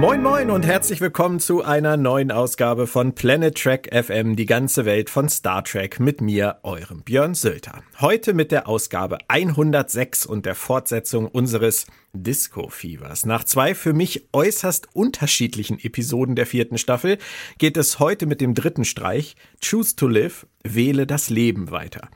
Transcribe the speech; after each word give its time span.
Moin 0.00 0.22
Moin 0.22 0.50
und 0.50 0.64
herzlich 0.64 1.02
willkommen 1.02 1.40
zu 1.40 1.62
einer 1.62 1.98
neuen 1.98 2.32
Ausgabe 2.32 2.86
von 2.86 3.14
Planet 3.14 3.54
Trek 3.54 3.90
FM, 3.92 4.34
die 4.34 4.46
ganze 4.46 4.86
Welt 4.86 5.10
von 5.10 5.28
Star 5.28 5.62
Trek 5.62 6.00
mit 6.00 6.22
mir, 6.22 6.56
eurem 6.62 7.02
Björn 7.02 7.34
Sölter. 7.34 7.82
Heute 8.00 8.32
mit 8.32 8.50
der 8.50 8.66
Ausgabe 8.66 9.18
106 9.28 10.24
und 10.24 10.46
der 10.46 10.54
Fortsetzung 10.54 11.26
unseres 11.26 11.86
Disco 12.14 12.70
Fevers. 12.70 13.26
Nach 13.26 13.44
zwei 13.44 13.74
für 13.74 13.92
mich 13.92 14.26
äußerst 14.32 14.88
unterschiedlichen 14.94 15.78
Episoden 15.78 16.34
der 16.34 16.46
vierten 16.46 16.78
Staffel 16.78 17.18
geht 17.58 17.76
es 17.76 17.98
heute 17.98 18.24
mit 18.24 18.40
dem 18.40 18.54
dritten 18.54 18.86
Streich 18.86 19.36
Choose 19.62 19.96
to 19.96 20.08
Live, 20.08 20.46
wähle 20.62 21.06
das 21.06 21.28
Leben 21.28 21.70
weiter. 21.70 22.08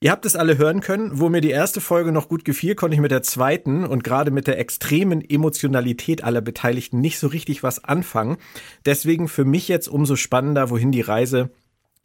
Ihr 0.00 0.12
habt 0.12 0.26
es 0.26 0.36
alle 0.36 0.58
hören 0.58 0.80
können. 0.80 1.18
Wo 1.18 1.28
mir 1.28 1.40
die 1.40 1.50
erste 1.50 1.80
Folge 1.80 2.12
noch 2.12 2.28
gut 2.28 2.44
gefiel, 2.44 2.76
konnte 2.76 2.94
ich 2.94 3.00
mit 3.00 3.10
der 3.10 3.22
zweiten 3.22 3.84
und 3.84 4.04
gerade 4.04 4.30
mit 4.30 4.46
der 4.46 4.58
extremen 4.58 5.28
Emotionalität 5.28 6.22
aller 6.22 6.40
Beteiligten 6.40 7.00
nicht 7.00 7.18
so 7.18 7.26
richtig 7.26 7.64
was 7.64 7.82
anfangen. 7.82 8.36
Deswegen 8.86 9.26
für 9.26 9.44
mich 9.44 9.66
jetzt 9.66 9.88
umso 9.88 10.14
spannender, 10.14 10.70
wohin 10.70 10.92
die 10.92 11.00
Reise 11.00 11.50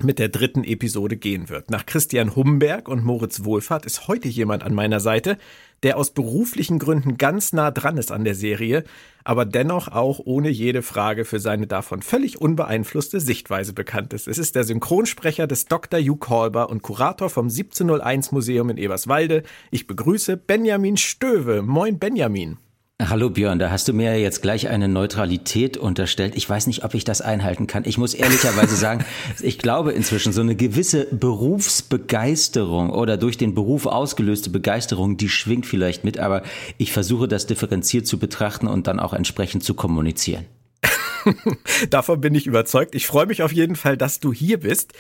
mit 0.02 0.20
der 0.20 0.30
dritten 0.30 0.64
Episode 0.64 1.18
gehen 1.18 1.50
wird. 1.50 1.70
Nach 1.70 1.86
Christian 1.86 2.36
Humberg 2.36 2.88
und 2.88 3.04
Moritz 3.04 3.44
Wohlfahrt 3.44 3.86
ist 3.86 4.08
heute 4.08 4.28
jemand 4.28 4.64
an 4.64 4.74
meiner 4.74 5.00
Seite, 5.00 5.38
der 5.84 5.98
aus 5.98 6.12
beruflichen 6.12 6.80
Gründen 6.80 7.18
ganz 7.18 7.54
nah 7.54 7.70
dran 7.70 7.98
ist 7.98 8.12
an 8.12 8.24
der 8.24 8.36
Serie, 8.36 8.84
aber 9.24 9.46
dennoch 9.46 9.90
auch 9.90 10.20
ohne 10.24 10.50
jede 10.50 10.82
Frage 10.82 11.26
für 11.26 11.40
seine 11.40 11.68
davon 11.68 12.02
völlig 12.02 12.40
unbeeinflusste 12.40 13.20
Sichtweise 13.20 13.74
bekannt 13.74 14.14
ist. 14.14 14.28
Es 14.28 14.38
ist 14.38 14.56
der 14.56 14.64
Synchronsprecher 14.64 15.46
des 15.46 15.66
Dr. 15.66 16.00
Hugh 16.00 16.18
Kolber 16.18 16.70
und 16.70 16.82
Kurator 16.82 17.30
vom 17.30 17.46
1701 17.46 18.32
Museum 18.32 18.70
in 18.70 18.78
Eberswalde. 18.78 19.44
Ich 19.72 19.88
begrüße 19.88 20.38
Benjamin 20.38 20.98
Stöwe. 20.98 21.62
Moin 21.62 22.00
Benjamin. 22.00 22.58
Hallo 23.02 23.32
Björn, 23.32 23.58
da 23.58 23.72
hast 23.72 23.88
du 23.88 23.94
mir 23.94 24.20
jetzt 24.22 24.44
gleich 24.44 24.70
eine 24.70 24.88
Neutralität 24.88 25.78
unterstellt. 25.78 26.36
Ich 26.36 26.48
weiß 26.48 26.68
nicht, 26.68 26.86
ob 26.86 26.94
ich 26.94 27.04
das 27.04 27.22
einhalten 27.22 27.66
kann. 27.66 27.84
Ich 27.86 27.98
muss 27.98 28.14
ehrlicherweise 28.14 28.76
sagen, 28.76 29.04
ich 29.42 29.58
glaube 29.58 29.92
inzwischen 29.94 30.32
so 30.32 30.42
eine 30.42 30.56
gewisse 30.56 31.08
Berufsbegeisterung 31.12 32.92
oder 32.92 33.18
durch 33.18 33.38
den 33.38 33.56
Beruf 33.56 33.88
ausgelöste 33.88 34.52
Begeisterung, 34.52 35.18
die 35.18 35.28
schwingt 35.28 35.66
vielleicht 35.66 36.04
mit, 36.04 36.20
aber 36.20 36.44
ich 36.78 36.94
versuche 36.94 37.28
das 37.28 37.48
differenziert 37.48 38.06
zu 38.06 38.20
betrachten 38.20 38.68
und 38.68 38.86
dann 38.86 39.00
auch 39.00 39.14
entsprechend 39.14 39.64
zu 39.64 39.74
kommunizieren. 39.74 40.46
Davon 41.90 42.22
bin 42.22 42.36
ich 42.36 42.48
überzeugt. 42.48 42.96
Ich 42.96 43.08
freue 43.08 43.26
mich 43.26 43.44
auf 43.44 43.52
jeden 43.52 43.76
Fall, 43.76 43.98
dass 43.98 44.20
du 44.20 44.34
hier 44.34 44.60
bist. 44.60 44.94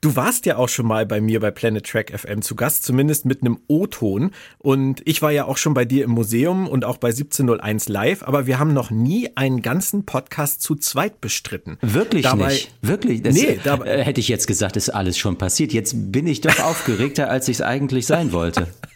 Du 0.00 0.16
warst 0.16 0.46
ja 0.46 0.56
auch 0.56 0.68
schon 0.68 0.86
mal 0.86 1.06
bei 1.06 1.20
mir 1.20 1.40
bei 1.40 1.50
Planet 1.50 1.86
Track 1.86 2.18
FM 2.18 2.42
zu 2.42 2.54
Gast, 2.54 2.84
zumindest 2.84 3.24
mit 3.24 3.42
einem 3.42 3.58
O-Ton. 3.68 4.32
Und 4.58 5.02
ich 5.04 5.22
war 5.22 5.32
ja 5.32 5.44
auch 5.44 5.56
schon 5.56 5.74
bei 5.74 5.84
dir 5.84 6.04
im 6.04 6.10
Museum 6.10 6.68
und 6.68 6.84
auch 6.84 6.98
bei 6.98 7.08
1701 7.08 7.88
Live, 7.88 8.22
aber 8.22 8.46
wir 8.46 8.58
haben 8.58 8.72
noch 8.72 8.90
nie 8.90 9.30
einen 9.36 9.62
ganzen 9.62 10.04
Podcast 10.04 10.62
zu 10.62 10.76
zweit 10.76 11.20
bestritten. 11.20 11.78
Wirklich 11.80 12.22
dabei, 12.22 12.48
nicht? 12.48 12.72
Wirklich? 12.82 13.22
Das, 13.22 13.34
nee, 13.34 13.58
dabei, 13.62 13.86
äh, 13.86 14.04
hätte 14.04 14.20
ich 14.20 14.28
jetzt 14.28 14.46
gesagt, 14.46 14.76
ist 14.76 14.90
alles 14.90 15.18
schon 15.18 15.38
passiert. 15.38 15.72
Jetzt 15.72 16.12
bin 16.12 16.26
ich 16.26 16.40
doch 16.40 16.58
aufgeregter, 16.60 17.30
als 17.30 17.48
ich 17.48 17.56
es 17.56 17.62
eigentlich 17.62 18.06
sein 18.06 18.32
wollte. 18.32 18.68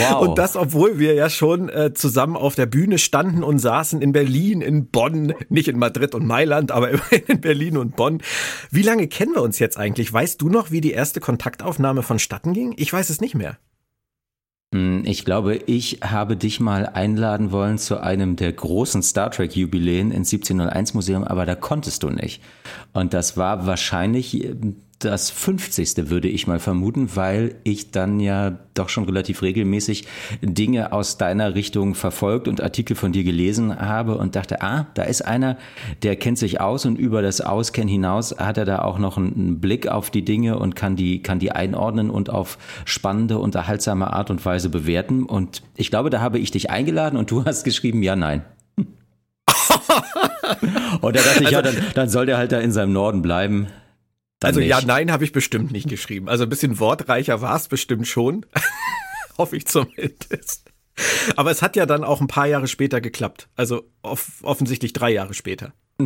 Wow. 0.00 0.28
Und 0.28 0.38
das, 0.38 0.56
obwohl 0.56 0.98
wir 0.98 1.14
ja 1.14 1.30
schon 1.30 1.68
äh, 1.68 1.92
zusammen 1.94 2.36
auf 2.36 2.54
der 2.54 2.66
Bühne 2.66 2.98
standen 2.98 3.42
und 3.42 3.58
saßen 3.58 4.02
in 4.02 4.12
Berlin, 4.12 4.60
in 4.60 4.86
Bonn, 4.86 5.34
nicht 5.48 5.68
in 5.68 5.78
Madrid 5.78 6.14
und 6.14 6.26
Mailand, 6.26 6.70
aber 6.70 6.90
immerhin 6.90 7.22
in 7.26 7.40
Berlin 7.40 7.76
und 7.76 7.96
Bonn. 7.96 8.22
Wie 8.70 8.82
lange 8.82 9.08
kennen 9.08 9.34
wir 9.34 9.42
uns 9.42 9.58
jetzt 9.58 9.78
eigentlich? 9.78 10.12
Weißt 10.12 10.40
du 10.40 10.48
noch, 10.48 10.70
wie 10.70 10.80
die 10.80 10.92
erste 10.92 11.20
Kontaktaufnahme 11.20 12.02
vonstatten 12.02 12.52
ging? 12.52 12.74
Ich 12.76 12.92
weiß 12.92 13.10
es 13.10 13.20
nicht 13.20 13.34
mehr. 13.34 13.58
Hm, 14.72 15.02
ich 15.04 15.24
glaube, 15.24 15.56
ich 15.56 15.98
habe 16.02 16.36
dich 16.36 16.60
mal 16.60 16.86
einladen 16.86 17.50
wollen 17.50 17.78
zu 17.78 18.00
einem 18.00 18.36
der 18.36 18.52
großen 18.52 19.02
Star 19.02 19.30
Trek 19.30 19.56
Jubiläen 19.56 20.12
ins 20.12 20.32
1701 20.32 20.94
Museum, 20.94 21.24
aber 21.24 21.44
da 21.44 21.56
konntest 21.56 22.04
du 22.04 22.10
nicht. 22.10 22.40
Und 22.92 23.12
das 23.12 23.36
war 23.36 23.66
wahrscheinlich 23.66 24.48
das 25.00 25.30
50. 25.30 26.10
würde 26.10 26.28
ich 26.28 26.46
mal 26.46 26.58
vermuten, 26.58 27.16
weil 27.16 27.54
ich 27.64 27.90
dann 27.90 28.20
ja 28.20 28.58
doch 28.74 28.90
schon 28.90 29.04
relativ 29.04 29.40
regelmäßig 29.40 30.06
Dinge 30.42 30.92
aus 30.92 31.16
deiner 31.16 31.54
Richtung 31.54 31.94
verfolgt 31.94 32.46
und 32.46 32.62
Artikel 32.62 32.94
von 32.94 33.10
dir 33.10 33.24
gelesen 33.24 33.80
habe 33.80 34.18
und 34.18 34.36
dachte, 34.36 34.60
ah, 34.60 34.88
da 34.92 35.04
ist 35.04 35.22
einer, 35.22 35.56
der 36.02 36.16
kennt 36.16 36.36
sich 36.36 36.60
aus 36.60 36.84
und 36.84 36.98
über 36.98 37.22
das 37.22 37.40
Auskennen 37.40 37.88
hinaus 37.88 38.36
hat 38.38 38.58
er 38.58 38.66
da 38.66 38.82
auch 38.82 38.98
noch 38.98 39.16
einen 39.16 39.58
Blick 39.58 39.88
auf 39.88 40.10
die 40.10 40.22
Dinge 40.22 40.58
und 40.58 40.76
kann 40.76 40.96
die, 40.96 41.22
kann 41.22 41.38
die 41.38 41.52
einordnen 41.52 42.10
und 42.10 42.28
auf 42.28 42.58
spannende, 42.84 43.38
unterhaltsame 43.38 44.12
Art 44.12 44.30
und 44.30 44.44
Weise 44.44 44.68
bewerten. 44.68 45.24
Und 45.24 45.62
ich 45.76 45.88
glaube, 45.88 46.10
da 46.10 46.20
habe 46.20 46.38
ich 46.38 46.50
dich 46.50 46.68
eingeladen 46.68 47.18
und 47.18 47.30
du 47.30 47.42
hast 47.46 47.64
geschrieben, 47.64 48.02
ja, 48.02 48.16
nein. 48.16 48.44
und 51.00 51.16
da 51.16 51.22
dachte 51.22 51.42
ich, 51.42 51.56
also, 51.56 51.56
ja, 51.56 51.62
dann, 51.62 51.74
dann 51.94 52.08
soll 52.10 52.26
der 52.26 52.36
halt 52.36 52.52
da 52.52 52.60
in 52.60 52.70
seinem 52.70 52.92
Norden 52.92 53.22
bleiben. 53.22 53.68
Also 54.42 54.60
nicht. 54.60 54.68
ja, 54.68 54.80
nein, 54.84 55.12
habe 55.12 55.24
ich 55.24 55.32
bestimmt 55.32 55.70
nicht 55.70 55.88
geschrieben. 55.88 56.28
Also 56.28 56.44
ein 56.44 56.48
bisschen 56.48 56.78
wortreicher 56.78 57.40
war 57.42 57.56
es 57.56 57.68
bestimmt 57.68 58.08
schon. 58.08 58.46
Hoffe 59.38 59.56
ich 59.56 59.66
zumindest. 59.66 60.70
Aber 61.36 61.50
es 61.50 61.62
hat 61.62 61.76
ja 61.76 61.86
dann 61.86 62.04
auch 62.04 62.20
ein 62.20 62.26
paar 62.26 62.46
Jahre 62.46 62.68
später 62.68 63.00
geklappt. 63.00 63.48
Also 63.56 63.84
off 64.02 64.32
offensichtlich 64.42 64.92
drei 64.92 65.10
Jahre 65.10 65.34
später. 65.34 65.72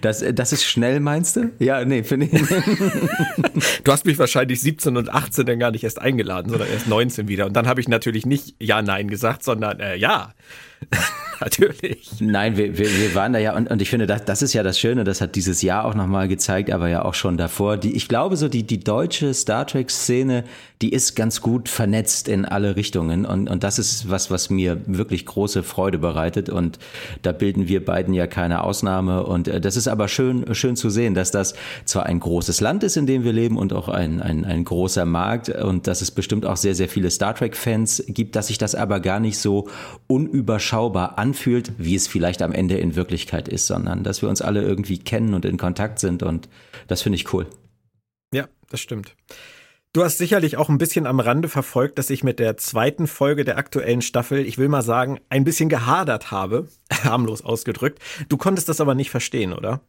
Das, 0.00 0.24
das 0.32 0.52
ist 0.52 0.64
schnell, 0.64 1.00
meinst 1.00 1.36
du? 1.36 1.50
Ja, 1.58 1.84
nee, 1.84 2.02
finde 2.02 2.26
ich. 2.26 2.32
Du 3.84 3.92
hast 3.92 4.04
mich 4.04 4.18
wahrscheinlich 4.18 4.60
17 4.60 4.96
und 4.96 5.12
18 5.12 5.46
dann 5.46 5.58
gar 5.58 5.70
nicht 5.70 5.84
erst 5.84 6.00
eingeladen, 6.00 6.50
sondern 6.50 6.68
erst 6.68 6.88
19 6.88 7.28
wieder. 7.28 7.46
Und 7.46 7.54
dann 7.54 7.66
habe 7.66 7.80
ich 7.80 7.88
natürlich 7.88 8.26
nicht 8.26 8.54
Ja, 8.58 8.82
Nein 8.82 9.08
gesagt, 9.08 9.42
sondern 9.44 9.80
äh, 9.80 9.96
Ja. 9.96 10.32
Natürlich. 11.40 12.08
Nein, 12.20 12.56
wir, 12.56 12.78
wir, 12.78 12.86
wir 12.86 13.14
waren 13.14 13.32
da 13.32 13.38
ja, 13.38 13.54
und, 13.54 13.70
und 13.70 13.82
ich 13.82 13.90
finde, 13.90 14.06
das, 14.06 14.24
das 14.24 14.42
ist 14.42 14.52
ja 14.52 14.62
das 14.62 14.78
Schöne, 14.78 15.04
das 15.04 15.20
hat 15.20 15.36
dieses 15.36 15.62
Jahr 15.62 15.84
auch 15.84 15.94
nochmal 15.94 16.28
gezeigt, 16.28 16.70
aber 16.70 16.88
ja 16.88 17.04
auch 17.04 17.14
schon 17.14 17.36
davor. 17.36 17.76
Die, 17.76 17.94
ich 17.94 18.08
glaube, 18.08 18.36
so 18.36 18.48
die, 18.48 18.62
die 18.62 18.80
deutsche 18.80 19.34
Star 19.34 19.66
Trek-Szene, 19.66 20.44
die 20.82 20.92
ist 20.92 21.14
ganz 21.14 21.40
gut 21.40 21.68
vernetzt 21.68 22.28
in 22.28 22.44
alle 22.44 22.76
Richtungen. 22.76 23.26
Und, 23.26 23.48
und 23.48 23.64
das 23.64 23.78
ist 23.78 24.10
was, 24.10 24.30
was 24.30 24.50
mir 24.50 24.80
wirklich 24.86 25.26
große 25.26 25.62
Freude 25.62 25.98
bereitet. 25.98 26.48
Und 26.48 26.78
da 27.22 27.32
bilden 27.32 27.68
wir 27.68 27.84
beiden 27.84 28.14
ja 28.14 28.26
keine 28.26 28.62
Ausnahme. 28.62 29.24
Und 29.24 29.48
äh, 29.48 29.60
das 29.60 29.76
ist 29.76 29.88
aber 29.88 30.08
schön, 30.08 30.54
schön 30.54 30.76
zu 30.76 30.90
sehen, 30.90 31.14
dass 31.14 31.30
das 31.30 31.54
zwar 31.84 32.06
ein 32.06 32.20
großes 32.20 32.60
Land 32.60 32.82
ist, 32.82 32.96
in 32.96 33.06
dem 33.06 33.24
wir 33.24 33.32
leben 33.32 33.58
und 33.58 33.72
auch 33.72 33.88
ein, 33.88 34.22
ein, 34.22 34.44
ein 34.44 34.64
großer 34.64 35.04
Markt 35.04 35.48
und 35.48 35.86
dass 35.86 36.00
es 36.00 36.10
bestimmt 36.10 36.46
auch 36.46 36.56
sehr, 36.56 36.74
sehr 36.74 36.88
viele 36.88 37.10
Star 37.10 37.34
Trek-Fans 37.34 38.04
gibt, 38.08 38.36
dass 38.36 38.48
sich 38.48 38.58
das 38.58 38.74
aber 38.74 39.00
gar 39.00 39.20
nicht 39.20 39.38
so 39.38 39.68
unüberschaubar 40.06 40.65
anfühlt, 40.72 41.72
wie 41.78 41.94
es 41.94 42.06
vielleicht 42.06 42.42
am 42.42 42.52
Ende 42.52 42.76
in 42.76 42.96
Wirklichkeit 42.96 43.48
ist, 43.48 43.66
sondern 43.66 44.04
dass 44.04 44.22
wir 44.22 44.28
uns 44.28 44.42
alle 44.42 44.62
irgendwie 44.62 44.98
kennen 44.98 45.34
und 45.34 45.44
in 45.44 45.56
Kontakt 45.56 45.98
sind 45.98 46.22
und 46.22 46.48
das 46.88 47.02
finde 47.02 47.16
ich 47.16 47.32
cool. 47.32 47.46
Ja, 48.32 48.48
das 48.70 48.80
stimmt. 48.80 49.14
Du 49.92 50.04
hast 50.04 50.18
sicherlich 50.18 50.58
auch 50.58 50.68
ein 50.68 50.76
bisschen 50.76 51.06
am 51.06 51.20
Rande 51.20 51.48
verfolgt, 51.48 51.98
dass 51.98 52.10
ich 52.10 52.22
mit 52.22 52.38
der 52.38 52.58
zweiten 52.58 53.06
Folge 53.06 53.44
der 53.44 53.56
aktuellen 53.56 54.02
Staffel, 54.02 54.44
ich 54.44 54.58
will 54.58 54.68
mal 54.68 54.82
sagen, 54.82 55.20
ein 55.30 55.44
bisschen 55.44 55.70
gehadert 55.70 56.30
habe, 56.30 56.68
harmlos 56.92 57.42
ausgedrückt. 57.42 57.98
Du 58.28 58.36
konntest 58.36 58.68
das 58.68 58.82
aber 58.82 58.94
nicht 58.94 59.10
verstehen, 59.10 59.54
oder? 59.54 59.80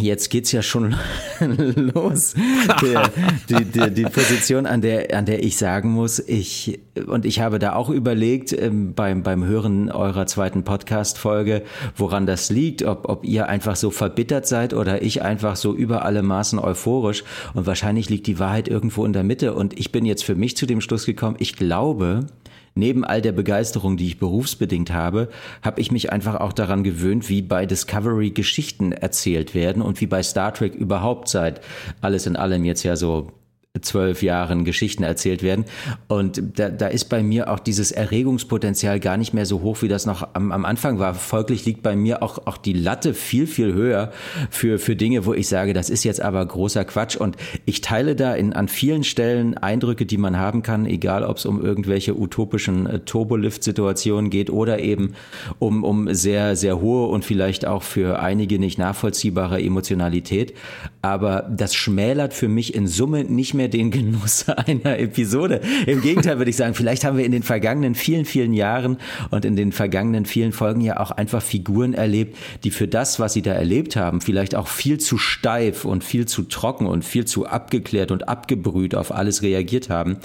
Jetzt 0.00 0.30
geht's 0.30 0.52
ja 0.52 0.62
schon 0.62 0.96
los. 1.76 2.34
Der, 2.80 3.10
die, 3.50 3.64
die, 3.66 3.90
die, 3.90 4.04
Position, 4.04 4.64
an 4.64 4.80
der, 4.80 5.14
an 5.14 5.26
der 5.26 5.44
ich 5.44 5.58
sagen 5.58 5.90
muss, 5.90 6.18
ich, 6.18 6.80
und 7.06 7.26
ich 7.26 7.40
habe 7.40 7.58
da 7.58 7.74
auch 7.74 7.90
überlegt, 7.90 8.54
ähm, 8.54 8.94
beim, 8.94 9.22
beim 9.22 9.44
Hören 9.44 9.90
eurer 9.90 10.24
zweiten 10.24 10.64
Podcast-Folge, 10.64 11.62
woran 11.94 12.24
das 12.24 12.48
liegt, 12.48 12.84
ob, 12.84 13.06
ob 13.10 13.22
ihr 13.22 13.48
einfach 13.50 13.76
so 13.76 13.90
verbittert 13.90 14.46
seid 14.46 14.72
oder 14.72 15.02
ich 15.02 15.20
einfach 15.20 15.56
so 15.56 15.74
über 15.74 16.06
alle 16.06 16.22
Maßen 16.22 16.58
euphorisch. 16.58 17.22
Und 17.52 17.66
wahrscheinlich 17.66 18.08
liegt 18.08 18.26
die 18.28 18.38
Wahrheit 18.38 18.66
irgendwo 18.66 19.04
in 19.04 19.12
der 19.12 19.24
Mitte. 19.24 19.52
Und 19.52 19.78
ich 19.78 19.92
bin 19.92 20.06
jetzt 20.06 20.24
für 20.24 20.36
mich 20.36 20.56
zu 20.56 20.64
dem 20.64 20.80
Schluss 20.80 21.04
gekommen, 21.04 21.36
ich 21.38 21.54
glaube, 21.54 22.26
neben 22.74 23.04
all 23.04 23.20
der 23.20 23.32
Begeisterung, 23.32 23.96
die 23.96 24.06
ich 24.06 24.18
berufsbedingt 24.18 24.92
habe, 24.92 25.28
habe 25.62 25.80
ich 25.80 25.90
mich 25.90 26.12
einfach 26.12 26.36
auch 26.36 26.52
daran 26.52 26.84
gewöhnt, 26.84 27.28
wie 27.28 27.42
bei 27.42 27.66
Discovery 27.66 28.30
Geschichten 28.30 28.92
erzählt 28.92 29.54
werden 29.54 29.82
und 29.82 30.00
wie 30.00 30.06
bei 30.06 30.22
Star 30.22 30.54
Trek 30.54 30.74
überhaupt 30.74 31.28
seit 31.28 31.60
alles 32.00 32.26
in 32.26 32.36
allem 32.36 32.64
jetzt 32.64 32.82
ja 32.82 32.96
so 32.96 33.32
zwölf 33.80 34.20
Jahren 34.20 34.64
Geschichten 34.64 35.04
erzählt 35.04 35.44
werden. 35.44 35.64
Und 36.08 36.58
da, 36.58 36.70
da 36.70 36.88
ist 36.88 37.04
bei 37.04 37.22
mir 37.22 37.48
auch 37.48 37.60
dieses 37.60 37.92
Erregungspotenzial 37.92 38.98
gar 38.98 39.16
nicht 39.16 39.32
mehr 39.32 39.46
so 39.46 39.60
hoch, 39.60 39.80
wie 39.82 39.86
das 39.86 40.06
noch 40.06 40.26
am, 40.32 40.50
am 40.50 40.64
Anfang 40.64 40.98
war. 40.98 41.14
Folglich 41.14 41.64
liegt 41.66 41.80
bei 41.84 41.94
mir 41.94 42.20
auch, 42.20 42.46
auch 42.46 42.56
die 42.56 42.72
Latte 42.72 43.14
viel, 43.14 43.46
viel 43.46 43.72
höher 43.72 44.10
für, 44.50 44.80
für 44.80 44.96
Dinge, 44.96 45.24
wo 45.24 45.34
ich 45.34 45.46
sage, 45.46 45.72
das 45.72 45.88
ist 45.88 46.02
jetzt 46.02 46.20
aber 46.20 46.44
großer 46.44 46.84
Quatsch. 46.84 47.14
Und 47.14 47.36
ich 47.64 47.80
teile 47.80 48.16
da 48.16 48.34
in, 48.34 48.54
an 48.54 48.66
vielen 48.66 49.04
Stellen 49.04 49.56
Eindrücke, 49.56 50.04
die 50.04 50.18
man 50.18 50.36
haben 50.36 50.62
kann, 50.62 50.84
egal 50.84 51.22
ob 51.22 51.36
es 51.36 51.46
um 51.46 51.62
irgendwelche 51.62 52.18
utopischen 52.18 52.86
äh, 52.86 52.98
Turbolift-Situationen 52.98 54.30
geht 54.30 54.50
oder 54.50 54.80
eben 54.80 55.14
um, 55.60 55.84
um 55.84 56.12
sehr, 56.12 56.56
sehr 56.56 56.80
hohe 56.80 57.06
und 57.06 57.24
vielleicht 57.24 57.66
auch 57.66 57.84
für 57.84 58.18
einige 58.18 58.58
nicht 58.58 58.78
nachvollziehbare 58.78 59.62
Emotionalität. 59.62 60.54
Aber 61.02 61.48
das 61.48 61.72
schmälert 61.72 62.34
für 62.34 62.48
mich 62.48 62.74
in 62.74 62.88
Summe 62.88 63.22
nicht 63.22 63.54
mehr 63.54 63.59
mehr 63.60 63.68
den 63.68 63.90
Genuss 63.90 64.48
einer 64.48 64.98
Episode. 64.98 65.60
Im 65.86 66.00
Gegenteil 66.00 66.38
würde 66.38 66.50
ich 66.50 66.56
sagen, 66.56 66.74
vielleicht 66.74 67.04
haben 67.04 67.18
wir 67.18 67.26
in 67.26 67.32
den 67.32 67.42
vergangenen 67.42 67.94
vielen, 67.94 68.24
vielen 68.24 68.54
Jahren 68.54 68.96
und 69.30 69.44
in 69.44 69.54
den 69.54 69.72
vergangenen 69.72 70.24
vielen 70.24 70.52
Folgen 70.52 70.80
ja 70.80 70.98
auch 70.98 71.10
einfach 71.10 71.42
Figuren 71.42 71.92
erlebt, 71.92 72.38
die 72.64 72.70
für 72.70 72.88
das, 72.88 73.20
was 73.20 73.34
sie 73.34 73.42
da 73.42 73.52
erlebt 73.52 73.96
haben, 73.96 74.22
vielleicht 74.22 74.54
auch 74.54 74.68
viel 74.68 74.98
zu 74.98 75.18
steif 75.18 75.84
und 75.84 76.04
viel 76.04 76.26
zu 76.26 76.44
trocken 76.44 76.86
und 76.86 77.04
viel 77.04 77.26
zu 77.26 77.46
abgeklärt 77.46 78.10
und 78.10 78.28
abgebrüht 78.28 78.94
auf 78.94 79.12
alles 79.12 79.42
reagiert 79.42 79.90
haben. 79.90 80.16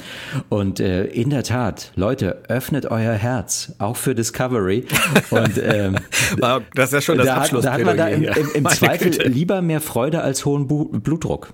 Und 0.47 0.79
äh, 0.79 1.05
in 1.05 1.29
der 1.29 1.43
Tat, 1.43 1.91
Leute, 1.95 2.43
öffnet 2.47 2.85
euer 2.85 3.13
Herz, 3.13 3.73
auch 3.79 3.97
für 3.97 4.15
Discovery. 4.15 4.85
Und 5.29 5.61
ähm, 5.61 5.97
das 6.73 6.87
ist 6.87 6.93
ja 6.93 7.01
schon 7.01 7.17
das 7.17 7.27
da, 7.27 7.59
da 7.59 7.73
hat 7.73 7.83
man 7.83 7.97
da 7.97 8.07
im, 8.07 8.23
im, 8.23 8.47
im 8.53 8.65
Zweifel 8.67 9.11
Güte. 9.11 9.27
lieber 9.27 9.61
mehr 9.61 9.81
Freude 9.81 10.21
als 10.21 10.45
hohen 10.45 10.67
Blutdruck 10.67 11.53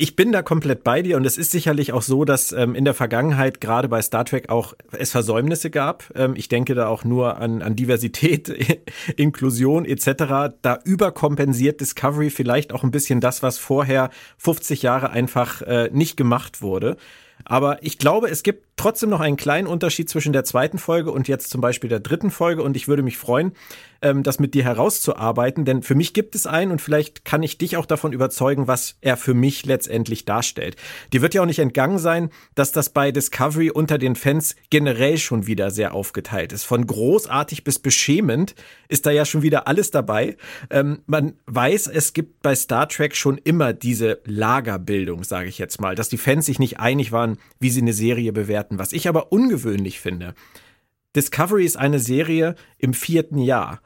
ich 0.00 0.14
bin 0.14 0.30
da 0.30 0.42
komplett 0.42 0.84
bei 0.84 1.02
dir 1.02 1.16
und 1.16 1.26
es 1.26 1.36
ist 1.36 1.50
sicherlich 1.50 1.92
auch 1.92 2.02
so, 2.02 2.24
dass 2.24 2.52
ähm, 2.52 2.76
in 2.76 2.84
der 2.84 2.94
Vergangenheit 2.94 3.60
gerade 3.60 3.88
bei 3.88 4.00
Star 4.00 4.24
Trek 4.24 4.48
auch 4.48 4.74
es 4.92 5.10
Versäumnisse 5.10 5.70
gab. 5.70 6.04
Ähm, 6.14 6.34
ich 6.36 6.48
denke 6.48 6.76
da 6.76 6.86
auch 6.86 7.02
nur 7.02 7.38
an, 7.38 7.62
an 7.62 7.74
Diversität, 7.74 8.48
Inklusion 9.16 9.84
etc. 9.84 10.54
Da 10.62 10.78
überkompensiert 10.84 11.80
Discovery 11.80 12.30
vielleicht 12.30 12.72
auch 12.72 12.84
ein 12.84 12.92
bisschen 12.92 13.20
das, 13.20 13.42
was 13.42 13.58
vorher 13.58 14.10
50 14.38 14.82
Jahre 14.82 15.10
einfach 15.10 15.62
äh, 15.62 15.90
nicht 15.92 16.16
gemacht 16.16 16.62
wurde. 16.62 16.96
Aber 17.44 17.82
ich 17.82 17.98
glaube, 17.98 18.28
es 18.28 18.42
gibt 18.42 18.66
trotzdem 18.76 19.10
noch 19.10 19.20
einen 19.20 19.36
kleinen 19.36 19.66
Unterschied 19.66 20.08
zwischen 20.08 20.32
der 20.32 20.44
zweiten 20.44 20.78
Folge 20.78 21.10
und 21.10 21.28
jetzt 21.28 21.50
zum 21.50 21.60
Beispiel 21.60 21.90
der 21.90 22.00
dritten 22.00 22.30
Folge. 22.30 22.62
Und 22.62 22.76
ich 22.76 22.88
würde 22.88 23.02
mich 23.02 23.16
freuen, 23.16 23.52
ähm, 24.02 24.22
das 24.22 24.38
mit 24.38 24.54
dir 24.54 24.64
herauszuarbeiten, 24.64 25.64
denn 25.64 25.82
für 25.82 25.94
mich 25.94 26.12
gibt 26.12 26.34
es 26.34 26.46
einen 26.46 26.72
und 26.72 26.80
vielleicht 26.80 27.24
kann 27.24 27.42
ich 27.42 27.58
dich 27.58 27.76
auch 27.76 27.86
davon 27.86 28.12
überzeugen, 28.12 28.66
was 28.66 28.96
er 29.00 29.16
für 29.16 29.34
mich 29.34 29.64
letztendlich 29.64 30.24
darstellt. 30.24 30.76
Dir 31.12 31.22
wird 31.22 31.34
ja 31.34 31.42
auch 31.42 31.46
nicht 31.46 31.58
entgangen 31.58 31.98
sein, 31.98 32.30
dass 32.54 32.72
das 32.72 32.90
bei 32.90 33.12
Discovery 33.12 33.70
unter 33.70 33.98
den 33.98 34.16
Fans 34.16 34.56
generell 34.70 35.18
schon 35.18 35.46
wieder 35.46 35.70
sehr 35.70 35.94
aufgeteilt 35.94 36.52
ist. 36.52 36.64
Von 36.64 36.86
großartig 36.86 37.64
bis 37.64 37.78
beschämend 37.78 38.54
ist 38.88 39.06
da 39.06 39.10
ja 39.10 39.24
schon 39.24 39.42
wieder 39.42 39.68
alles 39.68 39.90
dabei. 39.90 40.36
Ähm, 40.70 41.00
man 41.06 41.34
weiß, 41.46 41.86
es 41.86 42.12
gibt 42.12 42.42
bei 42.42 42.54
Star 42.54 42.88
Trek 42.88 43.16
schon 43.16 43.38
immer 43.38 43.72
diese 43.72 44.20
Lagerbildung, 44.24 45.24
sage 45.24 45.48
ich 45.48 45.58
jetzt 45.58 45.80
mal, 45.80 45.94
dass 45.94 46.08
die 46.08 46.18
Fans 46.18 46.46
sich 46.46 46.58
nicht 46.58 46.80
einig 46.80 47.12
waren, 47.12 47.38
wie 47.60 47.70
sie 47.70 47.80
eine 47.80 47.92
Serie 47.92 48.32
bewerten 48.32 48.48
bewerten. 48.48 48.78
Was 48.78 48.92
ich 48.92 49.08
aber 49.08 49.30
ungewöhnlich 49.32 50.00
finde, 50.00 50.34
Discovery 51.18 51.64
ist 51.64 51.76
eine 51.76 51.98
Serie 51.98 52.54
im 52.78 52.94
vierten 52.94 53.38
Jahr. 53.38 53.80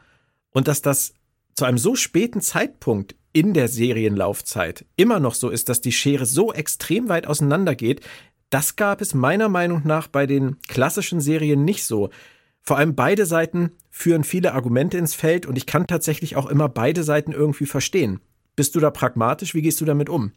Und 0.50 0.68
dass 0.68 0.82
das 0.82 1.14
zu 1.54 1.64
einem 1.64 1.78
so 1.78 1.96
späten 1.96 2.42
Zeitpunkt 2.42 3.14
in 3.32 3.54
der 3.54 3.68
Serienlaufzeit 3.68 4.84
immer 4.96 5.18
noch 5.18 5.32
so 5.32 5.48
ist, 5.48 5.70
dass 5.70 5.80
die 5.80 5.92
Schere 5.92 6.26
so 6.26 6.52
extrem 6.52 7.08
weit 7.08 7.26
auseinander 7.26 7.74
geht, 7.74 8.02
das 8.50 8.76
gab 8.76 9.00
es 9.00 9.14
meiner 9.14 9.48
Meinung 9.48 9.80
nach 9.86 10.08
bei 10.08 10.26
den 10.26 10.58
klassischen 10.68 11.22
Serien 11.22 11.64
nicht 11.64 11.84
so. 11.84 12.10
Vor 12.60 12.76
allem 12.76 12.94
beide 12.94 13.24
Seiten 13.24 13.72
führen 13.88 14.24
viele 14.24 14.52
Argumente 14.52 14.98
ins 14.98 15.14
Feld 15.14 15.46
und 15.46 15.56
ich 15.56 15.64
kann 15.64 15.86
tatsächlich 15.86 16.36
auch 16.36 16.50
immer 16.50 16.68
beide 16.68 17.02
Seiten 17.02 17.32
irgendwie 17.32 17.64
verstehen. 17.64 18.20
Bist 18.56 18.74
du 18.74 18.80
da 18.80 18.90
pragmatisch? 18.90 19.54
Wie 19.54 19.62
gehst 19.62 19.80
du 19.80 19.86
damit 19.86 20.10
um? 20.10 20.32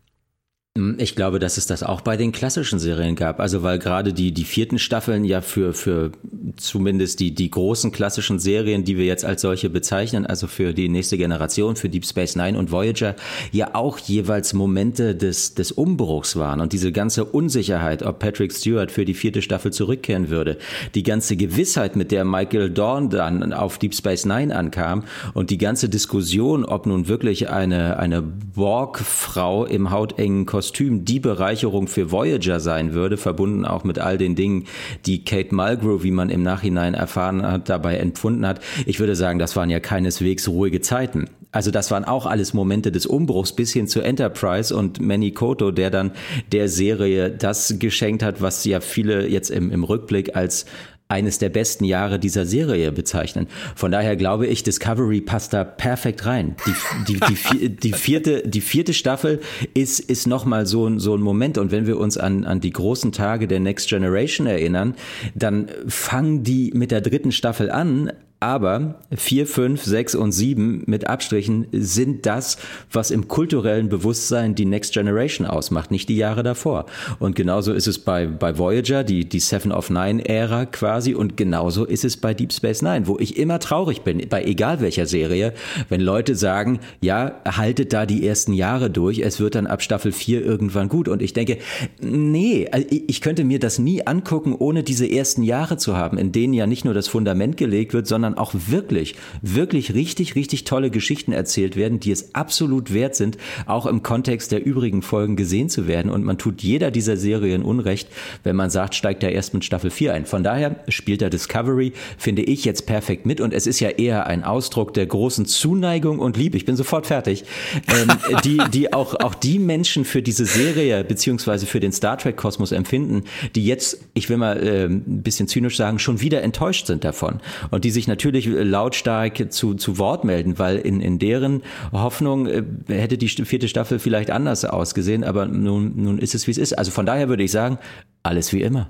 Hm, 0.77 0.98
ich 1.00 1.16
glaube, 1.16 1.39
dass 1.39 1.57
es 1.57 1.68
das 1.68 1.83
auch 1.83 2.01
bei 2.01 2.18
den 2.18 2.33
klassischen 2.33 2.80
Serien 2.80 3.16
gab. 3.16 3.39
Also 3.39 3.63
weil 3.63 3.80
gerade 3.80 4.12
die, 4.12 4.33
die 4.33 4.44
vierten 4.44 4.77
Staffeln 4.77 5.24
ja 5.24 5.39
für, 5.39 5.74
für 5.74 6.12
zumindest 6.57 7.22
die, 7.22 7.33
die 7.33 7.50
großen 7.50 7.94
klassischen 7.94 8.39
Serien, 8.39 8.83
die 8.83 8.98
wir 8.98 9.06
jetzt 9.06 9.24
als 9.24 9.42
solche 9.42 9.69
bezeichnen, 9.69 10.25
also 10.25 10.48
für 10.48 10.74
die 10.74 10.89
nächste 10.89 11.18
Generation, 11.18 11.77
für 11.77 11.88
Deep 11.88 12.06
Space 12.06 12.36
Nine 12.36 12.60
und 12.60 12.72
Voyager, 12.72 13.16
ja 13.54 13.74
auch 13.74 13.98
jeweils 14.00 14.54
Momente 14.54 15.16
des, 15.16 15.56
des 15.56 15.72
Umbruchs 15.72 16.36
waren. 16.36 16.60
Und 16.60 16.74
diese 16.74 16.92
ganze 16.92 17.24
Unsicherheit, 17.24 18.04
ob 18.04 18.19
Patrick 18.19 18.51
Stewart 18.51 18.92
für 18.92 19.06
die 19.06 19.13
vierte 19.13 19.42
Staffel 19.42 19.72
zurückkehren 19.72 20.30
würde, 20.30 20.57
die 20.94 21.04
ganze 21.04 21.38
Gewissheit, 21.38 21.95
mit 21.95 22.12
der 22.12 22.25
Michael 22.25 22.69
Dorn 22.69 23.10
dann 23.10 23.54
auf 23.54 23.77
Deep 23.77 23.95
Space 23.95 24.25
Nine 24.25 24.54
ankam 24.54 25.06
und 25.33 25.51
die 25.51 25.57
ganze 25.57 25.88
Diskussion, 25.88 26.66
ob 26.66 26.86
nun 26.86 27.07
wirklich 27.07 27.50
eine, 27.50 27.98
eine 27.98 28.22
Borg-Frau 28.22 29.66
im 29.66 29.92
hautengen 29.92 30.45
Kostüm 30.45 30.65
Kostüm 30.66 31.06
die 31.06 31.20
Bereicherung 31.20 31.88
für 31.88 32.12
Voyager 32.12 32.60
sein 32.60 32.96
würde, 32.96 33.18
verbunden 33.18 33.66
auch 33.66 33.84
mit 33.84 34.00
all 34.00 34.18
den 34.18 34.34
Dingen, 34.34 34.66
die 35.06 35.24
Kate 35.24 35.54
Mulgrew, 35.54 36.02
wie 36.02 36.10
man 36.10 36.32
im 36.32 36.42
Nachhinein 36.42 36.96
erfahren 36.96 37.44
hat, 37.44 37.70
dabei 37.70 37.98
empfunden 37.98 38.48
hat. 38.48 38.62
Ich 38.88 39.00
würde 39.00 39.16
sagen, 39.16 39.38
das 39.38 39.56
waren 39.56 39.70
ja 39.70 39.80
keineswegs 39.80 40.48
ruhige 40.48 40.82
Zeiten. 40.82 41.30
Also 41.52 41.70
das 41.70 41.92
waren 41.92 42.04
auch 42.04 42.26
alles 42.26 42.56
Momente 42.56 42.92
des 42.92 43.06
Umbruchs 43.06 43.54
bis 43.54 43.74
hin 43.74 43.88
zu 43.88 44.02
Enterprise 44.02 44.76
und 44.76 45.00
Manny 45.00 45.32
Koto, 45.32 45.70
der 45.70 45.92
dann 45.92 46.12
der 46.52 46.68
Serie 46.68 47.30
das 47.30 47.76
geschenkt 47.78 48.24
hat, 48.24 48.42
was 48.42 48.66
ja 48.66 48.82
viele 48.82 49.28
jetzt 49.28 49.52
im, 49.52 49.70
im 49.70 49.84
Rückblick 49.84 50.36
als 50.36 50.66
eines 51.07 51.38
der 51.38 51.50
besten 51.50 51.86
Jahre 51.86 52.18
dieser 52.18 52.46
Serie 52.46 52.92
bezeichnen. 52.92 53.48
Von 53.75 53.92
daher 53.92 54.16
glaube 54.16 54.48
ich, 54.48 54.63
Discovery 54.63 55.22
passt 55.22 55.54
da 55.54 55.63
perfekt 55.63 56.25
rein. 56.25 56.56
Die, 56.66 57.13
die, 57.13 57.19
die, 57.19 57.69
die 57.75 57.94
vierte, 57.94 58.48
die 58.48 58.62
vierte 58.62 58.94
Staffel 58.94 59.40
ist, 59.75 60.00
ist 60.00 60.25
nochmal 60.25 60.66
so, 60.66 60.88
ein 60.88 61.00
so 61.00 61.16
ein 61.16 61.22
Moment. 61.22 61.60
Und 61.60 61.72
wenn 61.72 61.86
wir 61.86 62.00
uns 62.00 62.18
an, 62.18 62.44
an 62.44 62.60
die 62.60 62.72
großen 62.72 63.12
Tage 63.12 63.48
der 63.48 63.60
Next 63.60 63.90
Generation 63.90 64.48
erinnern, 64.48 64.96
dann 65.36 65.68
fangen 65.88 66.44
die 66.44 66.72
mit 66.74 66.90
der 66.90 67.02
dritten 67.02 67.31
Staffel 67.31 67.69
an, 67.69 68.12
aber 68.40 69.00
vier, 69.16 69.48
fünf, 69.48 69.84
sechs 69.84 70.14
und 70.14 70.32
sieben 70.32 70.84
mit 70.86 71.08
Abstrichen 71.08 71.68
sind 71.72 72.26
das, 72.26 72.58
was 72.92 73.10
im 73.10 73.28
kulturellen 73.28 73.90
Bewusstsein 73.90 74.56
die 74.56 74.66
Next 74.66 74.94
Generation 74.94 75.48
ausmacht, 75.48 75.90
nicht 75.90 76.10
die 76.10 76.18
Jahre 76.18 76.44
davor. 76.44 76.86
Und 77.20 77.36
genauso 77.36 77.74
ist 77.74 77.88
es 77.88 77.98
bei, 77.98 78.28
bei 78.28 78.58
Voyager, 78.58 79.04
die, 79.04 79.28
die 79.28 79.40
Seven 79.40 79.72
of 79.72 79.90
Nine 79.90 80.28
Ära 80.28 80.66
quasi. 80.66 81.16
Und 81.16 81.38
genauso 81.38 81.86
ist 81.86 82.04
es 82.04 82.18
bei 82.18 82.34
Deep 82.34 82.52
Space 82.52 82.82
Nine, 82.82 83.08
wo 83.08 83.18
ich 83.20 83.38
immer 83.38 83.60
traurig 83.60 84.02
bin, 84.02 84.22
bei 84.30 84.44
egal 84.44 84.82
welcher 84.82 85.06
Serie, 85.06 85.54
wenn 85.90 86.02
Leute 86.02 86.36
sagen, 86.36 86.80
ja, 87.02 87.42
haltet 87.46 87.94
da 87.94 88.06
die 88.06 88.28
ersten 88.28 88.54
Jahre 88.54 88.90
durch, 88.90 89.20
es 89.20 89.40
wird 89.40 89.56
dann 89.56 89.66
ab 89.66 89.82
Staffel 89.82 90.12
4 90.12 90.46
irgendwann 90.46 90.90
gut. 90.90 91.08
Und 91.08 91.22
ich 91.22 91.34
denke, 91.34 91.58
nee, 92.02 92.68
also 92.70 92.86
ich 92.90 93.22
könnte 93.22 93.46
mir 93.46 93.60
das 93.60 93.80
nie 93.80 94.06
angucken, 94.06 94.54
ohne 94.58 94.84
diese 94.84 95.10
ersten 95.10 95.42
Jahre 95.42 95.78
zu 95.78 95.96
haben, 95.96 96.18
in 96.18 96.32
denen 96.32 96.54
ja 96.54 96.68
nicht 96.68 96.84
nur 96.84 96.94
das 96.94 97.08
Fundament 97.08 97.56
gelegt 97.56 97.94
wird, 97.94 98.08
sondern 98.08 98.25
sondern 98.25 98.39
auch 98.39 98.54
wirklich, 98.68 99.16
wirklich 99.42 99.94
richtig, 99.94 100.36
richtig 100.36 100.63
tolle 100.63 100.89
Geschichten 100.89 101.31
erzählt 101.31 101.75
werden, 101.75 102.00
die 102.00 102.12
es 102.12 102.33
absolut 102.33 102.91
wert 102.91 103.15
sind, 103.15 103.38
auch 103.67 103.86
im 103.86 104.01
Kontext 104.01 104.51
der 104.51 104.65
übrigen 104.65 105.03
Folgen 105.03 105.36
gesehen 105.36 105.70
zu 105.70 105.88
werden. 105.88 106.10
Und 106.10 106.24
man 106.24 106.38
tut 106.38 106.63
jeder 106.63 106.89
dieser 106.89 107.17
Serien 107.17 107.62
Unrecht, 107.62 108.10
wenn 108.44 108.55
man 108.55 108.72
sagt, 108.72 108.96
steigt 108.96 109.24
er 109.24 109.32
erst 109.32 109.53
mit 109.53 109.63
Staffel 109.63 109.91
4 109.91 110.13
ein. 110.13 110.25
Von 110.25 110.44
daher 110.44 110.84
spielt 110.88 111.22
der 111.22 111.29
Discovery, 111.29 111.94
finde 112.17 112.41
ich, 112.41 112.65
jetzt 112.65 112.88
perfekt 112.88 113.27
mit. 113.27 113.41
Und 113.41 113.53
es 113.53 113.67
ist 113.67 113.79
ja 113.79 113.89
eher 113.89 114.25
ein 114.25 114.44
Ausdruck 114.44 114.94
der 114.96 115.05
großen 115.05 115.46
Zuneigung 115.46 116.17
und 116.17 116.36
Liebe. 116.36 116.58
Ich 116.58 116.65
bin 116.65 116.75
sofort 116.75 117.05
fertig. 117.05 117.44
Ähm, 117.88 118.08
die, 118.44 118.58
die 118.74 118.94
auch, 118.94 119.13
auch 119.20 119.36
die 119.36 119.60
Menschen 119.60 120.03
für 120.03 120.24
diese 120.24 120.46
Serie 120.46 121.03
beziehungsweise 121.03 121.67
für 121.67 121.79
den 121.79 121.91
Star 121.91 122.17
Trek 122.17 122.38
Kosmos 122.38 122.72
empfinden, 122.72 123.24
die 123.53 123.65
jetzt, 123.65 124.00
ich 124.15 124.29
will 124.29 124.38
mal 124.38 124.58
äh, 124.65 124.86
ein 124.86 125.22
bisschen 125.22 125.48
zynisch 125.48 125.77
sagen, 125.77 126.00
schon 126.00 126.22
wieder 126.22 126.41
enttäuscht 126.41 126.88
sind 126.88 127.03
davon. 127.03 127.39
Und 127.70 127.84
die 127.84 127.91
sich 127.91 128.08
natürlich 128.08 128.14
lautstark 128.24 129.51
zu, 129.51 129.75
zu 129.75 129.98
Wort 129.98 130.24
melden, 130.24 130.57
weil 130.60 130.77
in, 130.77 131.01
in 131.01 131.19
deren 131.19 131.63
Hoffnung 131.91 132.48
äh, 132.48 132.63
hätte 132.88 133.17
die 133.17 133.27
vierte 133.27 133.67
Staffel 133.67 134.00
vielleicht 134.00 134.31
anders 134.31 134.65
ausgesehen, 134.65 135.24
aber 135.24 135.45
nun, 135.45 135.93
nun 135.95 136.17
ist 136.17 136.36
es, 136.36 136.48
wie 136.48 136.51
es 136.51 136.57
ist. 136.57 136.74
Also 136.74 136.91
von 136.91 137.05
daher 137.05 137.29
würde 137.29 137.43
ich 137.43 137.51
sagen, 137.51 137.77
alles 138.24 138.53
wie 138.53 138.62
immer. 138.62 138.89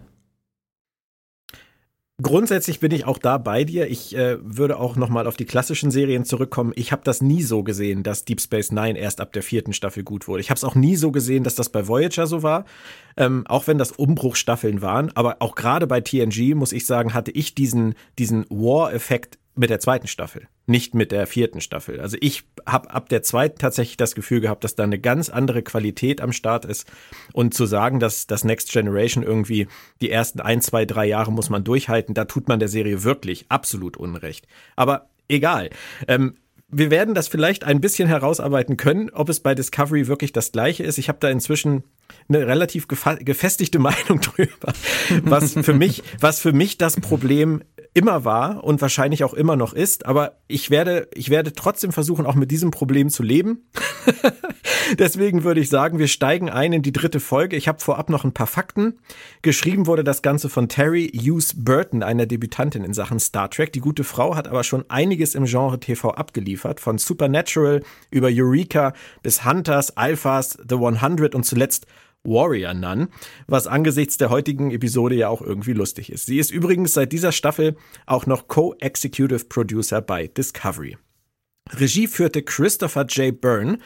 Grundsätzlich 2.22 2.80
bin 2.80 2.94
ich 2.94 3.06
auch 3.06 3.18
da 3.18 3.38
bei 3.38 3.66
dir. 3.66 3.90
Ich 3.90 4.16
äh, 4.16 4.38
würde 4.42 4.80
auch 4.80 4.96
nochmal 4.96 5.28
auf 5.28 5.36
die 5.36 5.44
klassischen 5.44 5.92
Serien 5.92 6.24
zurückkommen. 6.24 6.72
Ich 6.78 6.94
habe 6.94 7.02
das 7.04 7.22
nie 7.22 7.44
so 7.44 7.62
gesehen, 7.62 8.04
dass 8.04 8.24
Deep 8.24 8.40
Space 8.40 8.72
Nine 8.72 8.98
erst 8.98 9.20
ab 9.20 9.34
der 9.34 9.44
vierten 9.44 9.74
Staffel 9.74 10.04
gut 10.04 10.30
wurde. 10.30 10.40
Ich 10.40 10.50
habe 10.50 10.58
es 10.58 10.64
auch 10.64 10.76
nie 10.76 10.96
so 10.96 11.12
gesehen, 11.12 11.44
dass 11.44 11.56
das 11.56 11.68
bei 11.68 11.90
Voyager 11.90 12.26
so 12.26 12.42
war. 12.42 12.64
Ähm, 13.18 13.46
auch 13.48 13.68
wenn 13.68 13.78
das 13.78 13.92
Umbruchstaffeln 13.92 14.82
waren. 14.82 15.12
Aber 15.14 15.38
auch 15.40 15.56
gerade 15.56 15.88
bei 15.88 16.00
TNG, 16.00 16.56
muss 16.56 16.72
ich 16.72 16.86
sagen, 16.86 17.14
hatte 17.14 17.32
ich 17.32 17.54
diesen, 17.54 17.96
diesen 18.18 18.46
War-Effekt 18.50 19.38
mit 19.56 19.70
der 19.70 19.80
zweiten 19.80 20.08
Staffel, 20.08 20.48
nicht 20.66 20.94
mit 20.94 21.12
der 21.12 21.28
vierten 21.28 21.62
Staffel. 21.62 22.00
Also 22.00 22.18
ich 22.20 22.44
habe 22.66 22.92
ab 22.92 23.10
der 23.10 23.24
zweiten 23.24 23.58
tatsächlich 23.58 23.98
das 23.98 24.16
Gefühl 24.16 24.42
gehabt, 24.42 24.64
dass 24.64 24.76
da 24.76 24.84
eine 24.84 25.00
ganz 25.00 25.30
andere 25.30 25.64
Qualität 25.64 26.22
am 26.22 26.34
Start 26.34 26.66
ist. 26.66 26.88
Und 27.34 27.54
zu 27.54 27.66
sagen, 27.66 28.00
dass 28.00 28.28
das 28.28 28.44
Next 28.44 28.72
Generation 28.72 29.24
irgendwie 29.24 29.68
die 30.02 30.12
ersten 30.12 30.42
ein, 30.42 30.62
zwei, 30.62 30.86
drei 30.86 31.06
Jahre 31.06 31.32
muss 31.32 31.50
man 31.50 31.64
durchhalten, 31.64 32.14
da 32.14 32.26
tut 32.26 32.48
man 32.48 32.60
der 32.60 32.68
Serie 32.68 33.04
wirklich 33.04 33.46
absolut 33.50 33.98
Unrecht. 33.98 34.48
Aber 34.76 35.10
egal. 35.28 35.70
Ähm, 36.08 36.36
wir 36.68 36.90
werden 36.90 37.14
das 37.14 37.28
vielleicht 37.28 37.64
ein 37.64 37.80
bisschen 37.80 38.08
herausarbeiten 38.08 38.76
können, 38.76 39.10
ob 39.12 39.30
es 39.30 39.40
bei 39.40 39.56
Discovery 39.56 40.08
wirklich 40.08 40.34
das 40.34 40.52
gleiche 40.52 40.84
ist. 40.84 40.98
Ich 40.98 41.08
habe 41.08 41.20
da 41.22 41.30
inzwischen 41.30 41.84
eine 42.28 42.48
relativ 42.48 42.88
gefestigte 42.88 43.80
Meinung 43.80 44.22
drüber, 44.22 44.74
was 45.24 45.54
für 45.54 45.74
mich, 45.74 46.04
was 46.20 46.40
für 46.40 46.54
mich 46.54 46.78
das 46.78 47.00
Problem 47.00 47.62
immer 47.96 48.26
war 48.26 48.64
und 48.64 48.82
wahrscheinlich 48.82 49.24
auch 49.24 49.34
immer 49.34 49.56
noch 49.56 49.74
ist. 49.74 50.06
Aber 50.06 50.38
ich 50.48 50.70
werde, 50.70 51.08
ich 51.14 51.30
werde 51.30 51.54
trotzdem 51.54 51.94
versuchen, 51.94 52.26
auch 52.26 52.36
mit 52.36 52.52
diesem 52.52 52.70
Problem 52.70 53.10
zu 53.10 53.24
leben. 53.24 53.70
Deswegen 55.00 55.44
würde 55.44 55.62
ich 55.62 55.70
sagen, 55.70 55.98
wir 55.98 56.10
steigen 56.10 56.50
ein 56.50 56.74
in 56.74 56.82
die 56.82 56.92
dritte 56.92 57.20
Folge. 57.20 57.56
Ich 57.56 57.68
habe 57.68 57.80
vorab 57.80 58.10
noch 58.10 58.24
ein 58.24 58.34
paar 58.34 58.48
Fakten. 58.48 59.00
Geschrieben 59.42 59.88
wurde 59.88 60.04
das 60.04 60.22
Ganze 60.22 60.50
von 60.50 60.68
Terry 60.68 61.10
Hughes 61.16 61.54
Burton, 61.64 62.04
einer 62.04 62.26
Debütantin 62.26 62.84
in 62.84 62.94
Sachen 62.94 63.20
Star 63.20 63.50
Trek. 63.50 63.72
Die 63.72 63.80
gute 63.80 64.04
Frau 64.04 64.36
hat 64.36 64.48
aber 64.48 64.64
schon 64.64 64.84
einiges 64.90 65.34
im 65.34 65.46
Genre 65.46 65.80
TV 65.80 66.12
abgeliefert, 66.12 66.82
von 66.82 66.98
Supernatural 66.98 67.82
über 68.12 68.28
Eureka 68.30 68.94
bis 69.24 69.46
Hunters, 69.46 69.96
Alphas, 69.96 70.58
The 70.68 70.76
100 70.76 71.34
und 71.34 71.46
zuletzt 71.46 71.88
Warrior 72.26 72.74
Nun, 72.74 73.08
was 73.48 73.68
angesichts 73.68 74.18
der 74.18 74.30
heutigen 74.30 74.72
Episode 74.72 75.16
ja 75.16 75.30
auch 75.30 75.42
irgendwie 75.42 75.74
lustig 75.74 76.12
ist. 76.12 76.26
Sie 76.26 76.40
ist 76.40 76.52
übrigens 76.52 76.94
seit 76.94 77.12
dieser 77.12 77.32
Staffel 77.32 77.76
auch 78.06 78.26
noch 78.26 78.48
Co-Executive 78.48 79.46
Producer 79.46 80.02
bei 80.02 80.28
Discovery. 80.28 80.98
Regie 81.74 82.08
führte 82.08 82.44
Christopher 82.44 83.06
J. 83.06 83.40
Byrne, 83.40 83.80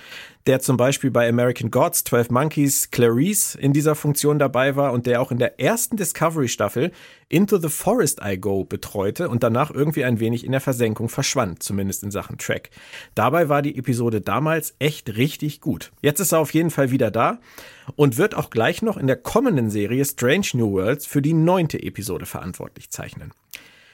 der 0.49 0.61
zum 0.61 0.77
Beispiel 0.77 1.11
bei 1.11 1.29
American 1.29 1.69
Gods, 1.69 2.03
12 2.05 2.31
Monkeys, 2.31 2.89
Clarice 2.89 3.53
in 3.53 3.71
dieser 3.71 3.93
Funktion 3.93 4.39
dabei 4.39 4.75
war 4.75 4.93
und 4.93 5.05
der 5.05 5.21
auch 5.21 5.31
in 5.31 5.37
der 5.37 5.59
ersten 5.59 5.95
Discovery-Staffel 5.95 6.91
Into 7.27 7.59
the 7.59 7.69
Forest 7.69 8.19
I 8.25 8.35
Go 8.35 8.63
betreute 8.63 9.29
und 9.29 9.43
danach 9.43 9.69
irgendwie 9.69 10.05
ein 10.05 10.19
wenig 10.19 10.43
in 10.43 10.51
der 10.51 10.59
Versenkung 10.59 11.07
verschwand, 11.07 11.61
zumindest 11.61 12.01
in 12.01 12.09
Sachen 12.09 12.39
Track. 12.39 12.71
Dabei 13.13 13.47
war 13.47 13.61
die 13.61 13.77
Episode 13.77 14.21
damals 14.21 14.73
echt 14.79 15.17
richtig 15.17 15.61
gut. 15.61 15.91
Jetzt 16.01 16.19
ist 16.19 16.31
er 16.31 16.39
auf 16.39 16.51
jeden 16.51 16.71
Fall 16.71 16.89
wieder 16.89 17.11
da 17.11 17.37
und 17.95 18.17
wird 18.17 18.33
auch 18.33 18.49
gleich 18.49 18.81
noch 18.81 18.97
in 18.97 19.05
der 19.05 19.17
kommenden 19.17 19.69
Serie 19.69 20.03
Strange 20.03 20.47
New 20.53 20.71
Worlds 20.71 21.05
für 21.05 21.21
die 21.21 21.33
neunte 21.33 21.83
Episode 21.83 22.25
verantwortlich 22.25 22.89
zeichnen. 22.89 23.33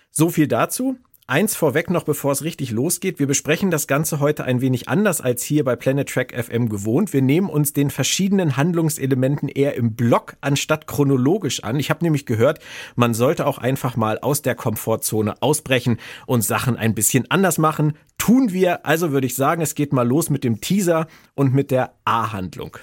So 0.10 0.30
viel 0.30 0.48
dazu. 0.48 0.96
Eins 1.28 1.56
vorweg 1.56 1.90
noch, 1.90 2.04
bevor 2.04 2.34
es 2.34 2.44
richtig 2.44 2.70
losgeht. 2.70 3.18
Wir 3.18 3.26
besprechen 3.26 3.72
das 3.72 3.88
Ganze 3.88 4.20
heute 4.20 4.44
ein 4.44 4.62
wenig 4.62 4.90
anders 4.90 5.22
als 5.22 5.42
hier 5.42 5.64
bei 5.64 5.76
Planet 5.76 6.08
Track 6.08 6.36
FM 6.36 6.70
gewohnt. 6.70 7.14
Wir 7.14 7.24
nehmen 7.24 7.50
uns 7.50 7.74
den 7.74 7.90
verschiedenen 7.90 8.58
Handlungselementen 8.58 9.50
eher 9.50 9.74
im 9.74 9.96
Block 9.96 10.36
anstatt 10.42 10.86
chronologisch 10.86 11.64
an. 11.64 11.80
Ich 11.80 11.90
habe 11.90 12.06
nämlich 12.06 12.28
gehört, 12.28 12.60
man 12.96 13.16
sollte 13.16 13.48
auch 13.48 13.58
einfach 13.58 13.96
mal 13.96 14.20
aus 14.20 14.44
der 14.44 14.54
Komfortzone 14.54 15.42
ausbrechen 15.42 15.98
und 16.28 16.44
Sachen 16.44 16.78
ein 16.78 16.94
bisschen 16.94 17.26
anders 17.32 17.58
machen. 17.58 17.98
Tun 18.20 18.54
wir. 18.54 18.86
Also 18.86 19.12
würde 19.12 19.26
ich 19.26 19.34
sagen, 19.34 19.64
es 19.64 19.74
geht 19.74 19.94
mal 19.94 20.08
los 20.08 20.30
mit 20.30 20.44
dem 20.44 20.62
Teaser 20.62 21.08
und 21.34 21.56
mit 21.56 21.72
der 21.72 21.96
A-Handlung. 22.06 22.78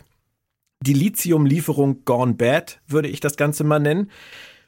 Die 0.81 0.95
Lithium-Lieferung 0.95 2.05
Gone 2.05 2.35
Bad 2.35 2.81
würde 2.89 3.07
ich 3.07 3.21
das 3.21 3.37
Ganze 3.37 3.63
mal 3.63 3.79
nennen. 3.79 4.11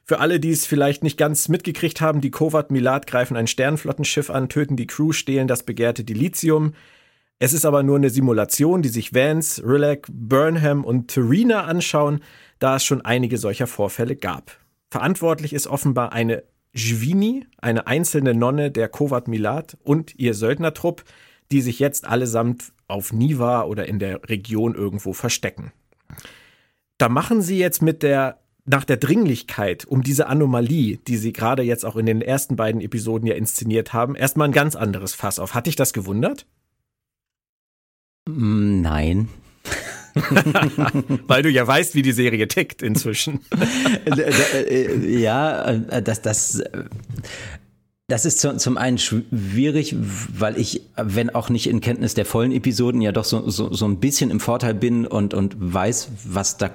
Für 0.06 0.20
alle, 0.20 0.38
die 0.38 0.50
es 0.50 0.66
vielleicht 0.66 1.02
nicht 1.02 1.16
ganz 1.16 1.48
mitgekriegt 1.48 2.02
haben, 2.02 2.20
die 2.20 2.30
Kovat 2.30 2.70
Milat 2.70 3.06
greifen 3.06 3.38
ein 3.38 3.46
Sternflottenschiff 3.46 4.28
an, 4.28 4.50
töten 4.50 4.76
die 4.76 4.86
Crew, 4.86 5.12
stehlen 5.12 5.48
das 5.48 5.62
begehrte 5.62 6.04
Dilithium. 6.04 6.74
Es 7.38 7.54
ist 7.54 7.64
aber 7.64 7.82
nur 7.82 7.96
eine 7.96 8.10
Simulation, 8.10 8.82
die 8.82 8.90
sich 8.90 9.14
Vance, 9.14 9.62
Rilek, 9.66 10.06
Burnham 10.12 10.84
und 10.84 11.08
Terina 11.08 11.64
anschauen, 11.64 12.20
da 12.58 12.76
es 12.76 12.84
schon 12.84 13.02
einige 13.02 13.38
solcher 13.38 13.66
Vorfälle 13.66 14.14
gab. 14.14 14.58
Verantwortlich 14.90 15.54
ist 15.54 15.66
offenbar 15.66 16.12
eine 16.12 16.44
Jvini, 16.74 17.46
eine 17.58 17.86
einzelne 17.86 18.34
Nonne 18.34 18.70
der 18.70 18.88
Kovat 18.88 19.26
Milat 19.26 19.78
und 19.82 20.14
ihr 20.18 20.34
Söldnertrupp, 20.34 21.02
die 21.50 21.62
sich 21.62 21.78
jetzt 21.78 22.06
allesamt 22.06 22.72
auf 22.88 23.12
Niva 23.12 23.62
oder 23.62 23.88
in 23.88 23.98
der 23.98 24.28
Region 24.28 24.74
irgendwo 24.74 25.14
verstecken. 25.14 25.72
Da 26.98 27.08
machen 27.08 27.42
sie 27.42 27.58
jetzt 27.58 27.80
mit 27.80 28.02
der 28.02 28.38
nach 28.66 28.84
der 28.84 28.96
Dringlichkeit 28.96 29.84
um 29.84 30.02
diese 30.02 30.26
Anomalie, 30.26 30.96
die 30.96 31.16
sie 31.16 31.32
gerade 31.32 31.62
jetzt 31.62 31.84
auch 31.84 31.96
in 31.96 32.06
den 32.06 32.22
ersten 32.22 32.56
beiden 32.56 32.80
Episoden 32.80 33.26
ja 33.26 33.34
inszeniert 33.34 33.92
haben, 33.92 34.14
erstmal 34.14 34.48
ein 34.48 34.52
ganz 34.52 34.74
anderes 34.74 35.14
Fass 35.14 35.38
auf. 35.38 35.54
Hat 35.54 35.66
dich 35.66 35.76
das 35.76 35.92
gewundert? 35.92 36.46
Mm, 38.26 38.80
nein. 38.80 39.28
Weil 41.26 41.42
du 41.42 41.50
ja 41.50 41.66
weißt, 41.66 41.94
wie 41.94 42.02
die 42.02 42.12
Serie 42.12 42.48
tickt 42.48 42.82
inzwischen. 42.82 43.40
Äh, 44.06 45.20
ja, 45.20 45.64
äh, 45.64 46.02
das, 46.02 46.22
das, 46.22 46.62
das 48.06 48.24
ist 48.26 48.40
zum 48.40 48.76
einen 48.76 48.98
schwierig, 48.98 49.96
weil 49.96 50.58
ich, 50.58 50.82
wenn 50.96 51.30
auch 51.30 51.48
nicht 51.48 51.66
in 51.66 51.80
Kenntnis 51.80 52.14
der 52.14 52.26
vollen 52.26 52.52
Episoden, 52.52 53.00
ja 53.00 53.12
doch 53.12 53.24
so, 53.24 53.48
so, 53.48 53.72
so 53.72 53.86
ein 53.86 53.98
bisschen 53.98 54.30
im 54.30 54.40
Vorteil 54.40 54.74
bin 54.74 55.06
und, 55.06 55.34
und 55.34 55.56
weiß, 55.58 56.10
was 56.24 56.58
da 56.58 56.70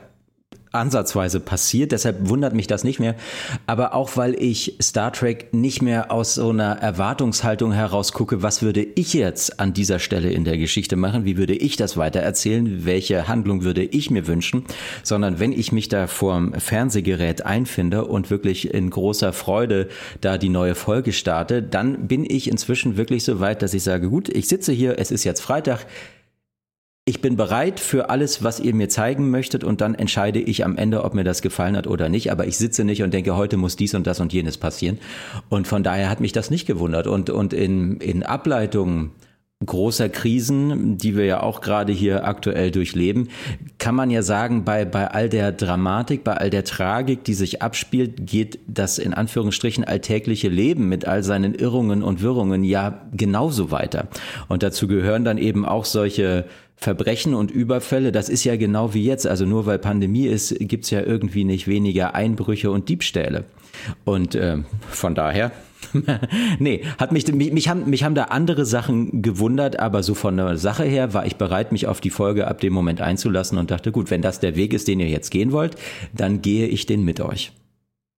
ansatzweise 0.72 1.40
passiert, 1.40 1.92
deshalb 1.92 2.30
wundert 2.30 2.54
mich 2.54 2.68
das 2.68 2.84
nicht 2.84 3.00
mehr. 3.00 3.16
Aber 3.66 3.94
auch 3.94 4.18
weil 4.18 4.36
ich 4.42 4.76
Star 4.82 5.12
Trek 5.12 5.54
nicht 5.54 5.82
mehr 5.82 6.12
aus 6.12 6.36
so 6.36 6.50
einer 6.50 6.78
Erwartungshaltung 6.78 7.72
heraus 7.72 8.14
gucke, 8.14 8.44
was 8.44 8.62
würde 8.62 8.84
ich 8.84 9.14
jetzt 9.14 9.60
an 9.60 9.74
dieser 9.74 10.00
Stelle 10.00 10.32
in 10.32 10.44
der 10.44 10.58
Geschichte 10.58 10.96
machen, 10.96 11.26
wie 11.26 11.38
würde 11.38 11.56
ich 11.56 11.76
das 11.76 11.98
weitererzählen, 11.98 12.86
welche 12.86 13.28
Handlung 13.28 13.64
würde 13.64 13.84
ich 13.84 14.12
mir 14.12 14.28
wünschen, 14.28 14.66
sondern 15.04 15.40
wenn 15.40 15.52
ich 15.52 15.72
mich 15.72 15.90
da 15.90 16.08
vorm 16.08 16.54
Fernsehgerät 16.54 17.46
einfinde 17.46 18.06
und 18.06 18.30
wirklich 18.30 18.72
in 18.74 18.90
großer 18.90 19.34
Freude 19.34 19.88
da 20.22 20.38
die 20.38 20.50
neue 20.50 20.76
Folge 20.76 21.14
starte, 21.14 21.64
dann 21.64 22.08
bin 22.08 22.26
ich 22.30 22.50
inzwischen 22.50 22.96
wirklich 22.96 23.24
so 23.24 23.40
weit, 23.40 23.62
dass 23.62 23.74
ich 23.74 23.84
sage, 23.84 24.10
gut, 24.10 24.30
ich 24.30 24.48
sitze 24.48 24.72
hier, 24.72 25.00
es 25.00 25.10
ist 25.10 25.24
jetzt 25.24 25.42
Freitag, 25.42 25.86
ich 27.10 27.22
bin 27.22 27.38
bereit 27.38 27.80
für 27.80 28.12
alles, 28.12 28.44
was 28.44 28.60
ihr 28.60 28.76
mir 28.76 28.88
zeigen 28.88 29.32
möchtet 29.32 29.64
und 29.64 29.82
dann 29.82 29.96
entscheide 29.96 30.40
ich 30.40 30.64
am 30.64 30.78
Ende, 30.78 31.04
ob 31.04 31.16
mir 31.16 31.24
das 31.24 31.42
gefallen 31.42 31.76
hat 31.76 31.88
oder 31.88 32.08
nicht. 32.08 32.32
Aber 32.32 32.46
ich 32.46 32.56
sitze 32.56 32.84
nicht 32.84 33.02
und 33.02 33.16
denke, 33.16 33.36
heute 33.36 33.58
muss 33.58 33.76
dies 33.76 33.96
und 33.96 34.06
das 34.06 34.20
und 34.20 34.32
jenes 34.32 34.58
passieren. 34.60 35.00
Und 35.50 35.68
von 35.68 35.82
daher 35.82 36.08
hat 36.08 36.20
mich 36.20 36.34
das 36.34 36.52
nicht 36.52 36.68
gewundert. 36.68 37.08
Und, 37.08 37.32
und 37.32 37.52
in, 37.52 37.98
in 37.98 38.22
Ableitungen 38.22 39.10
großer 39.66 40.08
Krisen, 40.08 40.98
die 41.00 41.18
wir 41.18 41.26
ja 41.26 41.42
auch 41.42 41.62
gerade 41.62 41.92
hier 41.92 42.26
aktuell 42.26 42.70
durchleben, 42.70 43.30
kann 43.80 43.96
man 43.96 44.12
ja 44.12 44.22
sagen, 44.22 44.64
bei, 44.64 44.86
bei 44.86 45.10
all 45.10 45.30
der 45.30 45.52
Dramatik, 45.52 46.24
bei 46.24 46.38
all 46.38 46.52
der 46.52 46.64
Tragik, 46.64 47.24
die 47.24 47.34
sich 47.34 47.64
abspielt, 47.64 48.28
geht 48.28 48.60
das 48.68 49.00
in 49.00 49.16
Anführungsstrichen 49.16 49.84
alltägliche 49.84 50.48
Leben 50.48 50.88
mit 50.88 51.06
all 51.06 51.24
seinen 51.24 51.56
Irrungen 51.56 52.04
und 52.04 52.22
Wirrungen 52.22 52.64
ja 52.64 53.02
genauso 53.12 53.72
weiter. 53.72 54.08
Und 54.48 54.62
dazu 54.62 54.88
gehören 54.88 55.26
dann 55.26 55.40
eben 55.40 55.66
auch 55.66 55.86
solche 55.86 56.46
Verbrechen 56.80 57.34
und 57.34 57.52
Überfälle, 57.52 58.14
das 58.14 58.30
ist 58.30 58.46
ja 58.46 58.56
genau 58.56 58.94
wie 58.94 59.04
jetzt. 59.04 59.28
Also 59.28 59.46
nur 59.46 59.66
weil 59.66 59.80
Pandemie 59.80 60.28
ist, 60.28 60.56
gibt's 60.60 60.90
ja 60.90 61.02
irgendwie 61.02 61.44
nicht 61.44 61.68
weniger 61.68 62.16
Einbrüche 62.16 62.72
und 62.72 62.88
Diebstähle. 62.88 63.44
Und 64.06 64.34
äh, 64.36 64.60
von 64.90 65.14
daher, 65.14 65.52
nee, 66.60 66.84
hat 66.98 67.12
mich, 67.12 67.28
mich, 67.34 67.52
mich, 67.52 67.68
haben, 67.68 67.90
mich 67.90 68.04
haben 68.04 68.16
da 68.16 68.26
andere 68.26 68.66
Sachen 68.66 69.22
gewundert, 69.22 69.78
aber 69.78 70.04
so 70.04 70.14
von 70.14 70.38
der 70.38 70.58
Sache 70.58 70.84
her 70.84 71.14
war 71.14 71.26
ich 71.26 71.36
bereit, 71.36 71.74
mich 71.74 71.88
auf 71.88 72.00
die 72.00 72.10
Folge 72.10 72.48
ab 72.48 72.62
dem 72.62 72.72
Moment 72.72 73.02
einzulassen 73.02 73.58
und 73.58 73.72
dachte, 73.72 73.92
gut, 73.92 74.10
wenn 74.10 74.22
das 74.22 74.40
der 74.40 74.56
Weg 74.56 74.74
ist, 74.74 74.88
den 74.88 75.02
ihr 75.02 75.10
jetzt 75.10 75.32
gehen 75.32 75.52
wollt, 75.52 75.76
dann 76.14 76.42
gehe 76.42 76.68
ich 76.68 76.86
den 76.86 77.04
mit 77.04 77.20
euch. 77.20 77.52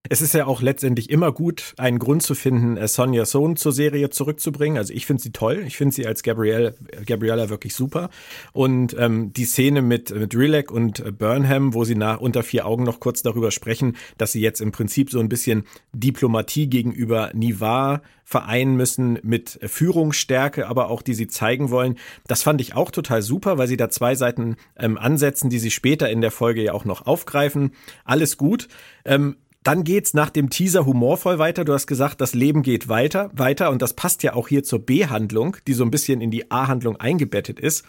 Es 0.09 0.21
ist 0.21 0.33
ja 0.33 0.47
auch 0.47 0.63
letztendlich 0.63 1.11
immer 1.11 1.31
gut, 1.31 1.75
einen 1.77 1.99
Grund 1.99 2.23
zu 2.23 2.33
finden, 2.33 2.75
äh, 2.75 2.87
Sonja 2.87 3.23
Sohn 3.23 3.55
zur 3.55 3.71
Serie 3.71 4.09
zurückzubringen. 4.09 4.79
Also 4.79 4.93
ich 4.93 5.05
finde 5.05 5.21
sie 5.21 5.31
toll. 5.31 5.63
Ich 5.67 5.77
finde 5.77 5.93
sie 5.93 6.07
als 6.07 6.23
Gabrielle, 6.23 6.73
Gabriella 7.05 7.49
wirklich 7.49 7.75
super. 7.75 8.09
Und 8.51 8.95
ähm, 8.97 9.31
die 9.31 9.45
Szene 9.45 9.83
mit, 9.83 10.09
mit 10.09 10.35
Rilek 10.35 10.71
und 10.71 10.99
äh, 10.99 11.11
Burnham, 11.11 11.75
wo 11.75 11.83
sie 11.83 11.93
nach 11.93 12.19
unter 12.19 12.41
vier 12.41 12.65
Augen 12.65 12.83
noch 12.83 12.99
kurz 12.99 13.21
darüber 13.21 13.51
sprechen, 13.51 13.95
dass 14.17 14.31
sie 14.31 14.41
jetzt 14.41 14.59
im 14.59 14.71
Prinzip 14.71 15.11
so 15.11 15.19
ein 15.19 15.29
bisschen 15.29 15.65
Diplomatie 15.93 16.67
gegenüber 16.67 17.29
Nivar 17.35 18.01
vereinen 18.23 18.75
müssen 18.75 19.19
mit 19.21 19.59
Führungsstärke, 19.61 20.67
aber 20.67 20.89
auch 20.89 21.03
die 21.03 21.13
sie 21.13 21.27
zeigen 21.27 21.69
wollen. 21.69 21.97
Das 22.25 22.41
fand 22.41 22.59
ich 22.59 22.75
auch 22.75 22.89
total 22.89 23.21
super, 23.21 23.59
weil 23.59 23.67
sie 23.67 23.77
da 23.77 23.89
zwei 23.89 24.15
Seiten 24.15 24.55
ähm, 24.79 24.97
ansetzen, 24.97 25.51
die 25.51 25.59
sie 25.59 25.69
später 25.69 26.09
in 26.09 26.21
der 26.21 26.31
Folge 26.31 26.63
ja 26.63 26.73
auch 26.73 26.85
noch 26.85 27.05
aufgreifen. 27.05 27.71
Alles 28.03 28.37
gut. 28.37 28.67
Ähm, 29.05 29.35
dann 29.63 29.83
geht's 29.83 30.13
nach 30.13 30.31
dem 30.31 30.49
Teaser 30.49 30.85
humorvoll 30.85 31.37
weiter. 31.37 31.65
Du 31.65 31.73
hast 31.73 31.85
gesagt, 31.85 32.19
das 32.19 32.33
Leben 32.33 32.63
geht 32.63 32.89
weiter, 32.89 33.29
weiter 33.33 33.69
und 33.69 33.81
das 33.81 33.93
passt 33.93 34.23
ja 34.23 34.33
auch 34.33 34.47
hier 34.47 34.63
zur 34.63 34.79
B-Handlung, 34.79 35.57
die 35.67 35.73
so 35.73 35.83
ein 35.83 35.91
bisschen 35.91 36.19
in 36.19 36.31
die 36.31 36.49
A-Handlung 36.49 36.95
eingebettet 36.97 37.59
ist. 37.59 37.85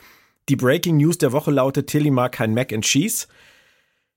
Die 0.49 0.57
Breaking 0.57 0.99
News 0.99 1.19
der 1.19 1.33
Woche 1.33 1.51
lautet, 1.51 1.87
Tilly 1.87 2.11
mag 2.11 2.33
kein 2.33 2.53
Mac 2.53 2.73
and 2.73 2.85
Cheese. 2.85 3.27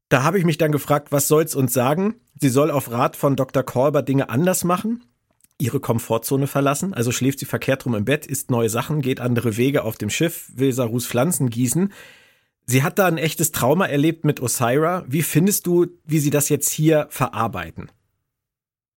Da 0.10 0.24
habe 0.24 0.38
ich 0.38 0.46
mich 0.46 0.58
dann 0.58 0.72
gefragt, 0.72 1.12
was 1.12 1.28
soll's 1.28 1.56
uns 1.56 1.74
sagen? 1.74 2.16
Sie 2.40 2.50
soll 2.50 2.72
auf 2.72 2.92
Rat 2.92 3.16
von 3.16 3.36
Dr. 3.36 3.64
Kolber 3.64 4.02
Dinge 4.02 4.30
anders 4.30 4.64
machen. 4.64 5.04
ihre 5.58 5.80
Komfortzone 5.80 6.48
verlassen, 6.48 6.94
also 6.94 7.14
schläft 7.14 7.40
sie 7.40 7.46
verkehrt 7.46 7.86
rum 7.86 7.96
im 7.96 8.04
Bett, 8.04 8.26
isst 8.26 8.52
neue 8.52 8.70
Sachen, 8.70 9.02
geht 9.02 9.22
andere 9.22 9.56
Wege 9.56 9.84
auf 9.84 9.96
dem 9.96 10.10
Schiff, 10.10 10.52
will 10.54 10.74
Sarus 10.74 11.08
Pflanzen 11.08 11.50
gießen. 11.50 11.94
Sie 12.66 12.84
hat 12.84 12.98
da 12.98 13.06
ein 13.06 13.18
echtes 13.18 13.52
Trauma 13.52 13.86
erlebt 13.86 14.26
mit 14.26 14.42
Osira. 14.42 15.06
Wie 15.08 15.22
findest 15.22 15.68
du, 15.68 15.88
wie 16.06 16.20
sie 16.20 16.32
das 16.32 16.50
jetzt 16.50 16.70
hier 16.72 17.08
verarbeiten? 17.10 17.92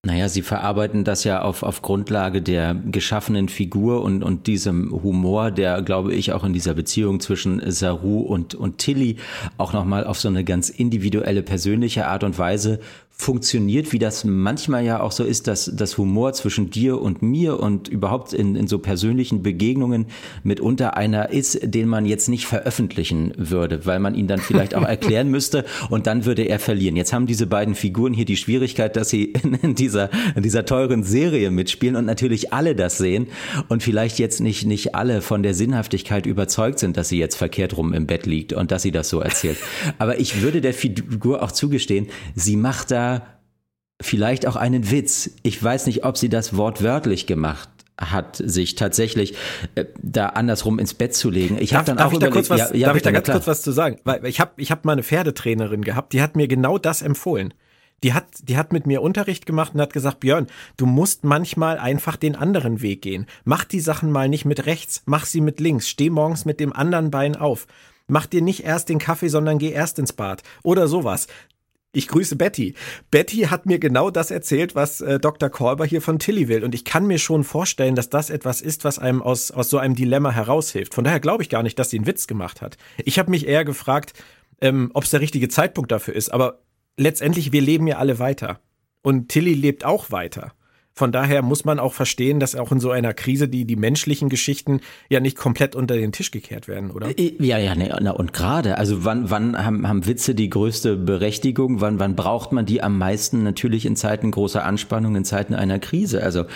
Naja, 0.07 0.29
sie 0.29 0.43
verarbeiten 0.43 1.03
das 1.03 1.25
ja 1.25 1.43
auf, 1.43 1.65
auf 1.65 1.83
Grundlage 1.83 2.41
der 2.41 2.75
geschaffenen 2.75 3.49
Figur 3.49 4.03
und, 4.03 4.23
und 4.23 4.47
diesem 4.47 4.91
Humor, 5.03 5.51
der, 5.51 5.83
glaube 5.83 6.15
ich, 6.15 6.33
auch 6.33 6.45
in 6.45 6.53
dieser 6.53 6.73
Beziehung 6.73 7.19
zwischen 7.19 7.61
Saru 7.71 8.21
und, 8.21 8.55
und 8.55 8.79
Tilly 8.79 9.17
auch 9.59 9.73
nochmal 9.73 10.05
auf 10.05 10.21
so 10.21 10.29
eine 10.29 10.45
ganz 10.45 10.71
individuelle, 10.71 11.43
persönliche 11.43 12.07
Art 12.07 12.23
und 12.23 12.39
Weise 12.39 12.79
funktioniert, 13.21 13.93
wie 13.93 13.99
das 13.99 14.25
manchmal 14.25 14.85
ja 14.85 15.01
auch 15.01 15.11
so 15.11 15.25
ist, 15.25 15.49
dass 15.49 15.71
das 15.75 15.99
Humor 15.99 16.33
zwischen 16.35 16.71
dir 16.71 17.03
und 17.03 17.21
mir 17.21 17.59
und 17.59 17.89
überhaupt 17.89 18.33
in, 18.33 18.55
in 18.55 18.69
so 18.69 18.79
persönlichen 18.79 19.43
Begegnungen 19.43 20.07
mitunter 20.45 20.97
einer 20.97 21.31
ist, 21.31 21.59
den 21.63 21.89
man 21.89 22.07
jetzt 22.07 22.29
nicht 22.29 22.47
veröffentlichen 22.47 23.35
würde, 23.37 23.85
weil 23.85 23.99
man 23.99 24.15
ihn 24.15 24.29
dann 24.29 24.39
vielleicht 24.39 24.77
auch 24.77 24.83
erklären 24.89 25.31
müsste 25.31 25.65
und 25.91 26.07
dann 26.07 26.27
würde 26.27 26.45
er 26.45 26.61
verlieren. 26.61 26.95
Jetzt 26.95 27.13
haben 27.13 27.27
diese 27.27 27.49
beiden 27.49 27.75
Figuren 27.75 28.15
hier 28.15 28.25
die 28.25 28.37
Schwierigkeit, 28.37 28.95
dass 28.95 29.11
sie 29.11 29.33
in 29.63 29.75
dieser, 29.75 30.11
in 30.37 30.45
dieser 30.45 30.65
teuren 30.65 31.03
Serie 31.03 31.51
mitspielen 31.51 31.97
und 31.97 32.05
natürlich 32.05 32.53
alle 32.53 32.77
das 32.77 32.99
sehen 32.99 33.27
und 33.67 33.83
vielleicht 33.83 34.21
jetzt 34.21 34.41
nicht, 34.41 34.65
nicht 34.65 34.95
alle 34.95 35.23
von 35.23 35.43
der 35.43 35.55
Sinnhaftigkeit 35.55 36.25
überzeugt 36.25 36.79
sind, 36.79 36.97
dass 36.97 37.09
sie 37.09 37.19
jetzt 37.19 37.35
verkehrt 37.35 37.77
rum 37.77 37.93
im 37.95 38.07
Bett 38.07 38.27
liegt 38.27 38.53
und 38.53 38.71
dass 38.71 38.83
sie 38.83 38.93
das 38.93 39.09
so 39.09 39.21
erzählt. 39.21 39.59
Aber 39.99 40.21
ich 40.21 40.41
würde 40.41 40.61
der 40.61 40.73
Figur 40.73 41.43
auch 41.43 41.51
zugestehen, 41.51 42.07
sie 42.37 42.57
macht 42.57 42.93
da 42.93 43.08
vielleicht 44.01 44.47
auch 44.47 44.57
einen 44.57 44.91
Witz. 44.91 45.31
Ich 45.43 45.63
weiß 45.63 45.87
nicht, 45.87 46.05
ob 46.05 46.17
sie 46.17 46.29
das 46.29 46.57
wortwörtlich 46.57 47.27
gemacht 47.27 47.69
hat, 48.01 48.37
sich 48.37 48.77
tatsächlich 48.77 49.35
äh, 49.75 49.85
da 50.01 50.27
andersrum 50.29 50.79
ins 50.79 50.95
Bett 50.95 51.15
zu 51.15 51.31
legen. 51.31 51.59
Ich 51.59 51.75
habe 51.75 51.85
dann 51.85 51.97
darf 51.97 52.09
auch 52.09 52.13
ich 52.13 52.19
da 52.21 52.31
kurz 52.31 52.49
was, 52.49 52.71
ja, 52.71 52.75
ja, 52.75 52.87
darf 52.87 52.97
ich 52.97 53.03
da 53.03 53.11
ganz 53.11 53.29
kurz 53.29 53.47
was 53.47 53.63
zu 53.63 53.73
sagen? 53.73 53.99
Weil 54.05 54.25
ich 54.27 54.41
habe 54.41 54.53
ich 54.57 54.71
hab 54.71 54.85
mal 54.85 54.93
eine 54.93 55.03
Pferdetrainerin 55.03 55.83
gehabt, 55.83 56.13
die 56.13 56.23
hat 56.23 56.37
mir 56.37 56.47
genau 56.47 56.79
das 56.79 57.03
empfohlen. 57.03 57.55
Die 58.05 58.15
hat, 58.15 58.27
die 58.45 58.57
hat 58.57 58.73
mit 58.73 58.87
mir 58.87 59.03
Unterricht 59.03 59.45
gemacht 59.45 59.75
und 59.75 59.81
hat 59.81 59.93
gesagt, 59.93 60.21
Björn, 60.21 60.47
du 60.77 60.87
musst 60.87 61.25
manchmal 61.25 61.79
einfach 61.79 62.15
den 62.15 62.37
anderen 62.37 62.81
Weg 62.81 63.03
gehen. 63.03 63.27
Mach 63.45 63.65
die 63.65 63.81
Sachen 63.81 64.13
mal 64.13 64.29
nicht 64.29 64.45
mit 64.45 64.67
rechts, 64.67 65.03
mach 65.07 65.27
sie 65.27 65.41
mit 65.41 65.59
links. 65.59 65.89
Steh 65.89 66.09
morgens 66.09 66.45
mit 66.45 66.61
dem 66.61 66.73
anderen 66.73 67.11
Bein 67.11 67.35
auf. 67.35 67.67
Mach 68.07 68.27
dir 68.27 68.41
nicht 68.41 68.65
erst 68.65 68.89
den 68.89 69.01
Kaffee, 69.01 69.29
sondern 69.29 69.59
geh 69.59 69.71
erst 69.71 69.99
ins 69.99 70.13
Bad. 70.13 70.43
Oder 70.63 70.87
sowas. 70.87 71.27
Ich 71.93 72.07
grüße 72.09 72.37
Betty. 72.37 72.75
Betty 73.11 73.45
hat 73.45 73.65
mir 73.65 73.79
genau 73.79 74.11
das 74.11 74.31
erzählt, 74.31 74.75
was 74.75 75.01
äh, 75.01 75.19
Dr. 75.19 75.49
Kolber 75.49 75.87
hier 75.87 76.03
von 76.03 76.19
Tilly 76.19 76.47
will. 76.47 76.63
Und 76.63 76.75
ich 76.75 76.85
kann 76.85 77.07
mir 77.07 77.19
schon 77.19 77.45
vorstellen, 77.45 77.95
dass 77.95 78.11
das 78.11 78.29
etwas 78.29 78.61
ist, 78.61 78.85
was 78.85 78.99
einem 78.99 79.23
aus, 79.23 79.51
aus 79.51 79.71
so 79.71 79.79
einem 79.79 79.95
Dilemma 79.95 80.31
heraushilft. 80.31 80.95
Von 80.95 81.05
daher 81.05 81.19
glaube 81.19 81.43
ich 81.43 81.49
gar 81.49 81.63
nicht, 81.63 81.79
dass 81.79 81.89
sie 81.89 81.97
einen 81.97 82.07
Witz 82.07 82.27
gemacht 82.27 82.61
hat. 82.61 82.77
Ich 82.99 83.19
habe 83.19 83.31
mich 83.31 83.47
eher 83.47 83.65
gefragt, 83.65 84.13
ähm, 84.61 84.91
ob 84.93 85.05
es 85.05 85.11
der 85.11 85.23
richtige 85.23 85.49
Zeitpunkt 85.49 85.91
dafür 85.91 86.15
ist. 86.15 86.31
Aber 86.31 86.61
letztendlich, 86.99 87.53
wir 87.53 87.63
leben 87.63 87.87
ja 87.87 87.97
alle 87.97 88.19
weiter. 88.19 88.61
Und 89.01 89.31
Tilly 89.31 89.55
lebt 89.55 89.87
auch 89.87 90.11
weiter. 90.11 90.53
Von 90.99 91.13
daher 91.13 91.43
muss 91.43 91.65
man 91.65 91.79
auch 91.79 91.95
verstehen, 91.95 92.41
dass 92.41 92.57
auch 92.57 92.73
in 92.73 92.81
so 92.81 92.91
einer 92.91 93.15
Krise 93.15 93.47
die, 93.47 93.65
die 93.65 93.77
menschlichen 93.77 94.29
Geschichten 94.29 94.81
ja 95.09 95.21
nicht 95.21 95.37
komplett 95.37 95.77
unter 95.77 95.95
den 95.95 96.11
Tisch 96.11 96.33
gekehrt 96.33 96.67
werden, 96.67 96.91
oder? 96.91 97.11
Ja, 97.17 97.57
ja, 97.57 97.77
ne, 97.77 97.97
na, 98.03 98.11
und 98.11 98.33
gerade, 98.33 98.79
also 98.79 99.05
wann, 99.05 99.31
wann 99.31 99.65
haben, 99.65 99.87
haben 99.87 100.07
Witze 100.07 100.35
die 100.35 100.51
größte 100.51 100.97
Berechtigung? 100.97 101.81
Wann, 101.81 102.01
wann 102.01 102.17
braucht 102.17 102.51
man 102.51 102.67
die 102.67 102.83
am 102.83 102.99
meisten? 102.99 103.45
Natürlich 103.45 103.87
in 103.87 103.95
Zeiten 103.95 104.33
großer 104.33 104.65
Anspannung, 104.65 105.15
in 105.15 105.25
Zeiten 105.25 105.55
einer 105.55 105.79
Krise. 105.79 106.21
Also 106.21 106.47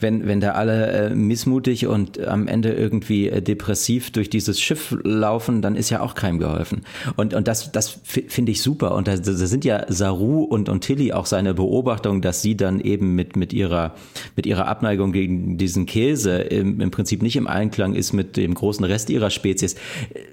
wenn, 0.00 0.26
wenn 0.26 0.40
da 0.40 0.54
alle 0.54 0.86
äh, 0.90 1.14
missmutig 1.14 1.86
und 1.86 2.18
am 2.26 2.48
Ende 2.48 2.72
irgendwie 2.72 3.28
äh, 3.28 3.40
depressiv 3.40 4.10
durch 4.10 4.28
dieses 4.28 4.60
Schiff 4.60 4.96
laufen, 5.04 5.62
dann 5.62 5.76
ist 5.76 5.90
ja 5.90 6.00
auch 6.00 6.16
keinem 6.16 6.40
geholfen. 6.40 6.80
Und, 7.14 7.34
und 7.34 7.46
das, 7.46 7.70
das 7.70 8.00
finde 8.02 8.50
ich 8.50 8.62
super. 8.62 8.96
Und 8.96 9.06
da, 9.06 9.16
da 9.16 9.32
sind 9.32 9.64
ja 9.64 9.84
Saru 9.86 10.42
und, 10.42 10.68
und 10.68 10.80
Tilly 10.80 11.12
auch 11.12 11.26
seine 11.26 11.54
Beobachtung, 11.54 12.20
dass 12.20 12.42
sie 12.42 12.56
dann 12.56 12.80
eben 12.80 13.14
mit, 13.14 13.36
mit 13.36 13.52
ihrer 13.52 13.91
mit 14.36 14.46
ihrer 14.46 14.66
Abneigung 14.66 15.12
gegen 15.12 15.58
diesen 15.58 15.86
Käse 15.86 16.38
im, 16.38 16.80
im 16.80 16.90
Prinzip 16.90 17.22
nicht 17.22 17.36
im 17.36 17.46
Einklang 17.46 17.94
ist 17.94 18.12
mit 18.12 18.36
dem 18.36 18.54
großen 18.54 18.84
Rest 18.84 19.10
ihrer 19.10 19.30
Spezies. 19.30 19.76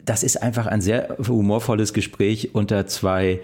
Das 0.05 0.23
ist 0.23 0.41
einfach 0.41 0.67
ein 0.67 0.81
sehr 0.81 1.17
humorvolles 1.27 1.93
Gespräch 1.93 2.53
unter 2.53 2.87
zwei 2.87 3.41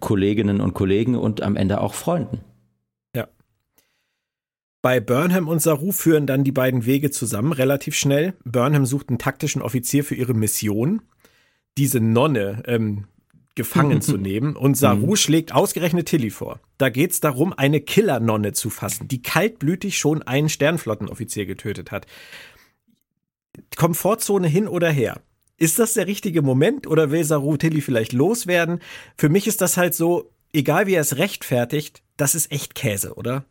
Kolleginnen 0.00 0.60
und 0.60 0.74
Kollegen 0.74 1.16
und 1.16 1.42
am 1.42 1.56
Ende 1.56 1.80
auch 1.80 1.94
Freunden. 1.94 2.40
Ja. 3.14 3.28
Bei 4.82 5.00
Burnham 5.00 5.48
und 5.48 5.62
Saru 5.62 5.92
führen 5.92 6.26
dann 6.26 6.44
die 6.44 6.52
beiden 6.52 6.84
Wege 6.86 7.10
zusammen 7.10 7.52
relativ 7.52 7.94
schnell. 7.94 8.34
Burnham 8.44 8.86
sucht 8.86 9.08
einen 9.08 9.18
taktischen 9.18 9.62
Offizier 9.62 10.04
für 10.04 10.14
ihre 10.14 10.34
Mission. 10.34 11.02
Diese 11.78 12.00
Nonne, 12.00 12.62
ähm, 12.66 13.04
gefangen 13.54 14.00
zu 14.02 14.16
nehmen. 14.16 14.56
Und 14.56 14.76
Saru 14.76 15.10
mhm. 15.10 15.16
schlägt 15.16 15.52
ausgerechnet 15.54 16.06
Tilly 16.08 16.30
vor. 16.30 16.60
Da 16.78 16.88
geht's 16.88 17.20
darum, 17.20 17.52
eine 17.52 17.80
Killernonne 17.80 18.52
zu 18.52 18.70
fassen, 18.70 19.08
die 19.08 19.22
kaltblütig 19.22 19.98
schon 19.98 20.22
einen 20.22 20.48
Sternflottenoffizier 20.48 21.46
getötet 21.46 21.90
hat. 21.90 22.06
Komfortzone 23.76 24.48
hin 24.48 24.68
oder 24.68 24.90
her. 24.90 25.20
Ist 25.56 25.78
das 25.78 25.94
der 25.94 26.06
richtige 26.06 26.42
Moment 26.42 26.86
oder 26.86 27.10
will 27.10 27.24
Saru 27.24 27.56
Tilly 27.56 27.82
vielleicht 27.82 28.12
loswerden? 28.12 28.80
Für 29.16 29.28
mich 29.28 29.46
ist 29.46 29.60
das 29.60 29.76
halt 29.76 29.94
so, 29.94 30.32
egal 30.52 30.86
wie 30.86 30.94
er 30.94 31.02
es 31.02 31.18
rechtfertigt, 31.18 32.02
das 32.16 32.34
ist 32.34 32.50
echt 32.50 32.74
Käse, 32.74 33.14
oder? 33.14 33.44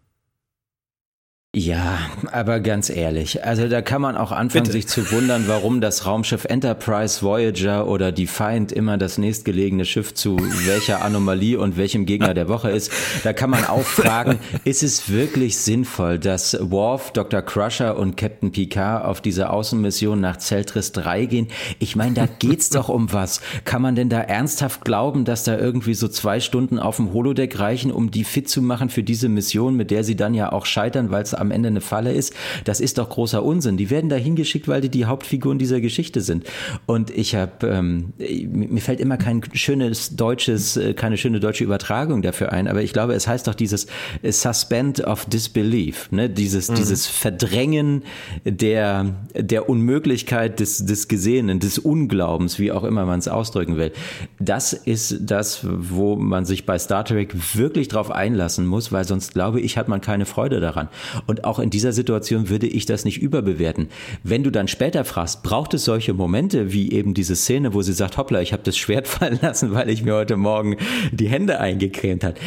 Ja, 1.53 1.99
aber 2.31 2.61
ganz 2.61 2.89
ehrlich, 2.89 3.43
also 3.43 3.67
da 3.67 3.81
kann 3.81 4.01
man 4.01 4.15
auch 4.15 4.31
anfangen, 4.31 4.63
Bitte. 4.63 4.71
sich 4.71 4.87
zu 4.87 5.11
wundern, 5.11 5.49
warum 5.49 5.81
das 5.81 6.05
Raumschiff 6.05 6.45
Enterprise, 6.45 7.21
Voyager 7.21 7.89
oder 7.89 8.13
Defiant 8.13 8.71
immer 8.71 8.97
das 8.97 9.17
nächstgelegene 9.17 9.83
Schiff 9.83 10.13
zu 10.13 10.37
welcher 10.65 11.03
Anomalie 11.03 11.59
und 11.59 11.75
welchem 11.75 12.05
Gegner 12.05 12.33
der 12.33 12.47
Woche 12.47 12.71
ist. 12.71 12.89
Da 13.25 13.33
kann 13.33 13.49
man 13.49 13.65
auch 13.65 13.83
fragen, 13.83 14.39
ist 14.63 14.81
es 14.81 15.09
wirklich 15.09 15.57
sinnvoll, 15.57 16.19
dass 16.19 16.57
Worf, 16.61 17.11
Dr. 17.11 17.41
Crusher 17.41 17.97
und 17.97 18.15
Captain 18.15 18.53
Picard 18.53 19.03
auf 19.03 19.19
diese 19.19 19.49
Außenmission 19.49 20.21
nach 20.21 20.37
Zeltris 20.37 20.93
3 20.93 21.25
gehen? 21.25 21.47
Ich 21.79 21.97
meine, 21.97 22.13
da 22.13 22.27
geht's 22.27 22.69
doch 22.69 22.87
um 22.87 23.11
was. 23.11 23.41
Kann 23.65 23.81
man 23.81 23.95
denn 23.95 24.07
da 24.07 24.21
ernsthaft 24.21 24.85
glauben, 24.85 25.25
dass 25.25 25.43
da 25.43 25.57
irgendwie 25.57 25.95
so 25.95 26.07
zwei 26.07 26.39
Stunden 26.39 26.79
auf 26.79 26.95
dem 26.95 27.11
Holodeck 27.11 27.59
reichen, 27.59 27.91
um 27.91 28.09
die 28.09 28.23
fit 28.23 28.47
zu 28.47 28.61
machen 28.61 28.87
für 28.87 29.03
diese 29.03 29.27
Mission, 29.27 29.75
mit 29.75 29.91
der 29.91 30.05
sie 30.05 30.15
dann 30.15 30.33
ja 30.33 30.53
auch 30.53 30.65
scheitern, 30.65 31.11
weil 31.11 31.23
es 31.23 31.40
am 31.41 31.51
Ende 31.51 31.67
eine 31.67 31.81
Falle 31.81 32.13
ist, 32.13 32.33
das 32.63 32.79
ist 32.79 32.97
doch 32.97 33.09
großer 33.09 33.43
Unsinn. 33.43 33.77
Die 33.77 33.89
werden 33.89 34.09
da 34.09 34.15
hingeschickt, 34.15 34.67
weil 34.67 34.81
die 34.81 34.89
die 34.89 35.05
Hauptfiguren 35.05 35.57
dieser 35.57 35.81
Geschichte 35.81 36.21
sind. 36.21 36.45
Und 36.85 37.09
ich 37.09 37.35
habe, 37.35 37.67
ähm, 37.67 38.13
mir 38.17 38.81
fällt 38.81 38.99
immer 38.99 39.17
kein 39.17 39.41
schönes 39.53 40.15
deutsches, 40.15 40.77
äh, 40.77 40.93
keine 40.93 41.17
schöne 41.17 41.39
deutsche 41.39 41.63
Übertragung 41.63 42.21
dafür 42.21 42.51
ein, 42.51 42.67
aber 42.67 42.81
ich 42.81 42.93
glaube, 42.93 43.13
es 43.13 43.27
heißt 43.27 43.47
doch 43.47 43.55
dieses 43.55 43.87
Suspend 44.23 45.03
of 45.05 45.25
Disbelief, 45.25 46.11
ne? 46.11 46.29
dieses, 46.29 46.69
mhm. 46.69 46.75
dieses 46.75 47.07
Verdrängen 47.07 48.03
der, 48.45 49.15
der 49.35 49.69
Unmöglichkeit 49.69 50.59
des, 50.59 50.85
des 50.85 51.07
Gesehenen, 51.07 51.59
des 51.59 51.79
Unglaubens, 51.79 52.59
wie 52.59 52.71
auch 52.71 52.83
immer 52.83 53.05
man 53.05 53.19
es 53.19 53.27
ausdrücken 53.27 53.77
will. 53.77 53.91
Das 54.39 54.73
ist 54.73 55.19
das, 55.21 55.61
wo 55.63 56.15
man 56.15 56.45
sich 56.45 56.65
bei 56.65 56.77
Star 56.77 57.05
Trek 57.05 57.33
wirklich 57.55 57.87
drauf 57.87 58.11
einlassen 58.11 58.65
muss, 58.65 58.91
weil 58.91 59.05
sonst 59.05 59.33
glaube 59.33 59.61
ich, 59.61 59.77
hat 59.77 59.87
man 59.87 60.01
keine 60.01 60.25
Freude 60.25 60.59
daran. 60.59 60.89
Und 61.27 61.30
auch 61.45 61.59
in 61.59 61.69
dieser 61.69 61.93
Situation 61.93 62.49
würde 62.49 62.67
ich 62.67 62.85
das 62.85 63.05
nicht 63.05 63.21
überbewerten. 63.21 63.87
Wenn 64.23 64.43
du 64.43 64.51
dann 64.51 64.67
später 64.67 65.05
fragst, 65.05 65.43
braucht 65.43 65.73
es 65.73 65.85
solche 65.85 66.13
Momente 66.13 66.73
wie 66.73 66.91
eben 66.91 67.13
diese 67.13 67.35
Szene, 67.35 67.73
wo 67.73 67.81
sie 67.81 67.93
sagt, 67.93 68.17
hoppla, 68.17 68.41
ich 68.41 68.53
habe 68.53 68.63
das 68.63 68.77
Schwert 68.77 69.07
fallen 69.07 69.39
lassen, 69.41 69.73
weil 69.73 69.89
ich 69.89 70.03
mir 70.03 70.15
heute 70.15 70.37
Morgen 70.37 70.77
die 71.11 71.27
Hände 71.27 71.59
eingecremt 71.59 72.23
hat. 72.23 72.39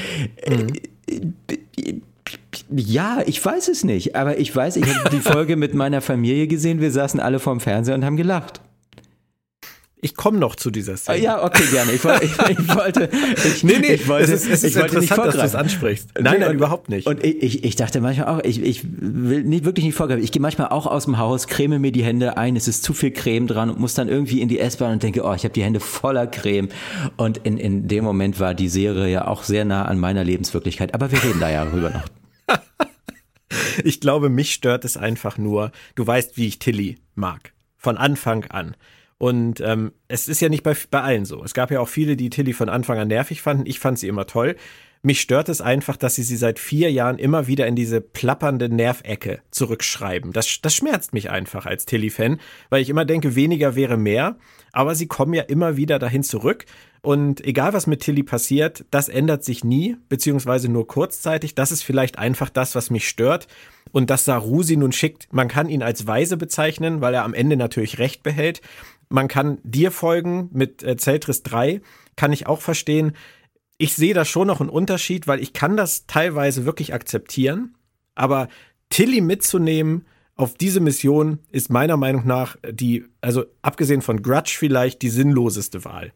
Mhm. 0.48 0.72
Ja, 2.70 3.22
ich 3.26 3.44
weiß 3.44 3.68
es 3.68 3.84
nicht, 3.84 4.16
aber 4.16 4.38
ich 4.38 4.54
weiß, 4.54 4.76
ich 4.76 4.86
habe 4.86 5.10
die 5.10 5.20
Folge 5.20 5.56
mit 5.56 5.74
meiner 5.74 6.00
Familie 6.00 6.46
gesehen, 6.46 6.80
wir 6.80 6.90
saßen 6.90 7.20
alle 7.20 7.38
vorm 7.38 7.60
Fernseher 7.60 7.94
und 7.94 8.04
haben 8.04 8.16
gelacht. 8.16 8.60
Ich 10.04 10.14
komme 10.14 10.38
noch 10.38 10.54
zu 10.54 10.70
dieser 10.70 10.98
Szene. 10.98 11.22
Ja, 11.22 11.42
okay, 11.42 11.62
gerne. 11.70 11.92
Ich, 11.92 12.04
ich, 12.04 12.58
ich 12.58 12.76
wollte, 12.76 13.08
ich, 13.42 13.64
nee, 13.64 13.78
nee, 13.78 13.94
ich 13.94 14.06
wollte, 14.06 14.34
es 14.34 14.42
ist, 14.44 14.50
es 14.52 14.62
ist 14.62 14.76
ich 14.76 14.82
wollte 14.82 14.98
nicht 14.98 15.16
dass 15.16 15.34
du 15.34 15.40
es 15.40 15.54
ansprichst. 15.54 16.10
Nein, 16.20 16.40
nein, 16.40 16.50
und, 16.50 16.56
überhaupt 16.56 16.90
nicht. 16.90 17.06
Und 17.06 17.24
ich, 17.24 17.64
ich 17.64 17.74
dachte 17.74 18.02
manchmal 18.02 18.28
auch, 18.28 18.44
ich, 18.44 18.62
ich 18.62 18.82
will 18.84 19.44
nicht 19.44 19.64
wirklich 19.64 19.86
nicht 19.86 19.94
vorgreifen. 19.94 20.22
Ich 20.22 20.30
gehe 20.30 20.42
manchmal 20.42 20.68
auch 20.68 20.86
aus 20.86 21.06
dem 21.06 21.16
Haus, 21.16 21.46
creme 21.46 21.78
mir 21.78 21.90
die 21.90 22.04
Hände 22.04 22.36
ein, 22.36 22.54
es 22.54 22.68
ist 22.68 22.84
zu 22.84 22.92
viel 22.92 23.12
Creme 23.12 23.46
dran 23.46 23.70
und 23.70 23.80
muss 23.80 23.94
dann 23.94 24.10
irgendwie 24.10 24.42
in 24.42 24.50
die 24.50 24.58
S-Bahn 24.58 24.92
und 24.92 25.02
denke, 25.02 25.24
oh, 25.24 25.32
ich 25.32 25.44
habe 25.44 25.54
die 25.54 25.62
Hände 25.62 25.80
voller 25.80 26.26
Creme. 26.26 26.68
Und 27.16 27.38
in, 27.38 27.56
in 27.56 27.88
dem 27.88 28.04
Moment 28.04 28.38
war 28.38 28.52
die 28.52 28.68
Serie 28.68 29.10
ja 29.10 29.26
auch 29.26 29.42
sehr 29.42 29.64
nah 29.64 29.86
an 29.86 29.98
meiner 29.98 30.22
Lebenswirklichkeit. 30.22 30.92
Aber 30.92 31.12
wir 31.12 31.24
reden 31.24 31.40
da 31.40 31.48
ja 31.48 31.64
drüber 31.64 31.88
noch. 31.88 32.58
ich 33.84 34.02
glaube, 34.02 34.28
mich 34.28 34.52
stört 34.52 34.84
es 34.84 34.98
einfach 34.98 35.38
nur, 35.38 35.72
du 35.94 36.06
weißt, 36.06 36.36
wie 36.36 36.46
ich 36.46 36.58
Tilly 36.58 36.98
mag. 37.14 37.54
Von 37.78 37.96
Anfang 37.96 38.44
an. 38.50 38.76
Und 39.18 39.60
ähm, 39.60 39.92
es 40.08 40.28
ist 40.28 40.40
ja 40.40 40.48
nicht 40.48 40.62
bei, 40.62 40.74
bei 40.90 41.02
allen 41.02 41.24
so. 41.24 41.42
Es 41.44 41.54
gab 41.54 41.70
ja 41.70 41.80
auch 41.80 41.88
viele, 41.88 42.16
die 42.16 42.30
Tilly 42.30 42.52
von 42.52 42.68
Anfang 42.68 42.98
an 42.98 43.08
nervig 43.08 43.42
fanden. 43.42 43.66
Ich 43.66 43.78
fand 43.78 43.98
sie 43.98 44.08
immer 44.08 44.26
toll. 44.26 44.56
Mich 45.06 45.20
stört 45.20 45.50
es 45.50 45.60
einfach, 45.60 45.98
dass 45.98 46.14
sie 46.14 46.22
sie 46.22 46.36
seit 46.36 46.58
vier 46.58 46.90
Jahren 46.90 47.18
immer 47.18 47.46
wieder 47.46 47.66
in 47.66 47.76
diese 47.76 48.00
plappernde 48.00 48.70
Nervecke 48.70 49.42
zurückschreiben. 49.50 50.32
Das, 50.32 50.60
das 50.62 50.74
schmerzt 50.74 51.12
mich 51.12 51.30
einfach 51.30 51.66
als 51.66 51.84
Tilly-Fan, 51.84 52.40
weil 52.70 52.80
ich 52.80 52.88
immer 52.88 53.04
denke, 53.04 53.34
weniger 53.34 53.76
wäre 53.76 53.98
mehr. 53.98 54.38
Aber 54.72 54.94
sie 54.94 55.06
kommen 55.06 55.34
ja 55.34 55.42
immer 55.42 55.76
wieder 55.76 55.98
dahin 55.98 56.22
zurück. 56.22 56.64
Und 57.02 57.44
egal 57.44 57.74
was 57.74 57.86
mit 57.86 58.00
Tilly 58.00 58.22
passiert, 58.22 58.86
das 58.90 59.10
ändert 59.10 59.44
sich 59.44 59.62
nie, 59.62 59.98
beziehungsweise 60.08 60.70
nur 60.70 60.86
kurzzeitig. 60.86 61.54
Das 61.54 61.70
ist 61.70 61.82
vielleicht 61.82 62.18
einfach 62.18 62.48
das, 62.48 62.74
was 62.74 62.88
mich 62.88 63.06
stört. 63.06 63.46
Und 63.92 64.08
dass 64.08 64.24
Saru 64.24 64.62
sie 64.62 64.78
nun 64.78 64.90
schickt, 64.90 65.28
man 65.30 65.48
kann 65.48 65.68
ihn 65.68 65.82
als 65.82 66.06
weise 66.06 66.38
bezeichnen, 66.38 67.02
weil 67.02 67.12
er 67.12 67.24
am 67.24 67.34
Ende 67.34 67.58
natürlich 67.58 67.98
Recht 67.98 68.22
behält. 68.22 68.62
Man 69.14 69.28
kann 69.28 69.58
dir 69.62 69.92
folgen 69.92 70.48
mit 70.52 70.82
äh, 70.82 70.96
Zeltris 70.96 71.44
3, 71.44 71.80
kann 72.16 72.32
ich 72.32 72.48
auch 72.48 72.60
verstehen. 72.60 73.12
Ich 73.78 73.94
sehe 73.94 74.12
da 74.12 74.24
schon 74.24 74.48
noch 74.48 74.60
einen 74.60 74.68
Unterschied, 74.68 75.28
weil 75.28 75.40
ich 75.40 75.52
kann 75.52 75.76
das 75.76 76.08
teilweise 76.08 76.66
wirklich 76.66 76.92
akzeptieren, 76.92 77.76
aber 78.16 78.48
Tilly 78.90 79.20
mitzunehmen 79.20 80.04
auf 80.34 80.54
diese 80.54 80.80
Mission 80.80 81.38
ist 81.52 81.70
meiner 81.70 81.96
Meinung 81.96 82.26
nach 82.26 82.56
die, 82.68 83.04
also 83.20 83.44
abgesehen 83.62 84.02
von 84.02 84.20
Grudge 84.20 84.56
vielleicht, 84.58 85.00
die 85.02 85.10
sinnloseste 85.10 85.84
Wahl. 85.84 86.12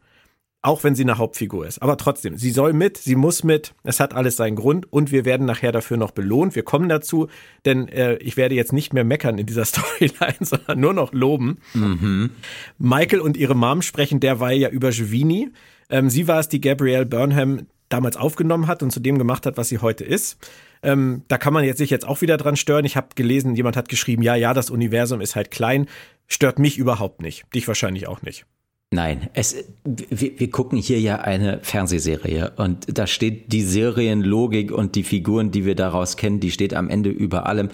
Auch 0.61 0.83
wenn 0.83 0.97
sie 0.97 1.05
eine 1.05 1.19
Hauptfigur 1.19 1.67
ist. 1.67 1.81
Aber 1.83 1.97
trotzdem, 1.97 2.37
sie 2.37 2.51
soll 2.51 2.73
mit, 2.73 2.97
sie 2.97 3.15
muss 3.15 3.45
mit, 3.45 3.75
es 3.85 4.01
hat 4.01 4.13
alles 4.13 4.35
seinen 4.35 4.57
Grund 4.57 4.93
und 4.93 5.13
wir 5.13 5.25
werden 5.25 5.47
nachher 5.47 5.71
dafür 5.71 5.97
noch 5.97 6.11
belohnt. 6.11 6.57
Wir 6.57 6.65
kommen 6.65 6.89
dazu, 6.89 7.29
denn 7.65 7.87
äh, 7.89 8.17
ich 8.17 8.37
werde 8.37 8.57
jetzt 8.57 8.73
nicht 8.73 8.93
mehr 8.93 9.05
meckern 9.05 9.39
in 9.39 9.47
dieser 9.47 9.65
Storyline, 9.67 10.39
sondern 10.41 10.81
nur 10.81 10.95
noch 10.95 11.13
loben. 11.13 11.59
Mhm. 11.75 12.31
Michael 12.79 13.21
und 13.21 13.37
ihre 13.37 13.55
Mom 13.55 13.83
sprechen 13.83 14.19
derweil 14.19 14.59
ja 14.59 14.69
über 14.69 14.91
Giovini. 14.91 15.51
Ähm, 15.91 16.11
sie 16.11 16.27
war 16.27 16.41
es, 16.41 16.49
die 16.49 16.61
Gabrielle 16.61 17.07
Burnham 17.07 17.69
damals 17.89 18.17
aufgenommen 18.17 18.67
hat 18.67 18.83
und 18.83 18.91
zu 18.91 19.01
dem 19.01 19.17
gemacht 19.17 19.47
hat, 19.47 19.57
was 19.57 19.69
sie 19.69 19.79
heute 19.79 20.05
ist. 20.05 20.39
Ähm, 20.83 21.23
da 21.29 21.39
kann 21.39 21.53
man 21.53 21.65
jetzt 21.65 21.79
sich 21.79 21.91
jetzt 21.91 22.07
auch 22.07 22.21
wieder 22.21 22.37
dran 22.37 22.57
stören. 22.57 22.85
Ich 22.85 22.97
habe 22.97 23.09
gelesen, 23.15 23.55
jemand 23.55 23.77
hat 23.77 23.89
geschrieben, 23.89 24.23
ja, 24.23 24.35
ja, 24.35 24.55
das 24.55 24.71
Universum 24.71 25.21
ist 25.21 25.37
halt 25.37 25.51
klein. 25.51 25.87
Stört 26.27 26.59
mich 26.59 26.79
überhaupt 26.79 27.23
nicht. 27.23 27.45
Dich 27.55 27.67
wahrscheinlich 27.69 28.09
auch 28.09 28.23
nicht. 28.23 28.45
Nein, 28.91 29.29
es, 29.35 29.55
wir, 29.85 30.41
wir 30.41 30.51
gucken 30.51 30.79
hier 30.79 30.99
ja 30.99 31.17
eine 31.17 31.59
Fernsehserie 31.61 32.53
und 32.57 32.87
da 32.99 33.07
steht 33.07 33.53
die 33.53 33.61
Serienlogik 33.61 34.73
und 34.73 34.95
die 34.95 35.03
Figuren, 35.03 35.51
die 35.51 35.67
wir 35.67 35.75
daraus 35.75 36.17
kennen, 36.17 36.41
die 36.41 36.51
steht 36.51 36.73
am 36.73 36.89
Ende 36.89 37.11
über 37.11 37.45
allem. 37.45 37.69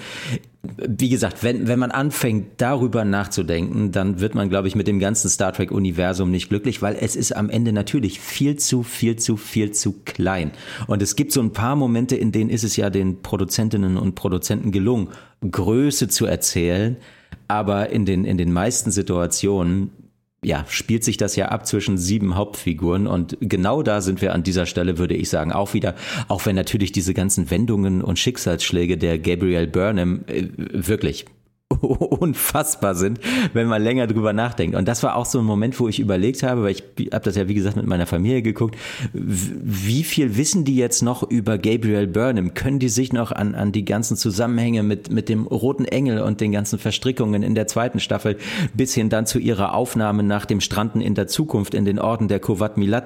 Wie 0.63 1.09
gesagt, 1.09 1.45
wenn, 1.45 1.69
wenn 1.69 1.79
man 1.79 1.93
anfängt, 1.93 2.61
darüber 2.61 3.05
nachzudenken, 3.05 3.93
dann 3.93 4.19
wird 4.19 4.35
man, 4.35 4.49
glaube 4.49 4.67
ich, 4.67 4.75
mit 4.75 4.89
dem 4.89 4.99
ganzen 4.99 5.29
Star 5.29 5.53
Trek-Universum 5.53 6.33
nicht 6.33 6.49
glücklich, 6.49 6.83
weil 6.83 6.97
es 7.01 7.15
ist 7.15 7.31
am 7.31 7.49
Ende 7.49 7.73
natürlich 7.73 8.19
viel 8.19 8.57
zu, 8.57 8.83
viel 8.83 9.15
zu, 9.15 9.37
viel 9.37 9.71
zu 9.71 10.01
klein. 10.05 10.51
Und 10.89 11.01
es 11.01 11.15
gibt 11.15 11.31
so 11.31 11.41
ein 11.41 11.53
paar 11.53 11.77
Momente, 11.77 12.17
in 12.17 12.33
denen 12.33 12.51
ist 12.51 12.65
es 12.65 12.75
ja 12.75 12.91
den 12.91 13.23
Produzentinnen 13.23 13.99
und 13.99 14.17
Produzenten 14.17 14.73
gelungen, 14.73 15.11
Größe 15.49 16.09
zu 16.09 16.27
erzählen, 16.27 16.97
aber 17.47 17.91
in 17.91 18.05
den, 18.05 18.25
in 18.25 18.37
den 18.37 18.53
meisten 18.53 18.91
Situationen 18.91 19.93
ja, 20.45 20.65
spielt 20.69 21.05
sich 21.05 21.17
das 21.17 21.37
ja 21.37 21.49
ab 21.49 21.67
zwischen 21.67 21.99
sieben 21.99 22.37
Hauptfiguren. 22.37 23.07
Und 23.07 23.37
genau 23.41 23.83
da 23.83 24.01
sind 24.01 24.21
wir 24.21 24.35
an 24.35 24.43
dieser 24.43 24.67
Stelle, 24.67 24.99
würde 24.99 25.15
ich 25.15 25.29
sagen, 25.29 25.53
auch 25.53 25.75
wieder, 25.75 25.95
auch 26.29 26.47
wenn 26.47 26.57
natürlich 26.57 26.93
diese 26.93 27.15
ganzen 27.15 27.51
Wendungen 27.51 28.03
und 28.03 28.19
Schicksalsschläge 28.19 28.97
der 28.99 29.19
Gabrielle 29.19 29.67
Burnham 29.67 30.25
äh, 30.27 30.45
wirklich 30.57 31.27
unfassbar 32.21 32.95
sind, 32.95 33.21
wenn 33.53 33.67
man 33.67 33.83
länger 33.83 34.07
drüber 34.07 34.33
nachdenkt. 34.33 34.77
Und 34.77 34.89
das 34.89 35.03
war 35.03 35.17
auch 35.17 35.27
so 35.27 35.39
ein 35.39 35.45
Moment, 35.45 35.79
wo 35.81 35.89
ich 35.89 36.01
überlegt 36.01 36.43
habe, 36.43 36.63
weil 36.63 36.73
ich 36.73 36.83
habe 37.13 37.25
das 37.25 37.37
ja 37.37 37.49
wie 37.49 37.55
gesagt 37.55 37.77
mit 37.77 37.87
meiner 37.87 38.07
Familie 38.07 38.43
geguckt, 38.43 38.77
wie 39.13 40.05
viel 40.05 40.37
wissen 40.37 40.65
die 40.65 40.77
jetzt 40.77 41.03
noch 41.03 41.23
über 41.23 41.59
Gabriel 41.59 42.07
Burnham? 42.07 42.55
Können 42.55 42.79
die 42.79 42.89
sich 42.89 43.13
noch 43.13 43.33
an, 43.33 43.55
an 43.55 43.73
die 43.73 43.85
ganzen 43.85 44.17
Zusammenhänge 44.17 44.83
mit, 44.83 45.11
mit 45.11 45.29
dem 45.29 45.47
Roten 45.47 45.85
Engel 45.85 46.21
und 46.21 46.41
den 46.41 46.53
ganzen 46.53 46.79
Verstrickungen 46.79 47.43
in 47.43 47.55
der 47.55 47.67
zweiten 47.67 48.01
Staffel 48.01 48.37
bis 48.75 48.95
hin 48.95 49.09
dann 49.09 49.27
zu 49.27 49.39
ihrer 49.39 49.75
Aufnahme 49.75 50.23
nach 50.23 50.47
dem 50.47 50.61
Stranden 50.61 51.01
in 51.01 51.15
der 51.15 51.27
Zukunft 51.27 51.75
in 51.75 51.85
den 51.85 51.99
Orden 51.99 52.29
der 52.29 52.41
Kovat 52.41 52.77
Milat 52.77 53.05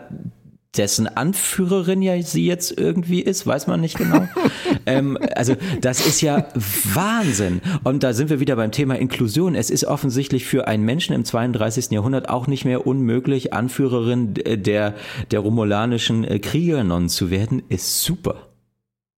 dessen 0.77 1.07
Anführerin 1.09 2.03
ja 2.03 2.21
sie 2.23 2.47
jetzt 2.47 2.77
irgendwie 2.77 3.21
ist, 3.21 3.47
weiß 3.47 3.67
man 3.67 3.81
nicht 3.81 3.97
genau. 3.97 4.29
ähm, 4.87 5.19
also 5.35 5.57
das 5.81 6.07
ist 6.07 6.21
ja 6.21 6.49
Wahnsinn. 6.93 7.61
Und 7.85 8.03
da 8.03 8.13
sind 8.13 8.31
wir 8.31 8.39
wieder 8.39 8.57
beim 8.57 8.71
Thema 8.71 8.99
Inklusion. 8.99 9.55
Es 9.55 9.71
ist 9.71 9.85
offensichtlich 9.85 10.45
für 10.45 10.69
einen 10.69 10.85
Menschen 10.85 11.15
im 11.15 11.25
32. 11.25 11.91
Jahrhundert 11.91 12.29
auch 12.29 12.47
nicht 12.47 12.65
mehr 12.65 12.87
unmöglich, 12.87 13.53
Anführerin 13.53 14.35
der, 14.35 14.95
der 15.31 15.41
romulanischen 15.41 16.25
äh, 16.25 16.39
Kriegernonnen 16.39 17.09
zu 17.09 17.31
werden. 17.31 17.63
Ist 17.69 18.03
super. 18.03 18.49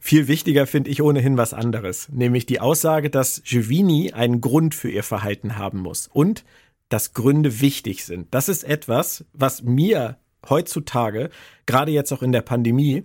Viel 0.00 0.26
wichtiger 0.26 0.66
finde 0.66 0.90
ich 0.90 1.00
ohnehin 1.00 1.36
was 1.36 1.54
anderes, 1.54 2.08
nämlich 2.08 2.44
die 2.46 2.60
Aussage, 2.60 3.08
dass 3.08 3.42
Giovini 3.44 4.12
einen 4.12 4.40
Grund 4.40 4.74
für 4.74 4.90
ihr 4.90 5.02
Verhalten 5.04 5.56
haben 5.56 5.78
muss 5.78 6.08
und 6.12 6.44
dass 6.88 7.12
Gründe 7.12 7.60
wichtig 7.60 8.04
sind. 8.04 8.28
Das 8.32 8.48
ist 8.48 8.64
etwas, 8.64 9.24
was 9.32 9.62
mir 9.62 10.18
heutzutage, 10.48 11.30
gerade 11.66 11.92
jetzt 11.92 12.12
auch 12.12 12.22
in 12.22 12.32
der 12.32 12.42
Pandemie, 12.42 13.04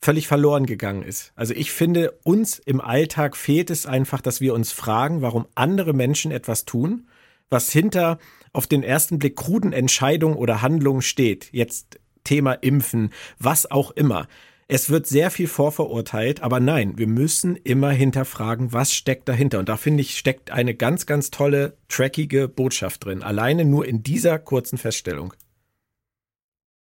völlig 0.00 0.26
verloren 0.28 0.66
gegangen 0.66 1.02
ist. 1.02 1.32
Also 1.34 1.54
ich 1.54 1.72
finde, 1.72 2.12
uns 2.24 2.58
im 2.58 2.80
Alltag 2.80 3.36
fehlt 3.36 3.70
es 3.70 3.86
einfach, 3.86 4.20
dass 4.20 4.40
wir 4.40 4.52
uns 4.52 4.70
fragen, 4.70 5.22
warum 5.22 5.46
andere 5.54 5.94
Menschen 5.94 6.30
etwas 6.30 6.66
tun, 6.66 7.08
was 7.48 7.70
hinter 7.70 8.18
auf 8.52 8.66
den 8.66 8.82
ersten 8.82 9.18
Blick 9.18 9.36
kruden 9.36 9.72
Entscheidungen 9.72 10.36
oder 10.36 10.60
Handlungen 10.60 11.02
steht. 11.02 11.48
Jetzt 11.52 11.98
Thema 12.22 12.52
Impfen, 12.52 13.10
was 13.38 13.70
auch 13.70 13.90
immer. 13.92 14.28
Es 14.66 14.88
wird 14.88 15.06
sehr 15.06 15.30
viel 15.30 15.46
vorverurteilt, 15.46 16.42
aber 16.42 16.58
nein, 16.58 16.96
wir 16.96 17.06
müssen 17.06 17.56
immer 17.56 17.90
hinterfragen, 17.90 18.72
was 18.72 18.94
steckt 18.94 19.28
dahinter. 19.28 19.58
Und 19.58 19.68
da 19.68 19.76
finde 19.76 20.00
ich, 20.00 20.16
steckt 20.16 20.50
eine 20.50 20.74
ganz, 20.74 21.04
ganz 21.04 21.30
tolle, 21.30 21.76
trackige 21.88 22.48
Botschaft 22.48 23.04
drin. 23.04 23.22
Alleine 23.22 23.66
nur 23.66 23.86
in 23.86 24.02
dieser 24.02 24.38
kurzen 24.38 24.78
Feststellung. 24.78 25.34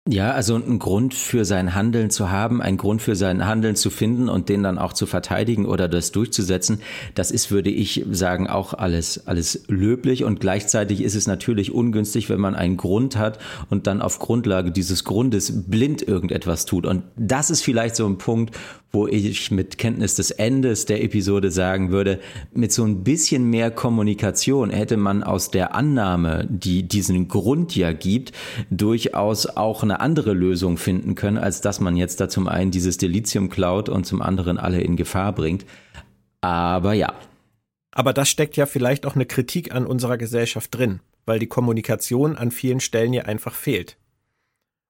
Ja, 0.07 0.33
also 0.33 0.57
einen 0.57 0.79
Grund 0.79 1.15
für 1.15 1.47
sein 1.47 1.75
Handeln 1.75 2.11
zu 2.11 2.31
haben, 2.31 2.61
einen 2.61 2.77
Grund 2.77 3.01
für 3.01 3.17
sein 3.17 3.47
Handeln 3.47 3.75
zu 3.75 3.89
finden 3.89 4.29
und 4.29 4.51
den 4.51 4.63
dann 4.63 4.77
auch 4.77 4.93
zu 4.93 5.07
verteidigen 5.07 5.65
oder 5.65 5.89
das 5.89 6.13
durchzusetzen, 6.13 6.83
das 7.15 7.31
ist, 7.31 7.51
würde 7.51 7.71
ich 7.71 8.05
sagen, 8.11 8.47
auch 8.47 8.75
alles, 8.75 9.27
alles 9.27 9.65
löblich 9.67 10.23
und 10.23 10.41
gleichzeitig 10.41 11.03
ist 11.03 11.15
es 11.15 11.27
natürlich 11.27 11.73
ungünstig, 11.73 12.29
wenn 12.29 12.39
man 12.39 12.55
einen 12.55 12.77
Grund 12.77 13.17
hat 13.17 13.39
und 13.71 13.87
dann 13.87 14.03
auf 14.03 14.19
Grundlage 14.19 14.73
dieses 14.73 15.05
Grundes 15.05 15.65
blind 15.71 16.03
irgendetwas 16.03 16.67
tut. 16.67 16.85
Und 16.85 17.05
das 17.17 17.49
ist 17.49 17.63
vielleicht 17.63 17.97
so 17.97 18.07
ein 18.07 18.19
Punkt, 18.19 18.55
wo 18.95 19.07
ich 19.07 19.51
mit 19.51 19.77
Kenntnis 19.77 20.15
des 20.15 20.31
Endes 20.31 20.87
der 20.87 21.03
Episode 21.03 21.51
sagen 21.51 21.91
würde, 21.91 22.21
mit 22.53 22.73
so 22.73 22.85
ein 22.85 23.05
bisschen 23.05 23.51
mehr 23.51 23.71
Kommunikation 23.71 24.71
hätte 24.71 24.97
man 24.97 25.23
aus 25.23 25.51
der 25.51 25.75
Annahme, 25.75 26.47
die 26.49 26.85
diesen 26.85 27.29
Grund 27.29 27.75
ja 27.77 27.93
gibt, 27.93 28.33
durchaus 28.71 29.47
auch 29.47 29.83
eine 29.83 30.01
andere 30.01 30.33
Lösung 30.33 30.79
finden 30.79 31.15
können, 31.17 31.39
als 31.39 31.61
dass 31.61 31.81
man 31.81 31.97
jetzt 31.97 32.21
da 32.21 32.29
zum 32.29 32.49
einen 32.49 32.71
dieses 32.71 32.97
Delizium 32.97 33.51
klaut 33.51 33.89
und 33.89 34.05
zum 34.05 34.23
anderen 34.23 34.59
alle 34.59 34.81
in 34.81 34.97
Gefahr 34.97 35.35
bringt. 35.35 35.67
Aber 36.41 36.93
ja. 36.93 37.13
Aber 37.91 38.13
das 38.13 38.29
steckt 38.29 38.57
ja 38.57 38.67
vielleicht 38.67 39.07
auch 39.07 39.15
eine 39.15 39.27
Kritik 39.27 39.75
an 39.75 39.87
unserer 39.87 40.19
Gesellschaft 40.19 40.75
drin, 40.75 41.01
weil 41.27 41.39
die 41.39 41.47
Kommunikation 41.47 42.37
an 42.37 42.51
vielen 42.51 42.81
Stellen 42.81 43.13
ja 43.13 43.25
einfach 43.25 43.55
fehlt. 43.55 43.97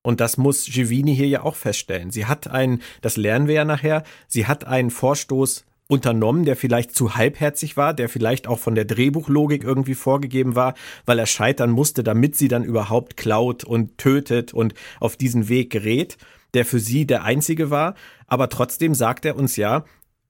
Und 0.05 0.21
das 0.21 0.37
muss 0.37 0.67
Givini 0.67 1.17
hier 1.17 1.29
ja 1.29 1.43
auch 1.43 1.57
feststellen. 1.57 2.11
Sie 2.11 2.27
hat 2.27 2.47
einen, 2.47 2.83
das 3.01 3.17
lernen 3.17 3.49
wir 3.49 3.55
ja 3.55 3.65
nachher, 3.65 4.05
sie 4.29 4.47
hat 4.47 4.67
einen 4.67 4.91
Vorstoß 4.91 5.65
unternommen, 5.89 6.45
der 6.45 6.57
vielleicht 6.57 6.95
zu 6.95 7.15
halbherzig 7.17 7.79
war, 7.79 7.95
der 7.95 8.11
vielleicht 8.11 8.47
auch 8.47 8.59
von 8.59 8.75
der 8.75 8.85
Drehbuchlogik 8.85 9.65
irgendwie 9.65 9.95
vorgegeben 9.95 10.55
war, 10.55 10.75
weil 11.07 11.19
er 11.19 11.27
scheitern 11.27 11.71
musste, 11.71 12.05
damit 12.05 12.37
sie 12.37 12.49
dann 12.49 12.65
überhaupt 12.65 13.17
klaut 13.17 13.65
und 13.65 13.97
tötet 13.97 14.53
und 14.53 14.75
auf 15.01 15.17
diesen 15.17 15.49
Weg 15.49 15.71
gerät, 15.71 16.19
der 16.53 16.67
für 16.67 16.81
sie 16.81 17.07
der 17.07 17.25
einzige 17.25 17.71
war. 17.71 17.95
Aber 18.27 18.51
trotzdem 18.51 18.95
sagt 18.95 19.25
er 19.25 19.37
uns 19.37 19.57
ja, 19.57 19.87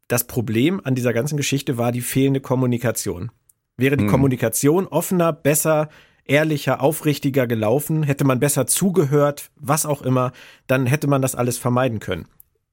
das 0.06 0.24
Problem 0.28 0.80
an 0.84 0.94
dieser 0.94 1.12
ganzen 1.12 1.37
Geschichte 1.37 1.78
war 1.78 1.90
die 1.90 2.00
fehlende 2.00 2.40
Kommunikation. 2.40 3.32
Wäre 3.76 3.96
die 3.96 4.04
hm. 4.04 4.10
Kommunikation 4.10 4.87
offener, 4.87 5.32
besser, 5.32 5.88
ehrlicher, 6.26 6.82
aufrichtiger 6.82 7.46
gelaufen, 7.46 8.02
hätte 8.02 8.24
man 8.24 8.40
besser 8.40 8.66
zugehört, 8.66 9.50
was 9.56 9.87
auch 9.87 10.02
immer, 10.02 10.32
dann 10.66 10.87
hätte 10.87 11.06
man 11.06 11.22
das 11.22 11.34
alles 11.34 11.58
vermeiden 11.58 12.00
können. 12.00 12.26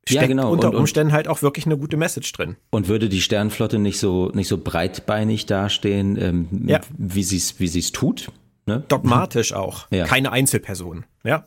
Steckt 0.08 0.22
ja, 0.22 0.28
genau. 0.28 0.52
unter 0.52 0.70
und, 0.70 0.76
Umständen 0.76 1.14
halt 1.14 1.28
auch 1.28 1.44
wirklich 1.44 1.66
eine 1.68 1.78
gute 1.78 1.96
Message 1.96 2.32
drin. 2.32 2.56
Und 2.72 2.88
würde 2.88 3.08
die 3.08 3.22
Sternflotte 3.22 3.78
nicht 3.78 4.00
so 4.00 4.32
nicht 4.34 4.48
so 4.48 4.58
breitbeinig 4.58 5.46
dastehen, 5.46 6.18
ähm, 6.20 6.48
ja. 6.68 6.80
wie 6.98 7.24
sie 7.24 7.38
es 7.38 7.60
wie 7.60 7.68
sie's 7.68 7.92
tut? 7.92 8.32
Ne? 8.66 8.84
Dogmatisch 8.88 9.54
auch. 9.54 9.88
Ja. 9.92 10.06
Keine 10.06 10.32
Einzelperson. 10.32 11.06
Ja. 11.24 11.46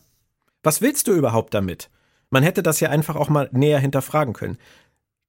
Was 0.62 0.80
willst 0.80 1.08
du 1.08 1.12
überhaupt 1.12 1.52
damit? 1.52 1.90
Man 2.30 2.42
hätte 2.44 2.62
das 2.62 2.80
ja 2.80 2.90
einfach 2.90 3.16
auch 3.16 3.28
mal 3.28 3.48
näher 3.52 3.78
hinterfragen 3.80 4.34
können. 4.34 4.58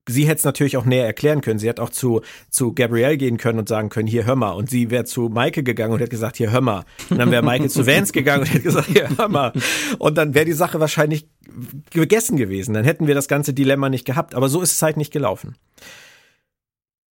Sie 0.07 0.25
hätte 0.25 0.39
es 0.39 0.43
natürlich 0.43 0.77
auch 0.77 0.85
näher 0.85 1.05
erklären 1.05 1.41
können. 1.41 1.59
Sie 1.59 1.67
hätte 1.67 1.81
auch 1.81 1.89
zu, 1.89 2.21
zu 2.49 2.73
Gabrielle 2.73 3.17
gehen 3.17 3.37
können 3.37 3.59
und 3.59 3.67
sagen 3.67 3.89
können, 3.89 4.07
hier 4.07 4.25
hör 4.25 4.35
mal. 4.35 4.51
Und 4.51 4.69
sie 4.69 4.91
wäre 4.91 5.05
zu 5.05 5.29
Maike 5.29 5.63
gegangen 5.63 5.93
und 5.93 5.99
hätte 5.99 6.11
gesagt, 6.11 6.37
hier 6.37 6.51
hör 6.51 6.61
mal. 6.61 6.85
Und 7.09 7.17
dann 7.17 7.31
wäre 7.31 7.43
Maike 7.43 7.69
zu 7.69 7.87
Vance 7.87 8.13
gegangen 8.13 8.41
und 8.41 8.49
hätte 8.49 8.63
gesagt, 8.63 8.87
hier 8.87 9.09
hör 9.17 9.29
mal. 9.29 9.53
Und 9.97 10.17
dann 10.17 10.33
wäre 10.33 10.45
die 10.45 10.53
Sache 10.53 10.79
wahrscheinlich 10.79 11.27
gegessen 11.91 12.37
gewesen. 12.37 12.73
Dann 12.73 12.85
hätten 12.85 13.07
wir 13.07 13.15
das 13.15 13.27
ganze 13.27 13.53
Dilemma 13.53 13.89
nicht 13.89 14.05
gehabt. 14.05 14.35
Aber 14.35 14.49
so 14.49 14.61
ist 14.61 14.73
es 14.73 14.81
halt 14.81 14.97
nicht 14.97 15.11
gelaufen. 15.11 15.55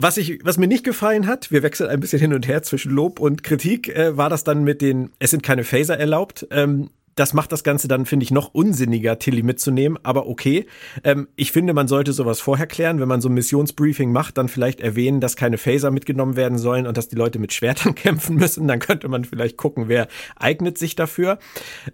Was, 0.03 0.16
ich, 0.16 0.38
was 0.44 0.57
mir 0.57 0.66
nicht 0.66 0.83
gefallen 0.83 1.26
hat, 1.26 1.53
wir 1.53 1.62
wechseln 1.62 1.90
ein 1.90 2.00
bisschen 2.00 2.20
hin 2.20 2.33
und 2.33 2.48
her 2.48 2.62
zwischen 2.62 2.90
Lob 2.90 3.20
und 3.20 3.42
Kritik, 3.42 3.94
äh, 3.94 4.16
war 4.16 4.31
das 4.31 4.44
dann 4.44 4.64
mit 4.64 4.81
den, 4.81 5.11
es 5.18 5.31
sind 5.31 5.42
keine 5.42 5.62
Phaser 5.62 5.98
erlaubt. 5.98 6.46
Ähm, 6.50 6.88
das 7.16 7.35
macht 7.35 7.53
das 7.53 7.64
Ganze 7.64 7.88
dann, 7.88 8.07
finde 8.07 8.25
ich, 8.25 8.31
noch 8.31 8.55
unsinniger, 8.55 9.18
Tilly 9.18 9.42
mitzunehmen, 9.42 9.99
aber 10.03 10.27
okay. 10.27 10.66
Ähm, 11.05 11.29
ich 11.37 11.53
finde, 11.53 11.75
man 11.75 11.88
sollte 11.88 12.12
sowas 12.12 12.40
vorher 12.40 12.66
klären. 12.66 13.01
Wenn 13.01 13.09
man 13.09 13.20
so 13.20 13.29
ein 13.29 13.35
Missionsbriefing 13.35 14.12
macht, 14.12 14.38
dann 14.38 14.49
vielleicht 14.49 14.81
erwähnen, 14.81 15.20
dass 15.20 15.37
keine 15.37 15.59
Phaser 15.59 15.90
mitgenommen 15.90 16.37
werden 16.37 16.59
sollen 16.59 16.87
und 16.87 16.96
dass 16.96 17.09
die 17.09 17.16
Leute 17.16 17.38
mit 17.38 17.53
Schwertern 17.53 17.94
kämpfen 17.96 18.37
müssen. 18.37 18.68
Dann 18.68 18.79
könnte 18.79 19.09
man 19.09 19.25
vielleicht 19.25 19.57
gucken, 19.57 19.88
wer 19.88 20.09
eignet 20.37 20.79
sich 20.79 20.96
dafür. 20.96 21.38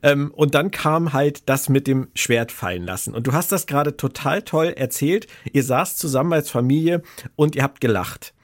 Ähm, 0.03 0.31
und 0.35 0.55
dann 0.55 0.71
kam 0.71 1.13
halt 1.13 1.49
das 1.49 1.69
mit 1.69 1.87
dem 1.87 2.09
Schwert 2.15 2.53
fallen 2.53 2.85
lassen. 2.85 3.15
Und 3.15 3.27
du 3.27 3.33
hast 3.33 3.53
das 3.53 3.67
gerade 3.67 3.97
total 3.97 4.43
toll 4.43 4.69
erzählt. 4.77 5.27
Ihr 5.53 5.65
saßt 5.65 5.99
zusammen 5.99 6.33
als 6.33 6.51
Familie 6.51 7.03
und 7.35 7.57
ihr 7.57 7.63
habt 7.63 7.81
gelacht. 7.81 8.35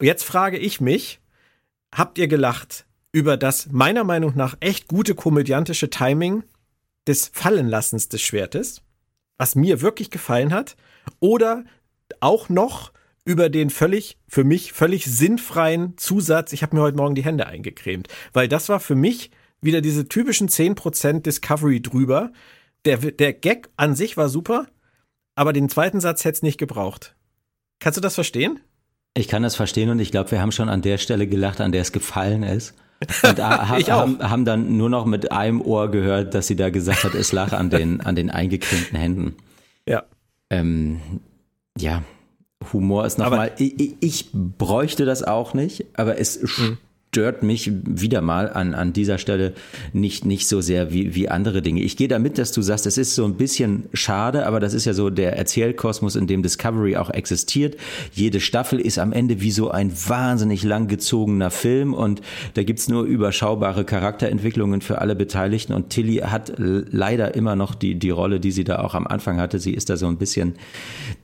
Jetzt 0.00 0.24
frage 0.24 0.58
ich 0.58 0.80
mich, 0.80 1.20
habt 1.92 2.18
ihr 2.18 2.28
gelacht, 2.28 2.85
über 3.16 3.38
das 3.38 3.72
meiner 3.72 4.04
Meinung 4.04 4.34
nach 4.36 4.58
echt 4.60 4.88
gute 4.88 5.14
komödiantische 5.14 5.88
Timing 5.88 6.42
des 7.06 7.30
Fallenlassens 7.32 8.10
des 8.10 8.20
Schwertes, 8.20 8.82
was 9.38 9.54
mir 9.54 9.80
wirklich 9.80 10.10
gefallen 10.10 10.52
hat, 10.52 10.76
oder 11.18 11.64
auch 12.20 12.50
noch 12.50 12.92
über 13.24 13.48
den 13.48 13.70
völlig, 13.70 14.18
für 14.28 14.44
mich 14.44 14.74
völlig 14.74 15.06
sinnfreien 15.06 15.96
Zusatz, 15.96 16.52
ich 16.52 16.62
habe 16.62 16.76
mir 16.76 16.82
heute 16.82 16.98
Morgen 16.98 17.14
die 17.14 17.24
Hände 17.24 17.46
eingecremt, 17.46 18.08
weil 18.34 18.48
das 18.48 18.68
war 18.68 18.80
für 18.80 18.96
mich 18.96 19.30
wieder 19.62 19.80
diese 19.80 20.06
typischen 20.10 20.50
10% 20.50 21.22
Discovery 21.22 21.80
drüber. 21.80 22.32
Der, 22.84 22.98
der 22.98 23.32
Gag 23.32 23.70
an 23.78 23.94
sich 23.94 24.18
war 24.18 24.28
super, 24.28 24.66
aber 25.34 25.54
den 25.54 25.70
zweiten 25.70 26.00
Satz 26.00 26.26
hätte 26.26 26.36
es 26.36 26.42
nicht 26.42 26.58
gebraucht. 26.58 27.16
Kannst 27.78 27.96
du 27.96 28.02
das 28.02 28.14
verstehen? 28.14 28.60
Ich 29.14 29.26
kann 29.26 29.42
das 29.42 29.56
verstehen 29.56 29.88
und 29.88 30.00
ich 30.00 30.10
glaube, 30.10 30.32
wir 30.32 30.42
haben 30.42 30.52
schon 30.52 30.68
an 30.68 30.82
der 30.82 30.98
Stelle 30.98 31.26
gelacht, 31.26 31.62
an 31.62 31.72
der 31.72 31.80
es 31.80 31.92
gefallen 31.92 32.42
ist. 32.42 32.74
Und 33.22 33.38
ha 33.42 33.68
haben, 33.68 34.18
haben 34.20 34.44
dann 34.44 34.76
nur 34.76 34.88
noch 34.88 35.04
mit 35.04 35.32
einem 35.32 35.60
Ohr 35.60 35.90
gehört, 35.90 36.34
dass 36.34 36.46
sie 36.46 36.56
da 36.56 36.70
gesagt 36.70 37.04
hat, 37.04 37.14
es 37.14 37.32
lag 37.32 37.52
an 37.52 37.70
den, 37.70 38.00
an 38.00 38.14
den 38.14 38.30
eingekrinkten 38.30 38.98
Händen. 38.98 39.36
Ja. 39.86 40.04
Ähm, 40.50 41.00
ja, 41.78 42.02
Humor 42.72 43.04
ist 43.04 43.18
nochmal, 43.18 43.52
ich, 43.58 43.96
ich 44.00 44.30
bräuchte 44.32 45.04
das 45.04 45.22
auch 45.22 45.54
nicht, 45.54 45.86
aber 45.94 46.18
es 46.18 46.40
mhm 46.58 46.78
stört 47.16 47.42
mich 47.42 47.72
wieder 47.72 48.20
mal 48.20 48.50
an, 48.50 48.74
an 48.74 48.92
dieser 48.92 49.16
Stelle 49.16 49.54
nicht, 49.94 50.26
nicht 50.26 50.46
so 50.46 50.60
sehr 50.60 50.92
wie, 50.92 51.14
wie 51.14 51.30
andere 51.30 51.62
Dinge. 51.62 51.80
Ich 51.80 51.96
gehe 51.96 52.08
damit, 52.08 52.36
dass 52.36 52.52
du 52.52 52.60
sagst, 52.60 52.84
es 52.84 52.98
ist 52.98 53.14
so 53.14 53.24
ein 53.24 53.36
bisschen 53.36 53.84
schade, 53.94 54.44
aber 54.44 54.60
das 54.60 54.74
ist 54.74 54.84
ja 54.84 54.92
so 54.92 55.08
der 55.08 55.34
Erzählkosmos, 55.34 56.14
in 56.14 56.26
dem 56.26 56.42
Discovery 56.42 56.96
auch 56.96 57.08
existiert. 57.08 57.78
Jede 58.12 58.38
Staffel 58.38 58.78
ist 58.78 58.98
am 58.98 59.14
Ende 59.14 59.40
wie 59.40 59.50
so 59.50 59.70
ein 59.70 59.92
wahnsinnig 60.06 60.62
langgezogener 60.62 61.50
Film 61.50 61.94
und 61.94 62.20
da 62.52 62.64
gibt's 62.64 62.86
nur 62.86 63.04
überschaubare 63.04 63.86
Charakterentwicklungen 63.86 64.82
für 64.82 65.00
alle 65.00 65.16
Beteiligten 65.16 65.72
und 65.72 65.88
Tilly 65.88 66.16
hat 66.16 66.52
leider 66.58 67.34
immer 67.34 67.56
noch 67.56 67.74
die, 67.74 67.94
die 67.94 68.10
Rolle, 68.10 68.40
die 68.40 68.52
sie 68.52 68.64
da 68.64 68.80
auch 68.80 68.94
am 68.94 69.06
Anfang 69.06 69.40
hatte. 69.40 69.58
Sie 69.58 69.72
ist 69.72 69.88
da 69.88 69.96
so 69.96 70.06
ein 70.06 70.18
bisschen, 70.18 70.56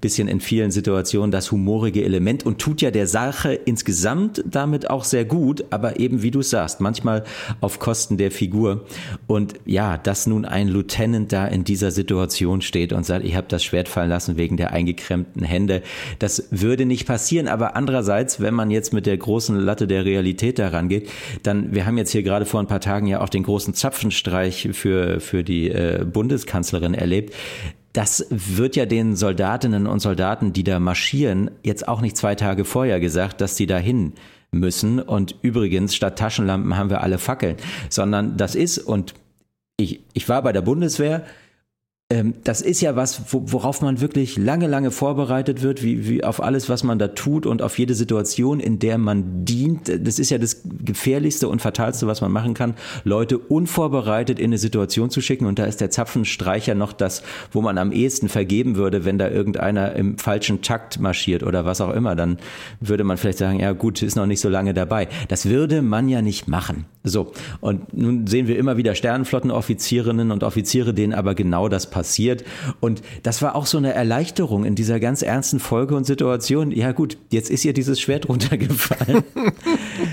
bisschen 0.01 0.27
in 0.27 0.41
vielen 0.41 0.71
Situationen 0.71 1.31
das 1.31 1.53
humorige 1.53 2.03
Element 2.03 2.47
und 2.47 2.59
tut 2.59 2.81
ja 2.81 2.91
der 2.91 3.07
Sache 3.07 3.53
insgesamt 3.53 4.43
damit 4.47 4.89
auch 4.89 5.05
sehr 5.05 5.27
gut, 5.27 5.67
aber 5.73 5.99
eben 5.99 6.23
wie 6.23 6.31
du 6.31 6.43
sagst, 6.43 6.81
manchmal 6.81 7.25
auf 7.61 7.79
Kosten 7.79 8.17
der 8.17 8.31
Figur. 8.31 8.87
Und 9.27 9.55
ja, 9.65 9.99
dass 9.99 10.27
nun 10.27 10.45
ein 10.45 10.69
Lieutenant 10.69 11.33
da 11.33 11.47
in 11.47 11.65
dieser 11.65 11.91
Situation 11.91 12.61
steht 12.63 12.93
und 12.93 13.05
sagt, 13.05 13.25
ich 13.25 13.37
habe 13.37 13.47
das 13.49 13.65
Schwert 13.65 13.89
fallen 13.89 14.11
lassen 14.11 14.37
wegen 14.37 14.57
der 14.57 14.73
eingekrempten 14.73 15.45
Hände, 15.45 15.83
das 16.19 16.49
würde 16.51 16.87
nicht 16.87 17.07
passieren. 17.07 17.49
Aber 17.49 17.77
andererseits, 17.77 18.41
wenn 18.41 18.55
man 18.55 18.71
jetzt 18.71 18.93
mit 18.93 19.07
der 19.07 19.17
großen 19.17 19.57
Latte 19.57 19.87
der 19.87 20.05
Realität 20.05 20.59
daran 20.59 20.89
geht, 20.89 21.09
dann, 21.43 21.75
wir 21.75 21.87
haben 21.87 21.99
jetzt 21.99 22.13
hier 22.13 22.23
gerade 22.23 22.47
vor 22.47 22.61
ein 22.61 22.67
paar 22.67 22.81
Tagen 22.81 23.07
ja 23.07 23.21
auch 23.21 23.29
den 23.29 23.43
großen 23.43 23.75
Zapfenstreich 23.75 24.69
für, 24.73 25.21
für 25.21 25.43
die 25.45 25.71
äh, 25.71 26.05
Bundeskanzlerin 26.05 26.95
erlebt 26.95 27.33
das 27.93 28.27
wird 28.31 28.75
ja 28.77 28.87
den 28.87 29.17
Soldatinnen 29.17 29.87
und 29.87 30.01
Soldaten, 30.01 30.53
die 30.53 30.65
da 30.65 30.81
marschieren, 30.81 31.51
jetzt 31.63 31.87
auch 31.87 32.01
nicht 32.01 32.17
zwei 32.17 32.35
Tage 32.35 32.65
vorher 32.65 33.01
gesagt, 33.01 33.41
dass 33.41 33.57
sie 33.57 33.67
dahin 33.67 34.15
müssen. 34.53 35.01
Und 35.01 35.35
übrigens, 35.43 35.95
statt 35.95 36.19
Taschenlampen 36.19 36.77
haben 36.77 36.91
wir 36.91 37.03
alle 37.03 37.19
Fackeln, 37.19 37.57
sondern 37.89 38.37
das 38.37 38.55
ist, 38.55 38.79
und 38.79 39.15
ich, 39.77 40.01
ich 40.13 40.29
war 40.29 40.43
bei 40.43 40.53
der 40.53 40.63
Bundeswehr, 40.63 41.25
das 42.45 42.61
ist 42.61 42.81
ja 42.81 42.97
was, 42.97 43.23
worauf 43.31 43.81
man 43.81 44.01
wirklich 44.01 44.37
lange, 44.37 44.67
lange 44.67 44.91
vorbereitet 44.91 45.63
wird, 45.63 45.83
wie, 45.83 46.09
wie 46.09 46.25
auf 46.25 46.43
alles, 46.43 46.69
was 46.69 46.85
man 46.85 46.99
da 46.99 47.09
tut 47.09 47.47
und 47.47 47.63
auf 47.63 47.79
jede 47.79 47.95
Situation, 47.95 48.61
in 48.61 48.79
der 48.79 48.99
man 48.99 49.45
dient. 49.45 49.89
Das 50.05 50.19
ist 50.19 50.31
ja 50.31 50.39
das 50.39 50.63
gefährlichste 50.65 51.49
und 51.49 51.63
fatalste, 51.63 52.07
was 52.07 52.21
man 52.21 52.33
machen 52.33 52.55
kann, 52.55 52.75
Leute 53.05 53.39
unvorbereitet 53.39 54.39
in 54.39 54.47
eine 54.47 54.59
Situation 54.59 55.11
zu 55.11 55.21
schicken. 55.21 55.47
Und 55.47 55.59
da 55.59 55.65
ist 55.65 55.81
der 55.81 55.91
Zapfenstreicher 55.91 56.75
noch 56.75 56.93
das, 56.93 57.23
wo 57.51 57.63
man 57.63 57.79
am 57.79 57.93
ehesten 57.93 58.29
vergeben 58.29 58.77
würde, 58.77 59.05
wenn 59.05 59.17
da 59.17 59.29
irgendeiner 59.31 59.95
im 59.95 60.19
falschen 60.19 60.61
Takt 60.61 61.01
marschiert 61.01 61.43
oder 61.43 61.65
was 61.65 61.81
auch 61.81 61.95
immer. 61.95 62.15
Dann 62.15 62.39
würde 62.81 63.05
man 63.05 63.17
vielleicht 63.17 63.39
sagen, 63.39 63.61
ja 63.61 63.73
gut, 63.73 64.03
ist 64.03 64.17
noch 64.17 64.27
nicht 64.27 64.41
so 64.41 64.49
lange 64.49 64.75
dabei. 64.75 65.09
Das 65.29 65.47
würde 65.47 65.83
man 65.83 66.09
ja 66.09 66.21
nicht 66.21 66.49
machen. 66.49 66.85
So. 67.05 67.33
Und 67.61 67.97
nun 67.97 68.27
sehen 68.27 68.49
wir 68.49 68.59
immer 68.59 68.77
wieder 68.77 68.95
Sternenflottenoffizierinnen 68.95 70.31
und 70.31 70.45
Offiziere, 70.45 70.95
denen 70.95 71.15
aber 71.15 71.35
genau 71.35 71.69
das 71.69 71.89
passiert 71.89 72.02
passiert. 72.03 72.45
Und 72.81 73.01
das 73.23 73.43
war 73.43 73.55
auch 73.55 73.67
so 73.67 73.79
eine 73.79 73.95
Erleichterung 73.95 74.65
in 74.65 74.75
dieser 74.75 74.99
ganz 74.99 75.23
ernsten 75.23 75.61
Folge 75.61 75.95
und 75.95 76.05
Situation. 76.05 76.73
Ja 76.73 76.91
gut, 76.91 77.17
jetzt 77.31 77.49
ist 77.49 77.65
ihr 77.65 77.73
dieses 77.73 78.01
Schwert 78.01 78.29
runtergefallen. 78.29 79.23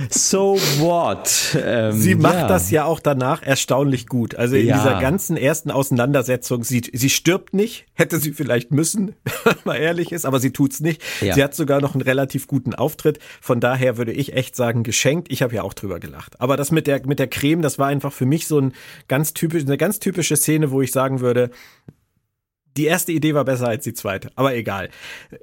So 0.10 0.56
what? 0.80 1.58
Ähm, 1.62 1.94
sie 1.94 2.16
macht 2.16 2.36
ja. 2.36 2.48
das 2.48 2.72
ja 2.72 2.86
auch 2.86 3.00
danach 3.00 3.44
erstaunlich 3.44 4.08
gut. 4.08 4.36
Also 4.36 4.56
in 4.56 4.68
ja. 4.68 4.78
dieser 4.78 5.00
ganzen 5.00 5.38
ersten 5.38 5.72
Auseinandersetzung, 5.72 6.64
sie, 6.64 6.82
sie 6.92 7.10
stirbt 7.10 7.54
nicht, 7.54 7.86
hätte 7.94 8.20
sie 8.20 8.34
vielleicht 8.34 8.72
müssen, 8.72 9.16
wenn 9.44 9.56
man 9.64 9.78
ehrlich 9.78 10.12
ist, 10.12 10.26
aber 10.26 10.40
sie 10.40 10.52
tut's 10.52 10.80
nicht. 10.80 11.02
Ja. 11.22 11.34
Sie 11.34 11.44
hat 11.44 11.56
sogar 11.56 11.82
noch 11.82 11.94
einen 11.94 12.02
relativ 12.02 12.48
guten 12.48 12.74
Auftritt. 12.76 13.20
Von 13.42 13.60
daher 13.60 13.98
würde 13.98 14.12
ich 14.12 14.34
echt 14.34 14.56
sagen, 14.56 14.84
geschenkt. 14.84 15.32
Ich 15.32 15.42
habe 15.42 15.56
ja 15.56 15.64
auch 15.64 15.74
drüber 15.74 16.00
gelacht. 16.00 16.40
Aber 16.40 16.58
das 16.58 16.72
mit 16.72 16.88
der, 16.88 17.06
mit 17.06 17.20
der 17.20 17.28
Creme, 17.28 17.62
das 17.62 17.80
war 17.80 17.88
einfach 17.88 18.14
für 18.14 18.26
mich 18.26 18.48
so 18.48 18.60
ein 18.60 18.74
ganz 19.08 19.34
typisch, 19.34 19.64
eine 19.64 19.78
ganz 19.78 20.00
typische 20.00 20.36
Szene, 20.36 20.72
wo 20.72 20.82
ich 20.82 20.92
sagen 20.92 21.20
würde, 21.20 21.52
die 22.80 22.86
erste 22.86 23.12
Idee 23.12 23.34
war 23.34 23.44
besser 23.44 23.68
als 23.68 23.84
die 23.84 23.94
zweite, 23.94 24.32
aber 24.36 24.56
egal. 24.56 24.90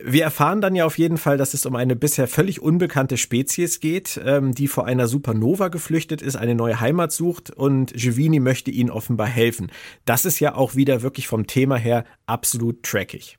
Wir 0.03 0.25
erfahren 0.25 0.63
dann 0.63 0.75
ja 0.75 0.87
auf 0.87 0.97
jeden 0.97 1.19
Fall, 1.19 1.37
dass 1.37 1.53
es 1.53 1.67
um 1.67 1.77
eine 1.77 1.95
bisher 1.95 2.29
völlig 2.29 2.63
unbekannte 2.63 3.19
Spezies 3.19 3.79
geht, 3.81 4.19
ähm, 4.25 4.55
die 4.55 4.69
vor 4.69 4.87
einer 4.87 5.07
Supernova 5.07 5.69
geflüchtet 5.69 6.23
ist, 6.23 6.37
eine 6.37 6.55
neue 6.55 6.81
Heimat 6.81 7.13
sucht 7.13 7.51
und 7.51 7.93
Giovini 7.93 8.41
möchte 8.41 8.71
ihnen 8.71 8.89
offenbar 8.89 9.27
helfen. 9.27 9.71
Das 10.07 10.25
ist 10.25 10.41
ja 10.41 10.55
auch 10.55 10.77
wieder 10.77 11.03
wirklich 11.03 11.29
vom 11.29 11.47
Thema 11.47 11.77
her 11.77 12.07
absolut 12.25 12.83
trackig. 12.83 13.37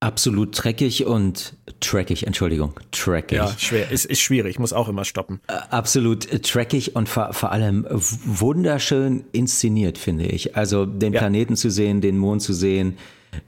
Absolut 0.00 0.50
dreckig 0.52 1.06
und 1.06 1.54
trackig, 1.80 2.24
Entschuldigung, 2.24 2.72
trackig. 2.92 3.38
Ja, 3.38 3.52
schwer, 3.58 3.90
ist, 3.90 4.04
ist 4.04 4.20
schwierig, 4.20 4.60
muss 4.60 4.72
auch 4.72 4.88
immer 4.88 5.04
stoppen. 5.04 5.40
Absolut 5.48 6.44
trackig 6.44 6.94
und 6.94 7.08
vor, 7.08 7.32
vor 7.32 7.50
allem 7.50 7.84
wunderschön 7.90 9.24
inszeniert, 9.32 9.98
finde 9.98 10.26
ich. 10.26 10.56
Also 10.56 10.86
den 10.86 11.12
ja. 11.12 11.18
Planeten 11.18 11.56
zu 11.56 11.68
sehen, 11.68 12.00
den 12.00 12.16
Mond 12.16 12.42
zu 12.42 12.52
sehen, 12.52 12.96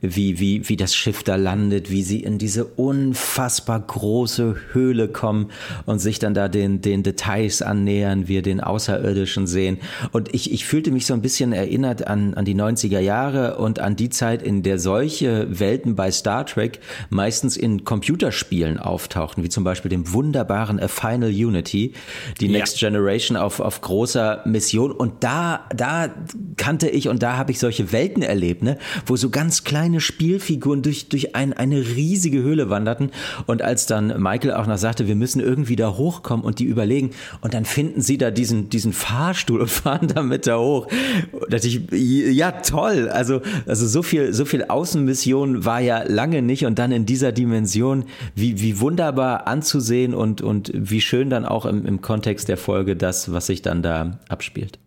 wie, 0.00 0.38
wie, 0.38 0.68
wie 0.68 0.76
das 0.76 0.94
Schiff 0.94 1.22
da 1.22 1.36
landet, 1.36 1.90
wie 1.90 2.02
sie 2.02 2.20
in 2.20 2.38
diese 2.38 2.64
unfassbar 2.64 3.80
große 3.80 4.56
Höhle 4.72 5.08
kommen 5.08 5.50
und 5.86 5.98
sich 5.98 6.18
dann 6.18 6.34
da 6.34 6.48
den, 6.48 6.80
den 6.80 7.02
Details 7.02 7.62
annähern, 7.62 8.28
wir 8.28 8.42
den 8.42 8.60
Außerirdischen 8.60 9.46
sehen. 9.46 9.78
Und 10.12 10.34
ich, 10.34 10.52
ich 10.52 10.64
fühlte 10.64 10.90
mich 10.90 11.06
so 11.06 11.14
ein 11.14 11.22
bisschen 11.22 11.52
erinnert 11.52 12.06
an, 12.06 12.34
an 12.34 12.44
die 12.44 12.54
90er 12.54 13.00
Jahre 13.00 13.58
und 13.58 13.78
an 13.78 13.96
die 13.96 14.10
Zeit, 14.10 14.42
in 14.42 14.62
der 14.62 14.78
solche 14.78 15.58
Welten 15.58 15.96
bei 15.96 16.10
Star 16.10 16.46
Trek 16.46 16.80
meistens 17.10 17.56
in 17.56 17.84
Computerspielen 17.84 18.78
auftauchten, 18.78 19.44
wie 19.44 19.48
zum 19.48 19.64
Beispiel 19.64 19.90
dem 19.90 20.12
wunderbaren 20.12 20.80
A 20.80 20.88
Final 20.88 21.30
Unity, 21.30 21.92
die 22.40 22.46
ja. 22.46 22.52
Next 22.52 22.78
Generation 22.78 23.36
auf, 23.36 23.60
auf 23.60 23.80
großer 23.80 24.42
Mission. 24.46 24.92
Und 24.92 25.24
da, 25.24 25.66
da 25.74 26.14
kannte 26.56 26.88
ich 26.88 27.08
und 27.08 27.22
da 27.22 27.36
habe 27.36 27.52
ich 27.52 27.58
solche 27.58 27.92
Welten 27.92 28.22
erlebt, 28.22 28.62
ne, 28.62 28.78
wo 29.06 29.16
so 29.16 29.30
ganz 29.30 29.64
kleine 29.70 30.00
Spielfiguren 30.00 30.82
durch, 30.82 31.08
durch 31.08 31.36
ein, 31.36 31.52
eine 31.52 31.76
riesige 31.76 32.42
Höhle 32.42 32.70
wanderten. 32.70 33.12
Und 33.46 33.62
als 33.62 33.86
dann 33.86 34.20
Michael 34.20 34.54
auch 34.54 34.66
noch 34.66 34.78
sagte, 34.78 35.06
wir 35.06 35.14
müssen 35.14 35.38
irgendwie 35.38 35.76
da 35.76 35.96
hochkommen 35.96 36.44
und 36.44 36.58
die 36.58 36.64
überlegen, 36.64 37.10
und 37.40 37.54
dann 37.54 37.64
finden 37.64 38.00
sie 38.00 38.18
da 38.18 38.32
diesen, 38.32 38.68
diesen 38.68 38.92
Fahrstuhl 38.92 39.60
und 39.60 39.70
fahren 39.70 40.08
damit 40.12 40.48
da 40.48 40.58
hoch. 40.58 40.88
Dachte 41.48 41.68
ich, 41.68 41.82
ja, 41.92 42.50
toll. 42.50 43.08
Also, 43.10 43.42
also 43.64 43.86
so 43.86 44.02
viel, 44.02 44.32
so 44.32 44.44
viel 44.44 44.64
Außenmission 44.64 45.64
war 45.64 45.78
ja 45.78 46.02
lange 46.02 46.42
nicht 46.42 46.66
und 46.66 46.80
dann 46.80 46.90
in 46.90 47.06
dieser 47.06 47.30
Dimension, 47.30 48.06
wie, 48.34 48.60
wie 48.60 48.80
wunderbar 48.80 49.46
anzusehen 49.46 50.14
und, 50.14 50.42
und 50.42 50.72
wie 50.74 51.00
schön 51.00 51.30
dann 51.30 51.44
auch 51.44 51.64
im, 51.64 51.86
im 51.86 52.00
Kontext 52.00 52.48
der 52.48 52.56
Folge 52.56 52.96
das, 52.96 53.30
was 53.30 53.46
sich 53.46 53.62
dann 53.62 53.84
da 53.84 54.18
abspielt. 54.28 54.80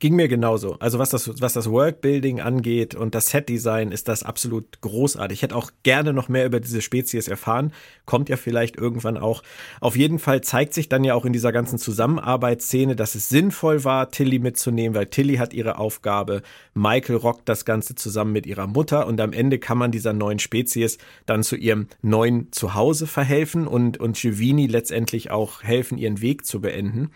Ging 0.00 0.14
mir 0.14 0.28
genauso. 0.28 0.76
Also 0.78 1.00
was 1.00 1.10
das, 1.10 1.40
was 1.40 1.54
das 1.54 1.68
Worldbuilding 1.68 2.40
angeht 2.40 2.94
und 2.94 3.16
das 3.16 3.30
Setdesign 3.30 3.90
ist 3.90 4.06
das 4.06 4.22
absolut 4.22 4.80
großartig. 4.80 5.38
Ich 5.38 5.42
hätte 5.42 5.56
auch 5.56 5.72
gerne 5.82 6.12
noch 6.12 6.28
mehr 6.28 6.46
über 6.46 6.60
diese 6.60 6.82
Spezies 6.82 7.26
erfahren. 7.26 7.72
Kommt 8.04 8.28
ja 8.28 8.36
vielleicht 8.36 8.76
irgendwann 8.76 9.16
auch. 9.16 9.42
Auf 9.80 9.96
jeden 9.96 10.20
Fall 10.20 10.40
zeigt 10.42 10.72
sich 10.72 10.88
dann 10.88 11.02
ja 11.02 11.14
auch 11.14 11.24
in 11.24 11.32
dieser 11.32 11.50
ganzen 11.50 11.78
Zusammenarbeitsszene, 11.78 12.94
dass 12.94 13.16
es 13.16 13.28
sinnvoll 13.28 13.82
war, 13.82 14.10
Tilly 14.10 14.38
mitzunehmen, 14.38 14.94
weil 14.94 15.06
Tilly 15.06 15.36
hat 15.36 15.52
ihre 15.52 15.78
Aufgabe. 15.78 16.42
Michael 16.74 17.16
rockt 17.16 17.48
das 17.48 17.64
Ganze 17.64 17.96
zusammen 17.96 18.32
mit 18.32 18.46
ihrer 18.46 18.68
Mutter 18.68 19.06
und 19.08 19.20
am 19.20 19.32
Ende 19.32 19.58
kann 19.58 19.78
man 19.78 19.90
dieser 19.90 20.12
neuen 20.12 20.38
Spezies 20.38 20.98
dann 21.26 21.42
zu 21.42 21.56
ihrem 21.56 21.88
neuen 22.02 22.52
Zuhause 22.52 23.08
verhelfen 23.08 23.66
und, 23.66 23.98
und 23.98 24.16
Giovini 24.16 24.68
letztendlich 24.68 25.32
auch 25.32 25.64
helfen, 25.64 25.98
ihren 25.98 26.20
Weg 26.20 26.46
zu 26.46 26.60
beenden. 26.60 27.10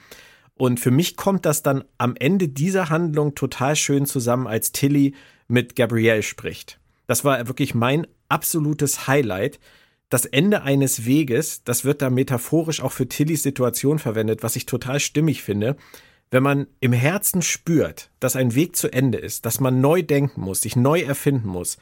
Und 0.55 0.81
für 0.81 0.91
mich 0.91 1.17
kommt 1.17 1.47
das 1.47 1.63
dann 1.63 1.85
am 1.99 2.15
Ende 2.17 2.49
dieser 2.49 2.89
Handlung 2.89 3.35
total 3.35 3.77
schön 3.77 4.07
zusammen, 4.07 4.47
als 4.47 4.73
Tilly 4.73 5.15
mit 5.49 5.77
Gabrielle 5.77 6.23
spricht. 6.23 6.79
Das 7.07 7.25
war 7.25 7.47
wirklich 7.49 7.75
mein 7.75 8.07
absolutes 8.29 9.07
Highlight. 9.07 9.61
Das 10.09 10.25
Ende 10.25 10.63
eines 10.63 11.05
Weges, 11.05 11.65
das 11.65 11.85
wird 11.85 12.03
da 12.03 12.11
metaphorisch 12.11 12.83
auch 12.83 12.93
für 12.93 13.09
Tillys 13.09 13.43
Situation 13.43 13.99
verwendet, 13.99 14.43
was 14.43 14.57
ich 14.57 14.67
total 14.67 15.01
stimmig 15.01 15.43
finde. 15.43 15.77
Wenn 16.31 16.43
man 16.43 16.67
im 16.81 16.93
Herzen 16.93 17.43
spürt, 17.43 18.11
dass 18.21 18.37
ein 18.37 18.55
Weg 18.55 18.77
zu 18.77 18.93
Ende 18.93 19.19
ist, 19.19 19.45
dass 19.45 19.61
man 19.61 19.81
neu 19.81 20.03
denken 20.03 20.41
muss, 20.41 20.63
sich 20.63 20.77
neu 20.77 21.01
erfinden 21.01 21.49
muss, 21.49 21.77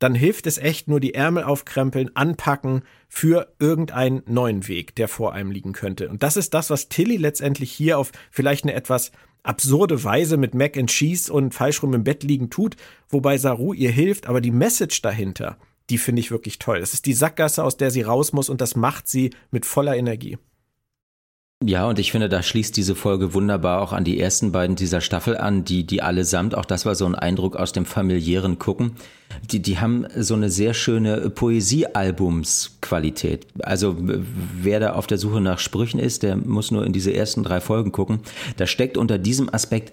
dann 0.00 0.14
hilft 0.14 0.46
es 0.46 0.58
echt 0.58 0.88
nur 0.88 0.98
die 0.98 1.14
Ärmel 1.14 1.44
aufkrempeln, 1.44 2.10
anpacken 2.16 2.82
für 3.08 3.52
irgendeinen 3.60 4.22
neuen 4.26 4.66
Weg, 4.66 4.96
der 4.96 5.06
vor 5.06 5.32
einem 5.34 5.52
liegen 5.52 5.72
könnte. 5.72 6.08
Und 6.08 6.22
das 6.22 6.36
ist 6.36 6.54
das, 6.54 6.70
was 6.70 6.88
Tilly 6.88 7.16
letztendlich 7.16 7.70
hier 7.70 7.98
auf 7.98 8.10
vielleicht 8.30 8.64
eine 8.64 8.74
etwas 8.74 9.12
absurde 9.42 10.02
Weise 10.02 10.36
mit 10.36 10.54
Mac 10.54 10.76
and 10.76 10.90
Cheese 10.90 11.32
und 11.32 11.54
falsch 11.54 11.82
rum 11.82 11.94
im 11.94 12.04
Bett 12.04 12.22
liegen 12.22 12.50
tut, 12.50 12.76
wobei 13.08 13.38
Saru 13.38 13.72
ihr 13.72 13.90
hilft, 13.90 14.26
aber 14.26 14.40
die 14.40 14.50
Message 14.50 15.02
dahinter, 15.02 15.58
die 15.90 15.98
finde 15.98 16.20
ich 16.20 16.30
wirklich 16.30 16.58
toll. 16.58 16.80
Das 16.80 16.94
ist 16.94 17.06
die 17.06 17.14
Sackgasse, 17.14 17.62
aus 17.62 17.76
der 17.76 17.90
sie 17.90 18.02
raus 18.02 18.32
muss 18.32 18.48
und 18.48 18.60
das 18.60 18.76
macht 18.76 19.06
sie 19.06 19.30
mit 19.50 19.66
voller 19.66 19.96
Energie. 19.96 20.38
Ja, 21.62 21.86
und 21.86 21.98
ich 21.98 22.10
finde, 22.10 22.30
da 22.30 22.42
schließt 22.42 22.74
diese 22.74 22.94
Folge 22.94 23.34
wunderbar 23.34 23.82
auch 23.82 23.92
an 23.92 24.02
die 24.02 24.18
ersten 24.18 24.50
beiden 24.50 24.76
dieser 24.76 25.02
Staffel 25.02 25.36
an, 25.36 25.62
die, 25.62 25.84
die 25.84 26.00
allesamt, 26.00 26.54
auch 26.54 26.64
das 26.64 26.86
war 26.86 26.94
so 26.94 27.04
ein 27.04 27.14
Eindruck 27.14 27.54
aus 27.54 27.72
dem 27.72 27.84
familiären 27.84 28.58
Gucken, 28.58 28.92
die, 29.50 29.60
die 29.60 29.78
haben 29.78 30.06
so 30.16 30.32
eine 30.32 30.48
sehr 30.48 30.72
schöne 30.72 31.28
Poesiealbumsqualität. 31.28 33.46
Also 33.60 33.94
wer 33.98 34.80
da 34.80 34.94
auf 34.94 35.06
der 35.06 35.18
Suche 35.18 35.42
nach 35.42 35.58
Sprüchen 35.58 36.00
ist, 36.00 36.22
der 36.22 36.36
muss 36.36 36.70
nur 36.70 36.86
in 36.86 36.94
diese 36.94 37.12
ersten 37.12 37.42
drei 37.42 37.60
Folgen 37.60 37.92
gucken. 37.92 38.20
Da 38.56 38.66
steckt 38.66 38.96
unter 38.96 39.18
diesem 39.18 39.52
Aspekt 39.52 39.92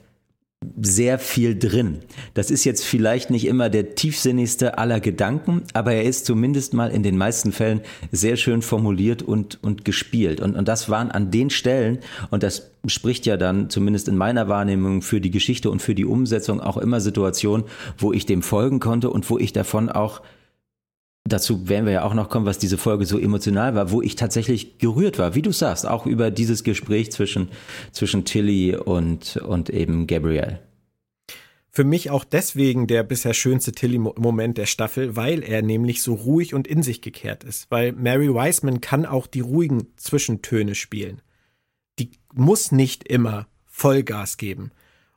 sehr 0.80 1.18
viel 1.18 1.58
drin. 1.58 2.00
Das 2.34 2.52
ist 2.52 2.63
jetzt 2.63 2.86
vielleicht 2.86 3.30
nicht 3.30 3.48
immer 3.48 3.70
der 3.70 3.96
tiefsinnigste 3.96 4.78
aller 4.78 5.00
Gedanken, 5.00 5.63
aber 5.74 5.94
er 5.94 6.04
ist 6.04 6.26
zumindest 6.26 6.74
mal 6.74 6.92
in 6.92 7.04
den 7.04 7.18
meisten 7.18 7.52
Fällen 7.52 7.82
sehr 8.12 8.38
schön 8.38 8.62
formuliert 8.62 9.24
und, 9.24 9.58
und 9.63 9.86
gespielt. 9.86 10.40
Und, 10.40 10.56
und 10.56 10.68
das 10.68 10.90
waren 10.90 11.12
an 11.12 11.32
den 11.32 11.50
Stellen, 11.50 12.00
und 12.30 12.44
das 12.44 12.72
spricht 12.86 13.26
ja 13.26 13.38
dann 13.38 13.70
zumindest 13.70 14.08
in 14.08 14.18
meiner 14.18 14.48
Wahrnehmung 14.48 15.02
für 15.02 15.20
die 15.20 15.32
Geschichte 15.32 15.72
und 15.72 15.82
für 15.82 15.96
die 15.96 16.06
Umsetzung 16.06 16.62
auch 16.62 16.78
immer 16.78 17.02
Situationen, 17.02 17.66
wo 17.98 18.13
ich 18.13 18.26
dem 18.26 18.44
folgen 18.44 18.80
konnte 18.80 19.10
und 19.10 19.30
wo 19.30 19.38
ich 19.38 19.54
davon 19.54 19.90
auch 19.90 20.22
dazu 21.26 21.68
werden 21.68 21.86
wir 21.86 21.92
ja 21.92 22.04
auch 22.04 22.13
noch 22.13 22.30
kommen, 22.30 22.46
was 22.46 22.58
diese 22.58 22.78
Folge 22.78 23.06
so 23.06 23.20
emotional 23.20 23.76
war, 23.76 23.92
wo 23.92 24.02
ich 24.02 24.16
tatsächlich 24.16 24.78
gerührt 24.78 25.20
war, 25.20 25.36
wie 25.36 25.42
du 25.42 25.52
sagst, 25.52 25.86
auch 25.86 26.06
über 26.06 26.32
dieses 26.32 26.63
Gespräch 26.63 27.12
zwischen, 27.12 27.50
zwischen 27.92 28.24
Tilly 28.24 28.78
und, 28.78 29.36
und 29.38 29.70
eben 29.70 30.08
Gabrielle. 30.08 30.60
Für 31.78 31.84
mich 31.84 32.10
auch 32.10 32.24
deswegen 32.24 32.88
der 32.88 33.04
bisher 33.04 33.36
schönste 33.36 33.72
Tilly-Moment 33.72 34.58
der 34.58 34.66
Staffel, 34.66 35.16
weil 35.16 35.44
er 35.44 35.62
nämlich 35.62 36.02
so 36.02 36.16
ruhig 36.16 36.56
und 36.56 36.66
in 36.66 36.82
sich 36.82 37.04
gekehrt 37.04 37.44
ist. 37.44 37.70
Weil 37.70 37.92
Mary 37.92 38.30
Wiseman 38.30 38.82
kann 38.82 39.06
auch 39.06 39.28
die 39.28 39.42
ruhigen 39.42 39.86
Zwischentöne 39.96 40.74
spielen. 40.74 41.22
Die 42.00 42.10
muss 42.34 42.72
nicht 42.72 43.08
immer 43.08 43.46
Vollgas 43.68 44.38
geben. 44.38 44.72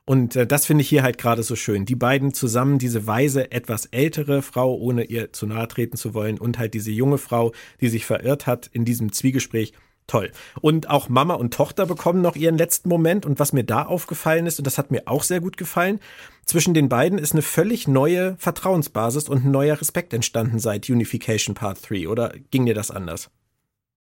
Und 0.05 0.35
äh, 0.35 0.45
das 0.45 0.67
finde 0.67 0.83
ich 0.83 0.89
hier 0.89 1.01
halt 1.01 1.17
gerade 1.17 1.41
so 1.41 1.55
schön. 1.55 1.85
Die 1.85 1.95
beiden 1.95 2.31
zusammen, 2.31 2.77
diese 2.77 3.07
weise, 3.07 3.51
etwas 3.51 3.87
ältere 3.87 4.43
Frau, 4.43 4.75
ohne 4.75 5.05
ihr 5.05 5.33
zu 5.33 5.47
nahe 5.47 5.67
treten 5.67 5.97
zu 5.97 6.13
wollen, 6.13 6.37
und 6.37 6.59
halt 6.59 6.75
diese 6.75 6.91
junge 6.91 7.17
Frau, 7.17 7.53
die 7.79 7.89
sich 7.89 8.05
verirrt 8.05 8.45
hat 8.45 8.69
in 8.71 8.85
diesem 8.85 9.11
Zwiegespräch. 9.11 9.73
Toll. 10.07 10.31
Und 10.59 10.89
auch 10.89 11.09
Mama 11.09 11.35
und 11.35 11.53
Tochter 11.53 11.85
bekommen 11.85 12.21
noch 12.21 12.35
ihren 12.35 12.57
letzten 12.57 12.89
Moment. 12.89 13.25
Und 13.25 13.39
was 13.39 13.53
mir 13.53 13.63
da 13.63 13.83
aufgefallen 13.83 14.45
ist, 14.45 14.59
und 14.59 14.65
das 14.65 14.77
hat 14.77 14.91
mir 14.91 15.03
auch 15.05 15.23
sehr 15.23 15.39
gut 15.39 15.57
gefallen, 15.57 15.99
zwischen 16.45 16.73
den 16.73 16.89
beiden 16.89 17.17
ist 17.17 17.33
eine 17.33 17.41
völlig 17.41 17.87
neue 17.87 18.35
Vertrauensbasis 18.37 19.29
und 19.29 19.45
ein 19.45 19.51
neuer 19.51 19.79
Respekt 19.79 20.13
entstanden 20.13 20.59
seit 20.59 20.89
Unification 20.89 21.55
Part 21.55 21.89
3. 21.89 22.09
Oder 22.09 22.33
ging 22.49 22.65
dir 22.65 22.73
das 22.73 22.91
anders? 22.91 23.29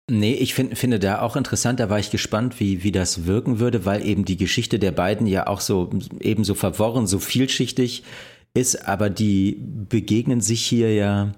Nee, 0.09 0.33
ich 0.33 0.53
find, 0.53 0.77
finde 0.77 0.99
da 0.99 1.21
auch 1.21 1.35
interessant, 1.35 1.79
da 1.79 1.89
war 1.89 1.99
ich 1.99 2.11
gespannt, 2.11 2.59
wie, 2.59 2.83
wie 2.83 2.91
das 2.91 3.27
wirken 3.27 3.59
würde, 3.59 3.85
weil 3.85 4.05
eben 4.05 4.25
die 4.25 4.35
Geschichte 4.35 4.77
der 4.79 4.91
beiden 4.91 5.25
ja 5.27 5.47
auch 5.47 5.61
so 5.61 5.89
ebenso 6.19 6.53
verworren, 6.53 7.07
so 7.07 7.19
vielschichtig 7.19 8.03
ist, 8.53 8.87
aber 8.87 9.09
die 9.09 9.57
begegnen 9.61 10.41
sich 10.41 10.65
hier 10.65 10.93
ja. 10.93 11.31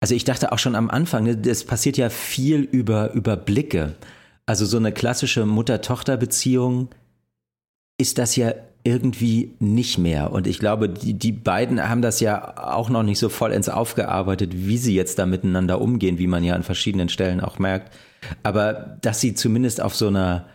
Also 0.00 0.14
ich 0.14 0.24
dachte 0.24 0.52
auch 0.52 0.58
schon 0.58 0.74
am 0.74 0.90
Anfang, 0.90 1.24
ne, 1.24 1.36
passiert 1.66 1.96
ja 1.96 2.10
viel 2.10 2.60
über, 2.60 3.12
über 3.12 3.36
Blicke. 3.36 3.94
Also 4.44 4.66
so 4.66 4.76
eine 4.76 4.92
klassische 4.92 5.46
Mutter-Tochter-Beziehung 5.46 6.90
ist 7.98 8.18
das 8.18 8.36
ja 8.36 8.52
irgendwie 8.84 9.54
nicht 9.58 9.98
mehr. 9.98 10.30
Und 10.30 10.46
ich 10.46 10.60
glaube, 10.60 10.88
die, 10.88 11.14
die 11.14 11.32
beiden 11.32 11.88
haben 11.88 12.02
das 12.02 12.20
ja 12.20 12.56
auch 12.56 12.88
noch 12.88 13.02
nicht 13.02 13.18
so 13.18 13.28
vollends 13.28 13.68
aufgearbeitet, 13.68 14.52
wie 14.54 14.78
sie 14.78 14.94
jetzt 14.94 15.18
da 15.18 15.26
miteinander 15.26 15.80
umgehen, 15.80 16.18
wie 16.18 16.28
man 16.28 16.44
ja 16.44 16.54
an 16.54 16.62
verschiedenen 16.62 17.08
Stellen 17.08 17.40
auch 17.40 17.58
merkt. 17.58 17.92
Aber 18.44 18.98
dass 19.00 19.20
sie 19.20 19.34
zumindest 19.34 19.80
auf 19.80 19.96
so 19.96 20.06
einer 20.06 20.46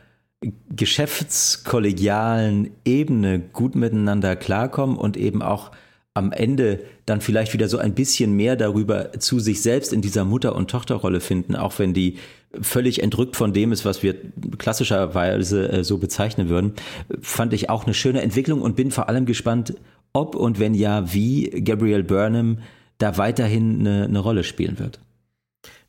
geschäftskollegialen 0.69 2.71
Ebene 2.85 3.39
gut 3.39 3.75
miteinander 3.75 4.37
klarkommen 4.37 4.97
und 4.97 5.17
eben 5.17 5.41
auch 5.41 5.71
am 6.13 6.31
Ende 6.31 6.83
dann 7.05 7.21
vielleicht 7.21 7.53
wieder 7.53 7.69
so 7.69 7.77
ein 7.77 7.93
bisschen 7.93 8.33
mehr 8.33 8.55
darüber 8.55 9.13
zu 9.13 9.39
sich 9.39 9.61
selbst 9.61 9.93
in 9.93 10.01
dieser 10.01 10.25
Mutter- 10.25 10.55
und 10.55 10.69
Tochterrolle 10.69 11.21
finden, 11.21 11.55
auch 11.55 11.79
wenn 11.79 11.93
die 11.93 12.17
völlig 12.59 13.01
entrückt 13.01 13.37
von 13.37 13.53
dem 13.53 13.71
ist, 13.71 13.85
was 13.85 14.03
wir 14.03 14.15
klassischerweise 14.57 15.71
äh, 15.71 15.83
so 15.85 15.99
bezeichnen 15.99 16.49
würden, 16.49 16.73
fand 17.21 17.53
ich 17.53 17.69
auch 17.69 17.85
eine 17.85 17.93
schöne 17.93 18.21
Entwicklung 18.21 18.61
und 18.61 18.75
bin 18.75 18.91
vor 18.91 19.07
allem 19.07 19.25
gespannt, 19.25 19.75
ob 20.11 20.35
und 20.35 20.59
wenn 20.59 20.73
ja, 20.73 21.13
wie 21.13 21.49
Gabriel 21.49 22.03
Burnham 22.03 22.59
da 22.97 23.17
weiterhin 23.17 23.79
eine, 23.79 24.03
eine 24.03 24.19
Rolle 24.19 24.43
spielen 24.43 24.79
wird. 24.79 24.99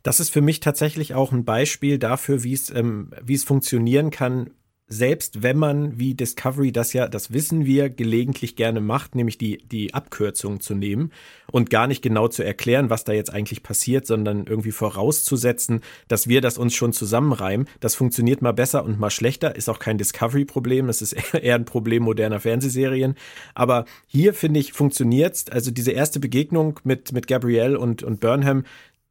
Das 0.05 0.21
ist 0.21 0.31
für 0.31 0.41
mich 0.41 0.61
tatsächlich 0.61 1.15
auch 1.15 1.33
ein 1.33 1.45
Beispiel 1.45 1.99
dafür, 1.99 2.45
wie 2.45 2.53
es, 2.53 2.71
ähm, 2.71 3.11
wie 3.25 3.35
es 3.35 3.45
funktionieren 3.45 4.11
kann, 4.11 4.51
selbst 4.89 5.43
wenn 5.43 5.57
man, 5.57 5.99
wie 5.99 6.15
Discovery 6.15 6.71
das 6.71 6.93
ja, 6.93 7.09
das 7.09 7.33
wissen 7.33 7.65
wir, 7.65 7.89
gelegentlich 7.89 8.57
gerne 8.57 8.81
macht, 8.81 9.15
nämlich 9.15 9.39
die, 9.39 9.59
die 9.59 9.95
Abkürzung 9.95 10.61
zu 10.61 10.75
nehmen 10.75 11.13
und 11.51 11.71
gar 11.71 11.87
nicht 11.87 12.03
genau 12.03 12.29
zu 12.29 12.43
erklären, 12.43 12.91
was 12.91 13.05
da 13.05 13.13
jetzt 13.13 13.33
eigentlich 13.33 13.63
passiert, 13.63 14.07
sondern 14.07 14.47
irgendwie 14.47 14.73
vorauszusetzen, 14.73 15.81
dass 16.09 16.29
wir 16.29 16.41
das 16.41 16.59
uns 16.59 16.75
schon 16.75 16.93
zusammenreimen. 16.93 17.69
Das 17.81 17.95
funktioniert 17.95 18.43
mal 18.43 18.53
besser 18.53 18.85
und 18.85 19.01
mal 19.01 19.11
schlechter, 19.11 19.57
ist 19.57 19.71
auch 19.71 19.79
kein 19.79 19.99
Discovery-Problem, 19.99 20.87
das 20.87 21.01
ist 21.01 21.13
eher 21.35 21.55
ein 21.55 21.65
Problem 21.65 22.03
moderner 22.03 22.41
Fernsehserien. 22.41 23.15
Aber 23.55 23.87
hier, 24.07 24.35
finde 24.35 24.61
ich, 24.61 24.73
funktioniert's. 24.73 25.49
Also 25.51 25.71
diese 25.71 25.93
erste 25.93 26.21
Begegnung 26.21 26.81
mit, 26.85 27.13
mit 27.13 27.27
Gabrielle 27.29 27.79
und, 27.79 28.03
und 28.03 28.21
Burnham, 28.21 28.65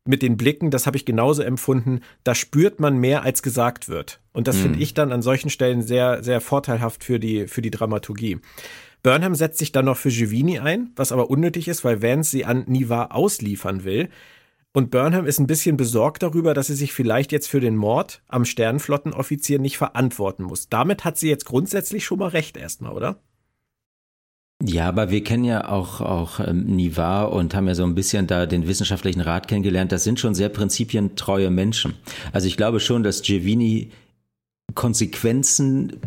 mit 0.06 0.22
den 0.22 0.38
Blicken, 0.38 0.72
das 0.72 0.88
habe 0.88 0.98
ich 0.98 1.06
genauso 1.06 1.44
empfunden, 1.44 2.02
da 2.24 2.34
spürt 2.34 2.80
man 2.80 2.98
mehr, 2.98 3.24
als 3.24 3.44
gesagt 3.44 3.88
wird. 3.88 4.20
Und 4.34 4.48
das 4.48 4.58
mhm. 4.58 4.62
finde 4.62 4.80
ich 4.80 4.94
dann 4.94 5.12
an 5.12 5.22
solchen 5.22 5.50
Stellen 5.50 5.82
sehr, 5.82 6.24
sehr 6.24 6.42
vorteilhaft 6.42 7.04
für 7.04 7.20
die, 7.20 7.48
für 7.48 7.62
die 7.62 7.72
Dramaturgie. 7.72 8.40
Burnham 9.04 9.36
setzt 9.36 9.60
sich 9.60 9.72
dann 9.72 9.86
noch 9.86 9.98
für 9.98 10.10
Giovini 10.10 10.60
ein, 10.60 10.92
was 10.96 11.12
aber 11.12 11.30
unnötig 11.30 11.68
ist, 11.68 11.84
weil 11.84 12.02
Vance 12.02 12.32
sie 12.32 12.46
an 12.46 12.66
Niva 12.68 13.06
ausliefern 13.06 13.84
will. 13.84 14.10
Und 14.74 14.90
Burnham 14.90 15.26
ist 15.26 15.40
ein 15.40 15.48
bisschen 15.48 15.76
besorgt 15.76 16.24
darüber, 16.24 16.54
dass 16.54 16.68
sie 16.68 16.76
sich 16.76 16.94
vielleicht 16.94 17.32
jetzt 17.32 17.48
für 17.48 17.60
den 17.60 17.76
Mord 17.76 18.22
am 18.28 18.46
Sternflottenoffizier 18.46 19.60
nicht 19.60 19.78
verantworten 19.78 20.44
muss. 20.44 20.70
Damit 20.70 21.04
hat 21.04 21.18
sie 21.18 21.30
jetzt 21.30 21.46
grundsätzlich 21.46 22.06
schon 22.06 22.20
mal 22.20 22.30
recht 22.30 22.58
erstmal, 22.58 22.94
oder? 22.94 23.20
Ja, 24.64 24.88
aber 24.88 25.10
wir 25.10 25.24
kennen 25.24 25.44
ja 25.44 25.70
auch, 25.70 26.02
auch 26.02 26.40
ähm, 26.40 26.66
Nivar 26.66 27.32
und 27.32 27.56
haben 27.56 27.68
ja 27.68 27.76
so 27.76 27.84
ein 27.84 27.96
bisschen 27.96 28.28
da 28.28 28.46
den 28.46 28.68
wissenschaftlichen 28.68 29.22
Rat 29.22 29.48
kennengelernt. 29.48 29.92
Das 29.92 30.04
sind 30.04 30.20
schon 30.20 30.36
sehr 30.36 30.50
prinzipientreue 30.50 31.50
Menschen. 31.50 31.96
Also 32.32 32.48
ich 32.48 32.58
glaube 32.58 32.80
schon, 32.80 33.02
dass 33.04 33.24
Giovini 33.24 33.90
Konsequenzen 34.76 35.98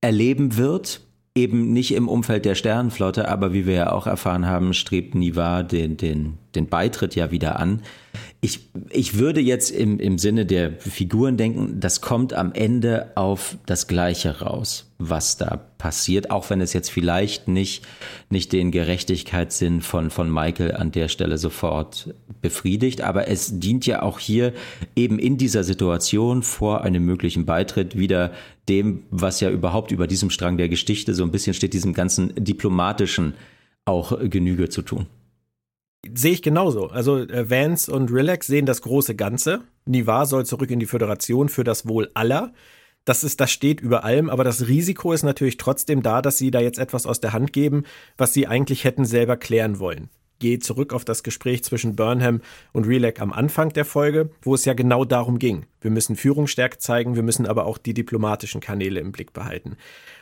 erleben 0.00 0.56
wird, 0.56 1.00
eben 1.34 1.72
nicht 1.72 1.94
im 1.94 2.08
Umfeld 2.08 2.44
der 2.44 2.54
Sternenflotte, 2.54 3.28
aber 3.28 3.52
wie 3.52 3.66
wir 3.66 3.74
ja 3.74 3.92
auch 3.92 4.06
erfahren 4.06 4.46
haben, 4.46 4.74
strebt 4.74 5.14
Nivar 5.14 5.64
den, 5.64 5.96
den, 5.96 6.38
den 6.54 6.66
Beitritt 6.68 7.14
ja 7.14 7.30
wieder 7.30 7.58
an. 7.58 7.82
Ich, 8.46 8.60
ich 8.90 9.18
würde 9.18 9.40
jetzt 9.40 9.72
im, 9.72 9.98
im 9.98 10.18
Sinne 10.18 10.46
der 10.46 10.78
Figuren 10.78 11.36
denken, 11.36 11.80
das 11.80 12.00
kommt 12.00 12.32
am 12.32 12.52
Ende 12.52 13.10
auf 13.16 13.58
das 13.66 13.88
Gleiche 13.88 14.38
raus, 14.38 14.92
was 14.98 15.36
da 15.36 15.56
passiert, 15.78 16.30
auch 16.30 16.48
wenn 16.48 16.60
es 16.60 16.72
jetzt 16.72 16.92
vielleicht 16.92 17.48
nicht, 17.48 17.84
nicht 18.30 18.52
den 18.52 18.70
Gerechtigkeitssinn 18.70 19.80
von, 19.80 20.10
von 20.10 20.32
Michael 20.32 20.76
an 20.76 20.92
der 20.92 21.08
Stelle 21.08 21.38
sofort 21.38 22.14
befriedigt, 22.40 23.00
aber 23.00 23.26
es 23.26 23.58
dient 23.58 23.84
ja 23.84 24.02
auch 24.02 24.20
hier 24.20 24.52
eben 24.94 25.18
in 25.18 25.38
dieser 25.38 25.64
Situation 25.64 26.44
vor 26.44 26.84
einem 26.84 27.04
möglichen 27.04 27.46
Beitritt 27.46 27.98
wieder 27.98 28.30
dem, 28.68 29.02
was 29.10 29.40
ja 29.40 29.50
überhaupt 29.50 29.90
über 29.90 30.06
diesem 30.06 30.30
Strang 30.30 30.56
der 30.56 30.68
Geschichte 30.68 31.16
so 31.16 31.24
ein 31.24 31.32
bisschen 31.32 31.52
steht, 31.54 31.72
diesem 31.72 31.94
ganzen 31.94 32.32
diplomatischen 32.36 33.34
auch 33.86 34.16
Genüge 34.30 34.68
zu 34.68 34.82
tun. 34.82 35.06
Sehe 36.14 36.32
ich 36.32 36.42
genauso. 36.42 36.88
Also 36.88 37.18
äh, 37.18 37.50
Vance 37.50 37.92
und 37.92 38.10
Relax 38.12 38.46
sehen 38.46 38.66
das 38.66 38.82
große 38.82 39.14
Ganze. 39.14 39.62
Nivar 39.84 40.26
soll 40.26 40.46
zurück 40.46 40.70
in 40.70 40.80
die 40.80 40.86
Föderation 40.86 41.48
für 41.48 41.64
das 41.64 41.88
Wohl 41.88 42.10
aller. 42.14 42.52
Das 43.04 43.22
ist, 43.22 43.40
das 43.40 43.52
steht 43.52 43.80
über 43.80 44.04
allem, 44.04 44.28
aber 44.28 44.42
das 44.42 44.66
Risiko 44.66 45.12
ist 45.12 45.22
natürlich 45.22 45.58
trotzdem 45.58 46.02
da, 46.02 46.22
dass 46.22 46.38
sie 46.38 46.50
da 46.50 46.60
jetzt 46.60 46.78
etwas 46.78 47.06
aus 47.06 47.20
der 47.20 47.32
Hand 47.32 47.52
geben, 47.52 47.84
was 48.18 48.32
sie 48.32 48.48
eigentlich 48.48 48.82
hätten 48.82 49.04
selber 49.04 49.36
klären 49.36 49.78
wollen. 49.78 50.10
Gehe 50.38 50.58
zurück 50.58 50.92
auf 50.92 51.04
das 51.04 51.22
Gespräch 51.22 51.64
zwischen 51.64 51.96
Burnham 51.96 52.42
und 52.72 52.86
Relax 52.86 53.20
am 53.20 53.32
Anfang 53.32 53.70
der 53.70 53.84
Folge, 53.84 54.30
wo 54.42 54.54
es 54.54 54.64
ja 54.64 54.74
genau 54.74 55.04
darum 55.04 55.38
ging. 55.38 55.66
Wir 55.80 55.90
müssen 55.90 56.16
Führungsstärke 56.16 56.78
zeigen, 56.78 57.14
wir 57.14 57.22
müssen 57.22 57.46
aber 57.46 57.64
auch 57.64 57.78
die 57.78 57.94
diplomatischen 57.94 58.60
Kanäle 58.60 59.00
im 59.00 59.12
Blick 59.12 59.32
behalten. 59.32 59.76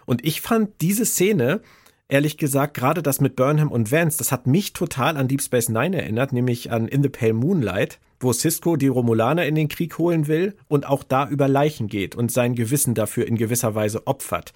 Und 0.06 0.24
ich 0.24 0.40
fand 0.40 0.80
diese 0.82 1.06
Szene, 1.06 1.62
ehrlich 2.08 2.36
gesagt, 2.36 2.74
gerade 2.74 3.02
das 3.02 3.20
mit 3.20 3.36
Burnham 3.36 3.70
und 3.70 3.90
Vance, 3.90 4.18
das 4.18 4.32
hat 4.32 4.46
mich 4.46 4.72
total 4.72 5.16
an 5.16 5.28
Deep 5.28 5.42
Space 5.42 5.68
Nine 5.68 6.00
erinnert, 6.00 6.32
nämlich 6.32 6.70
an 6.70 6.88
In 6.88 7.02
the 7.02 7.08
Pale 7.08 7.32
Moonlight, 7.32 7.98
wo 8.20 8.32
Cisco 8.32 8.76
die 8.76 8.88
Romulaner 8.88 9.46
in 9.46 9.54
den 9.54 9.68
Krieg 9.68 9.98
holen 9.98 10.26
will 10.26 10.54
und 10.68 10.86
auch 10.86 11.02
da 11.02 11.28
über 11.28 11.48
Leichen 11.48 11.88
geht 11.88 12.14
und 12.14 12.30
sein 12.30 12.54
Gewissen 12.54 12.94
dafür 12.94 13.26
in 13.26 13.36
gewisser 13.36 13.74
Weise 13.74 14.06
opfert. 14.06 14.52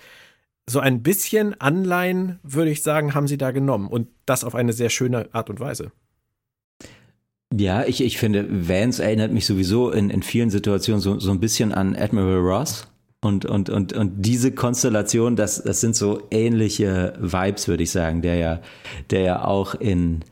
So 0.68 0.80
ein 0.80 1.02
bisschen 1.02 1.58
Anleihen, 1.60 2.38
würde 2.42 2.70
ich 2.70 2.82
sagen, 2.82 3.14
haben 3.14 3.26
sie 3.26 3.38
da 3.38 3.50
genommen 3.50 3.88
und 3.88 4.08
das 4.26 4.44
auf 4.44 4.54
eine 4.54 4.72
sehr 4.72 4.90
schöne 4.90 5.28
Art 5.32 5.48
und 5.48 5.60
Weise. 5.60 5.92
Ja, 7.54 7.84
ich, 7.84 8.02
ich 8.02 8.18
finde, 8.18 8.68
Vance 8.68 9.02
erinnert 9.02 9.32
mich 9.32 9.46
sowieso 9.46 9.90
in, 9.90 10.10
in 10.10 10.22
vielen 10.22 10.50
Situationen 10.50 11.00
so, 11.00 11.18
so 11.18 11.30
ein 11.30 11.40
bisschen 11.40 11.72
an 11.72 11.96
Admiral 11.96 12.40
Ross. 12.40 12.86
Und, 13.20 13.44
und, 13.44 13.68
und, 13.68 13.92
und 13.92 14.12
diese 14.24 14.52
Konstellation, 14.52 15.34
das, 15.34 15.62
das 15.62 15.80
sind 15.80 15.96
so 15.96 16.22
ähnliche 16.30 17.14
Vibes, 17.18 17.66
würde 17.66 17.82
ich 17.82 17.90
sagen, 17.90 18.22
der 18.22 18.36
ja, 18.36 18.60
der 19.10 19.20
ja 19.22 19.44
auch 19.44 19.74
in 19.74 20.24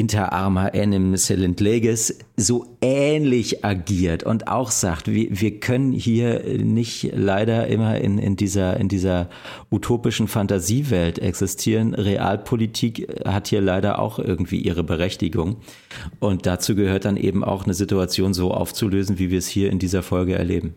Inter 0.00 0.32
Arma 0.32 0.68
Enim 0.68 1.16
Silent 1.16 1.60
Leges 1.60 2.18
so 2.36 2.78
ähnlich 2.80 3.64
agiert 3.64 4.22
und 4.22 4.48
auch 4.48 4.70
sagt, 4.70 5.08
wir, 5.08 5.28
wir 5.30 5.60
können 5.60 5.92
hier 5.92 6.42
nicht 6.62 7.10
leider 7.14 7.66
immer 7.66 7.98
in, 7.98 8.18
in, 8.18 8.36
dieser, 8.36 8.78
in 8.78 8.88
dieser 8.88 9.28
utopischen 9.70 10.28
Fantasiewelt 10.28 11.18
existieren. 11.18 11.94
Realpolitik 11.94 13.08
hat 13.26 13.48
hier 13.48 13.60
leider 13.60 13.98
auch 13.98 14.18
irgendwie 14.18 14.60
ihre 14.60 14.84
Berechtigung. 14.84 15.56
Und 16.18 16.46
dazu 16.46 16.74
gehört 16.74 17.04
dann 17.04 17.16
eben 17.16 17.44
auch 17.44 17.64
eine 17.64 17.74
Situation 17.74 18.32
so 18.32 18.52
aufzulösen, 18.52 19.18
wie 19.18 19.30
wir 19.30 19.38
es 19.38 19.48
hier 19.48 19.70
in 19.70 19.78
dieser 19.78 20.02
Folge 20.02 20.34
erleben. 20.34 20.74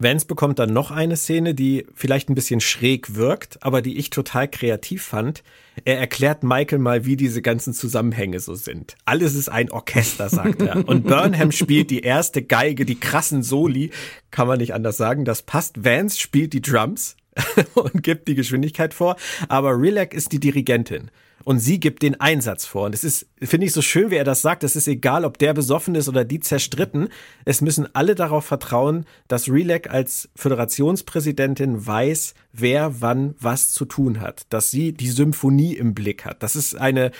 Vance 0.00 0.26
bekommt 0.26 0.60
dann 0.60 0.72
noch 0.72 0.92
eine 0.92 1.16
Szene, 1.16 1.54
die 1.54 1.84
vielleicht 1.92 2.30
ein 2.30 2.36
bisschen 2.36 2.60
schräg 2.60 3.16
wirkt, 3.16 3.64
aber 3.64 3.82
die 3.82 3.98
ich 3.98 4.10
total 4.10 4.46
kreativ 4.46 5.02
fand. 5.02 5.42
Er 5.84 5.98
erklärt 5.98 6.44
Michael 6.44 6.78
mal, 6.78 7.04
wie 7.04 7.16
diese 7.16 7.42
ganzen 7.42 7.72
Zusammenhänge 7.72 8.38
so 8.38 8.54
sind. 8.54 8.94
Alles 9.06 9.34
ist 9.34 9.48
ein 9.48 9.72
Orchester, 9.72 10.28
sagt 10.28 10.62
er. 10.62 10.86
Und 10.88 11.04
Burnham 11.04 11.50
spielt 11.50 11.90
die 11.90 12.00
erste 12.00 12.42
Geige, 12.42 12.84
die 12.84 13.00
krassen 13.00 13.42
Soli, 13.42 13.90
kann 14.30 14.46
man 14.46 14.58
nicht 14.58 14.72
anders 14.72 14.96
sagen. 14.96 15.24
Das 15.24 15.42
passt. 15.42 15.84
Vance 15.84 16.20
spielt 16.20 16.52
die 16.52 16.62
Drums 16.62 17.16
und 17.74 18.02
gibt 18.02 18.28
die 18.28 18.34
Geschwindigkeit 18.34 18.94
vor, 18.94 19.16
aber 19.48 19.78
Relax 19.78 20.16
ist 20.16 20.32
die 20.32 20.40
Dirigentin 20.40 21.10
und 21.48 21.60
sie 21.60 21.80
gibt 21.80 22.02
den 22.02 22.20
Einsatz 22.20 22.66
vor. 22.66 22.84
Und 22.84 22.94
es 22.94 23.04
ist, 23.04 23.26
finde 23.40 23.64
ich 23.64 23.72
so 23.72 23.80
schön, 23.80 24.10
wie 24.10 24.16
er 24.16 24.24
das 24.24 24.42
sagt. 24.42 24.64
Es 24.64 24.76
ist 24.76 24.86
egal, 24.86 25.24
ob 25.24 25.38
der 25.38 25.54
besoffen 25.54 25.94
ist 25.94 26.06
oder 26.06 26.22
die 26.22 26.40
zerstritten. 26.40 27.08
Es 27.46 27.62
müssen 27.62 27.88
alle 27.94 28.14
darauf 28.14 28.44
vertrauen, 28.44 29.06
dass 29.28 29.48
Relac 29.48 29.88
als 29.88 30.28
Föderationspräsidentin 30.36 31.86
weiß, 31.86 32.34
wer 32.52 33.00
wann 33.00 33.34
was 33.40 33.72
zu 33.72 33.86
tun 33.86 34.20
hat. 34.20 34.42
Dass 34.50 34.70
sie 34.70 34.92
die 34.92 35.08
Symphonie 35.08 35.74
im 35.74 35.94
Blick 35.94 36.26
hat. 36.26 36.42
Das 36.42 36.54
ist 36.54 36.74
eine 36.74 37.12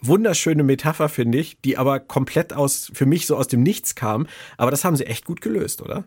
wunderschöne 0.00 0.64
Metapher, 0.64 1.08
finde 1.08 1.38
ich, 1.38 1.60
die 1.60 1.78
aber 1.78 2.00
komplett 2.00 2.54
aus, 2.54 2.90
für 2.92 3.06
mich 3.06 3.26
so 3.26 3.36
aus 3.36 3.46
dem 3.46 3.62
Nichts 3.62 3.94
kam. 3.94 4.26
Aber 4.56 4.72
das 4.72 4.84
haben 4.84 4.96
sie 4.96 5.06
echt 5.06 5.24
gut 5.24 5.40
gelöst, 5.40 5.80
oder? 5.80 6.06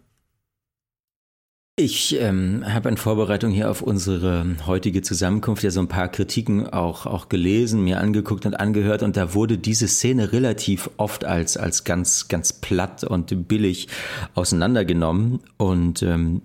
Ich 1.82 2.20
ähm, 2.20 2.66
habe 2.68 2.90
in 2.90 2.98
Vorbereitung 2.98 3.52
hier 3.52 3.72
auf 3.72 3.82
unsere 3.82 4.46
heutige 4.68 5.02
Zusammenkunft 5.02 5.64
ja 5.64 5.72
so 5.72 5.80
ein 5.80 5.88
paar 5.88 6.10
Kritiken 6.10 6.68
auch, 6.68 7.06
auch 7.06 7.30
gelesen, 7.30 7.86
mir 7.86 8.02
angeguckt 8.02 8.46
und 8.46 8.60
angehört. 8.60 9.02
Und 9.02 9.16
da 9.16 9.34
wurde 9.34 9.58
diese 9.58 9.88
Szene 9.88 10.34
relativ 10.34 10.90
oft 10.98 11.24
als, 11.24 11.56
als 11.56 11.86
ganz, 11.86 12.28
ganz 12.28 12.52
platt 12.52 13.06
und 13.06 13.48
billig 13.48 13.88
auseinandergenommen. 14.36 15.40
Und 15.56 16.04
ähm, 16.04 16.42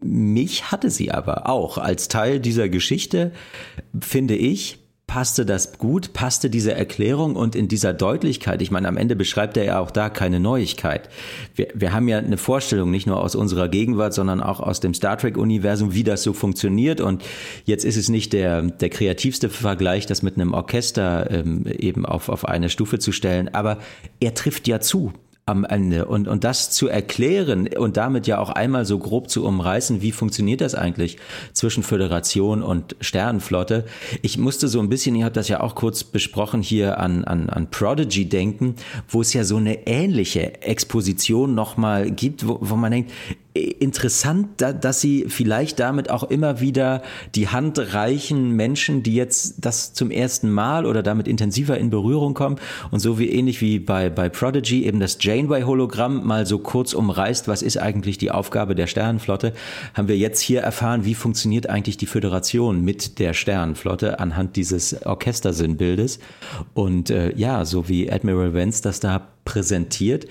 mich 0.00 0.70
hatte 0.70 0.88
sie 0.88 1.10
aber 1.10 1.48
auch. 1.48 1.78
Als 1.78 2.06
Teil 2.06 2.38
dieser 2.38 2.68
Geschichte, 2.68 3.32
finde 3.98 4.36
ich, 4.36 4.78
passte 5.16 5.46
das 5.46 5.78
gut, 5.78 6.12
passte 6.12 6.50
diese 6.50 6.74
Erklärung 6.74 7.36
und 7.36 7.56
in 7.56 7.68
dieser 7.68 7.94
Deutlichkeit, 7.94 8.60
ich 8.60 8.70
meine, 8.70 8.86
am 8.86 8.98
Ende 8.98 9.16
beschreibt 9.16 9.56
er 9.56 9.64
ja 9.64 9.80
auch 9.80 9.90
da 9.90 10.10
keine 10.10 10.40
Neuigkeit. 10.40 11.08
Wir, 11.54 11.68
wir 11.72 11.94
haben 11.94 12.06
ja 12.06 12.18
eine 12.18 12.36
Vorstellung, 12.36 12.90
nicht 12.90 13.06
nur 13.06 13.18
aus 13.18 13.34
unserer 13.34 13.70
Gegenwart, 13.70 14.12
sondern 14.12 14.42
auch 14.42 14.60
aus 14.60 14.80
dem 14.80 14.92
Star 14.92 15.16
Trek-Universum, 15.16 15.94
wie 15.94 16.04
das 16.04 16.22
so 16.22 16.34
funktioniert. 16.34 17.00
Und 17.00 17.24
jetzt 17.64 17.86
ist 17.86 17.96
es 17.96 18.10
nicht 18.10 18.34
der, 18.34 18.60
der 18.60 18.90
kreativste 18.90 19.48
Vergleich, 19.48 20.04
das 20.04 20.20
mit 20.20 20.34
einem 20.34 20.52
Orchester 20.52 21.30
ähm, 21.30 21.64
eben 21.64 22.04
auf, 22.04 22.28
auf 22.28 22.46
eine 22.46 22.68
Stufe 22.68 22.98
zu 22.98 23.10
stellen, 23.10 23.48
aber 23.54 23.78
er 24.20 24.34
trifft 24.34 24.68
ja 24.68 24.80
zu 24.80 25.14
am 25.48 25.64
Ende. 25.64 26.06
Und, 26.06 26.26
und 26.26 26.42
das 26.42 26.72
zu 26.72 26.88
erklären 26.88 27.68
und 27.68 27.96
damit 27.96 28.26
ja 28.26 28.38
auch 28.38 28.50
einmal 28.50 28.84
so 28.84 28.98
grob 28.98 29.30
zu 29.30 29.44
umreißen, 29.44 30.02
wie 30.02 30.10
funktioniert 30.10 30.60
das 30.60 30.74
eigentlich 30.74 31.18
zwischen 31.52 31.84
Föderation 31.84 32.64
und 32.64 32.96
Sternenflotte. 33.00 33.84
Ich 34.22 34.38
musste 34.38 34.66
so 34.66 34.80
ein 34.80 34.88
bisschen, 34.88 35.14
ihr 35.14 35.24
habt 35.24 35.36
das 35.36 35.46
ja 35.46 35.60
auch 35.60 35.76
kurz 35.76 36.02
besprochen, 36.02 36.62
hier 36.62 36.98
an, 36.98 37.22
an, 37.22 37.48
an 37.48 37.70
Prodigy 37.70 38.28
denken, 38.28 38.74
wo 39.08 39.20
es 39.20 39.34
ja 39.34 39.44
so 39.44 39.58
eine 39.58 39.86
ähnliche 39.86 40.62
Exposition 40.62 41.54
nochmal 41.54 42.10
gibt, 42.10 42.48
wo, 42.48 42.58
wo 42.60 42.74
man 42.74 42.90
denkt, 42.90 43.12
interessant, 43.56 44.48
dass 44.60 45.00
sie 45.00 45.26
vielleicht 45.28 45.80
damit 45.80 46.10
auch 46.10 46.24
immer 46.24 46.60
wieder 46.60 47.02
die 47.34 47.48
Hand 47.48 47.94
reichen 47.94 48.52
Menschen, 48.52 49.02
die 49.02 49.14
jetzt 49.14 49.56
das 49.58 49.92
zum 49.92 50.10
ersten 50.10 50.50
Mal 50.50 50.86
oder 50.86 51.02
damit 51.02 51.28
intensiver 51.28 51.78
in 51.78 51.90
Berührung 51.90 52.34
kommen. 52.34 52.56
Und 52.90 53.00
so 53.00 53.18
wie 53.18 53.30
ähnlich 53.30 53.60
wie 53.60 53.78
bei, 53.78 54.10
bei 54.10 54.28
Prodigy 54.28 54.84
eben 54.84 55.00
das 55.00 55.18
Janeway-Hologramm 55.20 56.26
mal 56.26 56.46
so 56.46 56.58
kurz 56.58 56.94
umreißt, 56.94 57.48
was 57.48 57.62
ist 57.62 57.76
eigentlich 57.76 58.18
die 58.18 58.30
Aufgabe 58.30 58.74
der 58.74 58.86
Sternenflotte, 58.86 59.52
haben 59.94 60.08
wir 60.08 60.16
jetzt 60.16 60.40
hier 60.40 60.60
erfahren, 60.60 61.04
wie 61.04 61.14
funktioniert 61.14 61.68
eigentlich 61.68 61.96
die 61.96 62.06
Föderation 62.06 62.84
mit 62.84 63.18
der 63.18 63.34
Sternenflotte 63.34 64.20
anhand 64.20 64.56
dieses 64.56 65.04
Orchestersinnbildes. 65.04 66.18
Und 66.74 67.10
äh, 67.10 67.34
ja, 67.36 67.64
so 67.64 67.88
wie 67.88 68.10
Admiral 68.10 68.54
Vance 68.54 68.82
das 68.82 69.00
da 69.00 69.28
präsentiert, 69.44 70.26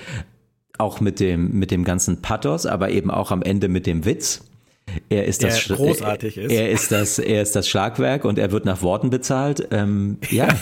auch 0.78 0.99
mit 1.01 1.19
dem, 1.19 1.51
mit 1.57 1.71
dem 1.71 1.84
ganzen 1.84 2.21
Pathos, 2.21 2.65
aber 2.65 2.89
eben 2.89 3.11
auch 3.11 3.32
am 3.32 3.41
Ende 3.41 3.67
mit 3.67 3.86
dem 3.86 4.05
Witz. 4.05 4.43
Er 5.09 5.26
ist 5.26 5.43
das 5.43 5.67
der 5.67 5.76
großartig 5.78 6.38
ist. 6.38 6.51
Er 6.51 6.69
ist 6.69 6.91
das, 6.91 7.19
er 7.19 7.41
ist 7.41 7.55
das 7.55 7.67
Schlagwerk 7.67 8.23
und 8.23 8.38
er 8.38 8.51
wird 8.51 8.65
nach 8.65 8.82
Worten 8.82 9.09
bezahlt. 9.09 9.67
Ähm, 9.71 10.17
ja. 10.30 10.47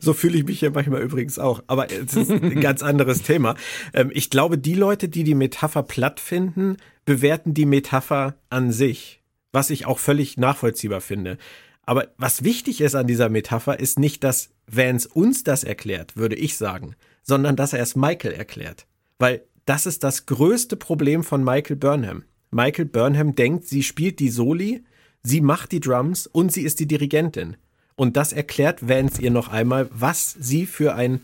So 0.00 0.12
fühle 0.12 0.38
ich 0.38 0.44
mich 0.44 0.60
ja 0.60 0.70
manchmal 0.70 1.02
übrigens 1.02 1.38
auch. 1.38 1.62
Aber 1.68 1.88
es 1.90 2.14
ist 2.14 2.30
ein 2.30 2.60
ganz 2.60 2.82
anderes 2.82 3.22
Thema. 3.22 3.54
Ähm, 3.92 4.10
ich 4.12 4.28
glaube, 4.28 4.58
die 4.58 4.74
Leute, 4.74 5.08
die 5.08 5.22
die 5.22 5.36
Metapher 5.36 5.84
platt 5.84 6.18
finden, 6.18 6.78
bewerten 7.04 7.54
die 7.54 7.66
Metapher 7.66 8.34
an 8.50 8.72
sich, 8.72 9.22
was 9.52 9.70
ich 9.70 9.86
auch 9.86 9.98
völlig 9.98 10.36
nachvollziehbar 10.36 11.00
finde. 11.00 11.38
Aber 11.84 12.08
was 12.16 12.42
wichtig 12.42 12.80
ist 12.80 12.94
an 12.94 13.06
dieser 13.06 13.28
Metapher, 13.28 13.78
ist 13.78 13.98
nicht, 13.98 14.24
dass 14.24 14.50
Vance 14.66 15.08
uns 15.08 15.44
das 15.44 15.64
erklärt, 15.64 16.16
würde 16.16 16.36
ich 16.36 16.56
sagen, 16.56 16.94
sondern 17.22 17.56
dass 17.56 17.72
er 17.72 17.80
es 17.80 17.96
Michael 17.96 18.32
erklärt. 18.32 18.86
Weil 19.18 19.42
das 19.64 19.86
ist 19.86 20.04
das 20.04 20.26
größte 20.26 20.76
Problem 20.76 21.22
von 21.22 21.44
Michael 21.44 21.76
Burnham. 21.76 22.24
Michael 22.50 22.86
Burnham 22.86 23.34
denkt, 23.34 23.66
sie 23.66 23.82
spielt 23.82 24.18
die 24.18 24.28
Soli, 24.28 24.84
Sie 25.22 25.40
macht 25.40 25.72
die 25.72 25.80
Drums 25.80 26.26
und 26.26 26.52
sie 26.52 26.62
ist 26.62 26.80
die 26.80 26.88
Dirigentin. 26.88 27.56
Und 27.94 28.16
das 28.16 28.32
erklärt 28.32 28.88
Vance 28.88 29.22
ihr 29.22 29.30
noch 29.30 29.48
einmal, 29.48 29.88
was 29.92 30.36
sie 30.38 30.66
für 30.66 30.94
ein 30.94 31.20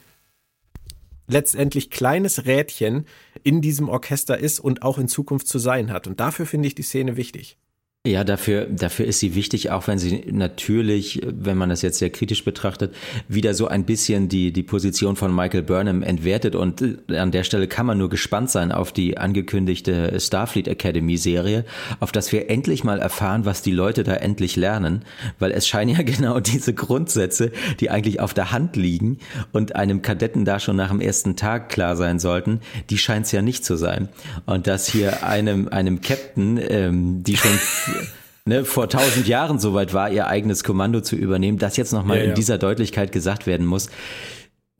letztendlich 1.26 1.90
kleines 1.90 2.46
Rädchen 2.46 3.06
in 3.42 3.60
diesem 3.60 3.88
Orchester 3.88 4.38
ist 4.38 4.60
und 4.60 4.82
auch 4.82 4.98
in 4.98 5.08
Zukunft 5.08 5.48
zu 5.48 5.58
sein 5.58 5.90
hat. 5.90 6.06
Und 6.06 6.20
dafür 6.20 6.46
finde 6.46 6.68
ich 6.68 6.74
die 6.74 6.82
Szene 6.82 7.16
wichtig. 7.16 7.58
Ja, 8.08 8.24
dafür, 8.24 8.64
dafür 8.64 9.04
ist 9.04 9.18
sie 9.18 9.34
wichtig, 9.34 9.70
auch 9.70 9.86
wenn 9.86 9.98
sie 9.98 10.24
natürlich, 10.30 11.20
wenn 11.26 11.58
man 11.58 11.68
das 11.68 11.82
jetzt 11.82 11.98
sehr 11.98 12.08
kritisch 12.08 12.42
betrachtet, 12.42 12.94
wieder 13.28 13.52
so 13.52 13.68
ein 13.68 13.84
bisschen 13.84 14.30
die, 14.30 14.50
die 14.50 14.62
Position 14.62 15.14
von 15.14 15.34
Michael 15.34 15.62
Burnham 15.62 16.02
entwertet. 16.02 16.54
Und 16.54 16.80
äh, 16.80 17.18
an 17.18 17.32
der 17.32 17.44
Stelle 17.44 17.68
kann 17.68 17.84
man 17.84 17.98
nur 17.98 18.08
gespannt 18.08 18.48
sein 18.50 18.72
auf 18.72 18.92
die 18.92 19.18
angekündigte 19.18 20.18
Starfleet 20.18 20.68
Academy 20.68 21.18
Serie, 21.18 21.66
auf 22.00 22.10
das 22.10 22.32
wir 22.32 22.48
endlich 22.48 22.82
mal 22.82 22.98
erfahren, 22.98 23.44
was 23.44 23.60
die 23.60 23.72
Leute 23.72 24.04
da 24.04 24.14
endlich 24.14 24.56
lernen. 24.56 25.02
Weil 25.38 25.52
es 25.52 25.68
scheinen 25.68 25.94
ja 25.94 26.02
genau 26.02 26.40
diese 26.40 26.72
Grundsätze, 26.72 27.52
die 27.78 27.90
eigentlich 27.90 28.20
auf 28.20 28.32
der 28.32 28.52
Hand 28.52 28.74
liegen 28.76 29.18
und 29.52 29.76
einem 29.76 30.00
Kadetten 30.00 30.46
da 30.46 30.60
schon 30.60 30.76
nach 30.76 30.88
dem 30.88 31.02
ersten 31.02 31.36
Tag 31.36 31.68
klar 31.68 31.94
sein 31.94 32.20
sollten, 32.20 32.60
die 32.88 32.96
scheint 32.96 33.26
es 33.26 33.32
ja 33.32 33.42
nicht 33.42 33.66
zu 33.66 33.76
sein. 33.76 34.08
Und 34.46 34.66
dass 34.66 34.88
hier 34.88 35.26
einem, 35.26 35.68
einem 35.68 36.00
Captain, 36.00 36.58
ähm, 36.58 37.22
die 37.22 37.36
schon 37.36 37.50
ne, 38.44 38.64
vor 38.64 38.88
tausend 38.88 39.28
Jahren 39.28 39.58
soweit 39.58 39.94
war, 39.94 40.10
ihr 40.10 40.26
eigenes 40.26 40.64
Kommando 40.64 41.00
zu 41.00 41.16
übernehmen, 41.16 41.58
das 41.58 41.76
jetzt 41.76 41.92
nochmal 41.92 42.18
ja, 42.18 42.24
ja. 42.24 42.28
in 42.30 42.34
dieser 42.34 42.58
Deutlichkeit 42.58 43.12
gesagt 43.12 43.46
werden 43.46 43.66
muss. 43.66 43.90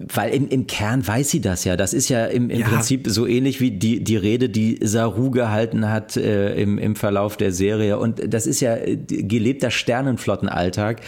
Weil 0.01 0.33
im, 0.33 0.47
im 0.47 0.69
Kern 0.69 1.05
weiß 1.05 1.29
sie 1.29 1.41
das 1.41 1.65
ja. 1.65 1.77
Das 1.77 1.93
ist 1.93 2.09
ja 2.09 2.27
im, 2.27 2.51
im 2.51 2.61
ja. 2.61 2.69
Prinzip 2.69 3.09
so 3.09 3.27
ähnlich 3.27 3.61
wie 3.61 3.73
die, 3.73 4.05
die 4.05 4.17
Rede, 4.17 4.49
die 4.49 4.79
Saru 4.81 5.33
gehalten 5.33 5.91
hat 5.91 6.17
äh, 6.17 6.55
im, 6.55 6.79
im 6.79 6.95
Verlauf 6.95 7.37
der 7.37 7.51
Serie. 7.51 7.99
Und 7.99 8.23
das 8.33 8.47
ist 8.47 8.61
ja 8.61 8.77
äh, 8.77 8.97
gelebter 8.97 9.73
Sternenflottenalltag. 9.73 11.01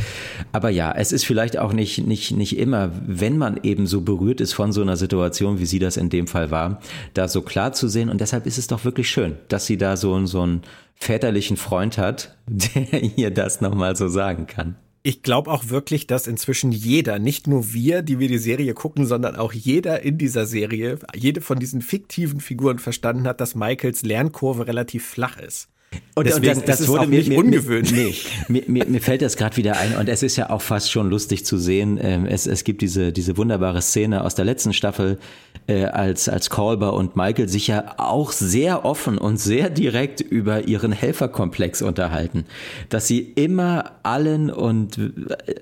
Aber 0.51 0.70
ja, 0.70 0.93
es 0.93 1.12
ist 1.12 1.24
vielleicht 1.24 1.57
auch 1.57 1.72
nicht, 1.72 2.05
nicht, 2.05 2.32
nicht 2.32 2.59
immer, 2.59 2.91
wenn 3.07 3.38
man 3.38 3.61
eben 3.62 3.86
so 3.86 4.01
berührt 4.01 4.41
ist 4.41 4.55
von 4.55 4.72
so 4.72 4.82
einer 4.82 4.97
Situation, 4.97 5.61
wie 5.61 5.66
sie 5.66 5.78
das 5.78 5.97
in 5.97 6.11
dem 6.11 6.26
Fall 6.26 6.51
war, 6.51 6.80
da 7.14 7.28
so 7.28 7.43
klar 7.43 7.72
zu 7.72 7.86
sehen. 7.86 8.09
Und 8.09 8.20
deshalb 8.20 8.45
ist 8.45 8.59
es 8.59 8.66
doch 8.66 8.84
wirklich 8.84 9.09
schön, 9.09 9.36
dass 9.47 9.66
sie 9.66 9.76
da 9.76 9.97
so, 9.97 10.26
so 10.26 10.43
einen 10.43 10.62
väterlichen 10.97 11.57
Freund 11.57 11.97
hat, 11.97 12.36
der 12.49 13.05
ihr 13.16 13.30
das 13.30 13.61
nochmal 13.61 13.95
so 13.95 14.09
sagen 14.09 14.49
kann 14.49 14.74
ich 15.03 15.22
glaube 15.22 15.51
auch 15.51 15.68
wirklich, 15.68 16.07
dass 16.07 16.26
inzwischen 16.26 16.72
jeder, 16.72 17.18
nicht 17.18 17.46
nur 17.46 17.72
wir, 17.72 18.03
die 18.03 18.18
wir 18.18 18.28
die 18.28 18.38
Serie 18.38 18.74
gucken, 18.74 19.07
sondern 19.07 19.34
auch 19.36 19.53
jeder 19.53 20.03
in 20.03 20.18
dieser 20.18 20.44
Serie, 20.44 20.98
jede 21.14 21.40
von 21.40 21.59
diesen 21.59 21.80
fiktiven 21.80 22.40
Figuren 22.40 22.78
verstanden 22.78 23.26
hat, 23.26 23.40
dass 23.40 23.55
Michaels 23.55 24.03
Lernkurve 24.03 24.66
relativ 24.66 25.07
flach 25.07 25.38
ist. 25.38 25.68
Und, 26.14 26.26
Deswegen 26.26 26.59
und 26.59 26.68
das, 26.68 26.78
das 26.78 26.88
wurde 26.88 27.07
mir, 27.07 27.18
nicht 27.18 27.32
ungewöhnlich. 27.32 28.28
Mir, 28.49 28.62
mir, 28.66 28.84
mir 28.84 29.01
fällt 29.01 29.22
das 29.22 29.36
gerade 29.36 29.57
wieder 29.57 29.78
ein 29.78 29.97
und 29.97 30.09
es 30.09 30.22
ist 30.22 30.36
ja 30.36 30.51
auch 30.51 30.61
fast 30.61 30.91
schon 30.91 31.09
lustig 31.09 31.45
zu 31.45 31.57
sehen. 31.57 31.99
Ähm, 32.01 32.26
es, 32.26 32.47
es 32.47 32.62
gibt 32.62 32.82
diese, 32.82 33.12
diese 33.12 33.36
wunderbare 33.36 33.80
Szene 33.80 34.22
aus 34.22 34.34
der 34.34 34.45
letzten 34.45 34.72
Staffel, 34.72 35.18
äh, 35.66 35.84
als, 35.84 36.28
als 36.28 36.51
Colber 36.51 36.95
und 36.95 37.16
Michael 37.16 37.49
sich 37.49 37.68
ja 37.68 37.95
auch 37.97 38.32
sehr 38.32 38.84
offen 38.84 39.18
und 39.18 39.38
sehr 39.38 39.70
direkt 39.70 40.20
über 40.20 40.68
ihren 40.68 40.93
Helferkomplex 40.93 41.80
unterhalten. 41.80 42.45
Dass 42.88 43.07
sie 43.07 43.20
immer 43.20 43.93
allen 44.03 44.51
und 44.51 44.99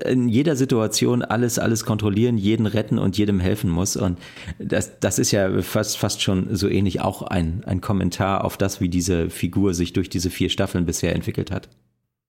in 0.05 0.29
jeder 0.29 0.55
Situation 0.55 1.21
alles, 1.21 1.57
alles 1.59 1.85
kontrollieren, 1.85 2.37
jeden 2.37 2.65
retten 2.65 2.97
und 2.99 3.17
jedem 3.17 3.39
helfen 3.39 3.69
muss. 3.69 3.95
Und 3.95 4.17
das, 4.57 4.99
das 4.99 5.19
ist 5.19 5.31
ja 5.31 5.61
fast, 5.61 5.97
fast 5.97 6.21
schon 6.21 6.55
so 6.55 6.67
ähnlich 6.67 7.01
auch 7.01 7.21
ein, 7.21 7.63
ein 7.65 7.81
Kommentar 7.81 8.43
auf 8.43 8.57
das, 8.57 8.81
wie 8.81 8.89
diese 8.89 9.29
Figur 9.29 9.73
sich 9.73 9.93
durch 9.93 10.09
diese 10.19 10.29
vier 10.29 10.49
Staffeln 10.49 10.85
bisher 10.85 11.15
entwickelt 11.15 11.49
hat. 11.49 11.69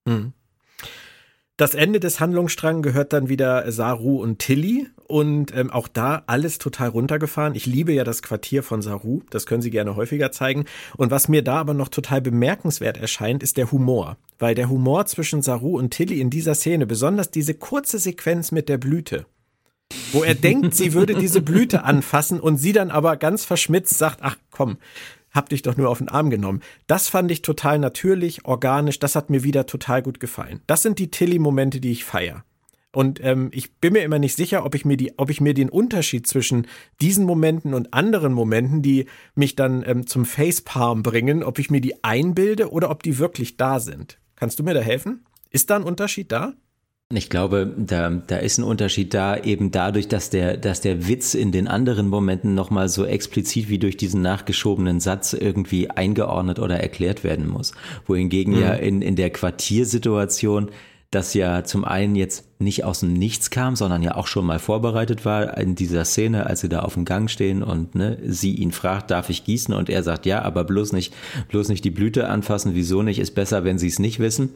Mhm. 0.07 0.33
Das 1.57 1.75
Ende 1.75 2.01
des 2.01 2.21
Handlungsstrangs 2.21 2.83
gehört 2.83 3.13
dann 3.13 3.29
wieder 3.29 3.71
Saru 3.71 4.23
und 4.23 4.39
Tilly 4.39 4.89
und 5.07 5.55
ähm, 5.55 5.71
auch 5.71 5.89
da 5.89 6.23
alles 6.27 6.57
total 6.57 6.89
runtergefahren. 6.89 7.55
Ich 7.55 7.67
liebe 7.67 7.93
ja 7.93 8.03
das 8.03 8.23
Quartier 8.23 8.63
von 8.63 8.81
Saru, 8.81 9.21
das 9.29 9.45
können 9.45 9.61
Sie 9.61 9.71
gerne 9.71 9.95
häufiger 9.95 10.33
zeigen. 10.33 10.65
Und 10.97 11.11
was 11.11 11.29
mir 11.29 11.43
da 11.43 11.57
aber 11.57 11.75
noch 11.75 11.89
total 11.89 12.23
bemerkenswert 12.23 12.97
erscheint, 12.97 13.43
ist 13.43 13.59
der 13.59 13.71
Humor. 13.73 14.17
Weil 14.39 14.55
der 14.55 14.71
Humor 14.71 15.05
zwischen 15.05 15.43
Saru 15.43 15.77
und 15.77 15.91
Tilly 15.91 16.19
in 16.23 16.31
dieser 16.31 16.55
Szene, 16.55 16.87
besonders 16.87 17.31
diese 17.31 17.53
kurze 17.53 17.99
Sequenz 17.99 18.53
mit 18.53 18.71
der 18.71 18.79
Blüte, 18.79 19.27
wo 20.13 20.23
er 20.23 20.35
denkt, 20.35 20.75
sie 20.75 20.95
würde 20.95 21.15
diese 21.15 21.43
Blüte 21.43 21.85
anfassen 21.85 22.41
und 22.41 22.57
sie 22.57 22.73
dann 22.73 22.91
aber 22.91 23.19
ganz 23.19 23.45
verschmitzt 23.45 23.99
sagt, 23.99 24.21
ach 24.23 24.37
komm, 24.51 24.79
hab 25.31 25.49
dich 25.49 25.63
doch 25.63 25.77
nur 25.77 25.89
auf 25.89 25.99
den 25.99 26.09
Arm 26.09 26.31
genommen. 26.31 26.61
Das 26.87 27.09
fand 27.09 27.31
ich 27.31 27.43
total 27.43 27.79
natürlich, 27.79 28.45
organisch, 28.45 28.99
das 28.99 29.15
hat 29.15 29.31
mir 29.31 29.43
wieder 29.43 29.67
total 29.67 30.03
gut 30.03 30.21
gefallen. 30.21 30.61
Das 30.67 30.83
sind 30.83 30.99
die 30.99 31.11
Tilly-Momente, 31.11 31.81
die 31.81 31.93
ich 31.93 32.05
feier. 32.05 32.45
Und 32.93 33.23
ähm, 33.23 33.51
ich 33.53 33.73
bin 33.75 33.93
mir 33.93 34.03
immer 34.03 34.19
nicht 34.19 34.37
sicher, 34.37 34.65
ob 34.65 34.75
ich 34.75 34.85
mir 34.85 34.97
die, 34.97 35.17
ob 35.17 35.31
ich 35.31 35.41
mir 35.41 35.55
den 35.55 35.69
Unterschied 35.69 36.27
zwischen 36.27 36.67
diesen 37.01 37.25
Momenten 37.25 37.73
und 37.73 37.95
anderen 37.95 38.33
Momenten, 38.33 38.83
die 38.83 39.07
mich 39.37 39.55
dann 39.55 39.85
ähm, 39.87 40.07
zum 40.09 40.25
Facepalm 40.25 41.05
bringen, 41.05 41.45
ob 41.45 41.61
ich 41.61 41.71
mir 41.71 41.81
die 41.81 42.03
einbilde 42.03 42.71
oder 42.73 42.91
ob 42.91 43.05
die 43.05 43.19
wirklich 43.19 43.57
da 43.57 43.79
sind. 43.79 44.19
Kannst 44.35 44.59
du 44.59 44.65
mir 44.65 44.75
da 44.75 44.81
helfen? 44.81 45.25
Ist 45.51 45.71
da 45.71 45.77
ein 45.77 45.85
Unterschied 45.85 46.33
da? 46.33 46.55
Ich 47.13 47.29
glaube, 47.29 47.75
da, 47.77 48.09
da 48.09 48.37
ist 48.37 48.59
ein 48.59 48.65
Unterschied 48.65 49.13
da, 49.15 49.37
eben 49.37 49.73
dadurch, 49.73 50.07
dass 50.07 50.31
der, 50.31 50.57
dass 50.57 50.81
der 50.81 51.09
Witz 51.09 51.35
in 51.35 51.51
den 51.51 51.67
anderen 51.67 52.07
Momenten 52.07 52.55
nochmal 52.55 52.89
so 52.89 53.05
explizit 53.05 53.69
wie 53.69 53.81
durch 53.81 53.97
diesen 53.97 54.23
nachgeschobenen 54.23 55.01
Satz 55.01 55.33
irgendwie 55.33 55.91
eingeordnet 55.91 56.61
oder 56.61 56.79
erklärt 56.79 57.25
werden 57.25 57.49
muss. 57.49 57.73
Wohingegen 58.07 58.55
mhm. 58.55 58.61
ja 58.61 58.75
in, 58.75 59.03
in 59.03 59.17
der 59.17 59.31
Quartiersituation 59.31 60.71
das 61.11 61.35
ja 61.35 61.65
zum 61.65 61.85
einen 61.85 62.15
jetzt 62.15 62.50
nicht 62.61 62.85
aus 62.85 63.01
dem 63.01 63.15
Nichts 63.15 63.51
kam, 63.51 63.75
sondern 63.75 64.03
ja 64.03 64.15
auch 64.17 64.27
schon 64.27 64.45
mal 64.45 64.59
vorbereitet 64.59 65.25
war 65.25 65.57
in 65.57 65.75
dieser 65.75 66.05
Szene, 66.05 66.47
als 66.47 66.61
sie 66.61 66.69
da 66.69 66.81
auf 66.81 66.95
dem 66.95 67.05
Gang 67.05 67.31
stehen 67.31 67.63
und 67.63 67.95
ne, 67.95 68.19
sie 68.27 68.55
ihn 68.55 68.71
fragt, 68.71 69.11
darf 69.11 69.31
ich 69.31 69.45
gießen? 69.45 69.73
Und 69.73 69.89
er 69.89 70.03
sagt, 70.03 70.27
ja, 70.27 70.43
aber 70.43 70.65
bloß 70.65 70.93
nicht, 70.93 71.15
bloß 71.49 71.71
nicht 71.71 71.85
die 71.85 71.91
Blüte 71.91 72.29
anfassen. 72.29 72.75
Wieso 72.75 73.03
nicht? 73.03 73.19
Ist 73.19 73.35
besser, 73.35 73.65
wenn 73.65 73.79
sie 73.79 73.89
es 73.89 73.99
nicht 73.99 74.19
wissen. 74.19 74.51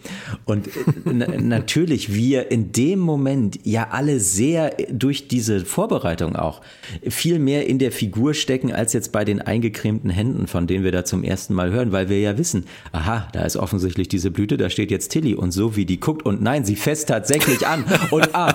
Und 0.44 0.68
äh, 0.68 1.10
natürlich 1.40 2.12
wir 2.12 2.50
in 2.50 2.72
dem 2.72 2.98
Moment 2.98 3.60
ja 3.64 3.88
alle 3.90 4.20
sehr 4.20 4.76
durch 4.90 5.28
diese 5.28 5.64
Vorbereitung 5.64 6.36
auch 6.36 6.60
viel 7.08 7.38
mehr 7.38 7.66
in 7.66 7.78
der 7.78 7.90
Figur 7.90 8.34
stecken 8.34 8.70
als 8.70 8.92
jetzt 8.92 9.12
bei 9.12 9.24
den 9.24 9.40
eingecremten 9.40 10.10
Händen, 10.10 10.46
von 10.46 10.66
denen 10.66 10.84
wir 10.84 10.92
da 10.92 11.04
zum 11.04 11.24
ersten 11.24 11.54
Mal 11.54 11.70
hören, 11.70 11.92
weil 11.92 12.10
wir 12.10 12.20
ja 12.20 12.36
wissen, 12.36 12.64
aha, 12.92 13.28
da 13.32 13.44
ist 13.44 13.56
offensichtlich 13.56 14.08
diese 14.08 14.30
Blüte, 14.30 14.58
da 14.58 14.68
steht 14.68 14.90
jetzt 14.90 15.08
Tilly 15.08 15.34
und 15.34 15.52
so 15.52 15.76
wie 15.76 15.86
die 15.86 16.00
guckt 16.00 16.26
und 16.26 16.42
nein, 16.42 16.64
sie 16.64 16.76
fest 16.76 17.08
tatsächlich 17.08 17.66
an 17.66 17.84
und 18.10 18.34
ah, 18.34 18.54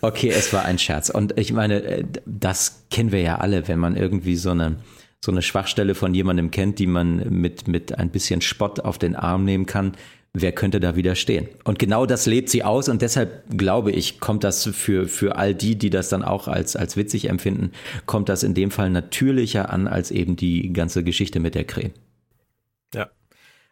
okay, 0.00 0.28
es 0.28 0.52
war 0.52 0.64
ein 0.64 0.78
Scherz. 0.78 1.10
Und 1.10 1.38
ich 1.38 1.52
meine, 1.52 1.82
äh, 1.82 2.04
das 2.24 2.86
kennen 2.90 3.12
wir 3.12 3.20
ja 3.20 3.38
alle, 3.38 3.68
wenn 3.68 3.78
man 3.78 3.96
irgendwie 3.96 4.36
so 4.36 4.50
eine 4.50 4.76
so 5.24 5.32
eine 5.32 5.42
Schwachstelle 5.42 5.94
von 5.94 6.14
jemandem 6.14 6.50
kennt, 6.50 6.78
die 6.78 6.86
man 6.86 7.28
mit 7.30 7.68
mit 7.68 7.98
ein 7.98 8.10
bisschen 8.10 8.40
Spott 8.40 8.80
auf 8.80 8.98
den 8.98 9.16
Arm 9.16 9.44
nehmen 9.44 9.66
kann. 9.66 9.92
Wer 10.38 10.52
könnte 10.52 10.80
da 10.80 10.96
widerstehen? 10.96 11.48
Und 11.64 11.78
genau 11.78 12.04
das 12.04 12.26
lebt 12.26 12.50
sie 12.50 12.62
aus 12.62 12.90
und 12.90 13.00
deshalb 13.00 13.56
glaube 13.56 13.90
ich, 13.90 14.20
kommt 14.20 14.44
das 14.44 14.66
für, 14.66 15.08
für 15.08 15.36
all 15.36 15.54
die, 15.54 15.78
die 15.78 15.88
das 15.88 16.10
dann 16.10 16.22
auch 16.22 16.46
als, 16.46 16.76
als 16.76 16.98
witzig 16.98 17.30
empfinden, 17.30 17.72
kommt 18.04 18.28
das 18.28 18.42
in 18.42 18.52
dem 18.52 18.70
Fall 18.70 18.90
natürlicher 18.90 19.70
an 19.70 19.88
als 19.88 20.10
eben 20.10 20.36
die 20.36 20.74
ganze 20.74 21.02
Geschichte 21.04 21.40
mit 21.40 21.54
der 21.54 21.64
Creme. 21.64 21.94
Ja. 22.94 23.08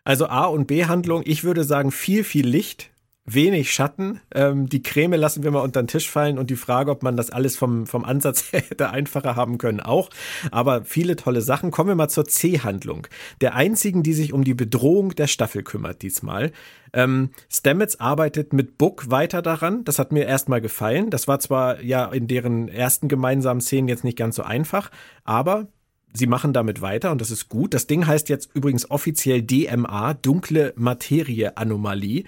Also 0.04 0.26
A 0.26 0.46
und 0.46 0.66
B 0.66 0.86
Handlung, 0.86 1.22
ich 1.26 1.44
würde 1.44 1.64
sagen 1.64 1.90
viel, 1.90 2.24
viel 2.24 2.46
Licht, 2.46 2.90
wenig 3.26 3.72
Schatten. 3.72 4.20
Ähm, 4.34 4.68
die 4.68 4.82
Creme 4.82 5.14
lassen 5.14 5.42
wir 5.42 5.50
mal 5.50 5.60
unter 5.60 5.82
den 5.82 5.88
Tisch 5.88 6.10
fallen 6.10 6.38
und 6.38 6.50
die 6.50 6.56
Frage, 6.56 6.90
ob 6.90 7.02
man 7.02 7.16
das 7.16 7.30
alles 7.30 7.56
vom, 7.56 7.86
vom 7.86 8.04
Ansatz 8.04 8.46
hätte 8.52 8.90
einfacher 8.90 9.36
haben 9.36 9.58
können, 9.58 9.80
auch. 9.80 10.10
Aber 10.50 10.84
viele 10.84 11.16
tolle 11.16 11.40
Sachen. 11.40 11.70
Kommen 11.70 11.88
wir 11.88 11.94
mal 11.94 12.08
zur 12.08 12.26
C-Handlung. 12.26 13.06
Der 13.40 13.54
einzigen, 13.54 14.02
die 14.02 14.12
sich 14.12 14.32
um 14.32 14.44
die 14.44 14.54
Bedrohung 14.54 15.14
der 15.14 15.26
Staffel 15.26 15.62
kümmert 15.62 16.02
diesmal. 16.02 16.52
Ähm, 16.92 17.30
Stamets 17.50 17.98
arbeitet 17.98 18.52
mit 18.52 18.76
Book 18.76 19.10
weiter 19.10 19.40
daran. 19.40 19.84
Das 19.84 19.98
hat 19.98 20.12
mir 20.12 20.26
erstmal 20.26 20.60
gefallen. 20.60 21.10
Das 21.10 21.26
war 21.26 21.40
zwar 21.40 21.80
ja 21.80 22.06
in 22.06 22.28
deren 22.28 22.68
ersten 22.68 23.08
gemeinsamen 23.08 23.60
Szenen 23.60 23.88
jetzt 23.88 24.04
nicht 24.04 24.18
ganz 24.18 24.36
so 24.36 24.42
einfach, 24.42 24.90
aber 25.24 25.68
Sie 26.16 26.28
machen 26.28 26.52
damit 26.52 26.80
weiter 26.80 27.10
und 27.10 27.20
das 27.20 27.32
ist 27.32 27.48
gut. 27.48 27.74
Das 27.74 27.88
Ding 27.88 28.06
heißt 28.06 28.28
jetzt 28.28 28.48
übrigens 28.54 28.88
offiziell 28.88 29.42
DMA, 29.42 30.14
dunkle 30.14 30.72
Materie 30.76 31.56
Anomalie. 31.56 32.22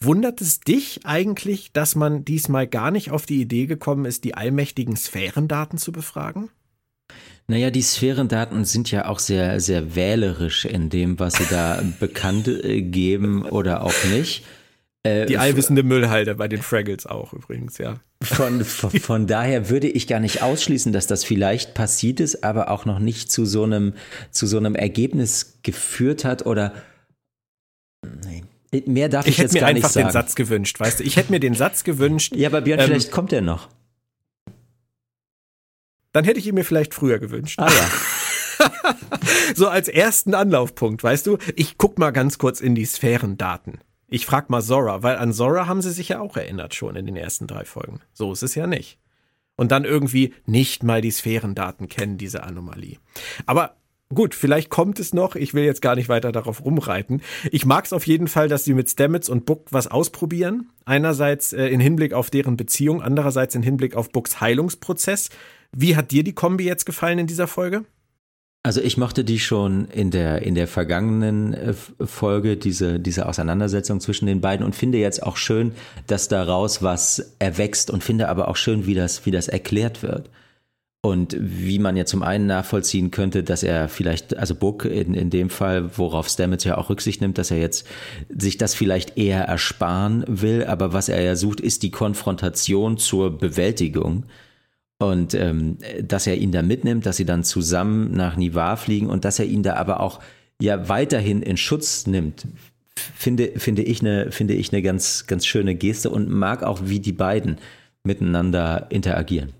Wundert 0.00 0.40
es 0.40 0.60
dich 0.60 1.00
eigentlich, 1.04 1.72
dass 1.72 1.96
man 1.96 2.24
diesmal 2.24 2.68
gar 2.68 2.90
nicht 2.90 3.10
auf 3.10 3.26
die 3.26 3.40
Idee 3.40 3.66
gekommen 3.66 4.04
ist, 4.04 4.24
die 4.24 4.34
allmächtigen 4.34 4.96
Sphärendaten 4.96 5.76
zu 5.78 5.90
befragen? 5.90 6.50
Naja, 7.48 7.70
die 7.70 7.82
Sphärendaten 7.82 8.64
sind 8.64 8.90
ja 8.90 9.06
auch 9.06 9.18
sehr, 9.18 9.58
sehr 9.58 9.96
wählerisch 9.96 10.66
in 10.66 10.90
dem, 10.90 11.18
was 11.18 11.34
sie 11.34 11.46
da 11.50 11.82
bekannt 12.00 12.46
äh, 12.46 12.82
geben 12.82 13.42
oder 13.42 13.82
auch 13.82 14.04
nicht. 14.12 14.44
Äh, 15.02 15.26
die 15.26 15.38
allwissende 15.38 15.82
Müllhalde 15.82 16.34
bei 16.34 16.46
den 16.46 16.60
Fraggles 16.60 17.06
auch 17.06 17.32
übrigens, 17.32 17.78
ja. 17.78 18.00
Von, 18.22 18.64
von, 18.64 18.90
von, 19.00 19.26
daher 19.26 19.70
würde 19.70 19.88
ich 19.88 20.06
gar 20.06 20.20
nicht 20.20 20.42
ausschließen, 20.42 20.92
dass 20.92 21.06
das 21.06 21.24
vielleicht 21.24 21.74
passiert 21.74 22.20
ist, 22.20 22.44
aber 22.44 22.70
auch 22.70 22.84
noch 22.84 22.98
nicht 22.98 23.32
zu 23.32 23.46
so 23.46 23.64
einem, 23.64 23.94
zu 24.30 24.46
so 24.46 24.58
einem 24.58 24.74
Ergebnis 24.74 25.60
geführt 25.62 26.24
hat 26.24 26.44
oder, 26.46 26.74
nee, 28.24 28.44
Mehr 28.86 29.08
darf 29.08 29.26
ich, 29.26 29.32
ich 29.32 29.38
jetzt 29.38 29.54
gar 29.54 29.72
nicht 29.72 29.86
sagen. 29.86 29.90
Ich 29.90 29.96
hätte 29.96 29.98
mir 29.98 30.06
einfach 30.06 30.10
den 30.10 30.12
Satz 30.12 30.34
gewünscht, 30.34 30.78
weißt 30.80 31.00
du? 31.00 31.04
Ich 31.04 31.16
hätte 31.16 31.32
mir 31.32 31.40
den 31.40 31.54
Satz 31.54 31.84
gewünscht. 31.84 32.34
Ja, 32.36 32.48
aber 32.48 32.60
Björn, 32.60 32.80
ähm, 32.80 32.86
vielleicht 32.86 33.10
kommt 33.10 33.32
er 33.32 33.40
noch. 33.40 33.68
Dann 36.12 36.24
hätte 36.24 36.38
ich 36.38 36.46
ihn 36.46 36.54
mir 36.54 36.64
vielleicht 36.64 36.94
früher 36.94 37.18
gewünscht. 37.18 37.58
Ah 37.58 37.70
ja. 37.70 37.90
so 39.54 39.68
als 39.68 39.88
ersten 39.88 40.34
Anlaufpunkt, 40.34 41.02
weißt 41.02 41.26
du? 41.26 41.38
Ich 41.54 41.78
guck 41.78 41.98
mal 41.98 42.10
ganz 42.10 42.38
kurz 42.38 42.60
in 42.60 42.74
die 42.74 42.84
Sphärendaten. 42.84 43.78
Ich 44.08 44.26
frag 44.26 44.48
mal 44.50 44.62
Zora, 44.62 45.02
weil 45.02 45.16
an 45.16 45.32
Zora 45.32 45.66
haben 45.66 45.82
sie 45.82 45.92
sich 45.92 46.08
ja 46.08 46.20
auch 46.20 46.36
erinnert 46.36 46.74
schon 46.74 46.96
in 46.96 47.06
den 47.06 47.16
ersten 47.16 47.46
drei 47.46 47.64
Folgen. 47.64 48.00
So 48.12 48.32
ist 48.32 48.42
es 48.42 48.54
ja 48.54 48.66
nicht. 48.66 48.98
Und 49.56 49.70
dann 49.70 49.84
irgendwie 49.84 50.34
nicht 50.46 50.82
mal 50.82 51.00
die 51.00 51.10
Sphärendaten 51.10 51.88
kennen, 51.88 52.16
diese 52.16 52.42
Anomalie. 52.42 52.98
Aber 53.44 53.76
Gut, 54.14 54.34
vielleicht 54.34 54.70
kommt 54.70 54.98
es 55.00 55.12
noch. 55.12 55.36
Ich 55.36 55.52
will 55.52 55.64
jetzt 55.64 55.82
gar 55.82 55.94
nicht 55.94 56.08
weiter 56.08 56.32
darauf 56.32 56.64
rumreiten. 56.64 57.20
Ich 57.50 57.66
mag 57.66 57.84
es 57.84 57.92
auf 57.92 58.06
jeden 58.06 58.26
Fall, 58.26 58.48
dass 58.48 58.64
sie 58.64 58.72
mit 58.72 58.88
Stamets 58.88 59.28
und 59.28 59.44
Book 59.44 59.66
was 59.70 59.86
ausprobieren. 59.86 60.70
Einerseits 60.86 61.52
äh, 61.52 61.66
in 61.66 61.78
Hinblick 61.78 62.14
auf 62.14 62.30
deren 62.30 62.56
Beziehung, 62.56 63.02
andererseits 63.02 63.54
in 63.54 63.62
Hinblick 63.62 63.94
auf 63.94 64.10
Books 64.10 64.40
Heilungsprozess. 64.40 65.28
Wie 65.76 65.94
hat 65.94 66.10
dir 66.10 66.24
die 66.24 66.32
Kombi 66.32 66.64
jetzt 66.64 66.86
gefallen 66.86 67.18
in 67.18 67.26
dieser 67.26 67.46
Folge? 67.46 67.84
Also 68.62 68.80
ich 68.80 68.96
mochte 68.96 69.24
die 69.24 69.38
schon 69.38 69.86
in 69.88 70.10
der, 70.10 70.42
in 70.42 70.54
der 70.54 70.68
vergangenen 70.68 71.52
äh, 71.52 71.74
Folge, 72.04 72.56
diese, 72.56 72.98
diese 72.98 73.26
Auseinandersetzung 73.26 74.00
zwischen 74.00 74.26
den 74.26 74.40
beiden 74.40 74.64
und 74.64 74.74
finde 74.74 74.98
jetzt 74.98 75.22
auch 75.22 75.36
schön, 75.36 75.72
dass 76.06 76.28
daraus 76.28 76.82
was 76.82 77.34
erwächst 77.38 77.90
und 77.90 78.02
finde 78.02 78.28
aber 78.28 78.48
auch 78.48 78.56
schön, 78.56 78.86
wie 78.86 78.94
das, 78.94 79.26
wie 79.26 79.30
das 79.30 79.48
erklärt 79.48 80.02
wird. 80.02 80.30
Und 81.00 81.36
wie 81.38 81.78
man 81.78 81.96
ja 81.96 82.06
zum 82.06 82.24
einen 82.24 82.46
nachvollziehen 82.46 83.12
könnte, 83.12 83.44
dass 83.44 83.62
er 83.62 83.88
vielleicht, 83.88 84.36
also 84.36 84.56
Book 84.56 84.84
in, 84.84 85.14
in 85.14 85.30
dem 85.30 85.48
Fall, 85.48 85.96
worauf 85.96 86.28
Stamets 86.28 86.64
ja 86.64 86.76
auch 86.76 86.90
Rücksicht 86.90 87.20
nimmt, 87.20 87.38
dass 87.38 87.52
er 87.52 87.58
jetzt 87.58 87.86
sich 88.28 88.56
das 88.58 88.74
vielleicht 88.74 89.16
eher 89.16 89.44
ersparen 89.44 90.24
will, 90.26 90.64
aber 90.64 90.92
was 90.92 91.08
er 91.08 91.22
ja 91.22 91.36
sucht, 91.36 91.60
ist 91.60 91.84
die 91.84 91.92
Konfrontation 91.92 92.98
zur 92.98 93.38
Bewältigung. 93.38 94.24
Und 94.98 95.34
ähm, 95.34 95.78
dass 96.02 96.26
er 96.26 96.36
ihn 96.36 96.50
da 96.50 96.62
mitnimmt, 96.62 97.06
dass 97.06 97.16
sie 97.16 97.24
dann 97.24 97.44
zusammen 97.44 98.10
nach 98.10 98.34
Nivar 98.34 98.76
fliegen 98.76 99.06
und 99.06 99.24
dass 99.24 99.38
er 99.38 99.46
ihn 99.46 99.62
da 99.62 99.76
aber 99.76 100.00
auch 100.00 100.20
ja 100.60 100.88
weiterhin 100.88 101.42
in 101.42 101.56
Schutz 101.56 102.08
nimmt, 102.08 102.48
finde, 102.96 103.52
finde 103.56 103.82
ich 103.82 104.00
eine, 104.00 104.32
finde 104.32 104.54
ich 104.54 104.72
eine 104.72 104.82
ganz, 104.82 105.28
ganz 105.28 105.46
schöne 105.46 105.76
Geste 105.76 106.10
und 106.10 106.28
mag 106.28 106.64
auch, 106.64 106.80
wie 106.84 106.98
die 106.98 107.12
beiden 107.12 107.58
miteinander 108.02 108.86
interagieren. 108.90 109.52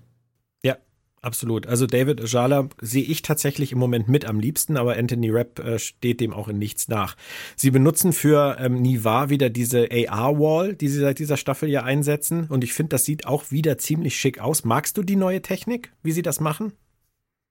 Absolut. 1.21 1.67
Also 1.67 1.85
David 1.85 2.21
Ajala 2.21 2.69
sehe 2.81 3.03
ich 3.03 3.21
tatsächlich 3.21 3.73
im 3.73 3.77
Moment 3.77 4.07
mit 4.07 4.25
am 4.25 4.39
liebsten, 4.39 4.77
aber 4.77 4.97
Anthony 4.97 5.29
Rapp 5.29 5.59
äh, 5.59 5.77
steht 5.77 6.21
dem 6.21 6.33
auch 6.33 6.47
in 6.47 6.57
nichts 6.57 6.87
nach. 6.87 7.17
Sie 7.57 7.71
benutzen 7.71 8.13
für 8.13 8.57
ähm, 8.59 8.81
Nivar 8.81 9.29
wieder 9.29 9.49
diese 9.49 9.89
AR-Wall, 9.91 10.75
die 10.75 10.87
sie 10.87 10.99
seit 10.99 11.19
dieser 11.19 11.35
Staffel 11.35 11.69
ja 11.69 11.83
einsetzen. 11.83 12.47
Und 12.47 12.63
ich 12.63 12.73
finde, 12.73 12.91
das 12.91 13.03
sieht 13.03 13.25
auch 13.25 13.51
wieder 13.51 13.77
ziemlich 13.77 14.17
schick 14.17 14.39
aus. 14.39 14.63
Magst 14.63 14.97
du 14.97 15.03
die 15.03 15.17
neue 15.17 15.41
Technik, 15.41 15.91
wie 16.03 16.13
sie 16.13 16.21
das 16.21 16.39
machen? 16.39 16.71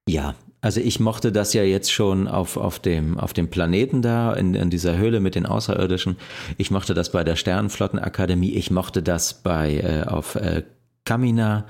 Ja, 0.09 0.35
also 0.63 0.81
ich 0.81 0.99
mochte 0.99 1.31
das 1.31 1.53
ja 1.53 1.63
jetzt 1.63 1.93
schon 1.93 2.27
auf, 2.27 2.57
auf, 2.57 2.79
dem, 2.79 3.19
auf 3.19 3.35
dem 3.35 3.49
Planeten 3.49 4.01
da, 4.01 4.33
in, 4.33 4.55
in 4.55 4.71
dieser 4.71 4.97
Höhle 4.97 5.21
mit 5.21 5.35
den 5.35 5.45
Außerirdischen. 5.45 6.17
Ich 6.57 6.71
mochte 6.71 6.95
das 6.95 7.13
bei 7.13 7.23
der 7.23 7.37
Sternenflottenakademie. 7.37 8.55
Ich 8.55 8.71
mochte 8.71 9.03
das 9.03 9.35
bei 9.35 9.77
äh, 9.77 10.09
auf 10.09 10.37
äh, 10.37 10.63
Kamina 11.05 11.67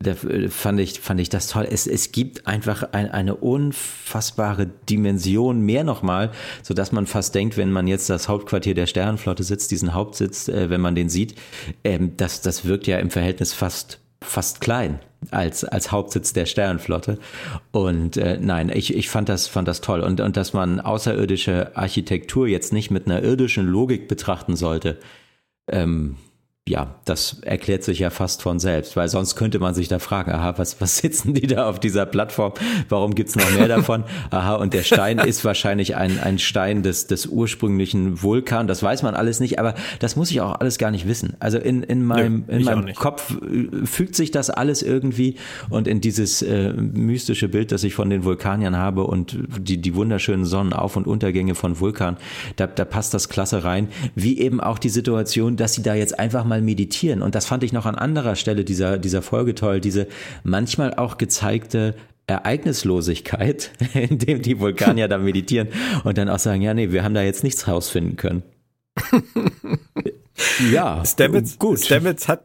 da 0.00 0.12
äh, 0.12 0.48
fand 0.48 0.78
ich, 0.80 1.00
fand 1.00 1.20
ich 1.20 1.28
das 1.28 1.48
toll. 1.48 1.66
Es, 1.70 1.86
es 1.86 2.12
gibt 2.12 2.46
einfach 2.46 2.92
ein, 2.92 3.10
eine 3.10 3.34
unfassbare 3.34 4.66
Dimension 4.88 5.60
mehr 5.60 5.84
nochmal, 5.84 6.30
so 6.62 6.74
dass 6.74 6.92
man 6.92 7.06
fast 7.06 7.34
denkt, 7.34 7.56
wenn 7.56 7.72
man 7.72 7.86
jetzt 7.88 8.08
das 8.08 8.28
Hauptquartier 8.28 8.74
der 8.74 8.86
Sternenflotte 8.86 9.42
sitzt, 9.42 9.70
diesen 9.70 9.94
Hauptsitz, 9.94 10.48
äh, 10.48 10.70
wenn 10.70 10.80
man 10.80 10.94
den 10.94 11.08
sieht, 11.08 11.34
ähm, 11.82 12.16
das, 12.16 12.40
das 12.40 12.64
wirkt 12.64 12.86
ja 12.86 12.98
im 12.98 13.10
Verhältnis 13.10 13.52
fast, 13.52 14.00
fast 14.22 14.60
klein 14.60 15.00
als, 15.32 15.64
als 15.64 15.90
Hauptsitz 15.90 16.32
der 16.32 16.46
Sternenflotte. 16.46 17.18
Und 17.72 18.16
äh, 18.16 18.38
nein, 18.40 18.70
ich, 18.72 18.94
ich 18.94 19.08
fand 19.08 19.28
das, 19.28 19.48
fand 19.48 19.66
das 19.66 19.80
toll. 19.80 20.00
Und, 20.00 20.20
und 20.20 20.36
dass 20.36 20.52
man 20.52 20.78
außerirdische 20.78 21.76
Architektur 21.76 22.46
jetzt 22.46 22.72
nicht 22.72 22.92
mit 22.92 23.06
einer 23.06 23.24
irdischen 23.24 23.66
Logik 23.66 24.06
betrachten 24.06 24.54
sollte, 24.54 24.98
ähm, 25.68 26.16
ja, 26.68 26.96
das 27.04 27.38
erklärt 27.42 27.82
sich 27.82 27.98
ja 27.98 28.10
fast 28.10 28.42
von 28.42 28.58
selbst, 28.58 28.96
weil 28.96 29.08
sonst 29.08 29.36
könnte 29.36 29.58
man 29.58 29.74
sich 29.74 29.88
da 29.88 29.98
fragen, 29.98 30.32
aha, 30.32 30.54
was, 30.58 30.80
was 30.80 30.98
sitzen 30.98 31.34
die 31.34 31.46
da 31.46 31.68
auf 31.68 31.80
dieser 31.80 32.06
Plattform? 32.06 32.52
Warum 32.88 33.14
gibt's 33.14 33.36
noch 33.36 33.50
mehr 33.52 33.68
davon? 33.68 34.04
Aha, 34.30 34.56
und 34.56 34.74
der 34.74 34.82
Stein 34.82 35.18
ist 35.18 35.44
wahrscheinlich 35.44 35.96
ein, 35.96 36.18
ein 36.20 36.38
Stein 36.38 36.82
des, 36.82 37.06
des 37.06 37.26
ursprünglichen 37.26 38.22
Vulkan, 38.22 38.66
das 38.66 38.82
weiß 38.82 39.02
man 39.02 39.14
alles 39.14 39.40
nicht, 39.40 39.58
aber 39.58 39.74
das 39.98 40.16
muss 40.16 40.30
ich 40.30 40.40
auch 40.40 40.60
alles 40.60 40.78
gar 40.78 40.90
nicht 40.90 41.08
wissen. 41.08 41.36
Also 41.40 41.58
in, 41.58 41.82
in 41.82 42.04
meinem, 42.04 42.44
Nö, 42.46 42.56
in 42.56 42.64
meinem 42.64 42.94
Kopf 42.94 43.36
äh, 43.40 43.86
fügt 43.86 44.14
sich 44.14 44.30
das 44.30 44.50
alles 44.50 44.82
irgendwie 44.82 45.36
und 45.70 45.88
in 45.88 46.00
dieses 46.00 46.42
äh, 46.42 46.72
mystische 46.72 47.48
Bild, 47.48 47.72
das 47.72 47.84
ich 47.84 47.94
von 47.94 48.10
den 48.10 48.24
Vulkaniern 48.24 48.76
habe 48.76 49.04
und 49.04 49.38
die, 49.58 49.80
die 49.80 49.94
wunderschönen 49.94 50.44
Sonnenauf- 50.44 50.96
und 50.96 51.06
Untergänge 51.06 51.54
von 51.54 51.80
Vulkan, 51.80 52.16
da, 52.56 52.66
da 52.66 52.84
passt 52.84 53.14
das 53.14 53.28
klasse 53.28 53.64
rein, 53.64 53.88
wie 54.14 54.38
eben 54.38 54.60
auch 54.60 54.78
die 54.78 54.90
Situation, 54.90 55.56
dass 55.56 55.74
sie 55.74 55.82
da 55.82 55.94
jetzt 55.94 56.18
einfach 56.18 56.44
mal 56.44 56.57
mal 56.58 56.64
meditieren. 56.64 57.22
Und 57.22 57.34
das 57.34 57.46
fand 57.46 57.62
ich 57.62 57.72
noch 57.72 57.86
an 57.86 57.94
anderer 57.94 58.36
Stelle 58.36 58.64
dieser, 58.64 58.98
dieser 58.98 59.22
Folge 59.22 59.54
toll, 59.54 59.80
diese 59.80 60.06
manchmal 60.42 60.94
auch 60.94 61.18
gezeigte 61.18 61.94
Ereignislosigkeit, 62.26 63.70
in 63.94 64.18
dem 64.18 64.42
die 64.42 64.60
Vulkanier 64.60 65.08
da 65.08 65.18
meditieren 65.18 65.68
und 66.04 66.18
dann 66.18 66.28
auch 66.28 66.38
sagen, 66.38 66.62
ja, 66.62 66.74
nee, 66.74 66.90
wir 66.90 67.04
haben 67.04 67.14
da 67.14 67.22
jetzt 67.22 67.44
nichts 67.44 67.68
rausfinden 67.68 68.16
können. 68.16 68.42
ja, 70.72 71.04
Stamets, 71.04 71.58
gut. 71.58 71.80
Stamets 71.80 72.28
hat 72.28 72.44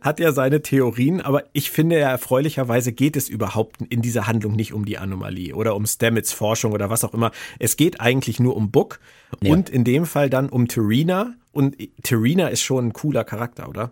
hat 0.00 0.18
ja 0.18 0.32
seine 0.32 0.62
Theorien, 0.62 1.20
aber 1.20 1.44
ich 1.52 1.70
finde 1.70 1.98
ja 1.98 2.10
erfreulicherweise 2.10 2.90
geht 2.90 3.16
es 3.16 3.28
überhaupt 3.28 3.76
in 3.88 4.02
dieser 4.02 4.26
Handlung 4.26 4.56
nicht 4.56 4.72
um 4.72 4.84
die 4.84 4.98
Anomalie 4.98 5.54
oder 5.54 5.76
um 5.76 5.86
Stamets 5.86 6.32
Forschung 6.32 6.72
oder 6.72 6.90
was 6.90 7.04
auch 7.04 7.14
immer. 7.14 7.30
Es 7.58 7.76
geht 7.76 8.00
eigentlich 8.00 8.40
nur 8.40 8.56
um 8.56 8.70
Book 8.70 8.98
ja. 9.40 9.52
und 9.52 9.70
in 9.70 9.84
dem 9.84 10.06
Fall 10.06 10.30
dann 10.30 10.48
um 10.48 10.68
Terina 10.68 11.34
und 11.58 11.76
Terina 12.04 12.46
ist 12.46 12.62
schon 12.62 12.86
ein 12.86 12.92
cooler 12.92 13.24
Charakter, 13.24 13.68
oder? 13.68 13.90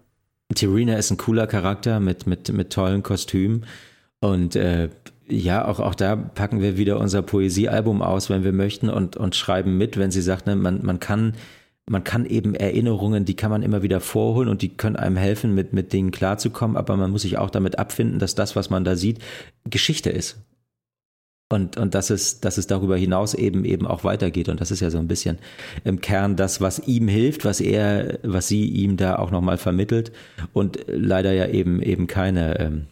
Terina 0.54 0.94
ist 0.94 1.10
ein 1.10 1.16
cooler 1.16 1.48
Charakter 1.48 1.98
mit, 1.98 2.28
mit, 2.28 2.52
mit 2.52 2.72
tollen 2.72 3.02
Kostümen 3.02 3.66
und 4.20 4.54
äh, 4.54 4.88
ja, 5.28 5.66
auch, 5.66 5.80
auch 5.80 5.96
da 5.96 6.14
packen 6.14 6.60
wir 6.60 6.78
wieder 6.78 7.00
unser 7.00 7.22
Poesiealbum 7.22 8.02
aus, 8.02 8.30
wenn 8.30 8.44
wir 8.44 8.52
möchten 8.52 8.88
und, 8.88 9.16
und 9.16 9.34
schreiben 9.34 9.76
mit, 9.76 9.96
wenn 9.96 10.12
sie 10.12 10.22
sagt, 10.22 10.46
ne, 10.46 10.54
man, 10.54 10.86
man 10.86 11.00
kann 11.00 11.34
man 11.88 12.04
kann 12.04 12.24
eben 12.24 12.54
Erinnerungen, 12.54 13.24
die 13.24 13.34
kann 13.34 13.50
man 13.50 13.62
immer 13.62 13.82
wieder 13.82 14.00
vorholen 14.00 14.48
und 14.48 14.62
die 14.62 14.76
können 14.76 14.96
einem 14.96 15.16
helfen, 15.16 15.52
mit, 15.52 15.72
mit 15.72 15.92
denen 15.92 16.12
klarzukommen, 16.12 16.76
aber 16.76 16.96
man 16.96 17.10
muss 17.10 17.22
sich 17.22 17.36
auch 17.38 17.50
damit 17.50 17.80
abfinden, 17.80 18.20
dass 18.20 18.36
das, 18.36 18.54
was 18.54 18.70
man 18.70 18.84
da 18.84 18.94
sieht, 18.94 19.18
Geschichte 19.64 20.10
ist. 20.10 20.38
Und, 21.48 21.76
und 21.76 21.94
dass 21.94 22.10
es, 22.10 22.40
dass 22.40 22.58
es 22.58 22.66
darüber 22.66 22.96
hinaus 22.96 23.32
eben 23.32 23.64
eben 23.64 23.86
auch 23.86 24.02
weitergeht. 24.02 24.48
Und 24.48 24.60
das 24.60 24.72
ist 24.72 24.80
ja 24.80 24.90
so 24.90 24.98
ein 24.98 25.06
bisschen 25.06 25.38
im 25.84 26.00
Kern 26.00 26.34
das, 26.34 26.60
was 26.60 26.80
ihm 26.80 27.06
hilft, 27.06 27.44
was 27.44 27.60
er, 27.60 28.18
was 28.24 28.48
sie 28.48 28.64
ihm 28.64 28.96
da 28.96 29.16
auch 29.16 29.30
nochmal 29.30 29.56
vermittelt 29.56 30.10
und 30.52 30.84
leider 30.88 31.32
ja 31.32 31.46
eben 31.46 31.80
eben 31.82 32.08
keine, 32.08 32.58
ähm, 32.58 32.86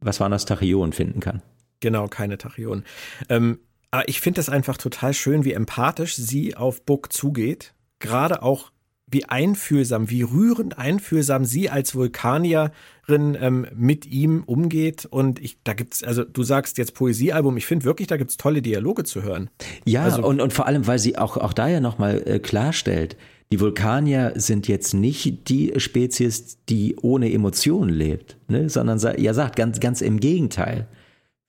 was 0.00 0.18
waren 0.18 0.32
das, 0.32 0.44
Tachyonen 0.44 0.92
finden 0.92 1.20
kann. 1.20 1.40
Genau, 1.78 2.08
keine 2.08 2.36
Tachyonen. 2.36 2.84
Ähm, 3.28 3.60
aber 3.92 4.08
ich 4.08 4.20
finde 4.20 4.40
es 4.40 4.48
einfach 4.48 4.76
total 4.76 5.14
schön, 5.14 5.44
wie 5.44 5.52
empathisch 5.52 6.16
sie 6.16 6.56
auf 6.56 6.84
Book 6.84 7.12
zugeht 7.12 7.74
gerade 8.00 8.42
auch 8.42 8.72
wie 9.10 9.24
einfühlsam, 9.24 10.10
wie 10.10 10.22
rührend 10.22 10.78
einfühlsam 10.78 11.44
sie 11.44 11.68
als 11.68 11.94
Vulkanierin 11.94 12.72
ähm, 13.08 13.66
mit 13.74 14.06
ihm 14.06 14.42
umgeht. 14.44 15.06
Und 15.06 15.40
ich, 15.40 15.58
da 15.64 15.72
gibt's, 15.72 16.02
also 16.02 16.24
du 16.24 16.42
sagst 16.42 16.78
jetzt 16.78 16.94
Poesiealbum, 16.94 17.56
ich 17.56 17.66
finde 17.66 17.84
wirklich, 17.84 18.08
da 18.08 18.16
gibt's 18.16 18.36
tolle 18.36 18.62
Dialoge 18.62 19.04
zu 19.04 19.22
hören. 19.22 19.50
Ja, 19.84 20.04
also, 20.04 20.24
und, 20.24 20.40
und 20.40 20.52
vor 20.52 20.66
allem, 20.66 20.86
weil 20.86 20.98
sie 20.98 21.18
auch, 21.18 21.36
auch 21.36 21.52
da 21.52 21.68
ja 21.68 21.80
nochmal 21.80 22.22
äh, 22.26 22.38
klarstellt, 22.38 23.16
die 23.52 23.58
Vulkanier 23.58 24.32
sind 24.36 24.68
jetzt 24.68 24.94
nicht 24.94 25.48
die 25.48 25.72
Spezies, 25.76 26.58
die 26.68 26.96
ohne 27.02 27.32
Emotionen 27.32 27.90
lebt, 27.90 28.36
ne? 28.46 28.68
sondern 28.68 29.00
ja 29.18 29.34
sagt 29.34 29.56
ganz, 29.56 29.80
ganz 29.80 30.02
im 30.02 30.20
Gegenteil. 30.20 30.86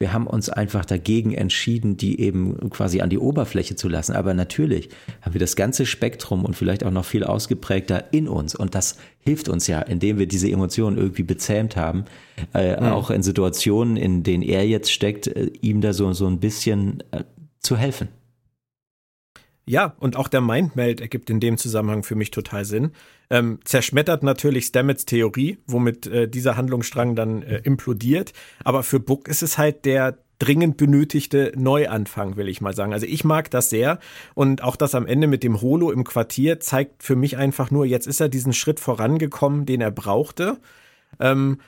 Wir 0.01 0.13
haben 0.13 0.25
uns 0.25 0.49
einfach 0.49 0.83
dagegen 0.83 1.31
entschieden, 1.35 1.95
die 1.95 2.19
eben 2.19 2.71
quasi 2.71 3.01
an 3.01 3.11
die 3.11 3.19
Oberfläche 3.19 3.75
zu 3.75 3.87
lassen. 3.87 4.13
Aber 4.13 4.33
natürlich 4.33 4.89
haben 5.21 5.33
wir 5.33 5.39
das 5.39 5.55
ganze 5.55 5.85
Spektrum 5.85 6.43
und 6.43 6.55
vielleicht 6.55 6.83
auch 6.83 6.89
noch 6.89 7.05
viel 7.05 7.23
ausgeprägter 7.23 8.05
in 8.11 8.27
uns. 8.27 8.55
Und 8.55 8.73
das 8.73 8.97
hilft 9.19 9.47
uns 9.47 9.67
ja, 9.67 9.79
indem 9.79 10.17
wir 10.17 10.25
diese 10.25 10.49
Emotionen 10.49 10.97
irgendwie 10.97 11.21
bezähmt 11.21 11.75
haben. 11.75 12.05
Äh, 12.55 12.81
mhm. 12.81 12.87
Auch 12.87 13.11
in 13.11 13.21
Situationen, 13.21 13.95
in 13.95 14.23
denen 14.23 14.41
er 14.41 14.67
jetzt 14.67 14.91
steckt, 14.91 15.27
äh, 15.27 15.51
ihm 15.61 15.81
da 15.81 15.93
so, 15.93 16.11
so 16.13 16.25
ein 16.25 16.39
bisschen 16.39 17.03
äh, 17.11 17.23
zu 17.59 17.77
helfen. 17.77 18.07
Ja, 19.65 19.95
und 19.99 20.15
auch 20.15 20.27
der 20.27 20.41
Mindmeld 20.41 21.01
ergibt 21.01 21.29
in 21.29 21.39
dem 21.39 21.57
Zusammenhang 21.57 22.03
für 22.03 22.15
mich 22.15 22.31
total 22.31 22.65
Sinn. 22.65 22.91
Ähm, 23.29 23.59
zerschmettert 23.63 24.23
natürlich 24.23 24.65
Stamets 24.65 25.05
Theorie, 25.05 25.59
womit 25.67 26.07
äh, 26.07 26.27
dieser 26.27 26.57
Handlungsstrang 26.57 27.15
dann 27.15 27.43
äh, 27.43 27.61
implodiert. 27.63 28.33
Aber 28.63 28.83
für 28.83 28.99
Book 28.99 29.27
ist 29.27 29.43
es 29.43 29.57
halt 29.57 29.85
der, 29.85 30.17
dringend 30.41 30.75
benötigte 30.77 31.53
Neuanfang, 31.55 32.35
will 32.35 32.49
ich 32.49 32.61
mal 32.61 32.73
sagen. 32.73 32.93
Also 32.93 33.05
ich 33.05 33.23
mag 33.23 33.51
das 33.51 33.69
sehr 33.69 33.99
und 34.33 34.63
auch 34.63 34.75
das 34.75 34.95
am 34.95 35.05
Ende 35.05 35.27
mit 35.27 35.43
dem 35.43 35.61
Holo 35.61 35.91
im 35.91 36.03
Quartier 36.03 36.59
zeigt 36.59 37.03
für 37.03 37.15
mich 37.15 37.37
einfach 37.37 37.69
nur, 37.69 37.85
jetzt 37.85 38.07
ist 38.07 38.19
er 38.21 38.27
diesen 38.27 38.51
Schritt 38.51 38.79
vorangekommen, 38.79 39.67
den 39.67 39.81
er 39.81 39.91
brauchte. 39.91 40.57
Ähm, 41.19 41.59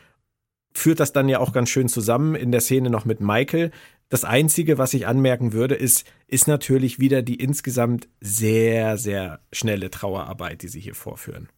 führt 0.74 1.00
das 1.00 1.14
dann 1.14 1.30
ja 1.30 1.38
auch 1.38 1.54
ganz 1.54 1.70
schön 1.70 1.88
zusammen 1.88 2.34
in 2.34 2.52
der 2.52 2.62
Szene 2.62 2.90
noch 2.90 3.06
mit 3.06 3.22
Michael. 3.22 3.70
Das 4.14 4.26
Einzige, 4.26 4.78
was 4.78 4.94
ich 4.94 5.08
anmerken 5.08 5.54
würde, 5.54 5.74
ist, 5.74 6.06
ist 6.28 6.48
natürlich 6.48 7.00
wieder 7.00 7.24
die 7.24 7.34
insgesamt 7.34 8.08
sehr, 8.22 9.00
sehr 9.00 9.40
schnelle 9.52 9.90
Trauerarbeit, 9.90 10.62
die 10.62 10.68
sie 10.68 10.80
hier 10.80 10.94
vorführen. 10.94 11.50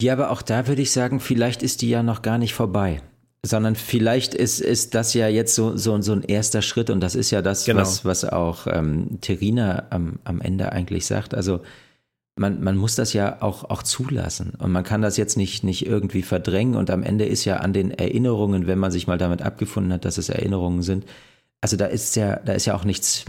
Ja, 0.00 0.12
aber 0.12 0.30
auch 0.30 0.42
da 0.42 0.68
würde 0.68 0.80
ich 0.80 0.92
sagen, 0.92 1.18
vielleicht 1.18 1.64
ist 1.64 1.82
die 1.82 1.90
ja 1.90 2.04
noch 2.04 2.22
gar 2.22 2.38
nicht 2.38 2.54
vorbei 2.54 3.02
sondern 3.42 3.74
vielleicht 3.74 4.34
ist, 4.34 4.60
ist 4.60 4.94
das 4.94 5.14
ja 5.14 5.26
jetzt 5.26 5.54
so, 5.54 5.76
so, 5.76 6.00
so 6.02 6.12
ein 6.12 6.22
erster 6.22 6.60
Schritt 6.60 6.90
und 6.90 7.00
das 7.00 7.14
ist 7.14 7.30
ja 7.30 7.40
das, 7.40 7.64
genau. 7.64 7.80
was, 7.80 8.04
was 8.04 8.24
auch 8.24 8.66
ähm, 8.66 9.18
Terina 9.22 9.86
am, 9.90 10.18
am 10.24 10.42
Ende 10.42 10.72
eigentlich 10.72 11.06
sagt. 11.06 11.34
Also 11.34 11.60
man, 12.36 12.62
man 12.62 12.76
muss 12.76 12.96
das 12.96 13.14
ja 13.14 13.40
auch, 13.40 13.64
auch 13.64 13.82
zulassen 13.82 14.52
und 14.58 14.70
man 14.72 14.84
kann 14.84 15.00
das 15.00 15.16
jetzt 15.16 15.38
nicht, 15.38 15.64
nicht 15.64 15.86
irgendwie 15.86 16.22
verdrängen 16.22 16.74
und 16.74 16.90
am 16.90 17.02
Ende 17.02 17.24
ist 17.24 17.46
ja 17.46 17.56
an 17.56 17.72
den 17.72 17.90
Erinnerungen, 17.90 18.66
wenn 18.66 18.78
man 18.78 18.90
sich 18.90 19.06
mal 19.06 19.18
damit 19.18 19.40
abgefunden 19.40 19.92
hat, 19.94 20.04
dass 20.04 20.18
es 20.18 20.28
Erinnerungen 20.28 20.82
sind, 20.82 21.06
also 21.60 21.76
da 21.76 21.86
ist 21.86 22.16
ja, 22.16 22.36
da 22.36 22.52
ist 22.52 22.66
ja 22.66 22.74
auch 22.74 22.84
nichts 22.84 23.24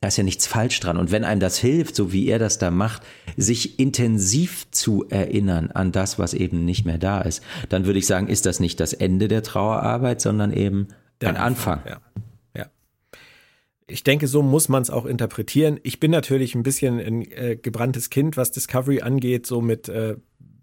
da 0.00 0.08
ist 0.08 0.18
ja 0.18 0.24
nichts 0.24 0.46
falsch 0.46 0.80
dran. 0.80 0.98
Und 0.98 1.12
wenn 1.12 1.24
einem 1.24 1.40
das 1.40 1.56
hilft, 1.56 1.96
so 1.96 2.12
wie 2.12 2.28
er 2.28 2.38
das 2.38 2.58
da 2.58 2.70
macht, 2.70 3.02
sich 3.38 3.78
intensiv 3.78 4.70
zu 4.70 5.06
erinnern 5.08 5.70
an 5.70 5.92
das, 5.92 6.18
was 6.18 6.34
eben 6.34 6.66
nicht 6.66 6.84
mehr 6.84 6.98
da 6.98 7.22
ist, 7.22 7.42
dann 7.70 7.86
würde 7.86 8.00
ich 8.00 8.06
sagen, 8.06 8.28
ist 8.28 8.44
das 8.44 8.60
nicht 8.60 8.80
das 8.80 8.92
Ende 8.92 9.28
der 9.28 9.42
Trauerarbeit, 9.42 10.20
sondern 10.20 10.52
eben 10.52 10.88
der 11.22 11.30
ein 11.30 11.36
Anfang. 11.38 11.78
Anfang. 11.78 11.92
Ja. 11.92 12.00
Ich 13.86 14.02
denke, 14.02 14.28
so 14.28 14.42
muss 14.42 14.68
man 14.68 14.82
es 14.82 14.88
auch 14.88 15.04
interpretieren. 15.04 15.78
Ich 15.82 16.00
bin 16.00 16.10
natürlich 16.10 16.54
ein 16.54 16.62
bisschen 16.62 16.98
ein 16.98 17.22
äh, 17.32 17.56
gebranntes 17.56 18.08
Kind, 18.08 18.36
was 18.36 18.50
Discovery 18.50 19.02
angeht, 19.02 19.46
so 19.46 19.60
mit 19.60 19.88
äh, 19.88 20.16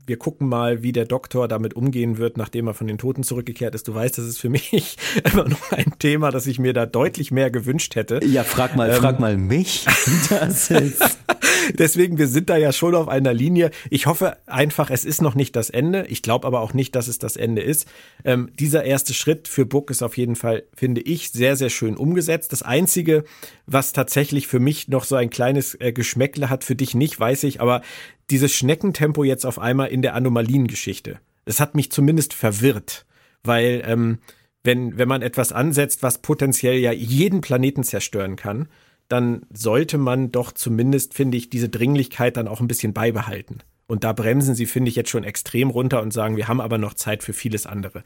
wir 0.06 0.18
gucken 0.18 0.47
mal, 0.47 0.84
wie 0.84 0.91
der 0.91 1.06
Doktor 1.06 1.47
damit 1.47 1.76
umgehen 1.76 2.18
wird, 2.18 2.38
nachdem 2.38 2.68
er 2.68 2.74
von 2.74 2.88
den 2.88 2.97
Toten 2.97 3.24
zurückgekehrt 3.24 3.76
ist. 3.76 3.88
Du 3.88 3.93
weißt, 3.93 4.18
das 4.18 4.26
ist 4.26 4.39
für 4.39 4.49
mich 4.52 4.97
immer 5.32 5.47
noch 5.47 5.72
ein 5.72 5.93
Thema, 5.99 6.32
das 6.32 6.47
ich 6.47 6.60
mir 6.60 6.74
da 6.74 6.86
deutlich 6.86 7.32
mehr 7.32 7.52
gewünscht 7.52 7.95
hätte. 7.95 8.20
Ja, 8.26 8.43
frag 8.43 8.76
mal, 8.76 8.89
ähm, 8.89 8.95
frag 8.95 9.20
mal 9.20 9.38
mich. 9.38 9.86
Das 10.30 10.70
ist 10.72 11.20
Deswegen, 11.78 12.17
wir 12.17 12.28
sind 12.28 12.49
da 12.49 12.57
ja 12.57 12.72
schon 12.72 12.95
auf 12.95 13.07
einer 13.07 13.34
Linie. 13.34 13.72
Ich 13.89 14.05
hoffe 14.05 14.38
einfach, 14.45 14.89
es 14.89 15.05
ist 15.05 15.22
noch 15.22 15.36
nicht 15.36 15.55
das 15.55 15.69
Ende. 15.69 16.05
Ich 16.07 16.22
glaube 16.22 16.47
aber 16.47 16.61
auch 16.61 16.74
nicht, 16.74 16.95
dass 16.95 17.07
es 17.07 17.19
das 17.19 17.36
Ende 17.36 17.61
ist. 17.61 17.88
Ähm, 18.24 18.49
dieser 18.59 18.84
erste 18.84 19.13
Schritt 19.13 19.47
für 19.47 19.65
Book 19.65 19.89
ist 19.89 20.03
auf 20.03 20.17
jeden 20.17 20.36
Fall, 20.36 20.63
finde 20.74 21.01
ich, 21.01 21.32
sehr, 21.32 21.55
sehr 21.55 21.69
schön 21.69 21.97
umgesetzt. 21.97 22.51
Das 22.51 22.63
Einzige, 22.63 23.24
was 23.65 23.93
tatsächlich 23.93 24.47
für 24.47 24.59
mich 24.59 24.88
noch 24.88 25.03
so 25.03 25.15
ein 25.15 25.30
kleines 25.30 25.76
äh, 25.76 25.91
Geschmäckle 25.91 26.49
hat, 26.49 26.63
für 26.63 26.76
dich 26.76 26.95
nicht, 26.95 27.19
weiß 27.19 27.43
ich, 27.43 27.61
aber 27.61 27.82
dieses 28.30 28.53
Schneckentempo 28.53 29.24
jetzt 29.24 29.45
auf 29.45 29.59
einmal 29.59 29.89
in 29.89 30.01
der 30.01 30.15
Anomaliengeschichte. 30.15 31.19
Das 31.45 31.59
hat 31.59 31.76
mich 31.76 31.91
zumindest 31.91 32.34
verwirrt, 32.34 33.05
weil 33.43 33.84
ähm, 33.86 34.19
wenn, 34.63 34.97
wenn 34.97 35.07
man 35.07 35.22
etwas 35.22 35.51
ansetzt, 35.51 36.03
was 36.03 36.19
potenziell 36.19 36.78
ja 36.78 36.91
jeden 36.91 37.41
Planeten 37.41 37.84
zerstören 37.84 38.36
kann, 38.36 38.67
dann 39.12 39.41
sollte 39.53 39.97
man 39.97 40.32
doch 40.32 40.53
zumindest, 40.53 41.14
finde 41.14 41.38
ich, 41.38 41.49
diese 41.49 41.68
Dringlichkeit 41.68 42.38
dann 42.38 42.47
auch 42.47 42.62
ein 42.62 42.68
bisschen 42.68 42.93
beibehalten. 42.93 43.59
Und 43.88 44.05
da 44.05 44.14
bremsen 44.14 44.55
sie, 44.55 44.66
finde 44.66 44.88
ich, 44.88 44.95
jetzt 44.95 45.09
schon 45.09 45.26
extrem 45.26 45.70
runter 45.70 46.01
und 46.01 46.14
sagen, 46.14 46.38
wir 46.38 46.47
haben 46.47 46.62
aber 46.62 46.78
noch 46.78 46.93
Zeit 46.93 47.24
für 47.24 47.34
vieles 47.34 47.66
andere. 47.66 48.03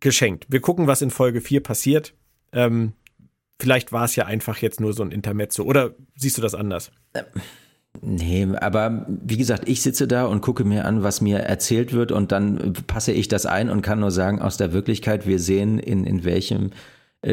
Geschenkt. 0.00 0.46
Wir 0.48 0.60
gucken, 0.60 0.86
was 0.86 1.02
in 1.02 1.10
Folge 1.10 1.42
4 1.42 1.62
passiert. 1.62 2.14
Ähm, 2.52 2.94
vielleicht 3.60 3.92
war 3.92 4.04
es 4.04 4.16
ja 4.16 4.24
einfach 4.24 4.58
jetzt 4.58 4.80
nur 4.80 4.94
so 4.94 5.02
ein 5.02 5.10
Intermezzo. 5.10 5.64
Oder 5.64 5.94
siehst 6.16 6.38
du 6.38 6.42
das 6.42 6.54
anders? 6.54 6.90
Nee, 8.00 8.48
aber 8.60 9.04
wie 9.08 9.36
gesagt, 9.36 9.68
ich 9.68 9.82
sitze 9.82 10.08
da 10.08 10.24
und 10.24 10.40
gucke 10.40 10.64
mir 10.64 10.86
an, 10.86 11.02
was 11.02 11.20
mir 11.20 11.40
erzählt 11.40 11.92
wird 11.92 12.12
und 12.12 12.32
dann 12.32 12.74
passe 12.86 13.12
ich 13.12 13.28
das 13.28 13.44
ein 13.44 13.68
und 13.68 13.82
kann 13.82 14.00
nur 14.00 14.10
sagen, 14.10 14.40
aus 14.40 14.56
der 14.56 14.72
Wirklichkeit, 14.72 15.26
wir 15.26 15.38
sehen, 15.38 15.78
in, 15.78 16.04
in 16.04 16.24
welchem 16.24 16.70